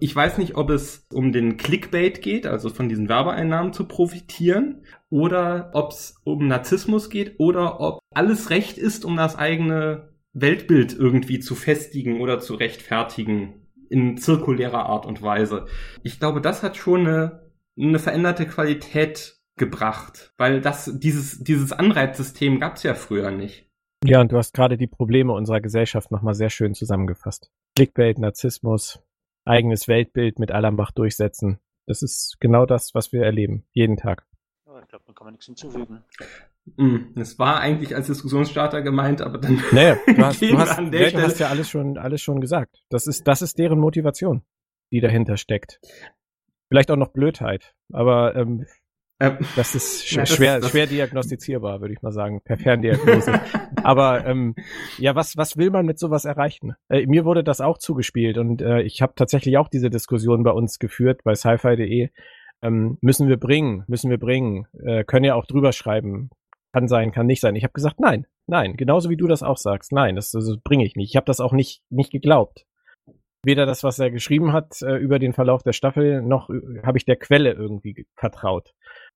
Ich 0.00 0.14
weiß 0.14 0.38
nicht, 0.38 0.56
ob 0.56 0.70
es 0.70 1.06
um 1.12 1.32
den 1.32 1.56
Clickbait 1.56 2.20
geht, 2.20 2.46
also 2.46 2.70
von 2.70 2.88
diesen 2.88 3.08
Werbeeinnahmen 3.08 3.72
zu 3.72 3.86
profitieren, 3.86 4.82
oder 5.10 5.70
ob 5.72 5.92
es 5.92 6.16
um 6.24 6.48
Narzissmus 6.48 7.10
geht, 7.10 7.36
oder 7.38 7.80
ob 7.80 8.00
alles 8.12 8.50
recht 8.50 8.78
ist, 8.78 9.04
um 9.04 9.16
das 9.16 9.36
eigene 9.36 10.08
Weltbild 10.32 10.92
irgendwie 10.92 11.38
zu 11.38 11.54
festigen 11.54 12.20
oder 12.20 12.40
zu 12.40 12.54
rechtfertigen 12.54 13.68
in 13.90 14.18
zirkulärer 14.18 14.86
Art 14.86 15.06
und 15.06 15.22
Weise. 15.22 15.66
Ich 16.02 16.18
glaube, 16.18 16.40
das 16.40 16.62
hat 16.62 16.76
schon 16.76 17.06
eine 17.06 17.47
eine 17.78 17.98
veränderte 17.98 18.46
Qualität 18.46 19.38
gebracht, 19.56 20.32
weil 20.36 20.60
das 20.60 20.90
dieses 20.98 21.42
dieses 21.42 21.72
Anreizsystem 21.72 22.60
gab 22.60 22.76
es 22.76 22.82
ja 22.82 22.94
früher 22.94 23.30
nicht. 23.30 23.68
Ja, 24.04 24.20
und 24.20 24.30
du 24.30 24.36
hast 24.36 24.54
gerade 24.54 24.76
die 24.76 24.86
Probleme 24.86 25.32
unserer 25.32 25.60
Gesellschaft 25.60 26.10
nochmal 26.10 26.34
sehr 26.34 26.50
schön 26.50 26.74
zusammengefasst. 26.74 27.50
Clickbait, 27.74 28.18
Narzissmus, 28.18 29.00
eigenes 29.44 29.88
Weltbild 29.88 30.38
mit 30.38 30.52
aller 30.52 30.70
Macht 30.70 30.98
durchsetzen. 30.98 31.58
Das 31.86 32.02
ist 32.02 32.36
genau 32.38 32.66
das, 32.66 32.94
was 32.94 33.12
wir 33.12 33.22
erleben, 33.22 33.64
jeden 33.72 33.96
Tag. 33.96 34.26
Ja, 34.66 34.80
ich 34.80 34.88
glaube, 34.88 35.04
da 35.06 35.12
kann 35.12 35.24
man 35.24 35.32
nichts 35.32 35.46
hinzufügen. 35.46 36.04
Es 37.16 37.36
mm, 37.36 37.38
war 37.38 37.60
eigentlich 37.60 37.96
als 37.96 38.08
Diskussionsstarter 38.08 38.82
gemeint, 38.82 39.22
aber 39.22 39.38
dann. 39.38 39.62
Naja, 39.72 39.96
du 40.06 40.16
hast, 40.24 40.42
du 40.42 40.58
hast, 40.58 40.78
an 40.78 40.90
der 40.90 41.10
du 41.10 41.22
hast 41.22 41.40
ja 41.40 41.48
alles 41.48 41.68
schon, 41.68 41.96
alles 41.96 42.20
schon 42.20 42.40
gesagt. 42.40 42.82
Das 42.90 43.06
ist, 43.06 43.26
das 43.26 43.42
ist 43.42 43.58
deren 43.58 43.80
Motivation, 43.80 44.42
die 44.92 45.00
dahinter 45.00 45.38
steckt. 45.38 45.80
Vielleicht 46.68 46.90
auch 46.90 46.96
noch 46.96 47.12
Blödheit, 47.12 47.74
aber 47.92 48.36
ähm, 48.36 48.66
ähm, 49.20 49.38
das 49.56 49.74
ist 49.74 50.02
sch 50.06 50.12
ja, 50.12 50.20
das 50.22 50.34
schwer, 50.34 50.58
ist, 50.58 50.70
schwer 50.70 50.86
diagnostizierbar, 50.86 51.80
würde 51.80 51.94
ich 51.94 52.02
mal 52.02 52.12
sagen, 52.12 52.40
per 52.42 52.58
Ferndiagnose. 52.58 53.40
aber 53.82 54.26
ähm, 54.26 54.54
ja, 54.98 55.14
was, 55.14 55.36
was 55.36 55.56
will 55.56 55.70
man 55.70 55.86
mit 55.86 55.98
sowas 55.98 56.24
erreichen? 56.24 56.74
Äh, 56.88 57.06
mir 57.06 57.24
wurde 57.24 57.42
das 57.42 57.60
auch 57.60 57.78
zugespielt 57.78 58.38
und 58.38 58.62
äh, 58.62 58.82
ich 58.82 59.02
habe 59.02 59.14
tatsächlich 59.16 59.58
auch 59.58 59.68
diese 59.68 59.90
Diskussion 59.90 60.42
bei 60.42 60.52
uns 60.52 60.78
geführt, 60.78 61.22
bei 61.24 61.34
sci-fi.de. 61.34 62.10
Ähm, 62.60 62.98
müssen 63.00 63.28
wir 63.28 63.36
bringen, 63.36 63.84
müssen 63.86 64.10
wir 64.10 64.18
bringen, 64.18 64.66
äh, 64.84 65.04
können 65.04 65.24
ja 65.24 65.34
auch 65.36 65.46
drüber 65.46 65.72
schreiben. 65.72 66.30
Kann 66.72 66.88
sein, 66.88 67.12
kann 67.12 67.26
nicht 67.26 67.40
sein. 67.40 67.56
Ich 67.56 67.62
habe 67.62 67.72
gesagt, 67.72 67.98
nein, 67.98 68.26
nein, 68.46 68.76
genauso 68.76 69.08
wie 69.10 69.16
du 69.16 69.26
das 69.26 69.42
auch 69.42 69.56
sagst. 69.56 69.92
Nein, 69.92 70.16
das, 70.16 70.32
das 70.32 70.58
bringe 70.62 70.84
ich 70.84 70.96
nicht. 70.96 71.10
Ich 71.10 71.16
habe 71.16 71.24
das 71.24 71.40
auch 71.40 71.52
nicht, 71.52 71.82
nicht 71.88 72.10
geglaubt 72.10 72.66
weder 73.48 73.66
das, 73.66 73.82
was 73.82 73.98
er 73.98 74.10
geschrieben 74.10 74.52
hat 74.52 74.82
äh, 74.82 74.96
über 74.96 75.18
den 75.18 75.32
Verlauf 75.32 75.62
der 75.62 75.72
Staffel, 75.72 76.22
noch 76.22 76.50
äh, 76.50 76.82
habe 76.84 76.98
ich 76.98 77.04
der 77.04 77.16
Quelle 77.16 77.52
irgendwie 77.52 78.06
vertraut. 78.14 78.74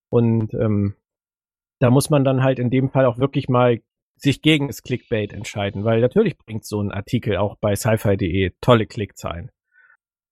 Und 0.09 0.53
ähm, 0.55 0.95
da 1.79 1.89
muss 1.89 2.09
man 2.09 2.25
dann 2.25 2.43
halt 2.43 2.59
in 2.59 2.69
dem 2.69 2.89
Fall 2.89 3.05
auch 3.05 3.19
wirklich 3.19 3.47
mal 3.47 3.79
sich 4.15 4.41
gegen 4.41 4.67
das 4.67 4.81
Clickbait 4.81 5.33
entscheiden, 5.33 5.85
weil 5.85 6.01
natürlich 6.01 6.37
bringt 6.37 6.65
so 6.65 6.81
ein 6.81 6.91
Artikel 6.91 7.37
auch 7.37 7.55
bei 7.57 7.75
sci-fi.de 7.75 8.51
tolle 8.59 8.87
Klickzahlen. 8.87 9.51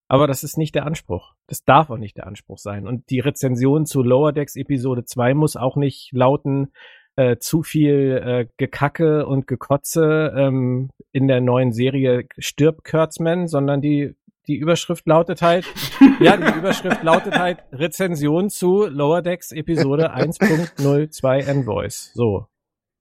Aber 0.07 0.27
das 0.27 0.43
ist 0.43 0.57
nicht 0.57 0.75
der 0.75 0.85
Anspruch. 0.85 1.35
Das 1.47 1.63
darf 1.63 1.89
auch 1.89 1.97
nicht 1.97 2.17
der 2.17 2.27
Anspruch 2.27 2.57
sein. 2.57 2.85
Und 2.85 3.09
die 3.09 3.21
Rezension 3.21 3.85
zu 3.85 4.01
Lower 4.01 4.33
Decks 4.33 4.55
Episode 4.55 5.05
2 5.05 5.35
muss 5.35 5.55
auch 5.55 5.77
nicht 5.77 6.11
lauten, 6.11 6.73
äh, 7.21 7.37
zu 7.37 7.61
viel 7.61 8.21
äh, 8.25 8.47
Gekacke 8.57 9.27
und 9.27 9.45
Gekotze 9.45 10.33
ähm, 10.35 10.89
in 11.11 11.27
der 11.27 11.39
neuen 11.39 11.71
Serie 11.71 12.25
stirbt 12.39 12.83
Kurtzman, 12.83 13.47
sondern 13.47 13.79
die 13.81 14.15
die 14.47 14.57
Überschrift 14.57 15.05
lautet 15.05 15.43
halt, 15.43 15.65
ja, 16.19 16.35
die 16.35 16.57
Überschrift 16.57 17.03
lautet 17.03 17.37
halt 17.37 17.59
Rezension 17.71 18.49
zu 18.49 18.87
Lower 18.87 19.21
Decks 19.21 19.51
Episode 19.51 20.15
1.02 20.15 21.43
Envoys. 21.43 22.11
So. 22.15 22.47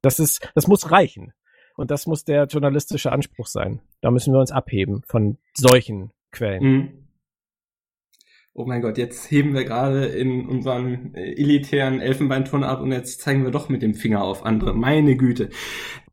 Das 0.03 0.19
ist, 0.19 0.47
das 0.55 0.67
muss 0.67 0.91
reichen. 0.91 1.33
Und 1.77 1.91
das 1.91 2.07
muss 2.07 2.25
der 2.25 2.45
journalistische 2.45 3.11
Anspruch 3.11 3.47
sein. 3.47 3.81
Da 4.03 4.11
müssen 4.11 4.35
wir 4.35 4.41
uns 4.41 4.53
abheben 4.53 5.03
von 5.07 5.39
solchen 5.55 6.11
Quellen. 6.31 6.63
Mhm 6.63 7.10
oh 8.55 8.65
mein 8.67 8.83
Gott, 8.83 8.99
jetzt 8.99 9.31
heben 9.31 9.55
wir 9.55 9.65
gerade 9.65 10.07
in 10.07 10.47
unseren 10.47 11.15
äh, 11.15 11.33
elitären 11.33 12.01
Elfenbeinturm 12.01 12.63
ab 12.63 12.81
und 12.81 12.93
jetzt 12.93 13.21
zeigen 13.21 13.45
wir 13.45 13.51
doch 13.51 13.69
mit 13.69 13.83
dem 13.83 13.95
Finger 13.95 14.23
auf 14.23 14.45
andere. 14.45 14.75
Meine 14.75 15.17
Güte. 15.17 15.51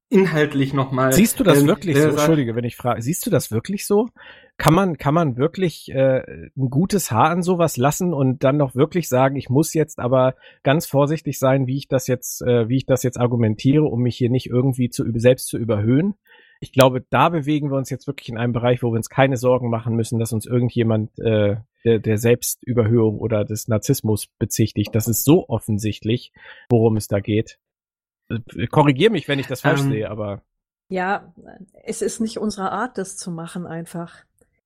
Inhaltlich 0.09 0.73
nochmal. 0.73 1.11
Siehst 1.11 1.37
du 1.37 1.43
das 1.43 1.61
ähm, 1.61 1.67
wirklich 1.67 1.97
so? 1.97 2.09
Entschuldige, 2.09 2.55
wenn 2.55 2.63
ich 2.63 2.77
frage. 2.77 3.01
Siehst 3.01 3.25
du 3.25 3.29
das 3.29 3.51
wirklich 3.51 3.85
so? 3.85 4.07
Kann 4.55 4.73
man, 4.73 4.97
kann 4.97 5.13
man 5.13 5.35
wirklich 5.35 5.91
äh, 5.91 6.21
ein 6.55 6.69
gutes 6.69 7.11
Haar 7.11 7.29
an 7.29 7.41
sowas 7.41 7.75
lassen 7.75 8.13
und 8.13 8.43
dann 8.43 8.55
noch 8.55 8.73
wirklich 8.73 9.09
sagen, 9.09 9.35
ich 9.35 9.49
muss 9.49 9.73
jetzt 9.73 9.99
aber 9.99 10.35
ganz 10.63 10.85
vorsichtig 10.85 11.37
sein, 11.39 11.67
wie 11.67 11.75
ich 11.75 11.89
das 11.89 12.07
jetzt, 12.07 12.41
äh, 12.41 12.69
wie 12.69 12.77
ich 12.77 12.85
das 12.85 13.03
jetzt 13.03 13.19
argumentiere, 13.19 13.83
um 13.83 14.01
mich 14.01 14.15
hier 14.15 14.29
nicht 14.29 14.47
irgendwie 14.47 14.89
zu 14.89 15.03
selbst 15.15 15.47
zu 15.47 15.57
überhöhen? 15.57 16.15
Ich 16.61 16.71
glaube, 16.71 17.05
da 17.09 17.27
bewegen 17.27 17.69
wir 17.69 17.77
uns 17.77 17.89
jetzt 17.89 18.07
wirklich 18.07 18.29
in 18.29 18.37
einem 18.37 18.53
Bereich, 18.53 18.81
wo 18.81 18.91
wir 18.91 18.97
uns 18.97 19.09
keine 19.09 19.35
Sorgen 19.35 19.69
machen 19.69 19.95
müssen, 19.95 20.19
dass 20.19 20.31
uns 20.31 20.45
irgendjemand 20.45 21.11
äh, 21.19 21.57
der, 21.83 21.99
der 21.99 22.17
Selbstüberhöhung 22.17 23.19
oder 23.19 23.45
des 23.45 23.67
Narzissmus 23.67 24.27
bezichtigt. 24.39 24.93
Das 24.93 25.07
ist 25.07 25.23
so 25.23 25.47
offensichtlich, 25.47 26.33
worum 26.69 26.97
es 26.97 27.07
da 27.07 27.19
geht. 27.19 27.59
Äh, 28.29 28.67
korrigier 28.67 29.09
mich, 29.09 29.27
wenn 29.27 29.39
ich 29.39 29.47
das 29.47 29.61
falsch 29.61 29.81
ähm, 29.81 29.91
sehe, 29.91 30.09
aber. 30.09 30.43
Ja, 30.89 31.33
es 31.83 32.01
ist 32.01 32.21
nicht 32.21 32.37
unsere 32.37 32.71
Art, 32.71 32.97
das 32.97 33.17
zu 33.17 33.31
machen 33.31 33.65
einfach. 33.65 34.23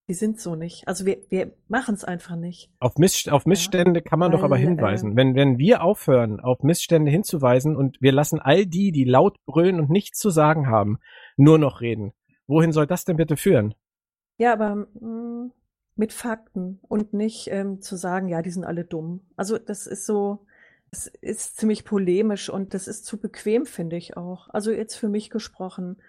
Die 0.07 0.13
sind 0.13 0.41
so 0.41 0.55
nicht. 0.55 0.87
Also 0.87 1.05
wir, 1.05 1.19
wir 1.29 1.53
machen 1.67 1.95
es 1.95 2.03
einfach 2.03 2.35
nicht. 2.35 2.69
Auf, 2.79 2.97
Miss, 2.97 3.27
auf 3.27 3.45
Missstände 3.45 4.01
ja, 4.01 4.03
kann 4.03 4.19
man 4.19 4.31
weil, 4.31 4.39
doch 4.39 4.43
aber 4.43 4.57
hinweisen. 4.57 5.13
Äh, 5.13 5.15
wenn, 5.15 5.35
wenn 5.35 5.57
wir 5.57 5.83
aufhören, 5.83 6.39
auf 6.39 6.63
Missstände 6.63 7.09
hinzuweisen 7.09 7.75
und 7.75 8.01
wir 8.01 8.11
lassen 8.11 8.39
all 8.39 8.65
die, 8.65 8.91
die 8.91 9.05
laut 9.05 9.37
brüllen 9.45 9.79
und 9.79 9.89
nichts 9.89 10.19
zu 10.19 10.29
sagen 10.29 10.67
haben, 10.67 10.99
nur 11.37 11.57
noch 11.57 11.81
reden. 11.81 12.13
Wohin 12.47 12.71
soll 12.71 12.87
das 12.87 13.05
denn 13.05 13.15
bitte 13.15 13.37
führen? 13.37 13.73
Ja, 14.37 14.53
aber 14.53 14.75
mh, 14.75 14.85
mm, 14.99 15.51
mit 16.01 16.13
Fakten 16.13 16.79
und 16.87 17.13
nicht 17.13 17.47
ähm, 17.51 17.79
zu 17.79 17.95
sagen, 17.95 18.27
ja, 18.27 18.41
die 18.41 18.49
sind 18.49 18.65
alle 18.65 18.83
dumm. 18.83 19.21
Also 19.35 19.59
das 19.59 19.85
ist 19.85 20.07
so, 20.07 20.47
es 20.89 21.05
ist 21.05 21.57
ziemlich 21.57 21.85
polemisch 21.85 22.49
und 22.49 22.73
das 22.73 22.87
ist 22.87 23.05
zu 23.05 23.19
bequem, 23.19 23.67
finde 23.67 23.97
ich 23.97 24.17
auch. 24.17 24.49
Also 24.49 24.71
jetzt 24.71 24.95
für 24.95 25.09
mich 25.09 25.29
gesprochen. 25.29 26.01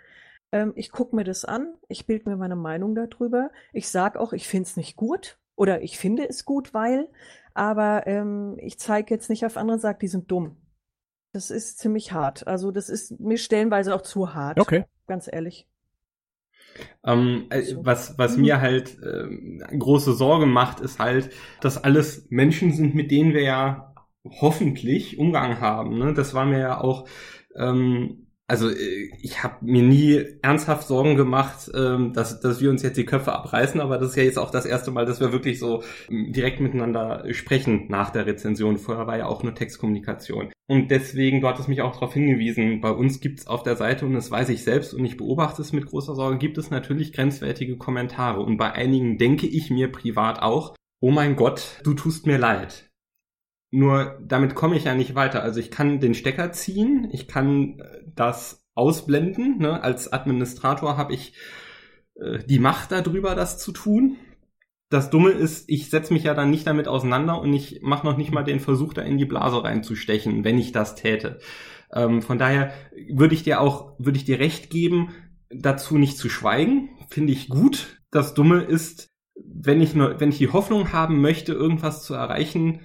Ähm, 0.50 0.72
ich 0.76 0.92
gucke 0.92 1.14
mir 1.14 1.24
das 1.24 1.44
an, 1.44 1.74
ich 1.88 2.06
bilde 2.06 2.30
mir 2.30 2.38
meine 2.38 2.56
Meinung 2.56 2.94
darüber. 2.94 3.50
Ich 3.74 3.90
sage 3.90 4.18
auch, 4.18 4.32
ich 4.32 4.48
finde 4.48 4.66
es 4.66 4.78
nicht 4.78 4.96
gut 4.96 5.38
oder 5.56 5.82
ich 5.82 5.98
finde 5.98 6.26
es 6.26 6.46
gut, 6.46 6.72
weil, 6.72 7.10
aber 7.52 8.06
ähm, 8.06 8.56
ich 8.60 8.78
zeige 8.78 9.12
jetzt 9.12 9.28
nicht 9.28 9.44
auf 9.44 9.58
andere 9.58 9.74
und 9.74 9.80
sage, 9.82 9.98
die 10.00 10.08
sind 10.08 10.30
dumm. 10.30 10.56
Das 11.34 11.50
ist 11.50 11.80
ziemlich 11.80 12.12
hart. 12.12 12.46
Also 12.46 12.70
das 12.70 12.88
ist 12.88 13.20
mir 13.20 13.36
stellenweise 13.36 13.94
auch 13.94 14.00
zu 14.00 14.32
hart. 14.32 14.58
Okay. 14.58 14.86
Ganz 15.06 15.28
ehrlich. 15.30 15.68
Ähm, 17.04 17.46
äh, 17.50 17.62
was, 17.78 18.18
was 18.18 18.36
mir 18.36 18.60
halt 18.60 18.98
äh, 19.02 19.76
große 19.76 20.12
Sorge 20.12 20.46
macht, 20.46 20.80
ist 20.80 20.98
halt, 20.98 21.30
dass 21.60 21.82
alles 21.82 22.26
Menschen 22.30 22.72
sind, 22.72 22.94
mit 22.94 23.10
denen 23.10 23.34
wir 23.34 23.42
ja 23.42 23.94
hoffentlich 24.24 25.18
Umgang 25.18 25.60
haben. 25.60 25.98
Ne? 25.98 26.14
Das 26.14 26.34
war 26.34 26.44
mir 26.44 26.60
ja 26.60 26.80
auch 26.80 27.08
ähm, 27.56 28.21
also 28.46 28.68
äh, 28.68 29.10
ich 29.20 29.42
habe 29.42 29.56
mir 29.62 29.82
nie 29.82 30.24
ernsthaft 30.42 30.86
Sorgen 30.86 31.16
gemacht, 31.16 31.70
ähm, 31.74 32.12
dass, 32.12 32.40
dass 32.40 32.60
wir 32.60 32.70
uns 32.70 32.82
jetzt 32.82 32.96
die 32.96 33.06
Köpfe 33.06 33.32
abreißen, 33.32 33.80
aber 33.80 33.98
das 33.98 34.10
ist 34.10 34.16
ja 34.16 34.24
jetzt 34.24 34.38
auch 34.38 34.50
das 34.50 34.66
erste 34.66 34.90
Mal, 34.90 35.06
dass 35.06 35.20
wir 35.20 35.32
wirklich 35.32 35.58
so 35.58 35.82
direkt 36.08 36.60
miteinander 36.60 37.24
sprechen 37.32 37.86
nach 37.88 38.10
der 38.10 38.26
Rezension. 38.26 38.78
Vorher 38.78 39.06
war 39.06 39.16
ja 39.16 39.26
auch 39.26 39.42
nur 39.42 39.54
Textkommunikation. 39.54 40.52
Und 40.68 40.90
deswegen, 40.90 41.40
du 41.40 41.48
hattest 41.48 41.68
mich 41.68 41.82
auch 41.82 41.92
darauf 41.92 42.14
hingewiesen, 42.14 42.80
bei 42.80 42.90
uns 42.90 43.20
gibt's 43.20 43.46
auf 43.46 43.62
der 43.62 43.76
Seite, 43.76 44.06
und 44.06 44.14
das 44.14 44.30
weiß 44.30 44.48
ich 44.50 44.64
selbst 44.64 44.94
und 44.94 45.04
ich 45.04 45.16
beobachte 45.16 45.62
es 45.62 45.72
mit 45.72 45.86
großer 45.86 46.14
Sorge, 46.14 46.38
gibt 46.38 46.58
es 46.58 46.70
natürlich 46.70 47.12
grenzwertige 47.12 47.76
Kommentare. 47.76 48.40
Und 48.40 48.56
bei 48.56 48.72
einigen 48.72 49.18
denke 49.18 49.46
ich 49.46 49.70
mir 49.70 49.90
privat 49.90 50.40
auch, 50.42 50.74
oh 51.00 51.10
mein 51.10 51.36
Gott, 51.36 51.80
du 51.84 51.94
tust 51.94 52.26
mir 52.26 52.38
leid. 52.38 52.91
Nur 53.74 54.18
damit 54.22 54.54
komme 54.54 54.76
ich 54.76 54.84
ja 54.84 54.94
nicht 54.94 55.14
weiter. 55.14 55.42
Also 55.42 55.58
ich 55.58 55.70
kann 55.70 55.98
den 55.98 56.12
Stecker 56.12 56.52
ziehen, 56.52 57.08
ich 57.10 57.26
kann 57.26 57.78
äh, 57.78 58.02
das 58.14 58.66
ausblenden. 58.74 59.58
Ne? 59.58 59.82
Als 59.82 60.12
Administrator 60.12 60.98
habe 60.98 61.14
ich 61.14 61.34
äh, 62.16 62.38
die 62.44 62.58
Macht 62.58 62.92
darüber, 62.92 63.34
das 63.34 63.58
zu 63.58 63.72
tun. 63.72 64.18
Das 64.90 65.08
Dumme 65.08 65.30
ist, 65.30 65.70
ich 65.70 65.88
setze 65.88 66.12
mich 66.12 66.24
ja 66.24 66.34
dann 66.34 66.50
nicht 66.50 66.66
damit 66.66 66.86
auseinander 66.86 67.40
und 67.40 67.54
ich 67.54 67.80
mache 67.80 68.06
noch 68.06 68.18
nicht 68.18 68.30
mal 68.30 68.44
den 68.44 68.60
Versuch, 68.60 68.92
da 68.92 69.00
in 69.00 69.16
die 69.16 69.24
Blase 69.24 69.64
reinzustechen, 69.64 70.44
wenn 70.44 70.58
ich 70.58 70.72
das 70.72 70.94
täte. 70.94 71.38
Ähm, 71.94 72.20
von 72.20 72.36
daher 72.36 72.74
würde 73.10 73.34
ich 73.34 73.42
dir 73.42 73.62
auch, 73.62 73.94
würde 73.98 74.18
ich 74.18 74.26
dir 74.26 74.38
recht 74.38 74.68
geben, 74.68 75.14
dazu 75.48 75.96
nicht 75.96 76.18
zu 76.18 76.28
schweigen, 76.28 76.90
finde 77.08 77.32
ich 77.32 77.48
gut. 77.48 78.02
Das 78.10 78.34
Dumme 78.34 78.60
ist, 78.60 79.08
wenn 79.34 79.80
ich 79.80 79.94
nur, 79.94 80.20
wenn 80.20 80.28
ich 80.28 80.36
die 80.36 80.52
Hoffnung 80.52 80.92
haben 80.92 81.22
möchte, 81.22 81.54
irgendwas 81.54 82.04
zu 82.04 82.12
erreichen, 82.12 82.80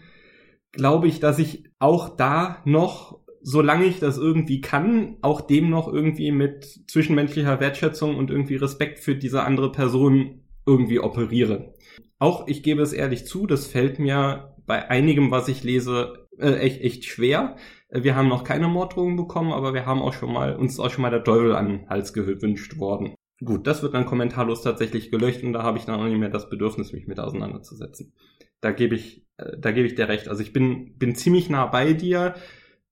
glaube 0.72 1.08
ich, 1.08 1.20
dass 1.20 1.40
ich 1.40 1.66
auch 1.80 2.16
da 2.16 2.62
noch, 2.66 3.20
solange 3.42 3.86
ich 3.86 4.00
das 4.00 4.18
irgendwie 4.18 4.62
kann, 4.62 5.18
auch 5.22 5.42
dem 5.42 5.70
noch 5.70 5.88
irgendwie 5.92 6.32
mit 6.32 6.66
zwischenmenschlicher 6.90 7.60
Wertschätzung 7.60 8.16
und 8.16 8.30
irgendwie 8.30 8.56
Respekt 8.56 9.00
für 9.00 9.16
diese 9.16 9.44
andere 9.44 9.72
Person 9.72 10.42
irgendwie 10.66 11.00
operiere. 11.00 11.74
Auch 12.20 12.48
ich 12.48 12.64
gebe 12.64 12.82
es 12.82 12.94
ehrlich 12.94 13.26
zu, 13.26 13.48
das 13.48 13.68
fällt 13.68 14.00
mir 14.00 14.56
bei 14.66 14.90
einigem, 14.90 15.32
was 15.32 15.48
ich 15.48 15.64
lese, 15.64 16.28
äh, 16.38 16.56
echt, 16.56 16.82
echt 16.82 17.06
schwer. 17.06 17.56
Wir 17.90 18.16
haben 18.16 18.28
noch 18.28 18.44
keine 18.44 18.68
Morddrohungen 18.68 19.16
bekommen, 19.16 19.54
aber 19.54 19.74
wir 19.74 19.86
haben 19.86 20.02
auch 20.02 20.14
schon 20.14 20.34
mal, 20.34 20.56
uns 20.56 20.80
auch 20.80 20.90
schon 20.90 21.04
mal 21.04 21.10
der 21.10 21.24
Teufel 21.24 21.56
an 21.56 21.68
den 21.68 21.90
Hals 21.90 22.14
gewünscht 22.14 22.78
worden. 22.78 23.16
Gut, 23.44 23.68
das 23.68 23.84
wird 23.84 23.94
dann 23.94 24.06
kommentarlos 24.06 24.64
tatsächlich 24.64 25.12
gelöscht 25.12 25.44
und 25.44 25.54
da 25.54 25.64
habe 25.64 25.78
ich 25.78 25.86
dann 25.86 26.00
auch 26.00 26.06
nicht 26.06 26.18
mehr 26.18 26.30
das 26.30 26.50
Bedürfnis, 26.50 26.92
mich 26.92 27.08
mit 27.08 27.20
auseinanderzusetzen. 27.20 28.14
Da 28.62 28.72
gebe 28.72 28.96
ich, 28.96 29.26
äh, 29.38 29.58
da 29.58 29.72
gebe 29.72 29.88
ich 29.88 29.96
dir 29.96 30.08
recht. 30.08 30.28
Also 30.28 30.42
ich 30.42 30.54
bin, 30.54 30.98
bin 30.98 31.16
ziemlich 31.16 31.50
nah 31.50 31.66
bei 31.66 31.94
dir. 31.94 32.36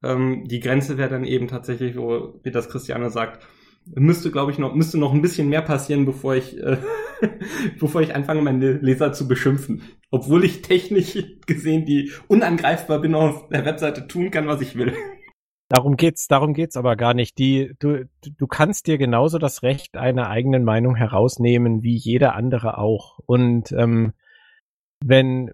Ähm, 0.03 0.43
die 0.47 0.59
Grenze 0.59 0.97
wäre 0.97 1.09
dann 1.09 1.24
eben 1.24 1.47
tatsächlich, 1.47 1.97
wo, 1.97 2.39
wie 2.43 2.51
das 2.51 2.70
Christiane 2.70 3.09
sagt, 3.09 3.45
müsste, 3.93 4.32
glaube 4.32 4.51
ich, 4.51 4.57
noch, 4.57 4.74
müsste 4.74 4.97
noch 4.97 5.13
ein 5.13 5.22
bisschen 5.22 5.49
mehr 5.49 5.61
passieren, 5.61 6.05
bevor 6.05 6.36
ich, 6.36 6.57
äh, 6.57 6.78
bevor 7.80 8.01
ich 8.01 8.16
anfange, 8.16 8.41
meine 8.41 8.74
Leser 8.74 9.13
zu 9.13 9.28
beschimpfen. 9.28 9.84
Obwohl 10.11 10.43
ich 10.43 10.61
technisch 10.61 11.18
gesehen 11.45 11.86
die 11.86 12.11
unangreifbar 12.28 12.99
bin 12.99 13.16
auf 13.16 13.49
der 13.49 13.66
Webseite 13.66 14.07
tun 14.07 14.32
kann, 14.32 14.47
was 14.47 14.61
ich 14.61 14.76
will. 14.76 14.93
Darum 15.68 15.97
geht's, 15.97 16.28
darum 16.28 16.53
geht's 16.53 16.78
aber 16.78 16.95
gar 16.95 17.16
nicht. 17.16 17.39
Die, 17.39 17.74
du, 17.80 18.07
du 18.22 18.47
kannst 18.47 18.86
dir 18.86 18.99
genauso 18.99 19.39
das 19.39 19.63
Recht 19.63 19.97
einer 19.97 20.30
eigenen 20.30 20.63
Meinung 20.63 20.95
herausnehmen, 20.95 21.82
wie 21.82 21.95
jeder 21.95 22.36
andere 22.36 22.78
auch. 22.78 23.18
Und 23.26 23.72
ähm, 23.72 24.13
wenn, 25.08 25.51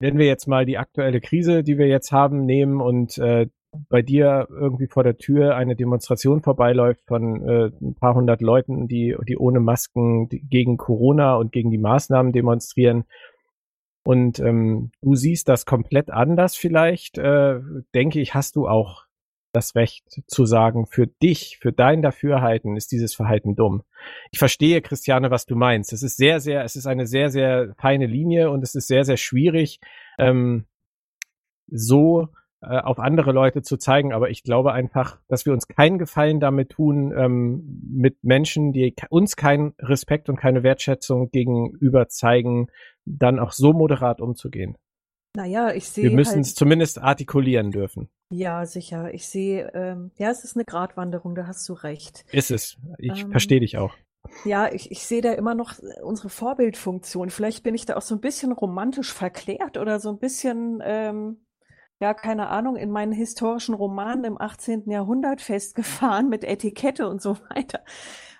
wenn 0.00 0.18
wir 0.18 0.26
jetzt 0.26 0.46
mal 0.46 0.66
die 0.66 0.78
aktuelle 0.78 1.20
Krise, 1.20 1.62
die 1.62 1.78
wir 1.78 1.86
jetzt 1.86 2.12
haben, 2.12 2.44
nehmen 2.44 2.80
und 2.80 3.18
äh, 3.18 3.48
bei 3.88 4.00
dir 4.00 4.48
irgendwie 4.50 4.86
vor 4.86 5.04
der 5.04 5.18
Tür 5.18 5.54
eine 5.54 5.76
Demonstration 5.76 6.42
vorbeiläuft 6.42 7.04
von 7.06 7.46
äh, 7.46 7.70
ein 7.80 7.94
paar 7.94 8.14
hundert 8.14 8.40
Leuten, 8.40 8.88
die, 8.88 9.14
die 9.28 9.36
ohne 9.36 9.60
Masken 9.60 10.28
gegen 10.28 10.78
Corona 10.78 11.36
und 11.36 11.52
gegen 11.52 11.70
die 11.70 11.78
Maßnahmen 11.78 12.32
demonstrieren, 12.32 13.04
und 14.08 14.38
ähm, 14.38 14.90
du 15.02 15.16
siehst 15.16 15.50
das 15.50 15.66
komplett 15.66 16.10
anders 16.10 16.56
vielleicht, 16.56 17.18
äh, 17.18 17.60
denke 17.94 18.20
ich, 18.20 18.32
hast 18.32 18.56
du 18.56 18.66
auch 18.66 19.04
das 19.52 19.74
Recht 19.74 20.22
zu 20.26 20.44
sagen, 20.44 20.86
für 20.86 21.06
dich, 21.06 21.58
für 21.60 21.72
dein 21.72 22.02
Dafürhalten 22.02 22.76
ist 22.76 22.92
dieses 22.92 23.14
Verhalten 23.14 23.56
dumm. 23.56 23.82
Ich 24.30 24.38
verstehe, 24.38 24.82
Christiane, 24.82 25.30
was 25.30 25.46
du 25.46 25.56
meinst. 25.56 25.92
Es 25.92 26.02
ist 26.02 26.16
sehr, 26.16 26.40
sehr, 26.40 26.64
es 26.64 26.76
ist 26.76 26.86
eine 26.86 27.06
sehr, 27.06 27.30
sehr 27.30 27.74
feine 27.78 28.06
Linie 28.06 28.50
und 28.50 28.62
es 28.62 28.74
ist 28.74 28.88
sehr, 28.88 29.04
sehr 29.04 29.16
schwierig, 29.16 29.80
ähm, 30.18 30.66
so 31.66 32.28
äh, 32.60 32.78
auf 32.78 32.98
andere 32.98 33.32
Leute 33.32 33.62
zu 33.62 33.76
zeigen. 33.76 34.12
Aber 34.12 34.30
ich 34.30 34.42
glaube 34.42 34.72
einfach, 34.72 35.18
dass 35.28 35.46
wir 35.46 35.52
uns 35.52 35.68
keinen 35.68 35.98
Gefallen 35.98 36.40
damit 36.40 36.70
tun, 36.70 37.12
ähm, 37.16 37.82
mit 37.90 38.22
Menschen, 38.22 38.72
die 38.72 38.94
uns 39.10 39.36
keinen 39.36 39.74
Respekt 39.78 40.28
und 40.28 40.36
keine 40.36 40.62
Wertschätzung 40.62 41.30
gegenüber 41.30 42.08
zeigen, 42.08 42.68
dann 43.04 43.38
auch 43.38 43.52
so 43.52 43.72
moderat 43.72 44.20
umzugehen. 44.20 44.76
Naja, 45.34 45.72
ich 45.72 45.88
sehe. 45.88 46.04
Wir 46.04 46.10
müssen 46.10 46.36
halt, 46.36 46.46
es 46.46 46.54
zumindest 46.54 47.00
artikulieren 47.00 47.70
dürfen. 47.70 48.08
Ja, 48.30 48.66
sicher. 48.66 49.12
Ich 49.14 49.26
sehe, 49.28 49.70
ähm, 49.74 50.10
ja, 50.16 50.30
es 50.30 50.44
ist 50.44 50.56
eine 50.56 50.64
Gratwanderung, 50.64 51.34
da 51.34 51.46
hast 51.46 51.68
du 51.68 51.72
recht. 51.72 52.24
Ist 52.30 52.50
es. 52.50 52.76
Ich 52.98 53.24
Ähm, 53.24 53.30
verstehe 53.30 53.60
dich 53.60 53.78
auch. 53.78 53.94
Ja, 54.44 54.72
ich, 54.72 54.90
ich 54.90 55.04
sehe 55.06 55.22
da 55.22 55.32
immer 55.32 55.54
noch 55.54 55.74
unsere 56.02 56.28
Vorbildfunktion. 56.28 57.30
Vielleicht 57.30 57.62
bin 57.62 57.74
ich 57.74 57.86
da 57.86 57.96
auch 57.96 58.02
so 58.02 58.14
ein 58.14 58.20
bisschen 58.20 58.52
romantisch 58.52 59.12
verklärt 59.12 59.78
oder 59.78 60.00
so 60.00 60.10
ein 60.10 60.18
bisschen, 60.18 60.80
ähm, 60.84 61.44
ja, 62.00 62.14
keine 62.14 62.48
Ahnung, 62.48 62.76
in 62.76 62.90
meinen 62.90 63.12
historischen 63.12 63.74
Romanen 63.74 64.24
im 64.24 64.40
18. 64.40 64.90
Jahrhundert 64.90 65.40
festgefahren 65.40 66.28
mit 66.28 66.44
Etikette 66.44 67.08
und 67.08 67.22
so 67.22 67.38
weiter. 67.50 67.82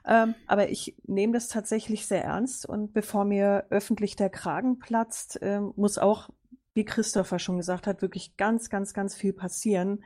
Ähm, 0.07 0.35
aber 0.47 0.71
ich 0.71 0.97
nehme 1.07 1.35
das 1.35 1.49
tatsächlich 1.49 2.07
sehr 2.07 2.25
ernst 2.25 2.67
und 2.67 2.93
bevor 2.93 3.25
mir 3.25 3.67
öffentlich 3.71 4.17
der 4.17 4.31
Kragen 4.31 4.79
platzt, 4.79 5.39
ähm, 5.43 5.73
muss 5.77 5.99
auch, 5.99 6.31
wie 6.79 6.85
Christopher 6.85 7.41
schon 7.41 7.57
gesagt 7.57 7.89
hat, 7.89 8.03
wirklich 8.03 8.37
ganz, 8.37 8.71
ganz, 8.71 8.95
ganz 8.95 9.17
viel 9.17 9.33
passieren. 9.33 10.05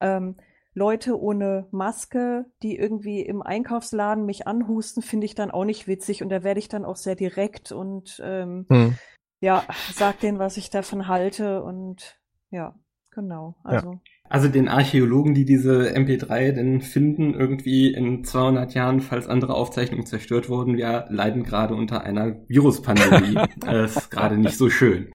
Ähm, 0.00 0.36
Leute 0.72 1.20
ohne 1.20 1.68
Maske, 1.70 2.46
die 2.62 2.76
irgendwie 2.76 3.20
im 3.20 3.42
Einkaufsladen 3.42 4.24
mich 4.24 4.48
anhusten, 4.48 5.02
finde 5.02 5.26
ich 5.26 5.34
dann 5.34 5.50
auch 5.50 5.66
nicht 5.66 5.86
witzig 5.86 6.22
und 6.22 6.30
da 6.30 6.42
werde 6.42 6.58
ich 6.60 6.68
dann 6.68 6.86
auch 6.86 6.96
sehr 6.96 7.14
direkt 7.14 7.72
und 7.72 8.20
ähm, 8.24 8.64
Hm. 8.70 8.98
ja, 9.40 9.64
sag 9.92 10.18
denen, 10.20 10.38
was 10.38 10.56
ich 10.56 10.70
davon 10.70 11.08
halte 11.08 11.62
und 11.62 12.18
ja, 12.50 12.74
genau. 13.10 13.56
Also 13.62 14.00
Also 14.30 14.48
den 14.48 14.68
Archäologen, 14.68 15.34
die 15.34 15.44
diese 15.44 15.94
MP3 15.94 16.52
denn 16.52 16.80
finden, 16.80 17.34
irgendwie 17.34 17.92
in 17.92 18.24
200 18.24 18.72
Jahren, 18.72 19.00
falls 19.00 19.28
andere 19.28 19.54
Aufzeichnungen 19.54 20.06
zerstört 20.06 20.48
wurden, 20.48 20.78
wir 20.78 21.04
leiden 21.10 21.44
gerade 21.44 21.74
unter 21.74 22.02
einer 22.02 22.34
Viruspandemie. 22.48 23.38
das 23.60 23.96
ist 23.96 24.10
gerade 24.10 24.38
nicht 24.38 24.56
so 24.56 24.70
schön. 24.70 25.13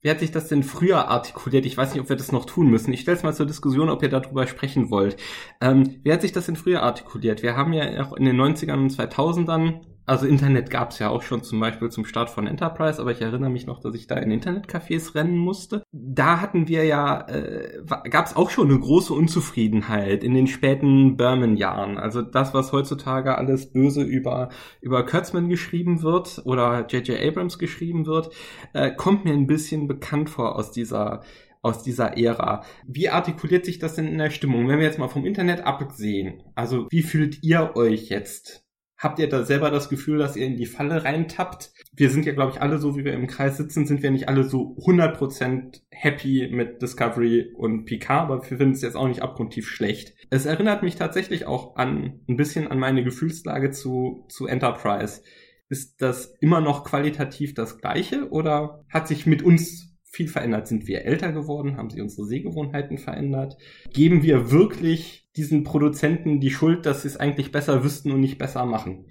Wie 0.00 0.10
hat 0.10 0.20
sich 0.20 0.30
das 0.30 0.48
denn 0.48 0.62
früher 0.62 1.08
artikuliert? 1.08 1.66
Ich 1.66 1.76
weiß 1.76 1.92
nicht, 1.92 2.00
ob 2.00 2.08
wir 2.08 2.16
das 2.16 2.30
noch 2.30 2.44
tun 2.44 2.70
müssen. 2.70 2.92
Ich 2.92 3.00
stelle 3.00 3.16
es 3.16 3.24
mal 3.24 3.34
zur 3.34 3.46
Diskussion, 3.46 3.90
ob 3.90 4.02
ihr 4.02 4.08
darüber 4.08 4.46
sprechen 4.46 4.90
wollt. 4.90 5.16
Ähm, 5.60 6.00
wie 6.04 6.12
hat 6.12 6.22
sich 6.22 6.30
das 6.32 6.46
denn 6.46 6.56
früher 6.56 6.82
artikuliert? 6.82 7.42
Wir 7.42 7.56
haben 7.56 7.72
ja 7.72 8.04
auch 8.04 8.12
in 8.12 8.24
den 8.24 8.40
90ern 8.40 8.74
und 8.74 8.92
2000ern 8.92 9.80
also 10.08 10.26
Internet 10.26 10.70
gab 10.70 10.90
es 10.90 10.98
ja 10.98 11.10
auch 11.10 11.22
schon 11.22 11.42
zum 11.42 11.60
Beispiel 11.60 11.90
zum 11.90 12.06
Start 12.06 12.30
von 12.30 12.46
Enterprise, 12.46 12.98
aber 13.00 13.12
ich 13.12 13.20
erinnere 13.20 13.50
mich 13.50 13.66
noch, 13.66 13.78
dass 13.78 13.94
ich 13.94 14.06
da 14.06 14.16
in 14.16 14.30
Internetcafés 14.30 15.14
rennen 15.14 15.36
musste. 15.36 15.82
Da 15.92 16.40
hatten 16.40 16.66
wir 16.66 16.84
ja, 16.84 17.28
äh, 17.28 17.82
gab 18.08 18.24
es 18.24 18.34
auch 18.34 18.48
schon 18.48 18.70
eine 18.70 18.80
große 18.80 19.12
Unzufriedenheit 19.12 20.24
in 20.24 20.32
den 20.32 20.46
späten 20.46 21.18
Berman-Jahren. 21.18 21.98
Also 21.98 22.22
das, 22.22 22.54
was 22.54 22.72
heutzutage 22.72 23.36
alles 23.36 23.70
böse 23.70 24.02
über, 24.02 24.48
über 24.80 25.04
Kurtzman 25.04 25.50
geschrieben 25.50 26.02
wird 26.02 26.40
oder 26.44 26.86
J.J. 26.88 27.20
Abrams 27.20 27.58
geschrieben 27.58 28.06
wird, 28.06 28.30
äh, 28.72 28.90
kommt 28.90 29.26
mir 29.26 29.34
ein 29.34 29.46
bisschen 29.46 29.88
bekannt 29.88 30.30
vor 30.30 30.56
aus 30.56 30.70
dieser 30.72 31.22
aus 31.60 31.82
dieser 31.82 32.16
Ära. 32.16 32.62
Wie 32.86 33.08
artikuliert 33.08 33.66
sich 33.66 33.80
das 33.80 33.96
denn 33.96 34.06
in 34.06 34.18
der 34.18 34.30
Stimmung? 34.30 34.68
Wenn 34.68 34.78
wir 34.78 34.86
jetzt 34.86 35.00
mal 35.00 35.08
vom 35.08 35.26
Internet 35.26 35.66
absehen, 35.66 36.44
also 36.54 36.86
wie 36.90 37.02
fühlt 37.02 37.42
ihr 37.42 37.72
euch 37.74 38.10
jetzt 38.10 38.67
Habt 38.98 39.20
ihr 39.20 39.28
da 39.28 39.44
selber 39.44 39.70
das 39.70 39.88
Gefühl, 39.88 40.18
dass 40.18 40.34
ihr 40.34 40.44
in 40.44 40.56
die 40.56 40.66
Falle 40.66 41.04
reintappt? 41.04 41.70
Wir 41.94 42.10
sind 42.10 42.26
ja, 42.26 42.32
glaube 42.32 42.52
ich, 42.52 42.60
alle 42.60 42.78
so, 42.78 42.96
wie 42.96 43.04
wir 43.04 43.12
im 43.12 43.28
Kreis 43.28 43.56
sitzen, 43.56 43.86
sind 43.86 44.02
wir 44.02 44.10
nicht 44.10 44.28
alle 44.28 44.42
so 44.42 44.76
100% 44.80 45.82
happy 45.90 46.48
mit 46.50 46.82
Discovery 46.82 47.52
und 47.56 47.84
Picard, 47.84 48.22
aber 48.22 48.50
wir 48.50 48.58
finden 48.58 48.72
es 48.72 48.82
jetzt 48.82 48.96
auch 48.96 49.06
nicht 49.06 49.22
abgrundtief 49.22 49.68
schlecht. 49.68 50.14
Es 50.30 50.46
erinnert 50.46 50.82
mich 50.82 50.96
tatsächlich 50.96 51.46
auch 51.46 51.76
an 51.76 52.20
ein 52.28 52.36
bisschen 52.36 52.66
an 52.66 52.80
meine 52.80 53.04
Gefühlslage 53.04 53.70
zu, 53.70 54.26
zu 54.28 54.48
Enterprise. 54.48 55.22
Ist 55.68 56.02
das 56.02 56.34
immer 56.40 56.60
noch 56.60 56.82
qualitativ 56.82 57.54
das 57.54 57.78
gleiche 57.78 58.30
oder 58.30 58.84
hat 58.88 59.06
sich 59.06 59.26
mit 59.26 59.42
uns 59.42 59.87
viel 60.10 60.28
verändert? 60.28 60.66
Sind 60.66 60.86
wir 60.86 61.04
älter 61.04 61.32
geworden? 61.32 61.76
Haben 61.76 61.90
sich 61.90 62.00
unsere 62.00 62.26
Sehgewohnheiten 62.26 62.98
verändert? 62.98 63.56
Geben 63.92 64.22
wir 64.22 64.50
wirklich 64.50 65.28
diesen 65.36 65.64
Produzenten 65.64 66.40
die 66.40 66.50
Schuld, 66.50 66.86
dass 66.86 67.02
sie 67.02 67.08
es 67.08 67.16
eigentlich 67.16 67.52
besser 67.52 67.84
wüssten 67.84 68.10
und 68.12 68.20
nicht 68.20 68.38
besser 68.38 68.64
machen? 68.64 69.06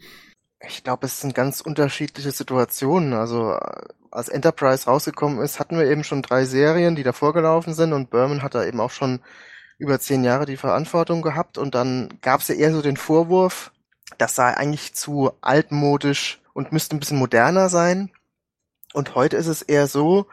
Ich 0.68 0.84
glaube, 0.84 1.06
es 1.06 1.22
sind 1.22 1.36
ganz 1.36 1.62
unterschiedliche 1.62 2.32
Situationen. 2.32 3.14
Also 3.14 3.58
als 4.12 4.30
Enterprise 4.30 4.86
rausgekommen 4.86 5.40
ist, 5.40 5.60
hatten 5.60 5.78
wir 5.78 5.86
eben 5.86 6.04
schon 6.04 6.22
drei 6.22 6.46
Serien, 6.46 6.96
die 6.96 7.04
davor 7.04 7.34
gelaufen 7.34 7.74
sind 7.74 7.94
und 7.94 8.10
Berman 8.10 8.42
hat 8.42 8.56
da 8.56 8.66
eben 8.66 8.80
auch 8.80 8.92
schon 8.92 9.20
über 9.78 10.00
zehn 10.00 10.24
Jahre 10.24 10.46
die 10.46 10.58
Verantwortung 10.58 11.22
gehabt 11.22 11.58
und 11.58 11.76
dann 11.76 12.18
gab 12.22 12.42
es 12.42 12.48
ja 12.48 12.56
eher 12.56 12.74
so 12.74 12.82
den 12.82 12.98
Vorwurf, 12.98 13.72
das 14.18 14.36
sei 14.36 14.56
eigentlich 14.56 14.96
zu 14.96 15.32
altmodisch 15.42 16.42
und 16.54 16.72
müsste 16.72 16.96
ein 16.96 17.00
bisschen 17.00 17.20
moderner 17.20 17.70
sein. 17.70 18.10
Und 18.94 19.14
heute 19.14 19.38
ist 19.38 19.48
es 19.48 19.62
eher 19.62 19.86
so, 19.86 20.26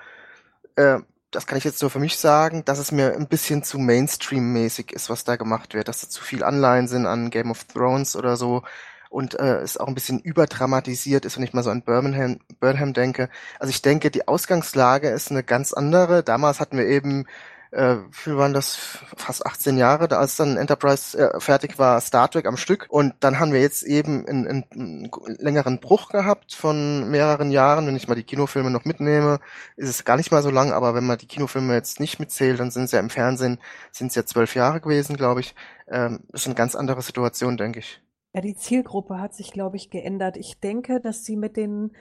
äh, 0.76 0.98
das 1.30 1.46
kann 1.46 1.58
ich 1.58 1.64
jetzt 1.64 1.82
nur 1.82 1.90
für 1.90 1.98
mich 1.98 2.16
sagen, 2.18 2.64
dass 2.64 2.78
es 2.78 2.92
mir 2.92 3.14
ein 3.14 3.26
bisschen 3.28 3.62
zu 3.64 3.78
Mainstream-mäßig 3.78 4.92
ist, 4.92 5.10
was 5.10 5.24
da 5.24 5.36
gemacht 5.36 5.74
wird, 5.74 5.88
dass 5.88 6.00
da 6.00 6.08
zu 6.08 6.22
viel 6.22 6.44
Anleihen 6.44 6.86
sind 6.88 7.06
an 7.06 7.30
Game 7.30 7.50
of 7.50 7.64
Thrones 7.64 8.14
oder 8.16 8.36
so 8.36 8.62
und 9.10 9.38
äh, 9.38 9.58
es 9.58 9.76
auch 9.76 9.88
ein 9.88 9.94
bisschen 9.94 10.20
überdramatisiert 10.20 11.24
ist, 11.24 11.36
wenn 11.36 11.44
ich 11.44 11.52
mal 11.52 11.62
so 11.62 11.70
an 11.70 11.82
Birmingham, 11.82 12.40
Burnham 12.60 12.92
denke. 12.92 13.28
Also 13.60 13.70
ich 13.70 13.80
denke, 13.82 14.10
die 14.10 14.26
Ausgangslage 14.28 15.08
ist 15.08 15.30
eine 15.30 15.44
ganz 15.44 15.72
andere. 15.72 16.22
Damals 16.24 16.60
hatten 16.60 16.78
wir 16.78 16.86
eben 16.86 17.26
äh, 17.74 17.96
wie 18.24 18.36
waren 18.36 18.54
das? 18.54 18.76
Fast 19.16 19.44
18 19.44 19.76
Jahre, 19.76 20.06
da 20.06 20.18
als 20.18 20.36
dann 20.36 20.56
Enterprise 20.56 21.18
äh, 21.18 21.40
fertig 21.40 21.78
war, 21.78 22.00
Star 22.00 22.30
Trek 22.30 22.46
am 22.46 22.56
Stück. 22.56 22.86
Und 22.88 23.14
dann 23.20 23.40
haben 23.40 23.52
wir 23.52 23.60
jetzt 23.60 23.82
eben 23.82 24.26
einen, 24.26 24.46
einen, 24.46 24.64
einen 24.72 25.10
längeren 25.38 25.80
Bruch 25.80 26.08
gehabt 26.08 26.54
von 26.54 27.10
mehreren 27.10 27.50
Jahren. 27.50 27.86
Wenn 27.86 27.96
ich 27.96 28.06
mal 28.06 28.14
die 28.14 28.22
Kinofilme 28.22 28.70
noch 28.70 28.84
mitnehme, 28.84 29.40
ist 29.76 29.88
es 29.88 30.04
gar 30.04 30.16
nicht 30.16 30.30
mal 30.30 30.42
so 30.42 30.50
lang, 30.50 30.72
aber 30.72 30.94
wenn 30.94 31.04
man 31.04 31.18
die 31.18 31.26
Kinofilme 31.26 31.74
jetzt 31.74 31.98
nicht 31.98 32.20
mitzählt, 32.20 32.60
dann 32.60 32.70
sind 32.70 32.84
es 32.84 32.92
ja 32.92 33.00
im 33.00 33.10
Fernsehen, 33.10 33.58
sind 33.90 34.08
es 34.08 34.14
ja 34.14 34.24
zwölf 34.24 34.54
Jahre 34.54 34.80
gewesen, 34.80 35.16
glaube 35.16 35.40
ich. 35.40 35.54
Ähm, 35.88 36.20
ist 36.32 36.46
eine 36.46 36.54
ganz 36.54 36.76
andere 36.76 37.02
Situation, 37.02 37.56
denke 37.56 37.80
ich. 37.80 38.00
Ja, 38.32 38.40
die 38.40 38.56
Zielgruppe 38.56 39.20
hat 39.20 39.34
sich, 39.34 39.52
glaube 39.52 39.76
ich, 39.76 39.90
geändert. 39.90 40.36
Ich 40.36 40.60
denke, 40.60 41.00
dass 41.00 41.24
sie 41.24 41.36
mit 41.36 41.56
den 41.56 41.92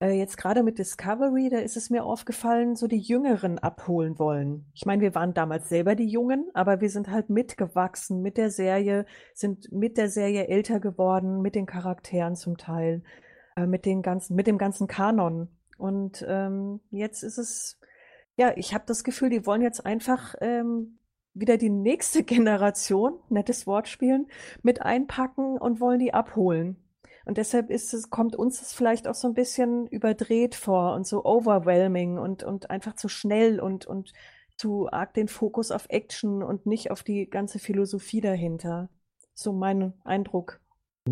äh, 0.00 0.12
jetzt 0.12 0.36
gerade 0.36 0.62
mit 0.62 0.78
Discovery, 0.78 1.48
da 1.50 1.58
ist 1.58 1.76
es 1.76 1.90
mir 1.90 2.04
aufgefallen, 2.04 2.76
so 2.76 2.86
die 2.86 2.98
Jüngeren 2.98 3.58
abholen 3.58 4.18
wollen. 4.18 4.66
Ich 4.74 4.86
meine, 4.86 5.02
wir 5.02 5.14
waren 5.14 5.34
damals 5.34 5.68
selber 5.68 5.94
die 5.94 6.06
Jungen, 6.08 6.48
aber 6.54 6.80
wir 6.80 6.90
sind 6.90 7.08
halt 7.10 7.30
mitgewachsen 7.30 8.22
mit 8.22 8.36
der 8.36 8.50
Serie, 8.50 9.06
sind 9.34 9.72
mit 9.72 9.96
der 9.96 10.08
Serie 10.08 10.48
älter 10.48 10.80
geworden, 10.80 11.42
mit 11.42 11.54
den 11.54 11.66
Charakteren 11.66 12.36
zum 12.36 12.56
Teil, 12.56 13.02
äh, 13.56 13.66
mit 13.66 13.86
den 13.86 14.02
ganzen, 14.02 14.36
mit 14.36 14.46
dem 14.46 14.58
ganzen 14.58 14.86
Kanon. 14.86 15.48
Und 15.78 16.24
ähm, 16.28 16.80
jetzt 16.90 17.22
ist 17.22 17.38
es, 17.38 17.80
ja, 18.36 18.52
ich 18.56 18.74
habe 18.74 18.84
das 18.86 19.04
Gefühl, 19.04 19.30
die 19.30 19.46
wollen 19.46 19.62
jetzt 19.62 19.84
einfach 19.84 20.34
ähm, 20.40 20.98
wieder 21.34 21.56
die 21.56 21.70
nächste 21.70 22.22
Generation, 22.24 23.18
nettes 23.30 23.66
Wortspielen, 23.66 24.28
mit 24.62 24.82
einpacken 24.82 25.58
und 25.58 25.80
wollen 25.80 25.98
die 25.98 26.14
abholen. 26.14 26.76
Und 27.28 27.36
deshalb 27.36 27.68
ist 27.68 27.92
es, 27.92 28.08
kommt 28.08 28.36
uns 28.36 28.60
das 28.60 28.72
vielleicht 28.72 29.06
auch 29.06 29.14
so 29.14 29.28
ein 29.28 29.34
bisschen 29.34 29.86
überdreht 29.86 30.54
vor 30.54 30.94
und 30.94 31.06
so 31.06 31.26
overwhelming 31.26 32.16
und, 32.16 32.42
und 32.42 32.70
einfach 32.70 32.94
zu 32.94 33.10
schnell 33.10 33.60
und, 33.60 33.84
und 33.84 34.14
zu 34.56 34.90
arg 34.90 35.12
den 35.12 35.28
Fokus 35.28 35.70
auf 35.70 35.84
Action 35.90 36.42
und 36.42 36.64
nicht 36.64 36.90
auf 36.90 37.02
die 37.02 37.28
ganze 37.28 37.58
Philosophie 37.58 38.22
dahinter. 38.22 38.88
So 39.34 39.52
mein 39.52 39.92
Eindruck. 40.04 40.62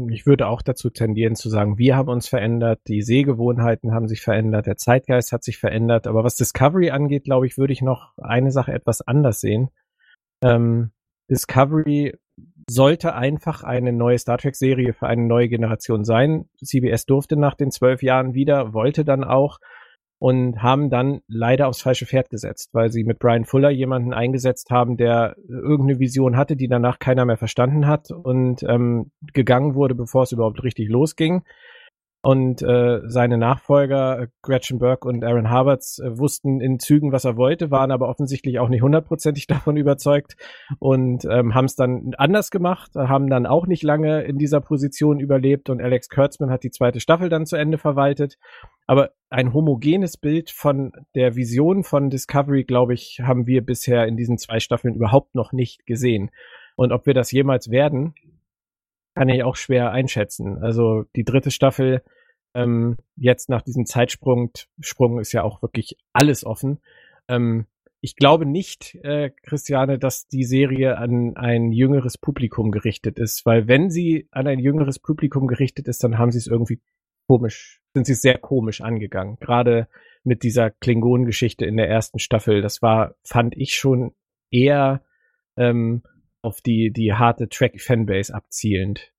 Ich 0.08 0.24
würde 0.24 0.46
auch 0.46 0.62
dazu 0.62 0.88
tendieren 0.88 1.36
zu 1.36 1.50
sagen, 1.50 1.76
wir 1.76 1.96
haben 1.96 2.08
uns 2.08 2.28
verändert, 2.28 2.80
die 2.88 3.02
Sehgewohnheiten 3.02 3.92
haben 3.92 4.08
sich 4.08 4.22
verändert, 4.22 4.64
der 4.64 4.78
Zeitgeist 4.78 5.32
hat 5.32 5.44
sich 5.44 5.58
verändert. 5.58 6.06
Aber 6.06 6.24
was 6.24 6.36
Discovery 6.36 6.88
angeht, 6.92 7.24
glaube 7.24 7.46
ich, 7.46 7.58
würde 7.58 7.74
ich 7.74 7.82
noch 7.82 8.16
eine 8.16 8.52
Sache 8.52 8.72
etwas 8.72 9.02
anders 9.02 9.40
sehen. 9.40 9.68
Ähm, 10.42 10.92
Discovery 11.30 12.14
sollte 12.68 13.14
einfach 13.14 13.62
eine 13.62 13.92
neue 13.92 14.18
Star 14.18 14.38
Trek-Serie 14.38 14.92
für 14.92 15.06
eine 15.06 15.22
neue 15.22 15.48
Generation 15.48 16.04
sein. 16.04 16.48
CBS 16.62 17.06
durfte 17.06 17.36
nach 17.36 17.54
den 17.54 17.70
zwölf 17.70 18.02
Jahren 18.02 18.34
wieder, 18.34 18.72
wollte 18.72 19.04
dann 19.04 19.24
auch 19.24 19.58
und 20.18 20.62
haben 20.62 20.90
dann 20.90 21.20
leider 21.28 21.68
aufs 21.68 21.82
falsche 21.82 22.06
Pferd 22.06 22.30
gesetzt, 22.30 22.70
weil 22.72 22.90
sie 22.90 23.04
mit 23.04 23.18
Brian 23.18 23.44
Fuller 23.44 23.70
jemanden 23.70 24.14
eingesetzt 24.14 24.70
haben, 24.70 24.96
der 24.96 25.36
irgendeine 25.46 26.00
Vision 26.00 26.36
hatte, 26.36 26.56
die 26.56 26.68
danach 26.68 26.98
keiner 26.98 27.24
mehr 27.24 27.36
verstanden 27.36 27.86
hat 27.86 28.10
und 28.10 28.62
ähm, 28.62 29.10
gegangen 29.34 29.74
wurde, 29.74 29.94
bevor 29.94 30.22
es 30.22 30.32
überhaupt 30.32 30.62
richtig 30.64 30.88
losging. 30.88 31.42
Und 32.26 32.60
äh, 32.60 33.02
seine 33.06 33.38
Nachfolger 33.38 34.22
äh, 34.22 34.26
Gretchen 34.42 34.80
Burke 34.80 35.06
und 35.06 35.22
Aaron 35.22 35.48
Harberts 35.48 36.00
äh, 36.00 36.18
wussten 36.18 36.60
in 36.60 36.80
Zügen, 36.80 37.12
was 37.12 37.24
er 37.24 37.36
wollte, 37.36 37.70
waren 37.70 37.92
aber 37.92 38.08
offensichtlich 38.08 38.58
auch 38.58 38.68
nicht 38.68 38.82
hundertprozentig 38.82 39.46
davon 39.46 39.76
überzeugt 39.76 40.34
und 40.80 41.24
ähm, 41.24 41.54
haben 41.54 41.66
es 41.66 41.76
dann 41.76 42.14
anders 42.18 42.50
gemacht, 42.50 42.96
haben 42.96 43.30
dann 43.30 43.46
auch 43.46 43.68
nicht 43.68 43.84
lange 43.84 44.22
in 44.22 44.38
dieser 44.38 44.60
Position 44.60 45.20
überlebt 45.20 45.70
und 45.70 45.80
Alex 45.80 46.08
Kurtzman 46.08 46.50
hat 46.50 46.64
die 46.64 46.72
zweite 46.72 46.98
Staffel 46.98 47.28
dann 47.28 47.46
zu 47.46 47.54
Ende 47.54 47.78
verwaltet. 47.78 48.38
Aber 48.88 49.10
ein 49.30 49.54
homogenes 49.54 50.16
Bild 50.16 50.50
von 50.50 50.90
der 51.14 51.36
Vision 51.36 51.84
von 51.84 52.10
Discovery, 52.10 52.64
glaube 52.64 52.94
ich, 52.94 53.20
haben 53.22 53.46
wir 53.46 53.64
bisher 53.64 54.04
in 54.08 54.16
diesen 54.16 54.38
zwei 54.38 54.58
Staffeln 54.58 54.96
überhaupt 54.96 55.36
noch 55.36 55.52
nicht 55.52 55.86
gesehen. 55.86 56.32
Und 56.74 56.90
ob 56.90 57.06
wir 57.06 57.14
das 57.14 57.30
jemals 57.30 57.70
werden, 57.70 58.14
kann 59.16 59.30
ich 59.30 59.42
auch 59.42 59.56
schwer 59.56 59.92
einschätzen. 59.92 60.58
Also 60.62 61.04
die 61.16 61.24
dritte 61.24 61.50
Staffel 61.50 62.02
ähm, 62.54 62.96
jetzt 63.16 63.48
nach 63.48 63.62
diesem 63.62 63.86
Zeitsprung 63.86 64.50
Sprung 64.80 65.18
ist 65.18 65.32
ja 65.32 65.42
auch 65.42 65.62
wirklich 65.62 65.96
alles 66.12 66.44
offen. 66.44 66.80
Ähm, 67.26 67.66
ich 68.02 68.16
glaube 68.16 68.44
nicht, 68.44 68.94
äh, 69.02 69.30
Christiane, 69.42 69.98
dass 69.98 70.28
die 70.28 70.44
Serie 70.44 70.98
an 70.98 71.34
ein 71.36 71.72
jüngeres 71.72 72.18
Publikum 72.18 72.70
gerichtet 72.70 73.18
ist, 73.18 73.46
weil 73.46 73.66
wenn 73.68 73.90
sie 73.90 74.28
an 74.32 74.46
ein 74.46 74.58
jüngeres 74.58 74.98
Publikum 74.98 75.46
gerichtet 75.46 75.88
ist, 75.88 76.04
dann 76.04 76.18
haben 76.18 76.30
sie 76.30 76.38
es 76.38 76.46
irgendwie 76.46 76.80
komisch, 77.26 77.80
sind 77.94 78.06
sie 78.06 78.14
sehr 78.14 78.36
komisch 78.36 78.82
angegangen. 78.82 79.38
Gerade 79.40 79.88
mit 80.24 80.42
dieser 80.42 80.70
Klingon-Geschichte 80.70 81.64
in 81.64 81.78
der 81.78 81.88
ersten 81.88 82.18
Staffel, 82.18 82.60
das 82.60 82.82
war, 82.82 83.14
fand 83.24 83.56
ich 83.56 83.76
schon 83.76 84.14
eher 84.50 85.02
ähm, 85.56 86.02
auf 86.42 86.60
die 86.60 86.92
die 86.92 87.12
harte 87.12 87.48
Track-Fanbase 87.48 88.34
abzielend. 88.34 89.12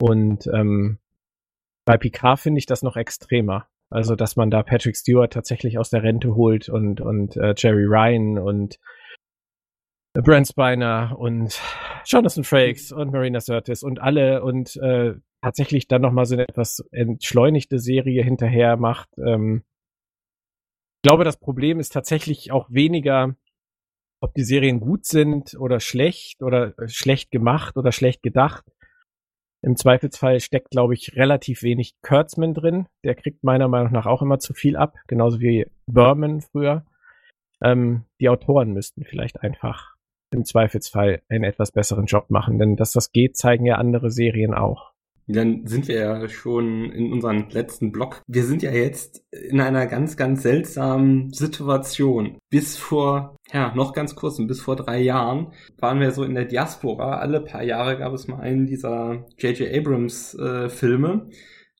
Und 0.00 0.46
ähm, 0.46 0.98
bei 1.84 1.96
Picard 1.96 2.40
finde 2.40 2.58
ich 2.58 2.66
das 2.66 2.82
noch 2.82 2.96
extremer. 2.96 3.68
Also, 3.90 4.14
dass 4.14 4.36
man 4.36 4.50
da 4.50 4.62
Patrick 4.62 4.96
Stewart 4.96 5.32
tatsächlich 5.32 5.78
aus 5.78 5.90
der 5.90 6.02
Rente 6.02 6.34
holt 6.34 6.68
und, 6.68 7.00
und 7.00 7.36
äh, 7.36 7.54
Jerry 7.56 7.86
Ryan 7.86 8.38
und 8.38 8.78
Brent 10.12 10.48
Spiner 10.48 11.16
und 11.18 11.60
Jonathan 12.04 12.44
Frakes 12.44 12.92
und 12.92 13.12
Marina 13.12 13.40
Sirtis 13.40 13.82
und 13.82 14.00
alle 14.00 14.42
und 14.42 14.76
äh, 14.76 15.14
tatsächlich 15.42 15.88
dann 15.88 16.02
nochmal 16.02 16.26
so 16.26 16.34
eine 16.34 16.48
etwas 16.48 16.84
entschleunigte 16.90 17.78
Serie 17.78 18.22
hinterher 18.22 18.76
macht. 18.76 19.08
Ähm, 19.18 19.64
ich 20.98 21.08
glaube, 21.08 21.24
das 21.24 21.38
Problem 21.38 21.78
ist 21.78 21.92
tatsächlich 21.92 22.50
auch 22.50 22.68
weniger, 22.70 23.36
ob 24.20 24.34
die 24.34 24.44
Serien 24.44 24.80
gut 24.80 25.04
sind 25.04 25.54
oder 25.58 25.80
schlecht 25.80 26.42
oder 26.42 26.78
äh, 26.78 26.88
schlecht 26.88 27.30
gemacht 27.30 27.76
oder 27.76 27.92
schlecht 27.92 28.22
gedacht, 28.22 28.64
im 29.60 29.76
Zweifelsfall 29.76 30.40
steckt, 30.40 30.70
glaube 30.70 30.94
ich, 30.94 31.16
relativ 31.16 31.62
wenig 31.62 31.94
Kurtzman 32.02 32.54
drin. 32.54 32.86
Der 33.04 33.16
kriegt 33.16 33.42
meiner 33.42 33.66
Meinung 33.66 33.92
nach 33.92 34.06
auch 34.06 34.22
immer 34.22 34.38
zu 34.38 34.54
viel 34.54 34.76
ab, 34.76 34.94
genauso 35.08 35.40
wie 35.40 35.66
Berman 35.86 36.40
früher. 36.40 36.86
Ähm, 37.60 38.04
die 38.20 38.28
Autoren 38.28 38.72
müssten 38.72 39.04
vielleicht 39.04 39.42
einfach 39.42 39.96
im 40.30 40.44
Zweifelsfall 40.44 41.22
einen 41.28 41.44
etwas 41.44 41.72
besseren 41.72 42.06
Job 42.06 42.30
machen, 42.30 42.58
denn 42.58 42.76
dass 42.76 42.92
das 42.92 43.10
geht, 43.10 43.36
zeigen 43.36 43.66
ja 43.66 43.76
andere 43.76 44.10
Serien 44.10 44.54
auch. 44.54 44.92
Dann 45.28 45.66
sind 45.66 45.88
wir 45.88 45.96
ja 45.96 46.28
schon 46.28 46.90
in 46.90 47.12
unserem 47.12 47.48
letzten 47.50 47.92
Block. 47.92 48.22
Wir 48.26 48.44
sind 48.44 48.62
ja 48.62 48.70
jetzt 48.70 49.22
in 49.30 49.60
einer 49.60 49.86
ganz, 49.86 50.16
ganz 50.16 50.42
seltsamen 50.42 51.30
Situation. 51.32 52.38
Bis 52.50 52.78
vor, 52.78 53.36
ja, 53.52 53.74
noch 53.74 53.92
ganz 53.92 54.14
kurz, 54.14 54.38
bis 54.38 54.60
vor 54.62 54.76
drei 54.76 55.00
Jahren 55.00 55.52
waren 55.78 56.00
wir 56.00 56.12
so 56.12 56.24
in 56.24 56.34
der 56.34 56.46
Diaspora. 56.46 57.18
Alle 57.18 57.42
paar 57.42 57.62
Jahre 57.62 57.98
gab 57.98 58.14
es 58.14 58.26
mal 58.26 58.40
einen 58.40 58.66
dieser 58.66 59.26
J.J. 59.38 59.72
Abrams 59.72 60.34
äh, 60.34 60.70
Filme. 60.70 61.28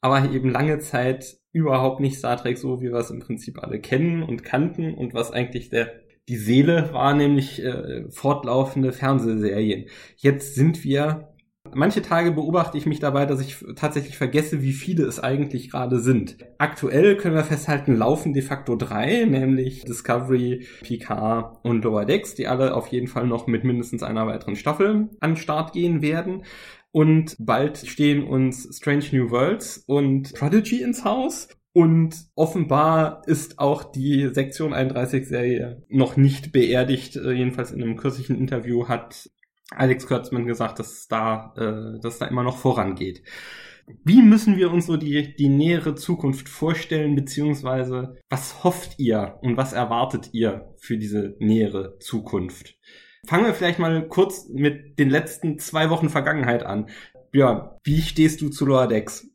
Aber 0.01 0.31
eben 0.31 0.51
lange 0.51 0.79
Zeit 0.79 1.39
überhaupt 1.53 2.01
nicht 2.01 2.19
Star 2.19 2.37
Trek 2.37 2.59
so, 2.59 2.81
wie 2.83 2.93
wir 2.93 2.99
es 2.99 3.11
im 3.11 3.20
Prinzip 3.20 3.62
alle 3.62 3.81
kennen 3.81 4.23
und 4.23 4.45
kannten 4.45 4.95
und 4.95 5.15
was 5.15 5.33
eigentlich 5.33 5.70
der 5.70 5.91
die 6.29 6.37
Seele 6.37 6.91
war, 6.93 7.15
nämlich 7.15 7.65
äh, 7.65 8.05
fortlaufende 8.11 8.93
Fernsehserien. 8.93 9.87
Jetzt 10.16 10.55
sind 10.55 10.85
wir 10.85 11.35
Manche 11.74 12.03
Tage 12.03 12.32
beobachte 12.32 12.78
ich 12.78 12.86
mich 12.86 13.01
dabei, 13.01 13.27
dass 13.27 13.40
ich 13.40 13.57
tatsächlich 13.77 14.16
vergesse, 14.16 14.62
wie 14.62 14.73
viele 14.73 15.05
es 15.05 15.20
eigentlich 15.20 15.70
gerade 15.70 16.01
sind. 16.01 16.36
Aktuell 16.59 17.16
können 17.16 17.35
wir 17.35 17.45
festhalten, 17.45 17.97
laufen 17.97 18.32
de 18.32 18.43
facto 18.43 18.77
drei, 18.77 19.24
nämlich 19.24 19.85
Discovery, 19.85 20.66
Picard 20.82 21.59
und 21.62 21.85
Lower 21.85 22.05
Decks, 22.05 22.35
die 22.35 22.47
alle 22.47 22.74
auf 22.74 22.89
jeden 22.89 23.09
Fall 23.09 23.27
noch 23.27 23.47
mit 23.47 23.65
mindestens 23.65 24.03
einer 24.03 24.27
weiteren 24.27 24.57
Staffel 24.57 25.09
an 25.20 25.36
Start 25.36 25.73
gehen 25.73 26.03
werden. 26.03 26.45
Und 26.90 27.36
bald 27.39 27.78
stehen 27.78 28.24
uns 28.24 28.77
Strange 28.77 29.05
New 29.12 29.31
Worlds 29.31 29.85
und 29.86 30.35
Prodigy 30.35 30.82
ins 30.82 31.05
Haus. 31.05 31.49
Und 31.74 32.16
offenbar 32.35 33.23
ist 33.27 33.59
auch 33.59 33.85
die 33.85 34.31
Sektion 34.32 34.73
31 34.73 35.28
Serie 35.28 35.85
noch 35.89 36.16
nicht 36.16 36.51
beerdigt. 36.51 37.15
Jedenfalls 37.15 37.70
in 37.70 37.82
einem 37.82 37.97
kürzlichen 37.97 38.36
Interview 38.36 38.89
hat 38.89 39.31
Alex 39.70 40.07
Kurtzman 40.07 40.47
gesagt, 40.47 40.78
dass 40.78 41.09
da, 41.09 41.53
äh, 41.57 42.01
dass 42.01 42.19
da 42.19 42.27
immer 42.27 42.43
noch 42.43 42.57
vorangeht. 42.57 43.23
Wie 44.05 44.23
müssen 44.23 44.57
wir 44.57 44.70
uns 44.70 44.86
so 44.86 44.97
die, 44.97 45.35
die 45.35 45.49
nähere 45.49 45.95
Zukunft 45.95 46.49
vorstellen, 46.49 47.15
beziehungsweise 47.15 48.16
was 48.28 48.62
hofft 48.65 48.99
ihr 48.99 49.39
und 49.40 49.57
was 49.57 49.73
erwartet 49.73 50.31
ihr 50.32 50.74
für 50.78 50.99
diese 50.99 51.36
nähere 51.39 51.99
Zukunft? 51.99 52.77
Fangen 53.27 53.47
wir 53.47 53.55
vielleicht 53.55 53.78
mal 53.78 54.07
kurz 54.09 54.49
mit 54.49 54.99
den 54.99 55.11
letzten 55.11 55.59
zwei 55.59 55.90
Wochen 55.90 56.09
Vergangenheit 56.09 56.62
an. 56.62 56.89
Björn, 57.31 57.70
wie 57.85 58.01
stehst 58.03 58.40
du 58.40 58.49
zu 58.49 58.66
Decks? 58.86 59.31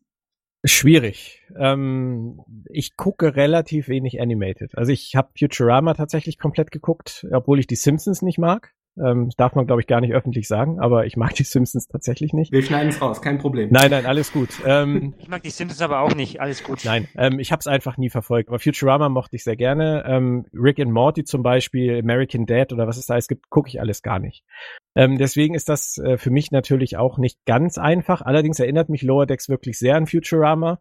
Schwierig. 0.65 1.41
Ähm, 1.57 2.39
ich 2.69 2.95
gucke 2.95 3.35
relativ 3.35 3.89
wenig 3.89 4.22
Animated. 4.22 4.77
Also 4.77 4.93
ich 4.93 5.15
habe 5.15 5.31
Futurama 5.38 5.93
tatsächlich 5.93 6.39
komplett 6.39 6.72
geguckt, 6.72 7.27
obwohl 7.31 7.60
ich 7.60 7.68
die 7.68 7.76
Simpsons 7.76 8.22
nicht 8.22 8.38
mag. 8.38 8.73
Ähm, 8.97 9.31
darf 9.37 9.55
man, 9.55 9.65
glaube 9.65 9.81
ich, 9.81 9.87
gar 9.87 10.01
nicht 10.01 10.13
öffentlich 10.13 10.47
sagen, 10.47 10.79
aber 10.79 11.05
ich 11.05 11.17
mag 11.17 11.33
die 11.33 11.43
Simpsons 11.43 11.87
tatsächlich 11.87 12.33
nicht. 12.33 12.51
Wir 12.51 12.61
schneiden 12.61 12.89
es 12.89 13.01
raus, 13.01 13.21
kein 13.21 13.39
Problem. 13.39 13.69
Nein, 13.71 13.89
nein, 13.89 14.05
alles 14.05 14.31
gut. 14.31 14.49
Ähm, 14.65 15.13
Ich 15.19 15.27
mag 15.27 15.41
die 15.41 15.49
Simpsons 15.49 15.81
aber 15.81 16.01
auch 16.01 16.13
nicht, 16.15 16.41
alles 16.41 16.63
gut. 16.63 16.81
Nein, 16.85 17.07
ähm, 17.15 17.39
ich 17.39 17.51
habe 17.51 17.59
es 17.59 17.67
einfach 17.67 17.97
nie 17.97 18.09
verfolgt. 18.09 18.49
Aber 18.49 18.59
Futurama 18.59 19.09
mochte 19.09 19.35
ich 19.35 19.43
sehr 19.43 19.55
gerne. 19.55 20.03
Ähm, 20.05 20.45
Rick 20.53 20.79
and 20.79 20.91
Morty 20.91 21.23
zum 21.23 21.43
Beispiel, 21.43 21.99
American 21.99 22.45
Dad 22.45 22.71
oder 22.73 22.87
was 22.87 22.97
es 22.97 23.07
da 23.07 23.15
alles 23.15 23.27
gibt, 23.27 23.49
gucke 23.49 23.69
ich 23.69 23.79
alles 23.79 24.01
gar 24.01 24.19
nicht. 24.19 24.43
Ähm, 24.95 25.17
deswegen 25.17 25.55
ist 25.55 25.69
das 25.69 25.97
äh, 25.97 26.17
für 26.17 26.29
mich 26.29 26.51
natürlich 26.51 26.97
auch 26.97 27.17
nicht 27.17 27.45
ganz 27.45 27.77
einfach. 27.77 28.21
Allerdings 28.21 28.59
erinnert 28.59 28.89
mich 28.89 29.01
Lower 29.01 29.25
Decks 29.25 29.49
wirklich 29.49 29.79
sehr 29.79 29.95
an 29.95 30.05
Futurama. 30.05 30.79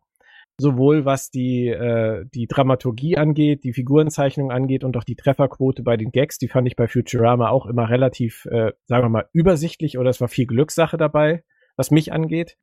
Sowohl 0.62 1.04
was 1.04 1.32
die, 1.32 1.66
äh, 1.66 2.24
die 2.32 2.46
Dramaturgie 2.46 3.16
angeht, 3.16 3.64
die 3.64 3.72
Figurenzeichnung 3.72 4.52
angeht 4.52 4.84
und 4.84 4.96
auch 4.96 5.02
die 5.02 5.16
Trefferquote 5.16 5.82
bei 5.82 5.96
den 5.96 6.12
Gags, 6.12 6.38
die 6.38 6.46
fand 6.46 6.68
ich 6.68 6.76
bei 6.76 6.86
Futurama 6.86 7.48
auch 7.48 7.66
immer 7.66 7.90
relativ, 7.90 8.44
äh, 8.44 8.72
sagen 8.86 9.02
wir 9.02 9.08
mal, 9.08 9.28
übersichtlich 9.32 9.98
oder 9.98 10.10
es 10.10 10.20
war 10.20 10.28
viel 10.28 10.46
Glückssache 10.46 10.96
dabei, 10.96 11.42
was 11.74 11.90
mich 11.90 12.12
angeht. 12.12 12.56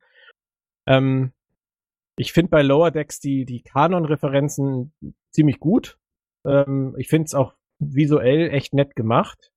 Ähm, 0.86 1.32
ich 2.16 2.32
finde 2.32 2.48
bei 2.48 2.62
Lower 2.62 2.90
Decks 2.90 3.20
die, 3.20 3.44
die 3.44 3.62
Kanon-Referenzen 3.62 4.94
ziemlich 5.30 5.60
gut. 5.60 5.98
Ähm, 6.46 6.94
ich 6.96 7.08
finde 7.08 7.26
es 7.26 7.34
auch 7.34 7.52
visuell 7.78 8.48
echt 8.48 8.72
nett 8.72 8.96
gemacht. 8.96 9.52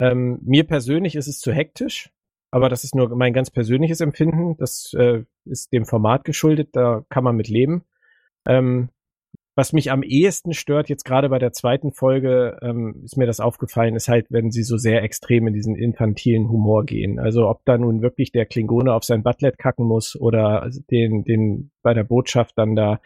Ähm, 0.00 0.40
mir 0.42 0.64
persönlich 0.64 1.14
ist 1.14 1.28
es 1.28 1.38
zu 1.38 1.52
hektisch, 1.52 2.10
aber 2.50 2.68
das 2.68 2.84
ist 2.84 2.94
nur 2.94 3.14
mein 3.14 3.32
ganz 3.32 3.50
persönliches 3.50 4.00
Empfinden. 4.00 4.56
Das 4.58 4.92
äh, 4.94 5.24
ist 5.44 5.72
dem 5.72 5.84
Format 5.84 6.24
geschuldet, 6.24 6.70
da 6.72 7.04
kann 7.08 7.24
man 7.24 7.36
mit 7.36 7.48
leben. 7.48 7.84
Ähm, 8.46 8.90
was 9.58 9.72
mich 9.72 9.90
am 9.90 10.04
ehesten 10.04 10.54
stört, 10.54 10.88
jetzt 10.88 11.04
gerade 11.04 11.28
bei 11.28 11.40
der 11.40 11.52
zweiten 11.52 11.90
Folge, 11.90 12.56
ähm, 12.62 13.02
ist 13.04 13.16
mir 13.16 13.26
das 13.26 13.40
aufgefallen, 13.40 13.96
ist 13.96 14.06
halt, 14.06 14.26
wenn 14.30 14.52
sie 14.52 14.62
so 14.62 14.76
sehr 14.76 15.02
extrem 15.02 15.48
in 15.48 15.52
diesen 15.52 15.74
infantilen 15.74 16.48
Humor 16.48 16.84
gehen. 16.84 17.18
Also 17.18 17.48
ob 17.48 17.64
da 17.64 17.76
nun 17.76 18.00
wirklich 18.00 18.30
der 18.30 18.46
Klingone 18.46 18.94
auf 18.94 19.02
sein 19.02 19.24
Butlet 19.24 19.58
kacken 19.58 19.84
muss 19.84 20.14
oder 20.14 20.70
den, 20.92 21.24
den 21.24 21.72
bei 21.82 21.92
der 21.92 22.04
Botschaft 22.04 22.56
dann 22.56 22.76
da 22.76 23.00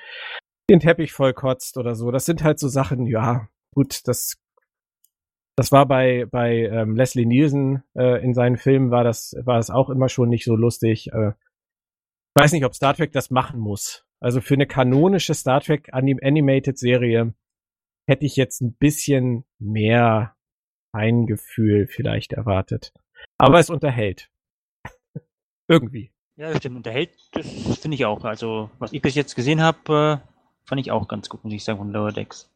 den 0.69 0.81
Teppich 0.81 1.13
vollkotzt 1.13 1.79
oder 1.79 1.95
so. 1.95 2.11
Das 2.11 2.27
sind 2.27 2.45
halt 2.45 2.59
so 2.59 2.69
Sachen, 2.69 3.07
ja, 3.07 3.49
gut, 3.75 4.07
das 4.07 4.37
das 5.57 5.73
war 5.73 5.87
bei 5.87 6.27
bei 6.31 6.55
ähm, 6.57 6.97
Leslie 6.97 7.27
Nielsen 7.27 7.83
äh, 7.95 8.23
in 8.23 8.35
seinen 8.35 8.57
Filmen 8.57 8.91
war 8.91 9.05
das 9.05 9.35
war 9.45 9.57
das 9.57 9.71
auch 9.71 9.91
immer 9.91 10.09
schon 10.09 10.29
nicht 10.29 10.45
so 10.45 10.57
lustig. 10.57 11.13
Äh, 11.13 11.31
ich 11.31 12.43
weiß 12.43 12.53
nicht, 12.53 12.65
ob 12.65 12.75
Star 12.75 12.95
Trek 12.95 13.13
das 13.13 13.31
machen 13.31 13.61
muss. 13.61 14.07
Also 14.21 14.41
für 14.41 14.55
eine 14.55 14.67
kanonische 14.67 15.35
Star 15.35 15.61
Trek 15.61 15.91
Anim 15.93 16.19
Animated 16.23 16.79
Serie 16.79 17.35
hätte 18.09 18.25
ich 18.25 18.37
jetzt 18.37 18.61
ein 18.63 18.75
bisschen 18.75 19.45
mehr 19.59 20.35
Feingefühl 20.95 21.87
vielleicht 21.87 22.33
erwartet. 22.33 22.93
Aber 23.39 23.59
es 23.59 23.71
unterhält. 23.71 24.31
Irgendwie. 25.69 26.13
Ja, 26.37 26.49
das 26.49 26.59
stimmt. 26.59 26.77
Unterhält, 26.77 27.11
das 27.33 27.79
finde 27.79 27.95
ich 27.95 28.05
auch. 28.05 28.25
Also, 28.25 28.71
was 28.79 28.93
ich 28.93 29.03
bis 29.03 29.15
jetzt 29.15 29.35
gesehen 29.35 29.61
habe, 29.61 30.23
äh, 30.23 30.67
fand 30.67 30.81
ich 30.81 30.91
auch 30.91 31.09
ganz 31.09 31.29
gut, 31.29 31.45
muss 31.45 31.53
ich 31.53 31.65
sagen, 31.65 31.79
von 31.79 31.93
Lower 31.93 32.13
Decks. 32.13 32.51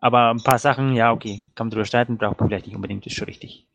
Aber 0.00 0.30
ein 0.30 0.42
paar 0.42 0.58
Sachen, 0.58 0.94
ja, 0.94 1.12
okay, 1.12 1.40
kann 1.54 1.66
man 1.66 1.70
drüber 1.70 1.84
streiten, 1.84 2.18
braucht 2.18 2.40
man 2.40 2.48
vielleicht 2.48 2.66
nicht 2.66 2.76
unbedingt, 2.76 3.06
ist 3.06 3.14
schon 3.14 3.26
richtig. 3.26 3.66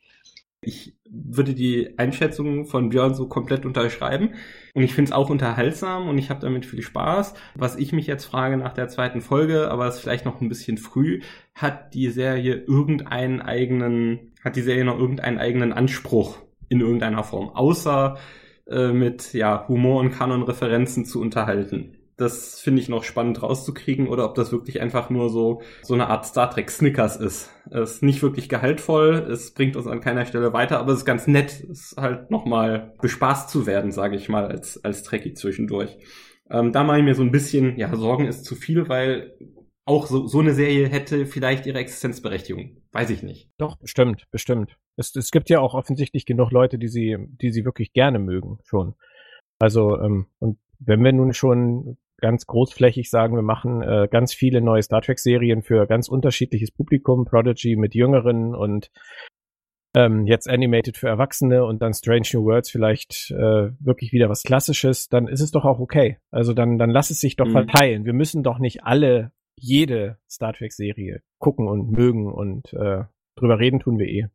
Ich 0.61 0.95
würde 1.07 1.53
die 1.53 1.93
Einschätzung 1.99 2.65
von 2.65 2.89
Björn 2.89 3.13
so 3.13 3.27
komplett 3.27 3.65
unterschreiben. 3.65 4.33
Und 4.73 4.81
ich 4.81 4.95
finde 4.95 5.09
es 5.09 5.15
auch 5.15 5.29
unterhaltsam 5.29 6.09
und 6.09 6.17
ich 6.17 6.31
habe 6.31 6.39
damit 6.39 6.65
viel 6.65 6.81
Spaß. 6.81 7.35
Was 7.53 7.75
ich 7.75 7.93
mich 7.93 8.07
jetzt 8.07 8.25
frage 8.25 8.57
nach 8.57 8.73
der 8.73 8.87
zweiten 8.87 9.21
Folge, 9.21 9.69
aber 9.69 9.87
es 9.87 9.95
ist 9.95 10.01
vielleicht 10.01 10.25
noch 10.25 10.41
ein 10.41 10.49
bisschen 10.49 10.79
früh, 10.79 11.21
hat 11.53 11.93
die 11.93 12.09
Serie 12.09 12.55
irgendeinen 12.55 13.41
eigenen, 13.41 14.33
hat 14.43 14.55
die 14.55 14.63
Serie 14.63 14.85
noch 14.85 14.97
irgendeinen 14.97 15.37
eigenen 15.37 15.71
Anspruch 15.71 16.39
in 16.67 16.81
irgendeiner 16.81 17.23
Form, 17.23 17.49
außer 17.49 18.17
äh, 18.67 18.87
mit 18.87 19.33
ja, 19.33 19.67
Humor 19.67 19.99
und 19.99 20.11
Kanon-Referenzen 20.11 21.05
zu 21.05 21.21
unterhalten. 21.21 21.95
Das 22.17 22.59
finde 22.59 22.81
ich 22.81 22.87
noch 22.87 23.03
spannend 23.03 23.43
rauszukriegen 23.43 24.07
oder 24.07 24.25
ob 24.25 24.35
das 24.35 24.51
wirklich 24.51 24.79
einfach 24.79 25.09
nur 25.09 25.29
so, 25.29 25.61
so 25.81 25.93
eine 25.93 26.07
Art 26.07 26.25
Star 26.25 26.49
Trek 26.49 26.71
Snickers 26.71 27.17
ist. 27.17 27.51
Es 27.69 27.95
ist 27.95 28.03
nicht 28.03 28.21
wirklich 28.21 28.47
gehaltvoll, 28.47 29.27
es 29.29 29.53
bringt 29.53 29.75
uns 29.75 29.87
an 29.87 29.99
keiner 29.99 30.25
Stelle 30.25 30.53
weiter, 30.53 30.79
aber 30.79 30.93
es 30.93 30.99
ist 30.99 31.05
ganz 31.05 31.27
nett, 31.27 31.63
es 31.69 31.95
halt 31.97 32.31
nochmal 32.31 32.93
bespaßt 33.01 33.49
zu 33.49 33.65
werden, 33.65 33.91
sage 33.91 34.15
ich 34.15 34.29
mal, 34.29 34.47
als, 34.47 34.81
als 34.83 35.03
Trekkie 35.03 35.33
zwischendurch. 35.33 35.97
Ähm, 36.49 36.71
da 36.71 36.83
mache 36.83 36.99
ich 36.99 37.03
mir 37.03 37.15
so 37.15 37.23
ein 37.23 37.31
bisschen, 37.31 37.77
ja, 37.77 37.93
Sorgen 37.95 38.27
ist 38.27 38.45
zu 38.45 38.55
viel, 38.55 38.87
weil 38.87 39.35
auch 39.85 40.07
so, 40.07 40.25
so 40.27 40.39
eine 40.39 40.53
Serie 40.53 40.87
hätte 40.87 41.25
vielleicht 41.25 41.65
ihre 41.65 41.79
Existenzberechtigung. 41.79 42.81
Weiß 42.91 43.09
ich 43.11 43.23
nicht. 43.23 43.51
Doch, 43.57 43.77
bestimmt, 43.77 44.25
bestimmt. 44.31 44.77
Es, 44.95 45.15
es 45.15 45.31
gibt 45.31 45.49
ja 45.49 45.59
auch 45.59 45.73
offensichtlich 45.73 46.25
genug 46.25 46.51
Leute, 46.51 46.77
die 46.77 46.87
sie, 46.87 47.17
die 47.19 47.51
sie 47.51 47.65
wirklich 47.65 47.93
gerne 47.93 48.19
mögen, 48.19 48.59
schon. 48.63 48.95
Also, 49.59 49.99
ähm, 49.99 50.27
und 50.39 50.57
wenn 50.79 51.03
wir 51.03 51.13
nun 51.13 51.33
schon 51.33 51.97
ganz 52.17 52.45
großflächig 52.45 53.09
sagen, 53.09 53.35
wir 53.35 53.41
machen 53.43 53.81
äh, 53.81 54.07
ganz 54.09 54.33
viele 54.33 54.61
neue 54.61 54.81
Star 54.81 55.01
Trek-Serien 55.01 55.61
für 55.61 55.85
ganz 55.87 56.07
unterschiedliches 56.07 56.71
Publikum, 56.71 57.25
Prodigy 57.25 57.75
mit 57.75 57.93
Jüngeren 57.95 58.55
und 58.55 58.89
ähm, 59.95 60.25
jetzt 60.27 60.49
Animated 60.49 60.97
für 60.97 61.07
Erwachsene 61.07 61.65
und 61.65 61.81
dann 61.81 61.93
Strange 61.93 62.27
New 62.33 62.43
Worlds 62.43 62.69
vielleicht 62.69 63.31
äh, 63.31 63.71
wirklich 63.79 64.11
wieder 64.11 64.29
was 64.29 64.43
Klassisches, 64.43 65.07
dann 65.07 65.27
ist 65.27 65.41
es 65.41 65.51
doch 65.51 65.63
auch 65.63 65.79
okay. 65.79 66.17
Also 66.31 66.53
dann, 66.53 66.77
dann 66.77 66.89
lass 66.89 67.09
es 67.11 67.21
sich 67.21 67.35
doch 67.37 67.47
Mhm. 67.47 67.51
verteilen. 67.51 68.05
Wir 68.05 68.13
müssen 68.13 68.43
doch 68.43 68.59
nicht 68.59 68.83
alle 68.83 69.31
jede 69.57 70.17
Star 70.29 70.53
Trek-Serie 70.53 71.21
gucken 71.39 71.67
und 71.67 71.91
mögen 71.91 72.31
und 72.31 72.73
äh, 72.73 73.03
drüber 73.37 73.59
reden 73.59 73.79
tun 73.79 73.97
wir 73.97 74.07
eh. 74.07 74.27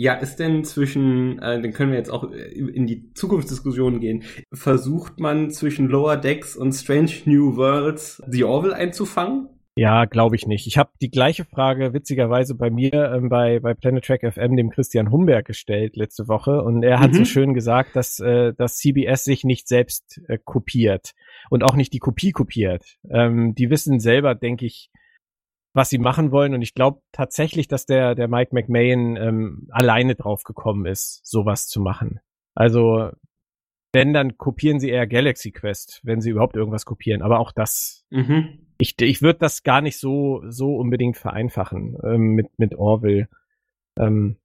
Ja, 0.00 0.14
ist 0.14 0.36
denn 0.36 0.62
zwischen, 0.62 1.40
äh, 1.40 1.60
dann 1.60 1.72
können 1.72 1.90
wir 1.90 1.98
jetzt 1.98 2.10
auch 2.10 2.30
äh, 2.32 2.36
in 2.52 2.86
die 2.86 3.12
Zukunftsdiskussion 3.14 3.98
gehen, 3.98 4.22
versucht 4.52 5.18
man 5.18 5.50
zwischen 5.50 5.88
Lower 5.88 6.16
Decks 6.16 6.56
und 6.56 6.72
Strange 6.72 7.10
New 7.24 7.56
Worlds 7.56 8.22
The 8.28 8.44
Orville 8.44 8.76
einzufangen? 8.76 9.48
Ja, 9.74 10.04
glaube 10.04 10.36
ich 10.36 10.46
nicht. 10.46 10.68
Ich 10.68 10.78
habe 10.78 10.90
die 11.00 11.10
gleiche 11.10 11.44
Frage 11.44 11.92
witzigerweise 11.94 12.54
bei 12.54 12.70
mir 12.70 13.12
ähm, 13.12 13.28
bei, 13.28 13.58
bei 13.58 13.74
Planet 13.74 14.04
Track 14.04 14.22
FM 14.32 14.56
dem 14.56 14.70
Christian 14.70 15.10
Humberg 15.10 15.46
gestellt 15.46 15.96
letzte 15.96 16.28
Woche 16.28 16.62
und 16.62 16.84
er 16.84 17.00
hat 17.00 17.10
Mhm. 17.10 17.16
so 17.16 17.24
schön 17.24 17.52
gesagt, 17.54 17.96
dass, 17.96 18.20
äh, 18.20 18.54
dass 18.54 18.76
CBS 18.76 19.24
sich 19.24 19.42
nicht 19.42 19.66
selbst 19.66 20.20
äh, 20.28 20.38
kopiert 20.44 21.12
und 21.50 21.64
auch 21.64 21.74
nicht 21.74 21.92
die 21.92 22.00
Kopie 22.00 22.30
kopiert. 22.30 22.98
Ähm, 23.10 23.54
die 23.56 23.68
wissen 23.68 23.98
selber, 23.98 24.36
denke 24.36 24.66
ich, 24.66 24.90
was 25.78 25.90
sie 25.90 25.98
machen 25.98 26.32
wollen 26.32 26.54
und 26.54 26.62
ich 26.62 26.74
glaube 26.74 27.00
tatsächlich, 27.12 27.68
dass 27.68 27.86
der, 27.86 28.16
der 28.16 28.26
Mike 28.26 28.52
McMahon 28.52 29.16
ähm, 29.16 29.68
alleine 29.70 30.16
drauf 30.16 30.42
gekommen 30.42 30.86
ist, 30.86 31.24
sowas 31.24 31.68
zu 31.68 31.80
machen. 31.80 32.18
Also 32.56 33.10
wenn, 33.92 34.12
dann 34.12 34.36
kopieren 34.36 34.80
sie 34.80 34.90
eher 34.90 35.06
Galaxy 35.06 35.52
Quest, 35.52 36.00
wenn 36.02 36.20
sie 36.20 36.30
überhaupt 36.30 36.56
irgendwas 36.56 36.84
kopieren. 36.84 37.22
Aber 37.22 37.38
auch 37.38 37.52
das 37.52 38.04
Mhm. 38.10 38.66
ich, 38.78 39.00
ich 39.00 39.22
würde 39.22 39.38
das 39.38 39.62
gar 39.62 39.80
nicht 39.80 39.98
so, 39.98 40.42
so 40.48 40.74
unbedingt 40.74 41.16
vereinfachen 41.16 41.96
ähm, 42.02 42.34
mit, 42.34 42.58
mit 42.58 42.74
Orville. 42.74 43.28
Ähm, 43.96 44.36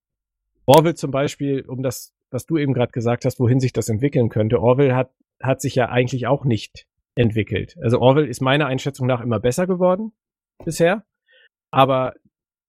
Orville 0.67 0.95
zum 0.95 1.09
Beispiel, 1.09 1.61
um 1.67 1.81
das, 1.81 2.13
was 2.29 2.45
du 2.45 2.57
eben 2.57 2.73
gerade 2.73 2.91
gesagt 2.91 3.25
hast, 3.25 3.39
wohin 3.39 3.59
sich 3.59 3.73
das 3.73 3.89
entwickeln 3.89 4.29
könnte. 4.29 4.61
Orville 4.61 4.95
hat, 4.95 5.11
hat 5.41 5.61
sich 5.61 5.73
ja 5.73 5.89
eigentlich 5.89 6.27
auch 6.27 6.45
nicht 6.45 6.85
entwickelt. 7.15 7.75
Also 7.81 7.99
Orville 7.99 8.27
ist 8.27 8.39
meiner 8.39 8.67
Einschätzung 8.67 9.07
nach 9.07 9.21
immer 9.21 9.39
besser 9.39 9.65
geworden 9.65 10.13
bisher, 10.63 11.03
aber 11.73 12.13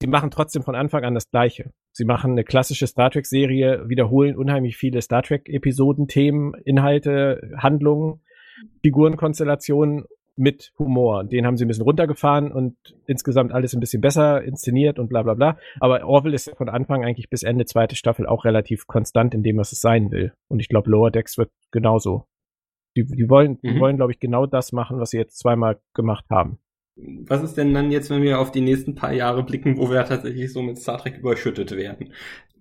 sie 0.01 0.07
machen 0.07 0.31
trotzdem 0.31 0.63
von 0.63 0.75
Anfang 0.75 1.03
an 1.03 1.13
das 1.13 1.29
Gleiche. 1.29 1.71
Sie 1.93 2.05
machen 2.05 2.31
eine 2.31 2.43
klassische 2.43 2.87
Star 2.87 3.09
Trek-Serie, 3.09 3.87
wiederholen 3.87 4.35
unheimlich 4.35 4.75
viele 4.77 5.01
Star 5.01 5.23
Trek-Episoden, 5.23 6.07
Themen, 6.07 6.53
Inhalte, 6.65 7.51
Handlungen, 7.57 8.21
Figurenkonstellationen 8.83 10.05
mit 10.37 10.73
Humor. 10.77 11.23
Den 11.23 11.45
haben 11.45 11.55
sie 11.55 11.65
ein 11.65 11.69
bisschen 11.69 11.85
runtergefahren 11.85 12.51
und 12.51 12.75
insgesamt 13.05 13.53
alles 13.53 13.73
ein 13.73 13.79
bisschen 13.79 14.01
besser 14.01 14.43
inszeniert 14.43 14.99
und 14.99 15.07
bla 15.07 15.23
bla 15.23 15.33
bla. 15.33 15.57
Aber 15.79 16.05
Orville 16.05 16.35
ist 16.35 16.47
ja 16.47 16.55
von 16.55 16.67
Anfang 16.67 17.05
eigentlich 17.05 17.29
bis 17.29 17.43
Ende 17.43 17.65
zweite 17.65 17.95
Staffel 17.95 18.25
auch 18.27 18.43
relativ 18.43 18.87
konstant 18.87 19.33
in 19.33 19.43
dem, 19.43 19.57
was 19.57 19.71
es 19.71 19.79
sein 19.79 20.11
will. 20.11 20.33
Und 20.49 20.59
ich 20.59 20.67
glaube, 20.67 20.89
Lower 20.89 21.11
Decks 21.11 21.37
wird 21.37 21.51
genauso. 21.71 22.25
Die, 22.97 23.05
die 23.05 23.29
wollen, 23.29 23.59
die 23.61 23.71
Mhm. 23.71 23.79
wollen, 23.79 23.95
glaube 23.97 24.11
ich, 24.11 24.19
genau 24.19 24.45
das 24.45 24.71
machen, 24.73 24.99
was 24.99 25.11
sie 25.11 25.17
jetzt 25.17 25.37
zweimal 25.39 25.79
gemacht 25.93 26.25
haben. 26.29 26.59
Was 26.95 27.43
ist 27.43 27.55
denn 27.55 27.73
dann 27.73 27.91
jetzt, 27.91 28.09
wenn 28.09 28.21
wir 28.21 28.39
auf 28.39 28.51
die 28.51 28.61
nächsten 28.61 28.95
paar 28.95 29.11
Jahre 29.11 29.43
blicken, 29.43 29.77
wo 29.77 29.89
wir 29.89 30.05
tatsächlich 30.05 30.53
so 30.53 30.61
mit 30.61 30.77
Star 30.77 30.97
Trek 30.97 31.17
überschüttet 31.17 31.71
werden? 31.71 32.13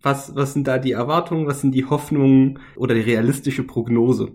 Was, 0.03 0.35
was 0.35 0.53
sind 0.53 0.67
da 0.67 0.79
die 0.79 0.93
Erwartungen, 0.93 1.47
was 1.47 1.61
sind 1.61 1.73
die 1.73 1.85
Hoffnungen 1.85 2.59
oder 2.77 2.95
die 2.95 3.01
realistische 3.01 3.63
Prognose? 3.65 4.33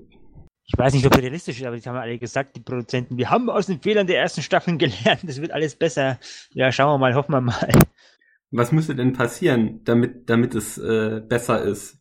Ich 0.66 0.78
weiß 0.78 0.94
nicht, 0.94 1.06
ob 1.06 1.16
es 1.16 1.22
realistisch 1.22 1.60
ist, 1.60 1.66
aber 1.66 1.78
die 1.78 1.90
haben 1.90 1.98
alle 1.98 2.18
gesagt, 2.18 2.56
die 2.56 2.62
Produzenten, 2.62 3.18
wir 3.18 3.30
haben 3.30 3.50
aus 3.50 3.66
den 3.66 3.82
Fehlern 3.82 4.08
der 4.08 4.20
ersten 4.20 4.42
Staffeln 4.42 4.78
gelernt, 4.78 5.24
es 5.28 5.42
wird 5.42 5.52
alles 5.52 5.76
besser. 5.76 6.20
Ja, 6.54 6.72
schauen 6.72 6.94
wir 6.94 6.98
mal, 6.98 7.16
hoffen 7.16 7.34
wir 7.34 7.42
mal. 7.42 7.70
Was 8.52 8.72
müsste 8.72 8.96
denn 8.96 9.14
passieren, 9.14 9.82
damit, 9.84 10.30
damit 10.30 10.56
es 10.56 10.78
äh, 10.78 11.22
besser 11.28 11.62
ist? 11.62 11.99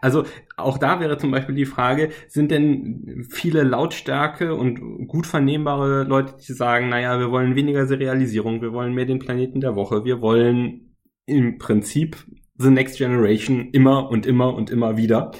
Also 0.00 0.24
auch 0.56 0.78
da 0.78 1.00
wäre 1.00 1.18
zum 1.18 1.30
Beispiel 1.30 1.54
die 1.54 1.64
Frage, 1.64 2.10
sind 2.28 2.50
denn 2.50 3.26
viele 3.30 3.62
Lautstärke 3.62 4.54
und 4.54 5.08
gut 5.08 5.26
vernehmbare 5.26 6.04
Leute, 6.04 6.34
die 6.46 6.52
sagen, 6.52 6.88
naja, 6.88 7.18
wir 7.18 7.30
wollen 7.30 7.56
weniger 7.56 7.86
Serialisierung, 7.86 8.60
wir 8.60 8.72
wollen 8.72 8.94
mehr 8.94 9.06
den 9.06 9.18
Planeten 9.18 9.60
der 9.60 9.74
Woche, 9.74 10.04
wir 10.04 10.20
wollen 10.20 10.94
im 11.26 11.58
Prinzip 11.58 12.16
The 12.58 12.70
Next 12.70 12.98
Generation 12.98 13.70
immer 13.72 14.10
und 14.10 14.26
immer 14.26 14.54
und 14.54 14.70
immer 14.70 14.96
wieder. 14.96 15.32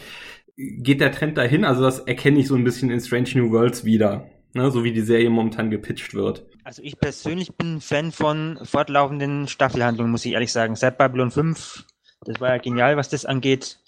Geht 0.56 1.00
der 1.00 1.12
Trend 1.12 1.36
dahin? 1.38 1.64
Also 1.64 1.82
das 1.82 2.00
erkenne 2.00 2.38
ich 2.38 2.48
so 2.48 2.54
ein 2.54 2.64
bisschen 2.64 2.90
in 2.90 3.00
Strange 3.00 3.30
New 3.34 3.50
Worlds 3.50 3.84
wieder, 3.84 4.28
ne? 4.54 4.70
so 4.70 4.84
wie 4.84 4.92
die 4.92 5.00
Serie 5.00 5.30
momentan 5.30 5.70
gepitcht 5.70 6.14
wird. 6.14 6.46
Also 6.64 6.82
ich 6.82 6.98
persönlich 6.98 7.56
bin 7.56 7.80
Fan 7.80 8.12
von 8.12 8.58
fortlaufenden 8.62 9.48
Staffelhandlungen, 9.48 10.12
muss 10.12 10.24
ich 10.24 10.32
ehrlich 10.32 10.52
sagen. 10.52 10.76
Seit 10.76 10.96
Babylon 10.96 11.30
5, 11.30 11.84
das 12.24 12.40
war 12.40 12.50
ja 12.50 12.58
genial, 12.58 12.96
was 12.96 13.08
das 13.08 13.24
angeht. 13.24 13.80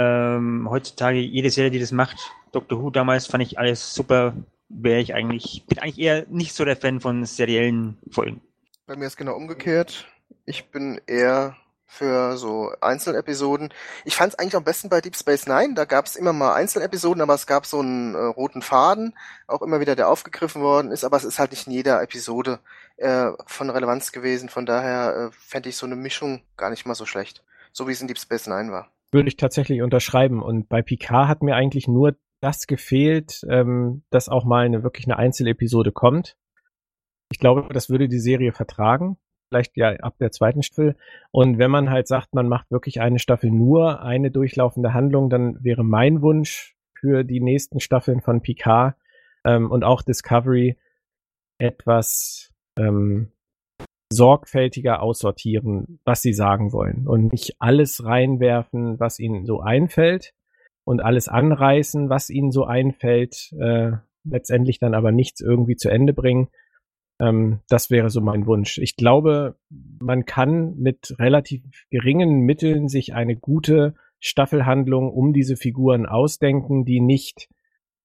Ähm, 0.00 0.66
heutzutage 0.70 1.18
jede 1.18 1.50
Serie, 1.50 1.70
die 1.70 1.78
das 1.78 1.92
macht, 1.92 2.16
Doctor 2.52 2.80
Who 2.80 2.88
damals 2.88 3.26
fand 3.26 3.42
ich 3.42 3.58
alles 3.58 3.92
super, 3.92 4.32
wäre 4.70 5.00
ich 5.00 5.12
eigentlich, 5.12 5.66
bin 5.66 5.78
eigentlich 5.78 5.98
eher 5.98 6.24
nicht 6.30 6.54
so 6.54 6.64
der 6.64 6.76
Fan 6.76 7.02
von 7.02 7.26
seriellen 7.26 7.98
Folgen. 8.10 8.40
Bei 8.86 8.96
mir 8.96 9.06
ist 9.06 9.18
genau 9.18 9.34
umgekehrt. 9.34 10.08
Ich 10.46 10.70
bin 10.70 11.02
eher 11.06 11.54
für 11.84 12.38
so 12.38 12.72
Einzelepisoden. 12.80 13.74
Ich 14.06 14.16
fand 14.16 14.32
es 14.32 14.38
eigentlich 14.38 14.56
am 14.56 14.64
besten 14.64 14.88
bei 14.88 15.02
Deep 15.02 15.16
Space 15.16 15.46
Nine. 15.46 15.74
Da 15.74 15.84
gab 15.84 16.06
es 16.06 16.16
immer 16.16 16.32
mal 16.32 16.54
Einzelepisoden, 16.54 17.20
aber 17.20 17.34
es 17.34 17.46
gab 17.46 17.66
so 17.66 17.80
einen 17.80 18.14
äh, 18.14 18.18
roten 18.18 18.62
Faden, 18.62 19.14
auch 19.48 19.60
immer 19.60 19.80
wieder, 19.80 19.96
der 19.96 20.08
aufgegriffen 20.08 20.62
worden 20.62 20.92
ist. 20.92 21.04
Aber 21.04 21.18
es 21.18 21.24
ist 21.24 21.38
halt 21.38 21.50
nicht 21.50 21.66
in 21.66 21.74
jeder 21.74 22.00
Episode 22.00 22.60
äh, 22.96 23.32
von 23.44 23.68
Relevanz 23.68 24.12
gewesen. 24.12 24.48
Von 24.48 24.64
daher 24.64 25.30
äh, 25.30 25.36
fände 25.36 25.68
ich 25.68 25.76
so 25.76 25.84
eine 25.84 25.96
Mischung 25.96 26.42
gar 26.56 26.70
nicht 26.70 26.86
mal 26.86 26.94
so 26.94 27.04
schlecht. 27.04 27.44
So 27.70 27.86
wie 27.86 27.92
es 27.92 28.00
in 28.00 28.06
Deep 28.08 28.18
Space 28.18 28.46
Nine 28.46 28.72
war. 28.72 28.90
Würde 29.12 29.28
ich 29.28 29.36
tatsächlich 29.36 29.82
unterschreiben. 29.82 30.42
Und 30.42 30.68
bei 30.68 30.82
Picard 30.82 31.28
hat 31.28 31.42
mir 31.42 31.56
eigentlich 31.56 31.88
nur 31.88 32.16
das 32.40 32.66
gefehlt, 32.66 33.44
ähm, 33.48 34.02
dass 34.10 34.28
auch 34.28 34.44
mal 34.44 34.64
eine 34.64 34.82
wirklich 34.82 35.06
eine 35.06 35.18
Einzelepisode 35.18 35.92
kommt. 35.92 36.36
Ich 37.30 37.38
glaube, 37.38 37.72
das 37.72 37.90
würde 37.90 38.08
die 38.08 38.18
Serie 38.18 38.52
vertragen 38.52 39.18
vielleicht 39.50 39.76
ja 39.76 39.90
ab 39.96 40.16
der 40.18 40.30
zweiten 40.30 40.62
Staffel. 40.62 40.96
Und 41.32 41.58
wenn 41.58 41.70
man 41.70 41.90
halt 41.90 42.06
sagt, 42.06 42.34
man 42.34 42.48
macht 42.48 42.70
wirklich 42.70 43.00
eine 43.00 43.18
Staffel 43.18 43.50
nur 43.50 44.02
eine 44.02 44.30
durchlaufende 44.30 44.94
Handlung, 44.94 45.28
dann 45.28 45.62
wäre 45.62 45.84
mein 45.84 46.22
Wunsch 46.22 46.76
für 46.98 47.24
die 47.24 47.40
nächsten 47.40 47.80
Staffeln 47.80 48.20
von 48.20 48.42
Picard 48.42 48.94
ähm, 49.44 49.70
und 49.70 49.84
auch 49.84 50.02
Discovery 50.02 50.78
etwas 51.58 52.52
ähm, 52.78 53.32
sorgfältiger 54.12 55.02
aussortieren, 55.02 56.00
was 56.04 56.22
sie 56.22 56.32
sagen 56.32 56.72
wollen 56.72 57.06
und 57.06 57.32
nicht 57.32 57.56
alles 57.58 58.04
reinwerfen, 58.04 58.98
was 58.98 59.18
ihnen 59.18 59.46
so 59.46 59.60
einfällt 59.60 60.34
und 60.84 61.00
alles 61.00 61.28
anreißen, 61.28 62.10
was 62.10 62.30
ihnen 62.30 62.50
so 62.50 62.64
einfällt, 62.64 63.52
äh, 63.58 63.92
letztendlich 64.24 64.78
dann 64.78 64.94
aber 64.94 65.12
nichts 65.12 65.40
irgendwie 65.40 65.76
zu 65.76 65.88
Ende 65.88 66.12
bringen, 66.12 66.48
ähm, 67.20 67.60
das 67.68 67.90
wäre 67.90 68.10
so 68.10 68.20
mein 68.20 68.46
Wunsch. 68.46 68.78
Ich 68.78 68.96
glaube, 68.96 69.56
man 69.68 70.24
kann 70.24 70.74
mit 70.76 71.14
relativ 71.18 71.62
geringen 71.90 72.40
Mitteln 72.40 72.88
sich 72.88 73.14
eine 73.14 73.36
gute 73.36 73.94
Staffelhandlung 74.18 75.10
um 75.10 75.32
diese 75.32 75.56
Figuren 75.56 76.06
ausdenken, 76.06 76.84
die 76.84 77.00
nicht 77.00 77.48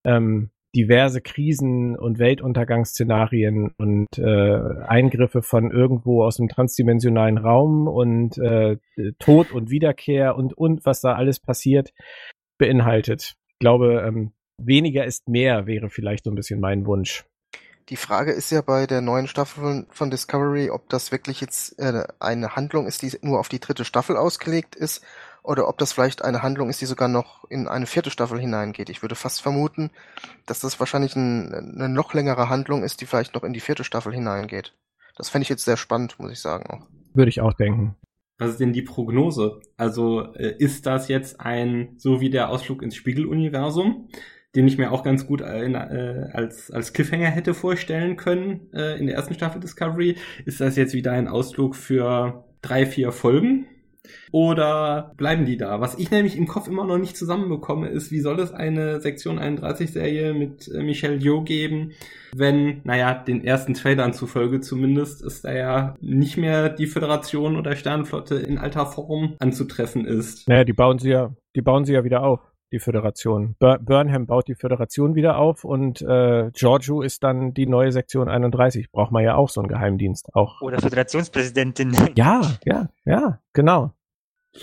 ähm, 0.03 0.51
diverse 0.75 1.21
Krisen 1.21 1.97
und 1.97 2.19
Weltuntergangsszenarien 2.19 3.71
und 3.77 4.07
äh, 4.17 4.83
Eingriffe 4.85 5.41
von 5.41 5.71
irgendwo 5.71 6.23
aus 6.23 6.37
dem 6.37 6.49
transdimensionalen 6.49 7.37
Raum 7.37 7.87
und 7.87 8.37
äh, 8.37 8.77
Tod 9.19 9.51
und 9.51 9.69
Wiederkehr 9.69 10.35
und 10.35 10.57
und 10.57 10.85
was 10.85 11.01
da 11.01 11.13
alles 11.13 11.39
passiert 11.39 11.93
beinhaltet. 12.57 13.35
Ich 13.53 13.59
glaube, 13.59 14.03
ähm, 14.05 14.33
weniger 14.61 15.05
ist 15.05 15.29
mehr 15.29 15.65
wäre 15.65 15.89
vielleicht 15.89 16.25
so 16.25 16.31
ein 16.31 16.35
bisschen 16.35 16.59
mein 16.59 16.85
Wunsch. 16.85 17.25
Die 17.89 17.97
Frage 17.97 18.31
ist 18.31 18.51
ja 18.51 18.61
bei 18.61 18.87
der 18.87 19.01
neuen 19.01 19.27
Staffel 19.27 19.85
von 19.91 20.09
Discovery, 20.09 20.71
ob 20.71 20.89
das 20.89 21.11
wirklich 21.11 21.39
jetzt 21.39 21.77
äh, 21.79 22.03
eine 22.19 22.55
Handlung 22.55 22.87
ist, 22.87 23.03
die 23.03 23.11
nur 23.21 23.39
auf 23.39 23.47
die 23.47 23.59
dritte 23.59 23.85
Staffel 23.85 24.17
ausgelegt 24.17 24.75
ist, 24.75 25.05
oder 25.45 25.67
ob 25.67 25.77
das 25.77 25.93
vielleicht 25.93 26.23
eine 26.23 26.41
Handlung 26.41 26.69
ist, 26.69 26.81
die 26.81 26.85
sogar 26.85 27.07
noch 27.07 27.43
in 27.49 27.67
eine 27.67 27.85
vierte 27.85 28.09
Staffel 28.09 28.39
hineingeht. 28.39 28.89
Ich 28.89 29.01
würde 29.01 29.15
fast 29.15 29.41
vermuten, 29.41 29.91
dass 30.45 30.59
das 30.59 30.79
wahrscheinlich 30.79 31.15
ein, 31.15 31.53
eine 31.53 31.89
noch 31.89 32.13
längere 32.13 32.49
Handlung 32.49 32.83
ist, 32.83 33.01
die 33.01 33.05
vielleicht 33.05 33.35
noch 33.35 33.43
in 33.43 33.53
die 33.53 33.59
vierte 33.59 33.83
Staffel 33.83 34.13
hineingeht. 34.13 34.73
Das 35.15 35.29
fände 35.29 35.43
ich 35.43 35.49
jetzt 35.49 35.65
sehr 35.65 35.77
spannend, 35.77 36.19
muss 36.19 36.31
ich 36.31 36.39
sagen 36.39 36.69
auch. 36.69 36.87
Würde 37.13 37.29
ich 37.29 37.41
auch 37.41 37.53
denken. 37.53 37.95
Was 38.37 38.51
ist 38.51 38.59
denn 38.59 38.73
die 38.73 38.81
Prognose? 38.81 39.61
Also 39.77 40.33
äh, 40.33 40.55
ist 40.57 40.85
das 40.85 41.07
jetzt 41.07 41.39
ein, 41.39 41.93
so 41.97 42.19
wie 42.19 42.29
der 42.29 42.49
Ausflug 42.49 42.81
ins 42.81 42.95
Spiegeluniversum, 42.95 44.09
den 44.55 44.67
ich 44.67 44.77
mir 44.77 44.91
auch 44.91 45.03
ganz 45.03 45.25
gut 45.25 45.41
äh, 45.41 45.63
in, 45.63 45.75
äh, 45.75 46.29
als, 46.33 46.69
als 46.69 46.91
Cliffhanger 46.91 47.29
hätte 47.29 47.53
vorstellen 47.53 48.17
können 48.17 48.73
äh, 48.73 48.99
in 48.99 49.07
der 49.07 49.15
ersten 49.15 49.35
Staffel 49.35 49.61
Discovery. 49.61 50.17
Ist 50.43 50.59
das 50.59 50.75
jetzt 50.75 50.93
wieder 50.93 51.13
ein 51.13 51.29
Ausflug 51.29 51.75
für 51.75 52.45
drei, 52.61 52.85
vier 52.85 53.13
Folgen? 53.13 53.67
Oder 54.31 55.13
bleiben 55.17 55.45
die 55.45 55.57
da? 55.57 55.81
Was 55.81 55.97
ich 55.97 56.11
nämlich 56.11 56.37
im 56.37 56.47
Kopf 56.47 56.67
immer 56.67 56.85
noch 56.85 56.97
nicht 56.97 57.17
zusammenbekomme, 57.17 57.87
ist, 57.87 58.11
wie 58.11 58.19
soll 58.19 58.39
es 58.39 58.51
eine 58.51 59.01
Sektion 59.01 59.39
31 59.39 59.91
Serie 59.91 60.33
mit 60.33 60.67
äh, 60.67 60.81
Michelle 60.83 61.17
Yeoh 61.17 61.43
geben, 61.43 61.91
wenn, 62.35 62.81
naja, 62.83 63.13
den 63.13 63.43
ersten 63.43 63.73
Trailern 63.73 64.13
zufolge 64.13 64.59
zumindest, 64.59 65.23
ist 65.23 65.45
da 65.45 65.53
ja 65.53 65.95
nicht 66.01 66.37
mehr 66.37 66.69
die 66.69 66.87
Föderation 66.87 67.55
oder 67.55 67.75
Sternenflotte 67.75 68.35
in 68.35 68.57
alter 68.57 68.85
Form 68.85 69.35
anzutreffen 69.39 70.05
ist. 70.05 70.47
Naja, 70.47 70.63
die 70.63 70.73
bauen 70.73 70.99
sie 70.99 71.11
ja, 71.11 71.33
die 71.55 71.61
bauen 71.61 71.85
sie 71.85 71.93
ja 71.93 72.03
wieder 72.03 72.23
auf 72.23 72.39
die 72.71 72.79
Föderation. 72.79 73.55
Bur 73.59 73.79
Burnham 73.79 74.25
baut 74.25 74.47
die 74.47 74.55
Föderation 74.55 75.15
wieder 75.15 75.37
auf 75.37 75.63
und 75.63 76.01
äh, 76.01 76.51
Giorgio 76.53 77.01
ist 77.01 77.23
dann 77.23 77.53
die 77.53 77.67
neue 77.67 77.91
Sektion 77.91 78.27
31. 78.27 78.91
Braucht 78.91 79.11
man 79.11 79.23
ja 79.23 79.35
auch 79.35 79.49
so 79.49 79.61
einen 79.61 79.69
Geheimdienst. 79.69 80.29
Auch. 80.33 80.61
Oder 80.61 80.79
Föderationspräsidentin. 80.79 81.95
Ja, 82.15 82.41
ja, 82.65 82.89
ja, 83.03 83.39
genau. 83.53 83.91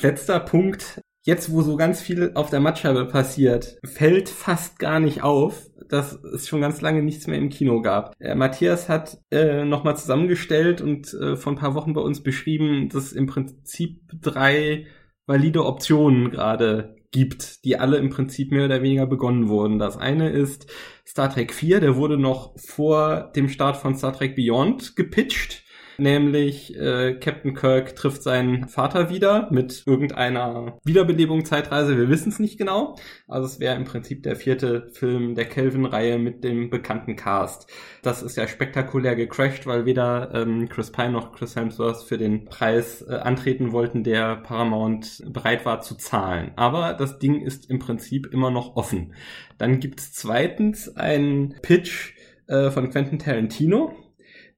Letzter 0.01 0.41
Punkt. 0.41 1.01
Jetzt, 1.24 1.53
wo 1.53 1.62
so 1.62 1.77
ganz 1.77 2.01
viel 2.01 2.33
auf 2.35 2.51
der 2.51 2.61
Matscheibe 2.61 3.07
passiert, 3.07 3.79
fällt 3.85 4.29
fast 4.29 4.79
gar 4.79 4.99
nicht 4.99 5.23
auf, 5.23 5.70
dass 5.89 6.15
es 6.15 6.49
schon 6.49 6.61
ganz 6.61 6.81
lange 6.81 7.03
nichts 7.03 7.27
mehr 7.27 7.39
im 7.39 7.49
Kino 7.49 7.81
gab. 7.81 8.15
Äh, 8.19 8.35
Matthias 8.35 8.89
hat 8.89 9.19
äh, 9.31 9.65
nochmal 9.65 9.97
zusammengestellt 9.97 10.81
und 10.81 11.15
äh, 11.15 11.37
vor 11.37 11.53
ein 11.53 11.59
paar 11.59 11.74
Wochen 11.74 11.93
bei 11.93 12.01
uns 12.01 12.23
beschrieben, 12.23 12.89
dass 12.89 13.12
im 13.12 13.27
Prinzip 13.27 14.01
drei 14.20 14.87
valide 15.27 15.65
Optionen 15.65 16.31
gerade 16.31 16.97
gibt, 17.12 17.64
die 17.64 17.78
alle 17.78 17.98
im 17.98 18.10
Prinzip 18.10 18.51
mehr 18.51 18.64
oder 18.64 18.82
weniger 18.82 19.06
begonnen 19.06 19.48
wurden. 19.48 19.78
Das 19.78 19.97
eine 19.97 20.30
ist 20.30 20.66
Star 21.06 21.30
Trek 21.30 21.52
4, 21.52 21.80
der 21.80 21.97
wurde 21.97 22.18
noch 22.18 22.59
vor 22.59 23.30
dem 23.36 23.48
Start 23.48 23.76
von 23.76 23.94
Star 23.94 24.12
Trek 24.12 24.34
Beyond 24.34 24.97
gepitcht 24.97 25.61
nämlich 25.98 26.77
äh, 26.77 27.14
Captain 27.14 27.55
Kirk 27.55 27.97
trifft 27.97 28.23
seinen 28.23 28.69
Vater 28.69 29.10
wieder 29.10 29.48
mit 29.51 29.82
irgendeiner 29.86 30.78
Wiederbelebung 30.85 31.44
Zeitreise. 31.44 31.97
Wir 31.97 32.09
wissen 32.09 32.31
es 32.31 32.39
nicht 32.39 32.59
genau. 32.59 32.97
Also 33.28 33.47
es 33.47 33.60
wäre 33.60 33.77
im 33.77 33.85
Prinzip 33.85 34.23
der 34.23 34.36
vierte 34.36 34.89
Film 34.93 35.35
der 35.35 35.47
Kelvin-Reihe 35.47 36.19
mit 36.19 36.44
dem 36.44 36.70
bekannten 36.70 37.16
Cast. 37.16 37.70
Das 38.02 38.23
ist 38.23 38.36
ja 38.36 38.47
spektakulär 38.48 39.16
gecrashed, 39.16 39.66
weil 39.66 39.85
weder 39.85 40.31
ähm, 40.35 40.69
Chris 40.69 40.90
Pine 40.93 41.10
noch 41.10 41.32
Chris 41.32 41.56
Hemsworth 41.56 42.02
für 42.02 42.19
den 42.19 42.44
Preis 42.44 43.02
äh, 43.02 43.14
antreten 43.14 43.73
wollten, 43.73 44.05
der 44.05 44.36
Paramount 44.36 45.23
bereit 45.27 45.64
war 45.64 45.81
zu 45.81 45.94
zahlen. 45.94 46.52
Aber 46.56 46.94
das 46.94 47.19
Ding 47.19 47.40
ist 47.40 47.70
im 47.70 47.78
Prinzip 47.78 48.27
immer 48.32 48.51
noch 48.51 48.77
offen. 48.77 49.14
Dann 49.59 49.81
gibt 49.81 50.01
es 50.01 50.12
zweitens 50.12 50.97
einen 50.97 51.55
Pitch 51.62 52.14
äh, 52.48 52.70
von 52.70 52.90
Quentin 52.90 53.19
Tarantino, 53.19 53.94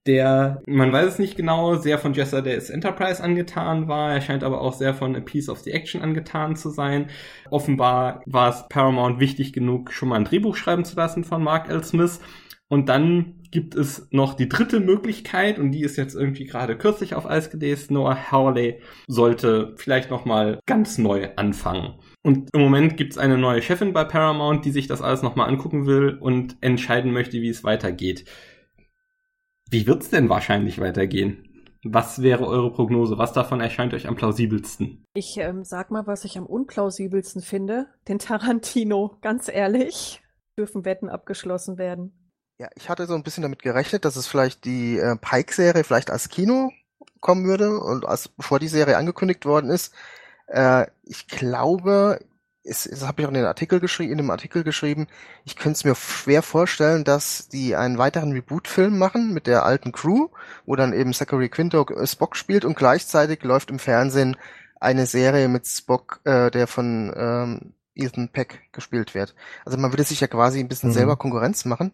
der, 0.06 0.62
man 0.66 0.92
weiß 0.92 1.06
es 1.06 1.18
nicht 1.18 1.36
genau, 1.36 1.76
sehr 1.76 1.98
von 1.98 2.12
Jessa 2.12 2.40
Days 2.40 2.70
Enterprise 2.70 3.22
angetan 3.22 3.88
war. 3.88 4.12
Er 4.12 4.20
scheint 4.20 4.44
aber 4.44 4.60
auch 4.60 4.74
sehr 4.74 4.94
von 4.94 5.16
A 5.16 5.20
Piece 5.20 5.48
of 5.48 5.60
the 5.60 5.72
Action 5.72 6.02
angetan 6.02 6.56
zu 6.56 6.70
sein. 6.70 7.08
Offenbar 7.50 8.22
war 8.26 8.50
es 8.50 8.68
Paramount 8.68 9.20
wichtig 9.20 9.52
genug, 9.52 9.92
schon 9.92 10.10
mal 10.10 10.16
ein 10.16 10.24
Drehbuch 10.24 10.56
schreiben 10.56 10.84
zu 10.84 10.96
lassen 10.96 11.24
von 11.24 11.42
Mark 11.42 11.70
L. 11.70 11.82
Smith. 11.82 12.20
Und 12.68 12.88
dann 12.88 13.42
gibt 13.50 13.74
es 13.74 14.08
noch 14.10 14.34
die 14.34 14.48
dritte 14.48 14.80
Möglichkeit 14.80 15.58
und 15.58 15.70
die 15.70 15.82
ist 15.82 15.96
jetzt 15.96 16.14
irgendwie 16.14 16.44
gerade 16.44 16.76
kürzlich 16.76 17.14
auf 17.14 17.24
Eis 17.24 17.50
gelesen. 17.50 17.94
Noah 17.94 18.32
Hawley 18.32 18.80
sollte 19.06 19.74
vielleicht 19.76 20.10
noch 20.10 20.24
mal 20.24 20.58
ganz 20.66 20.98
neu 20.98 21.28
anfangen. 21.36 21.94
Und 22.22 22.48
im 22.52 22.60
Moment 22.60 22.96
gibt 22.96 23.12
es 23.12 23.18
eine 23.18 23.38
neue 23.38 23.62
Chefin 23.62 23.92
bei 23.92 24.04
Paramount, 24.04 24.64
die 24.64 24.70
sich 24.70 24.86
das 24.86 25.02
alles 25.02 25.22
noch 25.22 25.36
mal 25.36 25.44
angucken 25.44 25.86
will 25.86 26.16
und 26.18 26.56
entscheiden 26.62 27.12
möchte, 27.12 27.40
wie 27.42 27.50
es 27.50 27.64
weitergeht. 27.64 28.24
Wie 29.70 29.86
wird's 29.86 30.10
denn 30.10 30.28
wahrscheinlich 30.28 30.80
weitergehen? 30.80 31.48
Was 31.84 32.22
wäre 32.22 32.46
eure 32.46 32.72
Prognose? 32.72 33.18
Was 33.18 33.32
davon 33.32 33.60
erscheint 33.60 33.92
euch 33.92 34.08
am 34.08 34.16
plausibelsten? 34.16 35.04
Ich 35.14 35.36
ähm, 35.36 35.64
sag 35.64 35.90
mal, 35.90 36.06
was 36.06 36.24
ich 36.24 36.38
am 36.38 36.46
unplausibelsten 36.46 37.42
finde. 37.42 37.86
Den 38.08 38.18
Tarantino, 38.18 39.18
ganz 39.20 39.48
ehrlich. 39.48 40.22
Dürfen 40.58 40.84
Wetten 40.84 41.08
abgeschlossen 41.10 41.76
werden. 41.76 42.12
Ja, 42.58 42.68
ich 42.76 42.88
hatte 42.88 43.06
so 43.06 43.14
ein 43.14 43.22
bisschen 43.22 43.42
damit 43.42 43.62
gerechnet, 43.62 44.04
dass 44.04 44.16
es 44.16 44.26
vielleicht 44.26 44.64
die 44.64 44.96
äh, 44.96 45.16
Pike-Serie 45.16 45.84
vielleicht 45.84 46.10
als 46.10 46.28
Kino 46.28 46.70
kommen 47.20 47.44
würde 47.44 47.80
und 47.80 48.06
als 48.06 48.28
bevor 48.28 48.60
die 48.60 48.68
Serie 48.68 48.96
angekündigt 48.96 49.44
worden 49.44 49.70
ist. 49.70 49.92
Äh, 50.46 50.86
ich 51.02 51.26
glaube, 51.26 52.20
ist, 52.64 52.90
das 52.90 53.06
habe 53.06 53.20
ich 53.20 53.26
auch 53.26 53.30
in 53.30 53.36
den 53.36 53.44
Artikel 53.44 53.78
geschrieben, 53.78 54.12
in 54.12 54.18
dem 54.18 54.30
Artikel 54.30 54.64
geschrieben, 54.64 55.06
ich 55.44 55.56
könnte 55.56 55.76
es 55.76 55.84
mir 55.84 55.94
schwer 55.94 56.42
vorstellen, 56.42 57.04
dass 57.04 57.48
die 57.48 57.76
einen 57.76 57.98
weiteren 57.98 58.32
Reboot-Film 58.32 58.98
machen 58.98 59.32
mit 59.32 59.46
der 59.46 59.64
alten 59.64 59.92
Crew, 59.92 60.28
wo 60.66 60.74
dann 60.74 60.92
eben 60.92 61.12
Zachary 61.12 61.50
Quinto 61.50 61.86
Spock 62.06 62.36
spielt 62.36 62.64
und 62.64 62.76
gleichzeitig 62.76 63.42
läuft 63.42 63.70
im 63.70 63.78
Fernsehen 63.78 64.36
eine 64.80 65.06
Serie 65.06 65.48
mit 65.48 65.66
Spock, 65.66 66.20
äh, 66.24 66.50
der 66.50 66.66
von 66.66 67.12
ähm, 67.16 67.74
Ethan 67.94 68.30
Peck 68.30 68.72
gespielt 68.72 69.14
wird. 69.14 69.34
Also 69.64 69.78
man 69.78 69.92
würde 69.92 70.04
sich 70.04 70.20
ja 70.20 70.26
quasi 70.26 70.60
ein 70.60 70.68
bisschen 70.68 70.90
mhm. 70.90 70.94
selber 70.94 71.16
Konkurrenz 71.16 71.64
machen. 71.64 71.92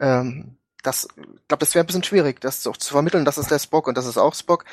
Ähm, 0.00 0.56
das, 0.82 1.08
ich 1.16 1.48
glaube, 1.48 1.60
das 1.60 1.74
wäre 1.74 1.84
ein 1.84 1.86
bisschen 1.86 2.02
schwierig, 2.02 2.40
das 2.40 2.66
auch 2.66 2.76
zu 2.76 2.92
vermitteln, 2.92 3.24
das 3.24 3.38
ist 3.38 3.50
der 3.50 3.60
Spock 3.60 3.86
und 3.86 3.96
das 3.96 4.06
ist 4.06 4.18
auch 4.18 4.34
Spock. 4.34 4.64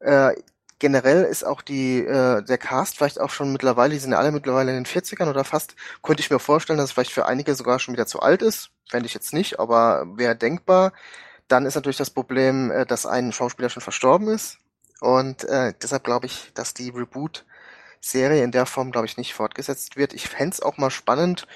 Äh, 0.00 0.34
generell 0.78 1.24
ist 1.24 1.44
auch 1.44 1.62
die, 1.62 1.98
äh, 2.00 2.42
der 2.42 2.58
Cast 2.58 2.96
vielleicht 2.96 3.20
auch 3.20 3.30
schon 3.30 3.52
mittlerweile, 3.52 3.94
die 3.94 3.98
sind 3.98 4.12
ja 4.12 4.18
alle 4.18 4.32
mittlerweile 4.32 4.70
in 4.70 4.84
den 4.84 4.86
40ern 4.86 5.28
oder 5.28 5.44
fast, 5.44 5.74
könnte 6.02 6.20
ich 6.22 6.30
mir 6.30 6.38
vorstellen, 6.38 6.78
dass 6.78 6.86
es 6.86 6.92
vielleicht 6.92 7.12
für 7.12 7.26
einige 7.26 7.54
sogar 7.54 7.78
schon 7.78 7.94
wieder 7.94 8.06
zu 8.06 8.20
alt 8.20 8.42
ist. 8.42 8.70
Fände 8.88 9.06
ich 9.06 9.14
jetzt 9.14 9.32
nicht, 9.32 9.58
aber 9.58 10.06
wäre 10.16 10.36
denkbar. 10.36 10.92
Dann 11.48 11.66
ist 11.66 11.74
natürlich 11.76 11.96
das 11.96 12.10
Problem, 12.10 12.70
äh, 12.70 12.86
dass 12.86 13.06
ein 13.06 13.32
Schauspieler 13.32 13.70
schon 13.70 13.82
verstorben 13.82 14.28
ist. 14.28 14.58
Und 15.00 15.44
äh, 15.44 15.74
deshalb 15.82 16.04
glaube 16.04 16.26
ich, 16.26 16.52
dass 16.54 16.74
die 16.74 16.90
Reboot-Serie 16.90 18.42
in 18.42 18.52
der 18.52 18.66
Form, 18.66 18.92
glaube 18.92 19.06
ich, 19.06 19.16
nicht 19.16 19.34
fortgesetzt 19.34 19.96
wird. 19.96 20.14
Ich 20.14 20.28
fände 20.28 20.64
auch 20.64 20.78
mal 20.78 20.90
spannend, 20.90 21.46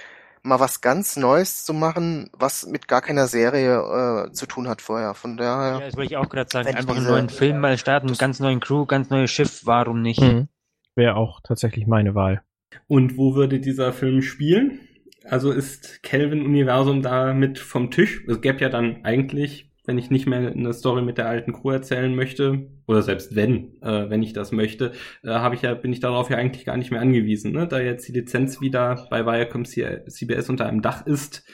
mal 0.42 0.60
was 0.60 0.80
ganz 0.80 1.16
Neues 1.16 1.64
zu 1.64 1.72
machen, 1.72 2.30
was 2.32 2.66
mit 2.66 2.88
gar 2.88 3.02
keiner 3.02 3.26
Serie 3.26 4.26
äh, 4.28 4.32
zu 4.32 4.46
tun 4.46 4.68
hat 4.68 4.82
vorher. 4.82 5.14
Von 5.14 5.36
daher. 5.36 5.80
Ja, 5.80 5.80
das 5.80 5.96
wollte 5.96 6.12
ich 6.12 6.16
auch 6.16 6.28
gerade 6.28 6.50
sagen. 6.50 6.74
Einfach 6.74 6.96
einen 6.96 7.06
neuen 7.06 7.28
Film 7.28 7.60
mal 7.60 7.78
starten, 7.78 8.12
ganz 8.16 8.40
neuen 8.40 8.60
Crew, 8.60 8.86
ganz 8.86 9.10
neues 9.10 9.30
Schiff, 9.30 9.62
warum 9.64 10.02
nicht? 10.02 10.20
Mhm. 10.20 10.48
Wäre 10.94 11.16
auch 11.16 11.40
tatsächlich 11.42 11.86
meine 11.86 12.14
Wahl. 12.14 12.42
Und 12.86 13.16
wo 13.16 13.34
würde 13.34 13.60
dieser 13.60 13.92
Film 13.92 14.22
spielen? 14.22 14.80
Also 15.24 15.52
ist 15.52 16.02
Kelvin 16.02 16.44
Universum 16.44 17.02
da 17.02 17.34
mit 17.34 17.58
vom 17.58 17.90
Tisch? 17.90 18.24
Es 18.26 18.40
gäbe 18.40 18.60
ja 18.60 18.68
dann 18.68 19.04
eigentlich 19.04 19.69
wenn 19.90 19.98
ich 19.98 20.08
nicht 20.08 20.28
mehr 20.28 20.52
eine 20.52 20.72
Story 20.72 21.02
mit 21.02 21.18
der 21.18 21.28
alten 21.28 21.52
Crew 21.52 21.70
erzählen 21.70 22.14
möchte, 22.14 22.68
oder 22.86 23.02
selbst 23.02 23.34
wenn, 23.34 23.82
äh, 23.82 24.08
wenn 24.08 24.22
ich 24.22 24.32
das 24.32 24.52
möchte, 24.52 24.92
äh, 25.24 25.30
habe 25.30 25.56
ich 25.56 25.62
ja, 25.62 25.74
bin 25.74 25.92
ich 25.92 25.98
darauf 25.98 26.30
ja 26.30 26.36
eigentlich 26.36 26.64
gar 26.64 26.76
nicht 26.76 26.92
mehr 26.92 27.00
angewiesen. 27.00 27.50
Ne? 27.50 27.66
Da 27.66 27.80
jetzt 27.80 28.06
die 28.06 28.12
Lizenz 28.12 28.60
wieder 28.60 29.08
bei 29.10 29.26
Viacom 29.26 29.64
CBS 29.64 30.48
unter 30.48 30.66
einem 30.66 30.80
Dach 30.80 31.04
ist, 31.06 31.44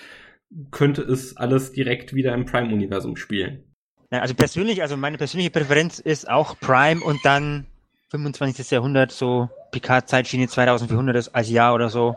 könnte 0.71 1.01
es 1.01 1.39
alles 1.39 1.73
direkt 1.73 2.15
wieder 2.15 2.35
im 2.35 2.45
Prime-Universum 2.45 3.17
spielen. 3.17 3.65
Ja, 4.13 4.21
also 4.21 4.35
persönlich, 4.35 4.83
also 4.83 4.99
meine 4.99 5.17
persönliche 5.17 5.51
Präferenz 5.51 5.99
ist 5.99 6.29
auch 6.29 6.61
Prime 6.61 7.01
und 7.03 7.25
dann 7.25 7.65
25. 8.11 8.71
Jahrhundert, 8.71 9.13
so 9.13 9.49
Picard-Zeitschiene 9.71 10.47
2400 10.47 11.35
als 11.35 11.49
Jahr 11.49 11.75
oder 11.75 11.89
so. 11.89 12.17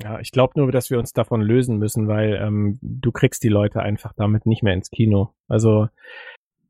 Ja, 0.00 0.20
ich 0.20 0.32
glaube 0.32 0.54
nur, 0.56 0.72
dass 0.72 0.90
wir 0.90 0.98
uns 0.98 1.12
davon 1.12 1.42
lösen 1.42 1.78
müssen, 1.78 2.08
weil 2.08 2.34
ähm, 2.42 2.78
du 2.80 3.12
kriegst 3.12 3.42
die 3.42 3.48
Leute 3.48 3.82
einfach 3.82 4.12
damit 4.14 4.46
nicht 4.46 4.62
mehr 4.62 4.74
ins 4.74 4.90
Kino. 4.90 5.34
Also 5.48 5.88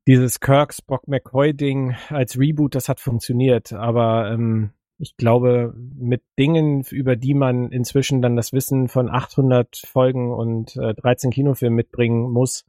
dieses 0.06 0.40
Kirk 0.40 0.74
Spock 0.74 1.06
McCoy 1.06 1.54
Ding 1.54 1.94
als 2.08 2.38
Reboot, 2.38 2.74
das 2.74 2.88
hat 2.88 2.98
funktioniert, 2.98 3.72
aber 3.72 4.32
ähm, 4.32 4.72
ich 4.98 5.16
glaube, 5.16 5.74
mit 5.76 6.22
Dingen, 6.38 6.84
über 6.90 7.16
die 7.16 7.34
man 7.34 7.70
inzwischen 7.70 8.22
dann 8.22 8.36
das 8.36 8.52
Wissen 8.52 8.88
von 8.88 9.08
800 9.08 9.82
Folgen 9.86 10.32
und 10.32 10.76
äh, 10.76 10.94
13 10.94 11.30
Kinofilmen 11.30 11.76
mitbringen 11.76 12.30
muss, 12.30 12.64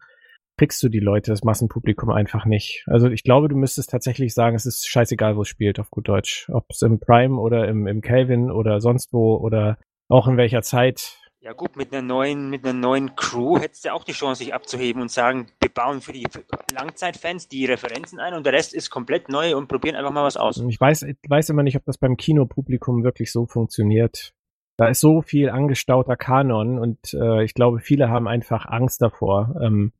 kriegst 0.57 0.81
du 0.83 0.89
die 0.89 0.99
Leute, 0.99 1.31
das 1.31 1.43
Massenpublikum 1.43 2.09
einfach 2.09 2.45
nicht. 2.45 2.85
Also 2.87 3.07
ich 3.09 3.23
glaube, 3.23 3.49
du 3.49 3.55
müsstest 3.55 3.89
tatsächlich 3.89 4.33
sagen, 4.33 4.55
es 4.55 4.65
ist 4.65 4.87
scheißegal, 4.87 5.35
wo 5.35 5.41
es 5.41 5.47
spielt, 5.47 5.79
auf 5.79 5.89
gut 5.89 6.07
Deutsch. 6.07 6.49
Ob 6.51 6.65
es 6.69 6.81
im 6.81 6.99
Prime 6.99 7.39
oder 7.39 7.67
im, 7.67 7.87
im 7.87 8.01
Calvin 8.01 8.51
oder 8.51 8.79
sonst 8.79 9.13
wo 9.13 9.35
oder 9.35 9.77
auch 10.09 10.27
in 10.27 10.37
welcher 10.37 10.61
Zeit. 10.61 11.17
Ja 11.43 11.51
gut, 11.51 11.75
mit 11.75 11.91
einer 11.91 12.01
neuen, 12.01 12.49
mit 12.49 12.63
einer 12.63 12.71
neuen 12.71 13.17
Crew 13.17 13.59
hättest 13.59 13.83
du 13.83 13.93
auch 13.93 14.05
die 14.05 14.13
Chance, 14.13 14.45
sich 14.45 14.53
abzuheben 14.53 15.01
und 15.01 15.11
sagen, 15.11 15.47
wir 15.59 15.67
bauen 15.67 15.99
für 15.99 16.13
die 16.13 16.25
Langzeitfans 16.73 17.49
die 17.49 17.65
Referenzen 17.65 18.21
ein 18.21 18.33
und 18.33 18.45
der 18.45 18.53
Rest 18.53 18.73
ist 18.73 18.89
komplett 18.89 19.27
neu 19.27 19.57
und 19.57 19.67
probieren 19.67 19.97
einfach 19.97 20.13
mal 20.13 20.23
was 20.23 20.37
aus. 20.37 20.63
Ich 20.69 20.79
weiß, 20.79 21.03
ich 21.03 21.17
weiß 21.27 21.49
immer 21.49 21.63
nicht, 21.63 21.75
ob 21.75 21.83
das 21.83 21.97
beim 21.97 22.15
Kinopublikum 22.15 23.03
wirklich 23.03 23.33
so 23.33 23.45
funktioniert. 23.45 24.33
Da 24.77 24.87
ist 24.87 25.01
so 25.01 25.21
viel 25.21 25.49
angestauter 25.49 26.15
Kanon 26.15 26.79
und 26.79 27.13
äh, 27.13 27.43
ich 27.43 27.53
glaube, 27.53 27.81
viele 27.81 28.07
haben 28.07 28.29
einfach 28.29 28.65
Angst 28.65 29.01
davor, 29.01 29.53
ähm, 29.61 29.91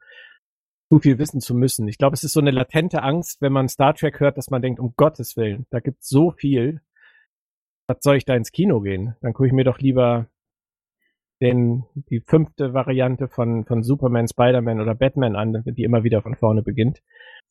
zu 0.90 1.00
viel 1.00 1.20
wissen 1.20 1.42
zu 1.42 1.56
müssen. 1.56 1.90
Ich 1.90 1.98
glaube, 1.98 2.14
es 2.14 2.24
ist 2.24 2.32
so 2.32 2.40
eine 2.40 2.52
latente 2.52 3.04
Angst, 3.04 3.42
wenn 3.42 3.52
man 3.52 3.68
Star 3.68 3.94
Trek 3.96 4.22
hört, 4.22 4.38
dass 4.38 4.50
man 4.50 4.62
denkt, 4.62 4.80
um 4.80 4.94
Gottes 4.96 5.36
Willen, 5.36 5.66
da 5.72 5.82
gibt 5.82 6.04
es 6.04 6.08
so 6.08 6.32
viel 6.32 6.82
was 7.88 7.98
soll 8.02 8.18
ich 8.18 8.26
da 8.26 8.36
ins 8.36 8.52
Kino 8.52 8.82
gehen? 8.82 9.16
Dann 9.22 9.34
gucke 9.34 9.48
ich 9.48 9.54
mir 9.54 9.64
doch 9.64 9.80
lieber 9.80 10.28
den, 11.42 11.84
die 12.10 12.22
fünfte 12.22 12.74
Variante 12.74 13.28
von, 13.28 13.66
von 13.66 13.84
Superman, 13.84 14.28
Spider-Man 14.28 14.80
oder 14.80 14.96
Batman 14.96 15.36
an, 15.36 15.64
die 15.66 15.84
immer 15.84 16.04
wieder 16.04 16.22
von 16.22 16.36
vorne 16.36 16.64
beginnt, 16.64 17.02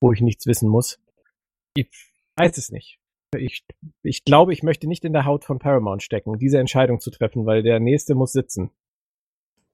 wo 0.01 0.13
ich 0.13 0.21
nichts 0.21 0.47
wissen 0.47 0.69
muss. 0.69 0.99
Ich 1.75 1.89
weiß 2.37 2.57
es 2.57 2.71
nicht. 2.71 2.99
Ich, 3.37 3.65
ich 4.03 4.25
glaube, 4.25 4.53
ich 4.53 4.63
möchte 4.63 4.87
nicht 4.87 5.05
in 5.05 5.13
der 5.13 5.25
Haut 5.25 5.45
von 5.45 5.59
Paramount 5.59 6.03
stecken, 6.03 6.39
diese 6.39 6.59
Entscheidung 6.59 7.01
zu 7.01 7.11
treffen, 7.11 7.47
weil 7.47 7.63
der 7.63 7.81
nächste 7.81 8.15
muss 8.15 8.33
sitzen. 8.33 8.71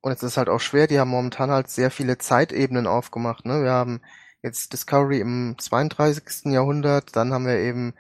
Und 0.00 0.12
es 0.12 0.22
ist 0.22 0.36
halt 0.36 0.48
auch 0.48 0.60
schwer, 0.60 0.86
die 0.86 0.98
haben 0.98 1.10
momentan 1.10 1.50
halt 1.50 1.68
sehr 1.68 1.90
viele 1.90 2.18
Zeitebenen 2.18 2.86
aufgemacht. 2.86 3.44
Ne? 3.44 3.62
Wir 3.62 3.72
haben 3.72 4.00
jetzt 4.42 4.72
Discovery 4.72 5.20
im 5.20 5.56
32. 5.58 6.52
Jahrhundert, 6.52 7.16
dann 7.16 7.32
haben 7.32 7.46
wir 7.46 7.58
eben 7.58 7.94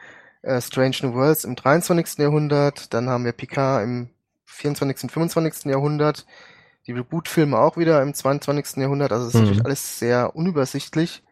äh, 0.48 0.60
Strange 0.62 0.96
New 1.02 1.14
Worlds 1.14 1.44
im 1.44 1.54
23. 1.54 2.18
Jahrhundert, 2.18 2.92
dann 2.94 3.08
haben 3.08 3.24
wir 3.24 3.32
Picard 3.32 3.84
im 3.84 4.08
24. 4.46 5.04
und 5.04 5.12
25. 5.12 5.66
Jahrhundert, 5.66 6.26
die 6.86 6.92
Reboot-Filme 6.92 7.58
auch 7.58 7.76
wieder 7.76 8.00
im 8.02 8.14
22. 8.14 8.78
Jahrhundert, 8.78 9.12
also 9.12 9.26
es 9.26 9.34
ist 9.34 9.34
mhm. 9.34 9.40
natürlich 9.42 9.64
alles 9.64 9.98
sehr 9.98 10.34
unübersichtlich. 10.34 11.22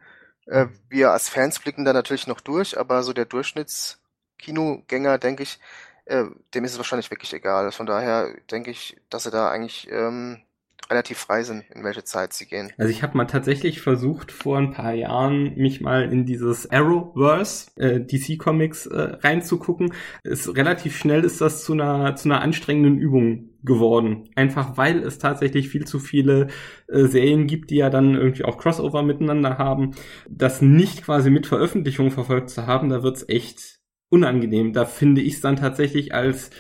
Äh, 0.46 0.66
wir 0.90 1.12
als 1.12 1.30
Fans 1.30 1.58
blicken 1.58 1.86
da 1.86 1.94
natürlich 1.94 2.26
noch 2.26 2.40
durch, 2.40 2.78
aber 2.78 3.02
so 3.02 3.14
der 3.14 3.24
Durchschnittskinogänger, 3.24 5.16
denke 5.18 5.42
ich, 5.44 5.58
äh, 6.04 6.24
dem 6.54 6.64
ist 6.64 6.72
es 6.72 6.78
wahrscheinlich 6.78 7.10
wirklich 7.10 7.32
egal. 7.32 7.72
Von 7.72 7.86
daher 7.86 8.28
denke 8.50 8.70
ich, 8.70 8.98
dass 9.08 9.24
sie 9.24 9.30
da 9.30 9.50
eigentlich 9.50 9.90
ähm, 9.90 10.42
relativ 10.90 11.18
frei 11.18 11.42
sind, 11.42 11.64
in 11.74 11.84
welche 11.84 12.04
Zeit 12.04 12.32
sie 12.32 12.46
gehen. 12.46 12.72
Also 12.78 12.90
ich 12.90 13.02
habe 13.02 13.16
mal 13.16 13.26
tatsächlich 13.26 13.80
versucht, 13.80 14.32
vor 14.32 14.58
ein 14.58 14.70
paar 14.70 14.94
Jahren 14.94 15.54
mich 15.56 15.80
mal 15.80 16.10
in 16.10 16.26
dieses 16.26 16.70
Arrowverse, 16.70 17.70
äh, 17.76 18.00
DC 18.00 18.38
Comics, 18.38 18.86
äh, 18.86 19.16
reinzugucken. 19.20 19.92
Ist, 20.22 20.56
relativ 20.56 20.96
schnell 20.96 21.24
ist 21.24 21.40
das 21.40 21.64
zu 21.64 21.72
einer, 21.72 22.16
zu 22.16 22.28
einer 22.28 22.40
anstrengenden 22.40 22.98
Übung 22.98 23.50
geworden. 23.62 24.28
Einfach 24.34 24.76
weil 24.76 25.02
es 25.02 25.18
tatsächlich 25.18 25.68
viel 25.68 25.86
zu 25.86 25.98
viele 25.98 26.48
äh, 26.88 27.04
Serien 27.04 27.46
gibt, 27.46 27.70
die 27.70 27.76
ja 27.76 27.90
dann 27.90 28.14
irgendwie 28.14 28.44
auch 28.44 28.58
Crossover 28.58 29.02
miteinander 29.02 29.58
haben. 29.58 29.92
Das 30.28 30.62
nicht 30.62 31.04
quasi 31.04 31.30
mit 31.30 31.46
Veröffentlichung 31.46 32.10
verfolgt 32.10 32.50
zu 32.50 32.66
haben, 32.66 32.88
da 32.88 33.02
wird's 33.02 33.28
echt 33.28 33.80
unangenehm. 34.08 34.72
Da 34.72 34.84
finde 34.84 35.20
ich 35.20 35.34
es 35.34 35.40
dann 35.40 35.56
tatsächlich 35.56 36.14
als 36.14 36.50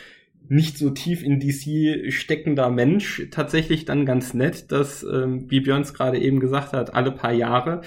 nicht 0.48 0.78
so 0.78 0.90
tief 0.90 1.22
in 1.22 1.40
DC 1.40 2.12
steckender 2.12 2.70
Mensch 2.70 3.28
tatsächlich 3.30 3.84
dann 3.84 4.06
ganz 4.06 4.34
nett, 4.34 4.70
dass, 4.72 5.02
ähm, 5.02 5.50
wie 5.50 5.60
Björns 5.60 5.94
gerade 5.94 6.18
eben 6.18 6.40
gesagt 6.40 6.72
hat, 6.72 6.94
alle 6.94 7.12
paar 7.12 7.32
Jahre 7.32 7.82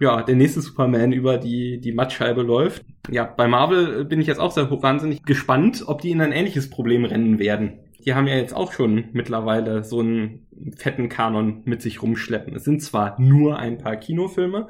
ja, 0.00 0.22
der 0.22 0.36
nächste 0.36 0.60
Superman 0.60 1.12
über 1.12 1.38
die, 1.38 1.80
die 1.80 1.92
Mattscheibe 1.92 2.42
läuft. 2.42 2.84
Ja, 3.10 3.24
bei 3.24 3.48
Marvel 3.48 4.04
bin 4.04 4.20
ich 4.20 4.26
jetzt 4.26 4.40
auch 4.40 4.52
sehr 4.52 4.70
wahnsinnig 4.70 5.24
gespannt, 5.24 5.84
ob 5.86 6.00
die 6.00 6.10
in 6.10 6.20
ein 6.20 6.32
ähnliches 6.32 6.70
Problem 6.70 7.04
rennen 7.04 7.38
werden. 7.38 7.80
Die 8.04 8.14
haben 8.14 8.28
ja 8.28 8.36
jetzt 8.36 8.54
auch 8.54 8.72
schon 8.72 9.06
mittlerweile 9.12 9.82
so 9.82 10.00
einen 10.00 10.46
fetten 10.76 11.08
Kanon 11.08 11.62
mit 11.64 11.82
sich 11.82 12.00
rumschleppen. 12.00 12.54
Es 12.54 12.64
sind 12.64 12.82
zwar 12.82 13.20
nur 13.20 13.58
ein 13.58 13.78
paar 13.78 13.96
Kinofilme, 13.96 14.68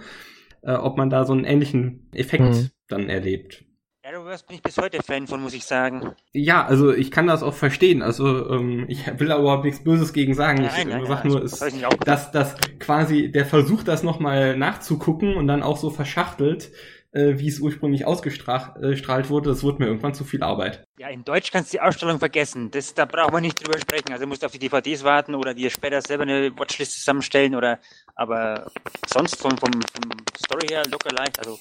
äh, 0.63 0.73
ob 0.73 0.97
man 0.97 1.11
da 1.11 1.25
so 1.25 1.35
einen 1.35 1.45
ähnlichen 1.45 2.09
Effekt 2.15 2.45
mhm. 2.45 2.71
dann 2.89 3.09
erlebt. 3.11 3.65
Arrowverse 4.09 4.45
bin 4.47 4.57
ich 4.57 4.63
bis 4.63 4.79
heute 4.79 5.03
Fan 5.03 5.27
von, 5.27 5.43
muss 5.43 5.53
ich 5.53 5.65
sagen. 5.65 6.15
Ja, 6.33 6.65
also 6.65 6.95
ich 6.95 7.11
kann 7.11 7.27
das 7.27 7.43
auch 7.43 7.53
verstehen. 7.53 8.01
Also 8.01 8.49
ähm, 8.51 8.87
ich 8.89 9.07
will 9.19 9.29
da 9.29 9.39
überhaupt 9.39 9.65
nichts 9.65 9.85
Böses 9.85 10.15
gegen 10.15 10.33
sagen. 10.33 10.63
Nein, 10.63 10.89
ich 10.89 10.95
nein, 10.95 11.07
sag 11.07 11.25
nein, 11.25 11.33
nur, 11.33 11.43
ist, 11.43 11.63
dass 12.07 12.31
das 12.31 12.57
quasi 12.79 13.31
der 13.31 13.45
Versuch, 13.45 13.83
das 13.83 14.03
nochmal 14.03 14.57
nachzugucken 14.57 15.37
und 15.37 15.47
dann 15.47 15.63
auch 15.63 15.77
so 15.77 15.91
verschachtelt, 15.91 16.71
äh, 17.13 17.39
wie 17.39 17.49
es 17.49 17.61
ursprünglich 17.61 18.07
ausgestrahlt 18.07 19.27
äh, 19.27 19.29
wurde, 19.29 19.51
das 19.51 19.63
wurde 19.63 19.83
mir 19.83 19.89
irgendwann 19.89 20.15
zu 20.15 20.25
viel 20.25 20.43
Arbeit. 20.43 20.87
Ja, 20.99 21.09
in 21.09 21.25
Deutsch 21.25 21.53
kannst 21.53 21.75
du 21.75 21.77
die 21.77 21.83
Ausstellung 21.83 22.19
vergessen. 22.19 22.71
Das, 22.71 22.95
da 22.95 23.05
braucht 23.05 23.33
man 23.33 23.43
nicht 23.43 23.63
drüber 23.63 23.79
sprechen. 23.79 24.13
Also 24.13 24.27
musst 24.27 24.43
du 24.43 24.47
auf 24.47 24.53
die 24.53 24.59
DVDs 24.59 25.05
warten 25.05 25.35
oder 25.35 25.53
dir 25.53 25.69
später 25.69 26.01
selber 26.01 26.23
eine 26.23 26.51
Watchlist 26.59 26.95
zusammenstellen 26.95 27.55
oder 27.55 27.79
aber 28.15 28.71
sonst 29.07 29.37
vom, 29.37 29.51
vom, 29.59 29.73
vom 29.73 30.11
Story 30.43 30.67
her 30.69 30.85
locker 30.91 31.11
leicht. 31.11 31.39
Also 31.39 31.59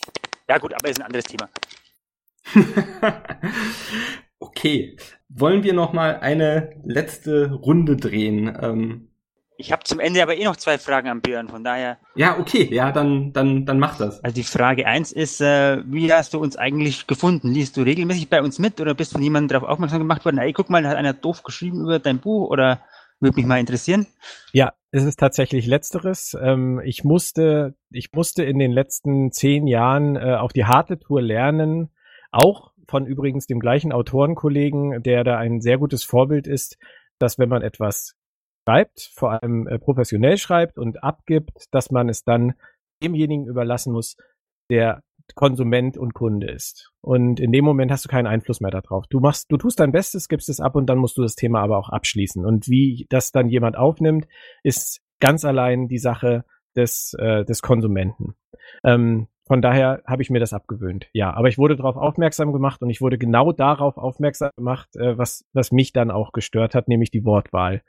ja 0.47 0.57
gut, 0.59 0.73
aber 0.73 0.89
ist 0.89 0.99
ein 1.01 1.05
anderes 1.05 1.25
Thema. 1.25 1.49
okay. 4.39 4.97
Wollen 5.29 5.63
wir 5.63 5.73
noch 5.73 5.93
mal 5.93 6.19
eine 6.19 6.71
letzte 6.83 7.51
Runde 7.51 7.97
drehen? 7.97 8.57
Ähm, 8.61 9.09
Ich 9.57 9.71
habe 9.71 9.83
zum 9.83 9.99
Ende 9.99 10.21
aber 10.23 10.37
eh 10.37 10.43
noch 10.45 10.55
zwei 10.55 10.77
Fragen 10.77 11.09
an 11.09 11.21
Björn, 11.21 11.49
von 11.49 11.63
daher. 11.63 11.97
Ja, 12.15 12.37
okay, 12.39 12.67
ja, 12.71 12.91
dann, 12.91 13.33
dann, 13.33 13.65
dann 13.65 13.79
mach 13.79 13.97
das. 13.97 14.23
Also 14.23 14.35
die 14.35 14.43
Frage 14.43 14.85
eins 14.87 15.11
ist, 15.11 15.41
äh, 15.41 15.83
wie 15.85 16.11
hast 16.13 16.33
du 16.33 16.39
uns 16.39 16.55
eigentlich 16.55 17.07
gefunden? 17.07 17.51
Liest 17.51 17.75
du 17.75 17.81
regelmäßig 17.81 18.29
bei 18.29 18.41
uns 18.41 18.59
mit 18.59 18.79
oder 18.79 18.93
bist 18.93 19.13
von 19.13 19.21
jemandem 19.21 19.49
darauf 19.49 19.69
aufmerksam 19.69 19.99
gemacht 19.99 20.25
worden? 20.25 20.37
Ey, 20.37 20.53
guck 20.53 20.69
mal, 20.69 20.83
da 20.83 20.89
hat 20.89 20.97
einer 20.97 21.13
doof 21.13 21.43
geschrieben 21.43 21.81
über 21.81 21.99
dein 21.99 22.19
Buch 22.19 22.49
oder 22.49 22.81
würde 23.19 23.35
mich 23.35 23.45
mal 23.47 23.59
interessieren? 23.59 24.05
Ja, 24.53 24.73
es 24.91 25.03
ist 25.03 25.19
tatsächlich 25.19 25.65
letzteres. 25.65 26.37
Ähm, 26.39 26.79
ich 26.85 27.03
musste, 27.03 27.75
ich 27.89 28.13
musste 28.13 28.43
in 28.43 28.59
den 28.59 28.71
letzten 28.71 29.31
zehn 29.31 29.65
Jahren 29.67 30.15
äh, 30.15 30.35
auf 30.35 30.53
die 30.53 30.65
harte 30.65 30.99
Tour 30.99 31.21
lernen, 31.21 31.89
auch 32.31 32.71
von 32.87 33.05
übrigens 33.05 33.47
dem 33.47 33.59
gleichen 33.59 33.91
Autorenkollegen, 33.91 35.03
der 35.03 35.23
da 35.23 35.37
ein 35.37 35.61
sehr 35.61 35.77
gutes 35.77 36.03
Vorbild 36.03 36.47
ist, 36.47 36.77
dass 37.19 37.37
wenn 37.37 37.49
man 37.49 37.61
etwas 37.61 38.15
schreibt, 38.67 39.11
vor 39.13 39.31
allem 39.31 39.67
äh, 39.67 39.79
professionell 39.79 40.37
schreibt 40.37 40.77
und 40.77 41.03
abgibt, 41.03 41.67
dass 41.71 41.91
man 41.91 42.09
es 42.09 42.23
dann 42.23 42.53
demjenigen 43.01 43.45
überlassen 43.47 43.93
muss, 43.93 44.17
der 44.69 45.01
Konsument 45.35 45.97
und 45.97 46.13
Kunde 46.13 46.49
ist. 46.49 46.91
Und 47.01 47.39
in 47.39 47.51
dem 47.51 47.65
Moment 47.65 47.91
hast 47.91 48.05
du 48.05 48.09
keinen 48.09 48.27
Einfluss 48.27 48.61
mehr 48.61 48.71
darauf. 48.71 49.05
Du 49.07 49.19
machst, 49.19 49.51
du 49.51 49.57
tust 49.57 49.79
dein 49.79 49.91
Bestes, 49.91 50.27
gibst 50.29 50.49
es 50.49 50.59
ab 50.59 50.75
und 50.75 50.87
dann 50.87 50.97
musst 50.97 51.17
du 51.17 51.21
das 51.21 51.35
Thema 51.35 51.61
aber 51.61 51.77
auch 51.77 51.89
abschließen. 51.89 52.45
Und 52.45 52.67
wie 52.69 53.05
das 53.09 53.31
dann 53.31 53.49
jemand 53.49 53.77
aufnimmt, 53.77 54.27
ist 54.63 55.01
ganz 55.19 55.43
allein 55.45 55.87
die 55.87 55.97
Sache 55.97 56.45
des, 56.75 57.13
äh, 57.19 57.43
des 57.43 57.61
Konsumenten. 57.61 58.35
Ähm, 58.83 59.27
von 59.47 59.61
daher 59.61 60.03
habe 60.05 60.21
ich 60.21 60.29
mir 60.29 60.39
das 60.39 60.53
abgewöhnt. 60.53 61.07
Ja, 61.13 61.33
aber 61.33 61.47
ich 61.47 61.57
wurde 61.57 61.75
darauf 61.75 61.95
aufmerksam 61.95 62.53
gemacht 62.53 62.81
und 62.81 62.89
ich 62.89 63.01
wurde 63.01 63.17
genau 63.17 63.51
darauf 63.51 63.97
aufmerksam 63.97 64.51
gemacht, 64.57 64.95
äh, 64.95 65.17
was, 65.17 65.45
was 65.53 65.71
mich 65.71 65.93
dann 65.93 66.11
auch 66.11 66.31
gestört 66.33 66.75
hat, 66.75 66.87
nämlich 66.87 67.11
die 67.11 67.25
Wortwahl. 67.25 67.81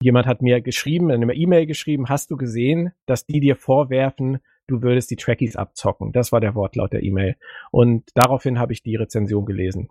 Jemand 0.00 0.26
hat 0.26 0.42
mir 0.42 0.60
geschrieben, 0.60 1.10
in 1.10 1.22
einer 1.22 1.34
E-Mail 1.34 1.66
geschrieben, 1.66 2.08
hast 2.08 2.30
du 2.30 2.36
gesehen, 2.36 2.92
dass 3.06 3.24
die 3.24 3.40
dir 3.40 3.56
vorwerfen, 3.56 4.38
du 4.66 4.82
würdest 4.82 5.10
die 5.10 5.16
Trackies 5.16 5.56
abzocken. 5.56 6.12
Das 6.12 6.32
war 6.32 6.40
der 6.40 6.54
Wortlaut 6.54 6.92
der 6.92 7.02
E-Mail. 7.02 7.36
Und 7.70 8.10
daraufhin 8.14 8.58
habe 8.58 8.72
ich 8.72 8.82
die 8.82 8.96
Rezension 8.96 9.46
gelesen. 9.46 9.88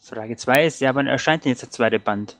Frage 0.00 0.36
2 0.36 0.66
ist, 0.66 0.80
ja, 0.80 0.94
wann 0.94 1.06
erscheint 1.06 1.44
denn 1.44 1.50
jetzt 1.50 1.62
der 1.62 1.70
zweite 1.70 1.98
Band? 1.98 2.38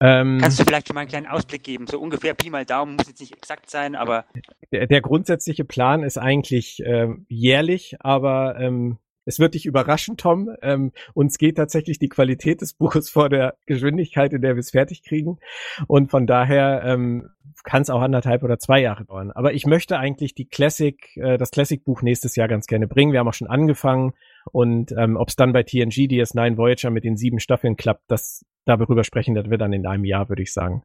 Ähm, 0.00 0.38
Kannst 0.40 0.58
du 0.58 0.64
vielleicht 0.64 0.88
schon 0.88 0.94
mal 0.94 1.02
einen 1.02 1.10
kleinen 1.10 1.26
Ausblick 1.26 1.62
geben? 1.62 1.86
So 1.86 2.00
ungefähr 2.00 2.34
Pi 2.34 2.50
mal 2.50 2.64
Daumen, 2.64 2.96
muss 2.96 3.08
jetzt 3.08 3.20
nicht 3.20 3.36
exakt 3.36 3.70
sein, 3.70 3.94
aber. 3.94 4.24
Der, 4.72 4.86
der 4.86 5.00
grundsätzliche 5.00 5.64
Plan 5.64 6.02
ist 6.02 6.16
eigentlich 6.16 6.82
ähm, 6.84 7.26
jährlich, 7.28 7.96
aber 8.00 8.58
ähm, 8.58 8.98
es 9.26 9.38
wird 9.38 9.54
dich 9.54 9.66
überraschen, 9.66 10.16
Tom. 10.16 10.50
Ähm, 10.62 10.92
uns 11.12 11.38
geht 11.38 11.56
tatsächlich 11.56 11.98
die 11.98 12.08
Qualität 12.08 12.62
des 12.62 12.72
Buches 12.72 13.10
vor 13.10 13.28
der 13.28 13.56
Geschwindigkeit, 13.66 14.32
in 14.32 14.40
der 14.40 14.56
wir 14.56 14.60
es 14.60 14.70
fertig 14.70 15.02
kriegen. 15.02 15.38
Und 15.86 16.10
von 16.10 16.26
daher 16.26 16.82
ähm, 16.84 17.28
kann 17.62 17.82
es 17.82 17.90
auch 17.90 18.00
anderthalb 18.00 18.42
oder 18.42 18.58
zwei 18.58 18.80
Jahre 18.80 19.04
dauern. 19.04 19.30
Aber 19.30 19.52
ich 19.52 19.66
möchte 19.66 19.98
eigentlich 19.98 20.34
die 20.34 20.48
Classic, 20.48 20.96
äh, 21.16 21.36
das 21.36 21.50
Classic-Buch 21.50 22.02
nächstes 22.02 22.36
Jahr 22.36 22.48
ganz 22.48 22.66
gerne 22.66 22.88
bringen. 22.88 23.12
Wir 23.12 23.20
haben 23.20 23.28
auch 23.28 23.34
schon 23.34 23.50
angefangen. 23.50 24.14
Und 24.52 24.92
ähm, 24.96 25.16
ob 25.16 25.28
es 25.28 25.36
dann 25.36 25.52
bei 25.52 25.62
TNG 25.62 26.08
DS9 26.08 26.56
Voyager 26.56 26.90
mit 26.90 27.04
den 27.04 27.16
sieben 27.16 27.40
Staffeln 27.40 27.76
klappt, 27.76 28.04
das 28.08 28.44
darüber 28.64 29.04
sprechen, 29.04 29.34
das 29.34 29.50
wird 29.50 29.60
dann 29.60 29.72
in 29.72 29.86
einem 29.86 30.04
Jahr, 30.04 30.28
würde 30.28 30.42
ich 30.42 30.52
sagen. 30.52 30.82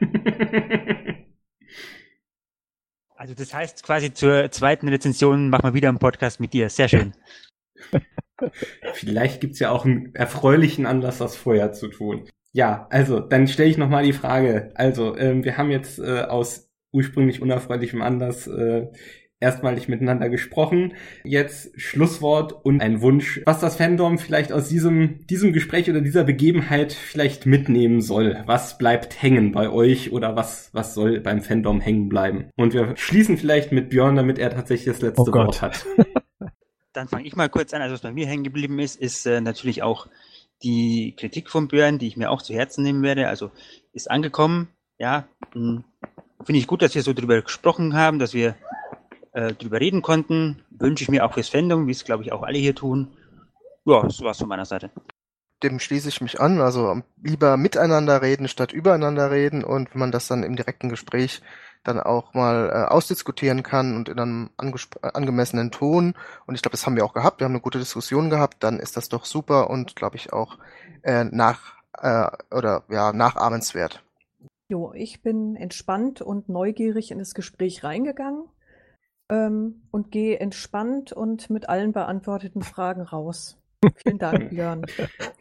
Also 3.16 3.32
das 3.32 3.54
heißt 3.54 3.82
quasi 3.84 4.12
zur 4.12 4.50
zweiten 4.50 4.86
Rezension 4.86 5.48
machen 5.48 5.64
wir 5.64 5.72
wieder 5.72 5.88
einen 5.88 5.98
Podcast 5.98 6.40
mit 6.40 6.52
dir. 6.52 6.68
Sehr 6.68 6.88
schön. 6.88 7.14
Vielleicht 8.92 9.40
gibt's 9.40 9.60
ja 9.60 9.70
auch 9.70 9.86
einen 9.86 10.14
erfreulichen 10.14 10.84
Anlass, 10.84 11.18
das 11.18 11.34
vorher 11.34 11.72
zu 11.72 11.88
tun. 11.88 12.28
Ja, 12.52 12.86
also 12.90 13.20
dann 13.20 13.48
stelle 13.48 13.70
ich 13.70 13.78
nochmal 13.78 14.04
die 14.04 14.12
Frage. 14.12 14.72
Also 14.74 15.16
ähm, 15.16 15.42
wir 15.42 15.56
haben 15.56 15.70
jetzt 15.70 15.98
äh, 16.00 16.20
aus 16.20 16.68
ursprünglich 16.92 17.40
unerfreulichem 17.40 18.02
Anlass 18.02 18.46
äh, 18.46 18.88
erstmalig 19.44 19.88
miteinander 19.88 20.30
gesprochen. 20.30 20.94
Jetzt 21.22 21.78
Schlusswort 21.78 22.64
und 22.64 22.80
ein 22.80 23.02
Wunsch, 23.02 23.42
was 23.44 23.60
das 23.60 23.76
Fandom 23.76 24.16
vielleicht 24.18 24.52
aus 24.52 24.68
diesem, 24.68 25.26
diesem 25.26 25.52
Gespräch 25.52 25.90
oder 25.90 26.00
dieser 26.00 26.24
Begebenheit 26.24 26.94
vielleicht 26.94 27.44
mitnehmen 27.44 28.00
soll. 28.00 28.42
Was 28.46 28.78
bleibt 28.78 29.20
hängen 29.22 29.52
bei 29.52 29.68
euch 29.68 30.12
oder 30.12 30.34
was, 30.34 30.70
was 30.72 30.94
soll 30.94 31.20
beim 31.20 31.42
Fandom 31.42 31.80
hängen 31.82 32.08
bleiben? 32.08 32.48
Und 32.56 32.72
wir 32.72 32.96
schließen 32.96 33.36
vielleicht 33.36 33.70
mit 33.70 33.90
Björn, 33.90 34.16
damit 34.16 34.38
er 34.38 34.48
tatsächlich 34.50 34.86
das 34.94 35.02
letzte 35.02 35.22
Oh. 35.30 35.32
Wort 35.34 35.60
hat. 35.60 35.84
Dann 36.94 37.08
fange 37.08 37.26
ich 37.26 37.36
mal 37.36 37.48
kurz 37.50 37.74
an. 37.74 37.82
Also 37.82 37.94
was 37.94 38.00
bei 38.02 38.12
mir 38.12 38.26
hängen 38.26 38.44
geblieben 38.44 38.78
ist, 38.78 38.98
ist 39.00 39.26
äh, 39.26 39.40
natürlich 39.42 39.82
auch 39.82 40.06
die 40.62 41.14
Kritik 41.18 41.50
von 41.50 41.68
Björn, 41.68 41.98
die 41.98 42.06
ich 42.06 42.16
mir 42.16 42.30
auch 42.30 42.40
zu 42.40 42.54
Herzen 42.54 42.82
nehmen 42.82 43.02
werde. 43.02 43.28
Also 43.28 43.50
ist 43.92 44.10
angekommen. 44.10 44.68
Ja, 44.98 45.26
mh, 45.54 45.82
finde 46.44 46.58
ich 46.58 46.66
gut, 46.66 46.82
dass 46.82 46.94
wir 46.94 47.02
so 47.02 47.12
drüber 47.12 47.42
gesprochen 47.42 47.94
haben, 47.94 48.18
dass 48.18 48.32
wir 48.32 48.54
äh, 49.34 49.52
drüber 49.52 49.80
reden 49.80 50.00
konnten. 50.00 50.62
Wünsche 50.70 51.02
ich 51.02 51.10
mir 51.10 51.24
auch 51.24 51.34
fürs 51.34 51.48
Fandom, 51.48 51.86
wie 51.86 51.92
es 51.92 52.04
glaube 52.04 52.22
ich 52.22 52.32
auch 52.32 52.42
alle 52.42 52.58
hier 52.58 52.74
tun. 52.74 53.16
Ja, 53.84 54.02
das 54.02 54.20
war's 54.20 54.38
von 54.38 54.48
meiner 54.48 54.64
Seite. 54.64 54.90
Dem 55.62 55.78
schließe 55.78 56.08
ich 56.08 56.20
mich 56.20 56.40
an. 56.40 56.60
Also 56.60 57.02
lieber 57.22 57.56
miteinander 57.56 58.22
reden 58.22 58.48
statt 58.48 58.72
übereinander 58.72 59.30
reden 59.30 59.64
und 59.64 59.92
wenn 59.92 59.98
man 59.98 60.12
das 60.12 60.28
dann 60.28 60.42
im 60.42 60.56
direkten 60.56 60.88
Gespräch 60.88 61.42
dann 61.82 62.00
auch 62.00 62.32
mal 62.32 62.70
äh, 62.70 62.90
ausdiskutieren 62.90 63.62
kann 63.62 63.96
und 63.96 64.08
in 64.08 64.18
einem 64.18 64.50
äh, 64.58 64.72
angemessenen 65.02 65.70
Ton. 65.70 66.14
Und 66.46 66.54
ich 66.54 66.62
glaube, 66.62 66.72
das 66.72 66.86
haben 66.86 66.96
wir 66.96 67.04
auch 67.04 67.12
gehabt. 67.12 67.40
Wir 67.40 67.44
haben 67.44 67.52
eine 67.52 67.60
gute 67.60 67.78
Diskussion 67.78 68.30
gehabt. 68.30 68.62
Dann 68.62 68.80
ist 68.80 68.96
das 68.96 69.10
doch 69.10 69.26
super 69.26 69.68
und 69.68 69.94
glaube 69.94 70.16
ich 70.16 70.32
auch 70.32 70.58
äh, 71.02 71.24
nach 71.24 71.74
äh, 71.98 72.28
oder 72.50 72.84
ja 72.88 73.12
nachahmenswert. 73.12 74.02
Jo, 74.68 74.94
ich 74.94 75.22
bin 75.22 75.56
entspannt 75.56 76.22
und 76.22 76.48
neugierig 76.48 77.10
in 77.10 77.18
das 77.18 77.34
Gespräch 77.34 77.84
reingegangen 77.84 78.44
ähm, 79.28 79.82
und 79.90 80.10
gehe 80.10 80.38
entspannt 80.38 81.12
und 81.12 81.50
mit 81.50 81.68
allen 81.68 81.92
beantworteten 81.92 82.62
Fragen 82.62 83.02
raus. 83.02 83.58
Vielen 83.96 84.18
Dank, 84.18 84.50
Björn. 84.50 84.86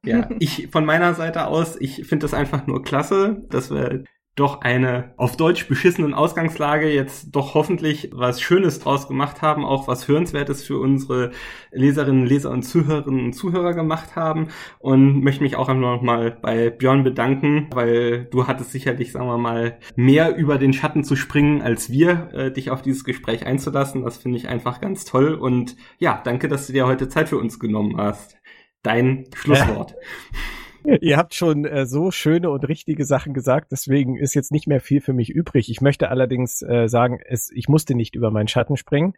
Ja, 0.04 0.30
ich 0.40 0.70
von 0.72 0.86
meiner 0.86 1.14
Seite 1.14 1.48
aus, 1.48 1.78
ich 1.80 2.06
finde 2.08 2.26
das 2.26 2.34
einfach 2.34 2.68
nur 2.68 2.84
klasse, 2.84 3.44
dass 3.50 3.72
wir 3.72 4.04
doch 4.36 4.62
eine 4.62 5.14
auf 5.18 5.38
Deutsch 5.38 5.68
beschissenen 5.68 6.16
Ausgangslage 6.16 6.92
jetzt 6.92 7.36
doch 7.36 7.54
hoffentlich 7.54 8.10
was 8.14 8.42
Schönes 8.42 8.80
draus 8.80 9.08
gemacht 9.08 9.44
haben, 9.44 9.64
auch 9.64 9.88
was 9.88 10.08
Hörenswertes 10.08 10.64
für 10.64 10.80
unsere 10.80 11.32
Leserinnen, 11.72 12.26
Leser 12.26 12.50
und 12.50 12.64
Zuhörerinnen 12.64 13.26
und 13.26 13.34
Zuhörer 13.34 13.74
gemacht 13.76 14.16
haben 14.16 14.48
und 14.80 15.24
möchte 15.24 15.44
mich 15.44 15.56
auch 15.56 15.70
einfach 15.70 15.82
nochmal 15.82 16.32
bei 16.32 16.72
Björn 16.72 17.04
bedanken, 17.04 17.70
weil 17.74 18.26
du 18.26 18.48
hattest 18.48 18.72
sicherlich, 18.72 19.12
sagen 19.12 19.28
wir 19.28 19.38
mal, 19.38 19.78
mehr 19.96 20.36
über 20.36 20.58
den 20.58 20.74
Schatten 20.74 21.04
zu 21.04 21.16
springen 21.16 21.62
als 21.62 21.92
wir, 21.92 22.30
äh, 22.34 22.52
dich 22.52 22.72
auf 22.72 22.82
dieses 22.82 23.04
Gespräch 23.04 23.46
einzulassen. 23.46 24.04
Das 24.04 24.18
finde 24.18 24.38
ich 24.38 24.48
einfach 24.48 24.82
ganz 24.82 25.06
toll 25.06 25.36
und 25.36 25.76
ja, 26.00 26.20
danke, 26.24 26.48
dass 26.48 26.66
du 26.66 26.74
dir 26.74 26.88
heute 26.88 27.08
Zeit 27.08 27.30
für 27.30 27.38
uns 27.38 27.60
genommen 27.60 27.98
hast. 27.98 28.38
Dein 28.82 29.26
Schlusswort. 29.36 29.96
Ihr 31.02 31.18
habt 31.18 31.34
schon 31.34 31.66
äh, 31.66 31.86
so 31.86 32.12
schöne 32.12 32.50
und 32.50 32.68
richtige 32.68 33.06
Sachen 33.06 33.34
gesagt, 33.34 33.72
deswegen 33.72 34.18
ist 34.18 34.34
jetzt 34.34 34.52
nicht 34.52 34.68
mehr 34.68 34.82
viel 34.82 35.02
für 35.02 35.14
mich 35.14 35.30
übrig. 35.30 35.70
Ich 35.70 35.82
möchte 35.82 36.10
allerdings 36.10 36.62
äh, 36.62 36.88
sagen, 36.88 37.20
es, 37.26 37.50
ich 37.52 37.68
musste 37.68 37.96
nicht 37.96 38.16
über 38.16 38.32
meinen 38.32 38.48
Schatten 38.48 38.78
springen. 38.78 39.14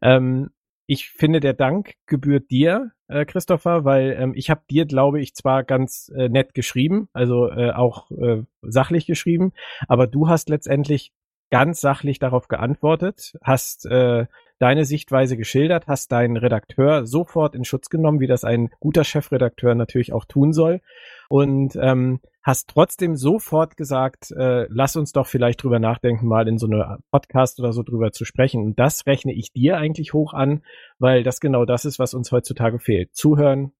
Ähm, 0.00 0.50
ich 0.86 1.10
finde, 1.10 1.40
der 1.40 1.54
Dank 1.54 1.94
gebührt 2.06 2.50
dir, 2.50 2.90
äh, 3.08 3.24
Christopher, 3.24 3.84
weil 3.84 4.16
ähm, 4.18 4.32
ich 4.34 4.50
habe 4.50 4.62
dir, 4.70 4.84
glaube 4.84 5.20
ich, 5.20 5.34
zwar 5.34 5.64
ganz 5.64 6.10
äh, 6.14 6.28
nett 6.28 6.54
geschrieben, 6.54 7.08
also 7.12 7.48
äh, 7.48 7.70
auch 7.70 8.10
äh, 8.10 8.42
sachlich 8.62 9.06
geschrieben, 9.06 9.52
aber 9.86 10.06
du 10.06 10.28
hast 10.28 10.48
letztendlich 10.48 11.12
ganz 11.50 11.80
sachlich 11.80 12.18
darauf 12.18 12.48
geantwortet, 12.48 13.34
hast 13.42 13.86
äh, 13.86 14.26
deine 14.62 14.84
Sichtweise 14.84 15.36
geschildert, 15.36 15.88
hast 15.88 16.12
deinen 16.12 16.36
Redakteur 16.36 17.04
sofort 17.04 17.56
in 17.56 17.64
Schutz 17.64 17.90
genommen, 17.90 18.20
wie 18.20 18.28
das 18.28 18.44
ein 18.44 18.70
guter 18.78 19.02
Chefredakteur 19.02 19.74
natürlich 19.74 20.12
auch 20.12 20.24
tun 20.24 20.52
soll. 20.52 20.80
Und 21.28 21.74
ähm, 21.74 22.20
hast 22.44 22.68
trotzdem 22.68 23.16
sofort 23.16 23.76
gesagt, 23.76 24.30
äh, 24.30 24.66
lass 24.68 24.94
uns 24.94 25.10
doch 25.10 25.26
vielleicht 25.26 25.64
drüber 25.64 25.80
nachdenken, 25.80 26.28
mal 26.28 26.46
in 26.46 26.58
so 26.58 26.68
einer 26.68 27.00
Podcast 27.10 27.58
oder 27.58 27.72
so 27.72 27.82
drüber 27.82 28.12
zu 28.12 28.24
sprechen. 28.24 28.62
Und 28.62 28.78
das 28.78 29.04
rechne 29.04 29.32
ich 29.32 29.52
dir 29.52 29.78
eigentlich 29.78 30.12
hoch 30.12 30.32
an, 30.32 30.62
weil 31.00 31.24
das 31.24 31.40
genau 31.40 31.64
das 31.64 31.84
ist, 31.84 31.98
was 31.98 32.14
uns 32.14 32.30
heutzutage 32.30 32.78
fehlt. 32.78 33.16
Zuhören, 33.16 33.72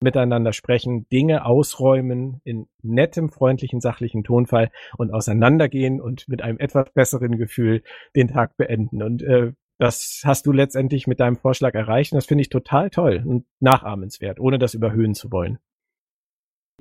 miteinander 0.00 0.52
sprechen, 0.52 1.08
Dinge 1.08 1.46
ausräumen 1.46 2.42
in 2.44 2.66
nettem, 2.82 3.30
freundlichen, 3.30 3.80
sachlichen 3.80 4.22
Tonfall 4.22 4.70
und 4.98 5.12
auseinandergehen 5.12 6.02
und 6.02 6.28
mit 6.28 6.42
einem 6.42 6.58
etwas 6.58 6.92
besseren 6.92 7.38
Gefühl 7.38 7.82
den 8.14 8.28
Tag 8.28 8.58
beenden. 8.58 9.02
Und 9.02 9.22
äh, 9.22 9.52
das 9.78 10.22
hast 10.24 10.46
du 10.46 10.52
letztendlich 10.52 11.06
mit 11.06 11.20
deinem 11.20 11.36
Vorschlag 11.36 11.74
erreicht 11.74 12.12
und 12.12 12.16
das 12.16 12.26
finde 12.26 12.42
ich 12.42 12.48
total 12.48 12.90
toll 12.90 13.22
und 13.24 13.46
nachahmenswert, 13.60 14.40
ohne 14.40 14.58
das 14.58 14.74
überhöhen 14.74 15.14
zu 15.14 15.30
wollen. 15.30 15.58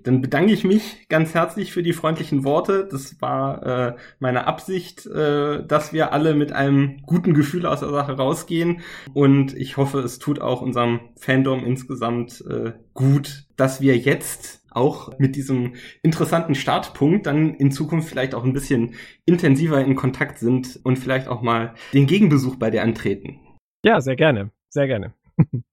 Dann 0.04 0.22
bedanke 0.22 0.54
ich 0.54 0.64
mich 0.64 1.08
ganz 1.10 1.34
herzlich 1.34 1.72
für 1.72 1.82
die 1.82 1.94
freundlichen 1.94 2.44
Worte. 2.44 2.88
Das 2.90 3.22
war 3.22 3.66
äh, 3.66 3.96
meine 4.20 4.46
Absicht, 4.46 5.06
äh, 5.06 5.66
dass 5.66 5.94
wir 5.94 6.14
alle 6.14 6.36
mit 6.36 6.52
einem 6.52 7.02
guten 7.04 7.34
Gefühl 7.34 7.66
aus 7.66 7.80
der 7.80 7.90
Sache 7.90 8.14
rausgehen. 8.14 8.82
Und 9.14 9.56
ich 9.56 9.78
hoffe, 9.78 10.00
es 10.00 10.20
tut 10.20 10.42
auch 10.42 10.62
unserem 10.62 11.00
Fandom 11.18 11.66
insgesamt 11.66 12.44
äh, 12.48 12.74
gut, 12.94 13.46
dass 13.56 13.82
wir 13.82 13.98
jetzt 13.98 14.64
auch 14.76 15.18
mit 15.18 15.36
diesem 15.36 15.76
interessanten 16.04 16.54
Startpunkt 16.54 17.26
dann 17.26 17.56
in 17.56 17.72
Zukunft 17.72 18.10
vielleicht 18.10 18.36
auch 18.36 18.44
ein 18.44 18.54
bisschen 18.54 18.96
intensiver 19.26 19.84
in 19.84 19.96
Kontakt 19.96 20.38
sind 20.38 20.80
und 20.84 21.00
vielleicht 21.00 21.30
auch 21.30 21.42
mal 21.42 21.74
den 21.94 22.08
Gegenbesuch 22.08 22.58
bei 22.58 22.70
dir 22.70 22.84
antreten. 22.84 23.40
Ja, 23.84 24.02
sehr 24.02 24.18
gerne. 24.18 24.52
Sehr 24.70 24.88
gerne. 24.88 25.14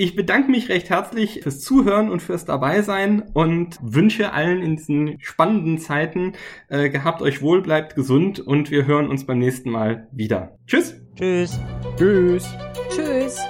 Ich 0.00 0.14
bedanke 0.14 0.48
mich 0.48 0.68
recht 0.68 0.90
herzlich 0.90 1.40
fürs 1.42 1.60
Zuhören 1.60 2.08
und 2.08 2.22
fürs 2.22 2.44
Dabeisein 2.44 3.20
und 3.32 3.80
wünsche 3.82 4.32
allen 4.32 4.62
in 4.62 4.76
diesen 4.76 5.20
spannenden 5.20 5.78
Zeiten, 5.78 6.34
äh, 6.68 6.88
gehabt 6.88 7.20
euch 7.20 7.42
wohl, 7.42 7.62
bleibt 7.62 7.96
gesund 7.96 8.38
und 8.38 8.70
wir 8.70 8.86
hören 8.86 9.08
uns 9.08 9.26
beim 9.26 9.40
nächsten 9.40 9.70
Mal 9.70 10.06
wieder. 10.12 10.56
Tschüss. 10.68 10.94
Tschüss. 11.16 11.58
Tschüss. 11.96 12.46
Tschüss. 12.94 13.40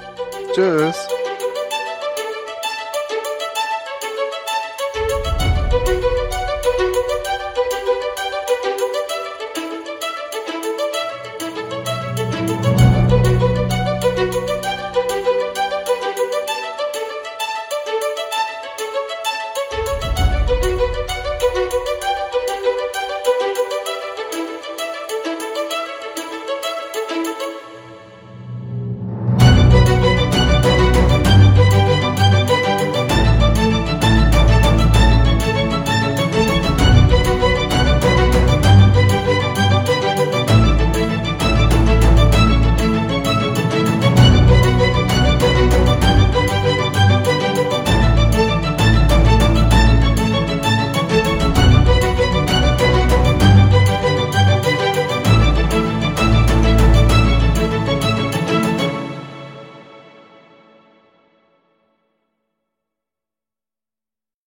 Tschüss. 0.55 1.09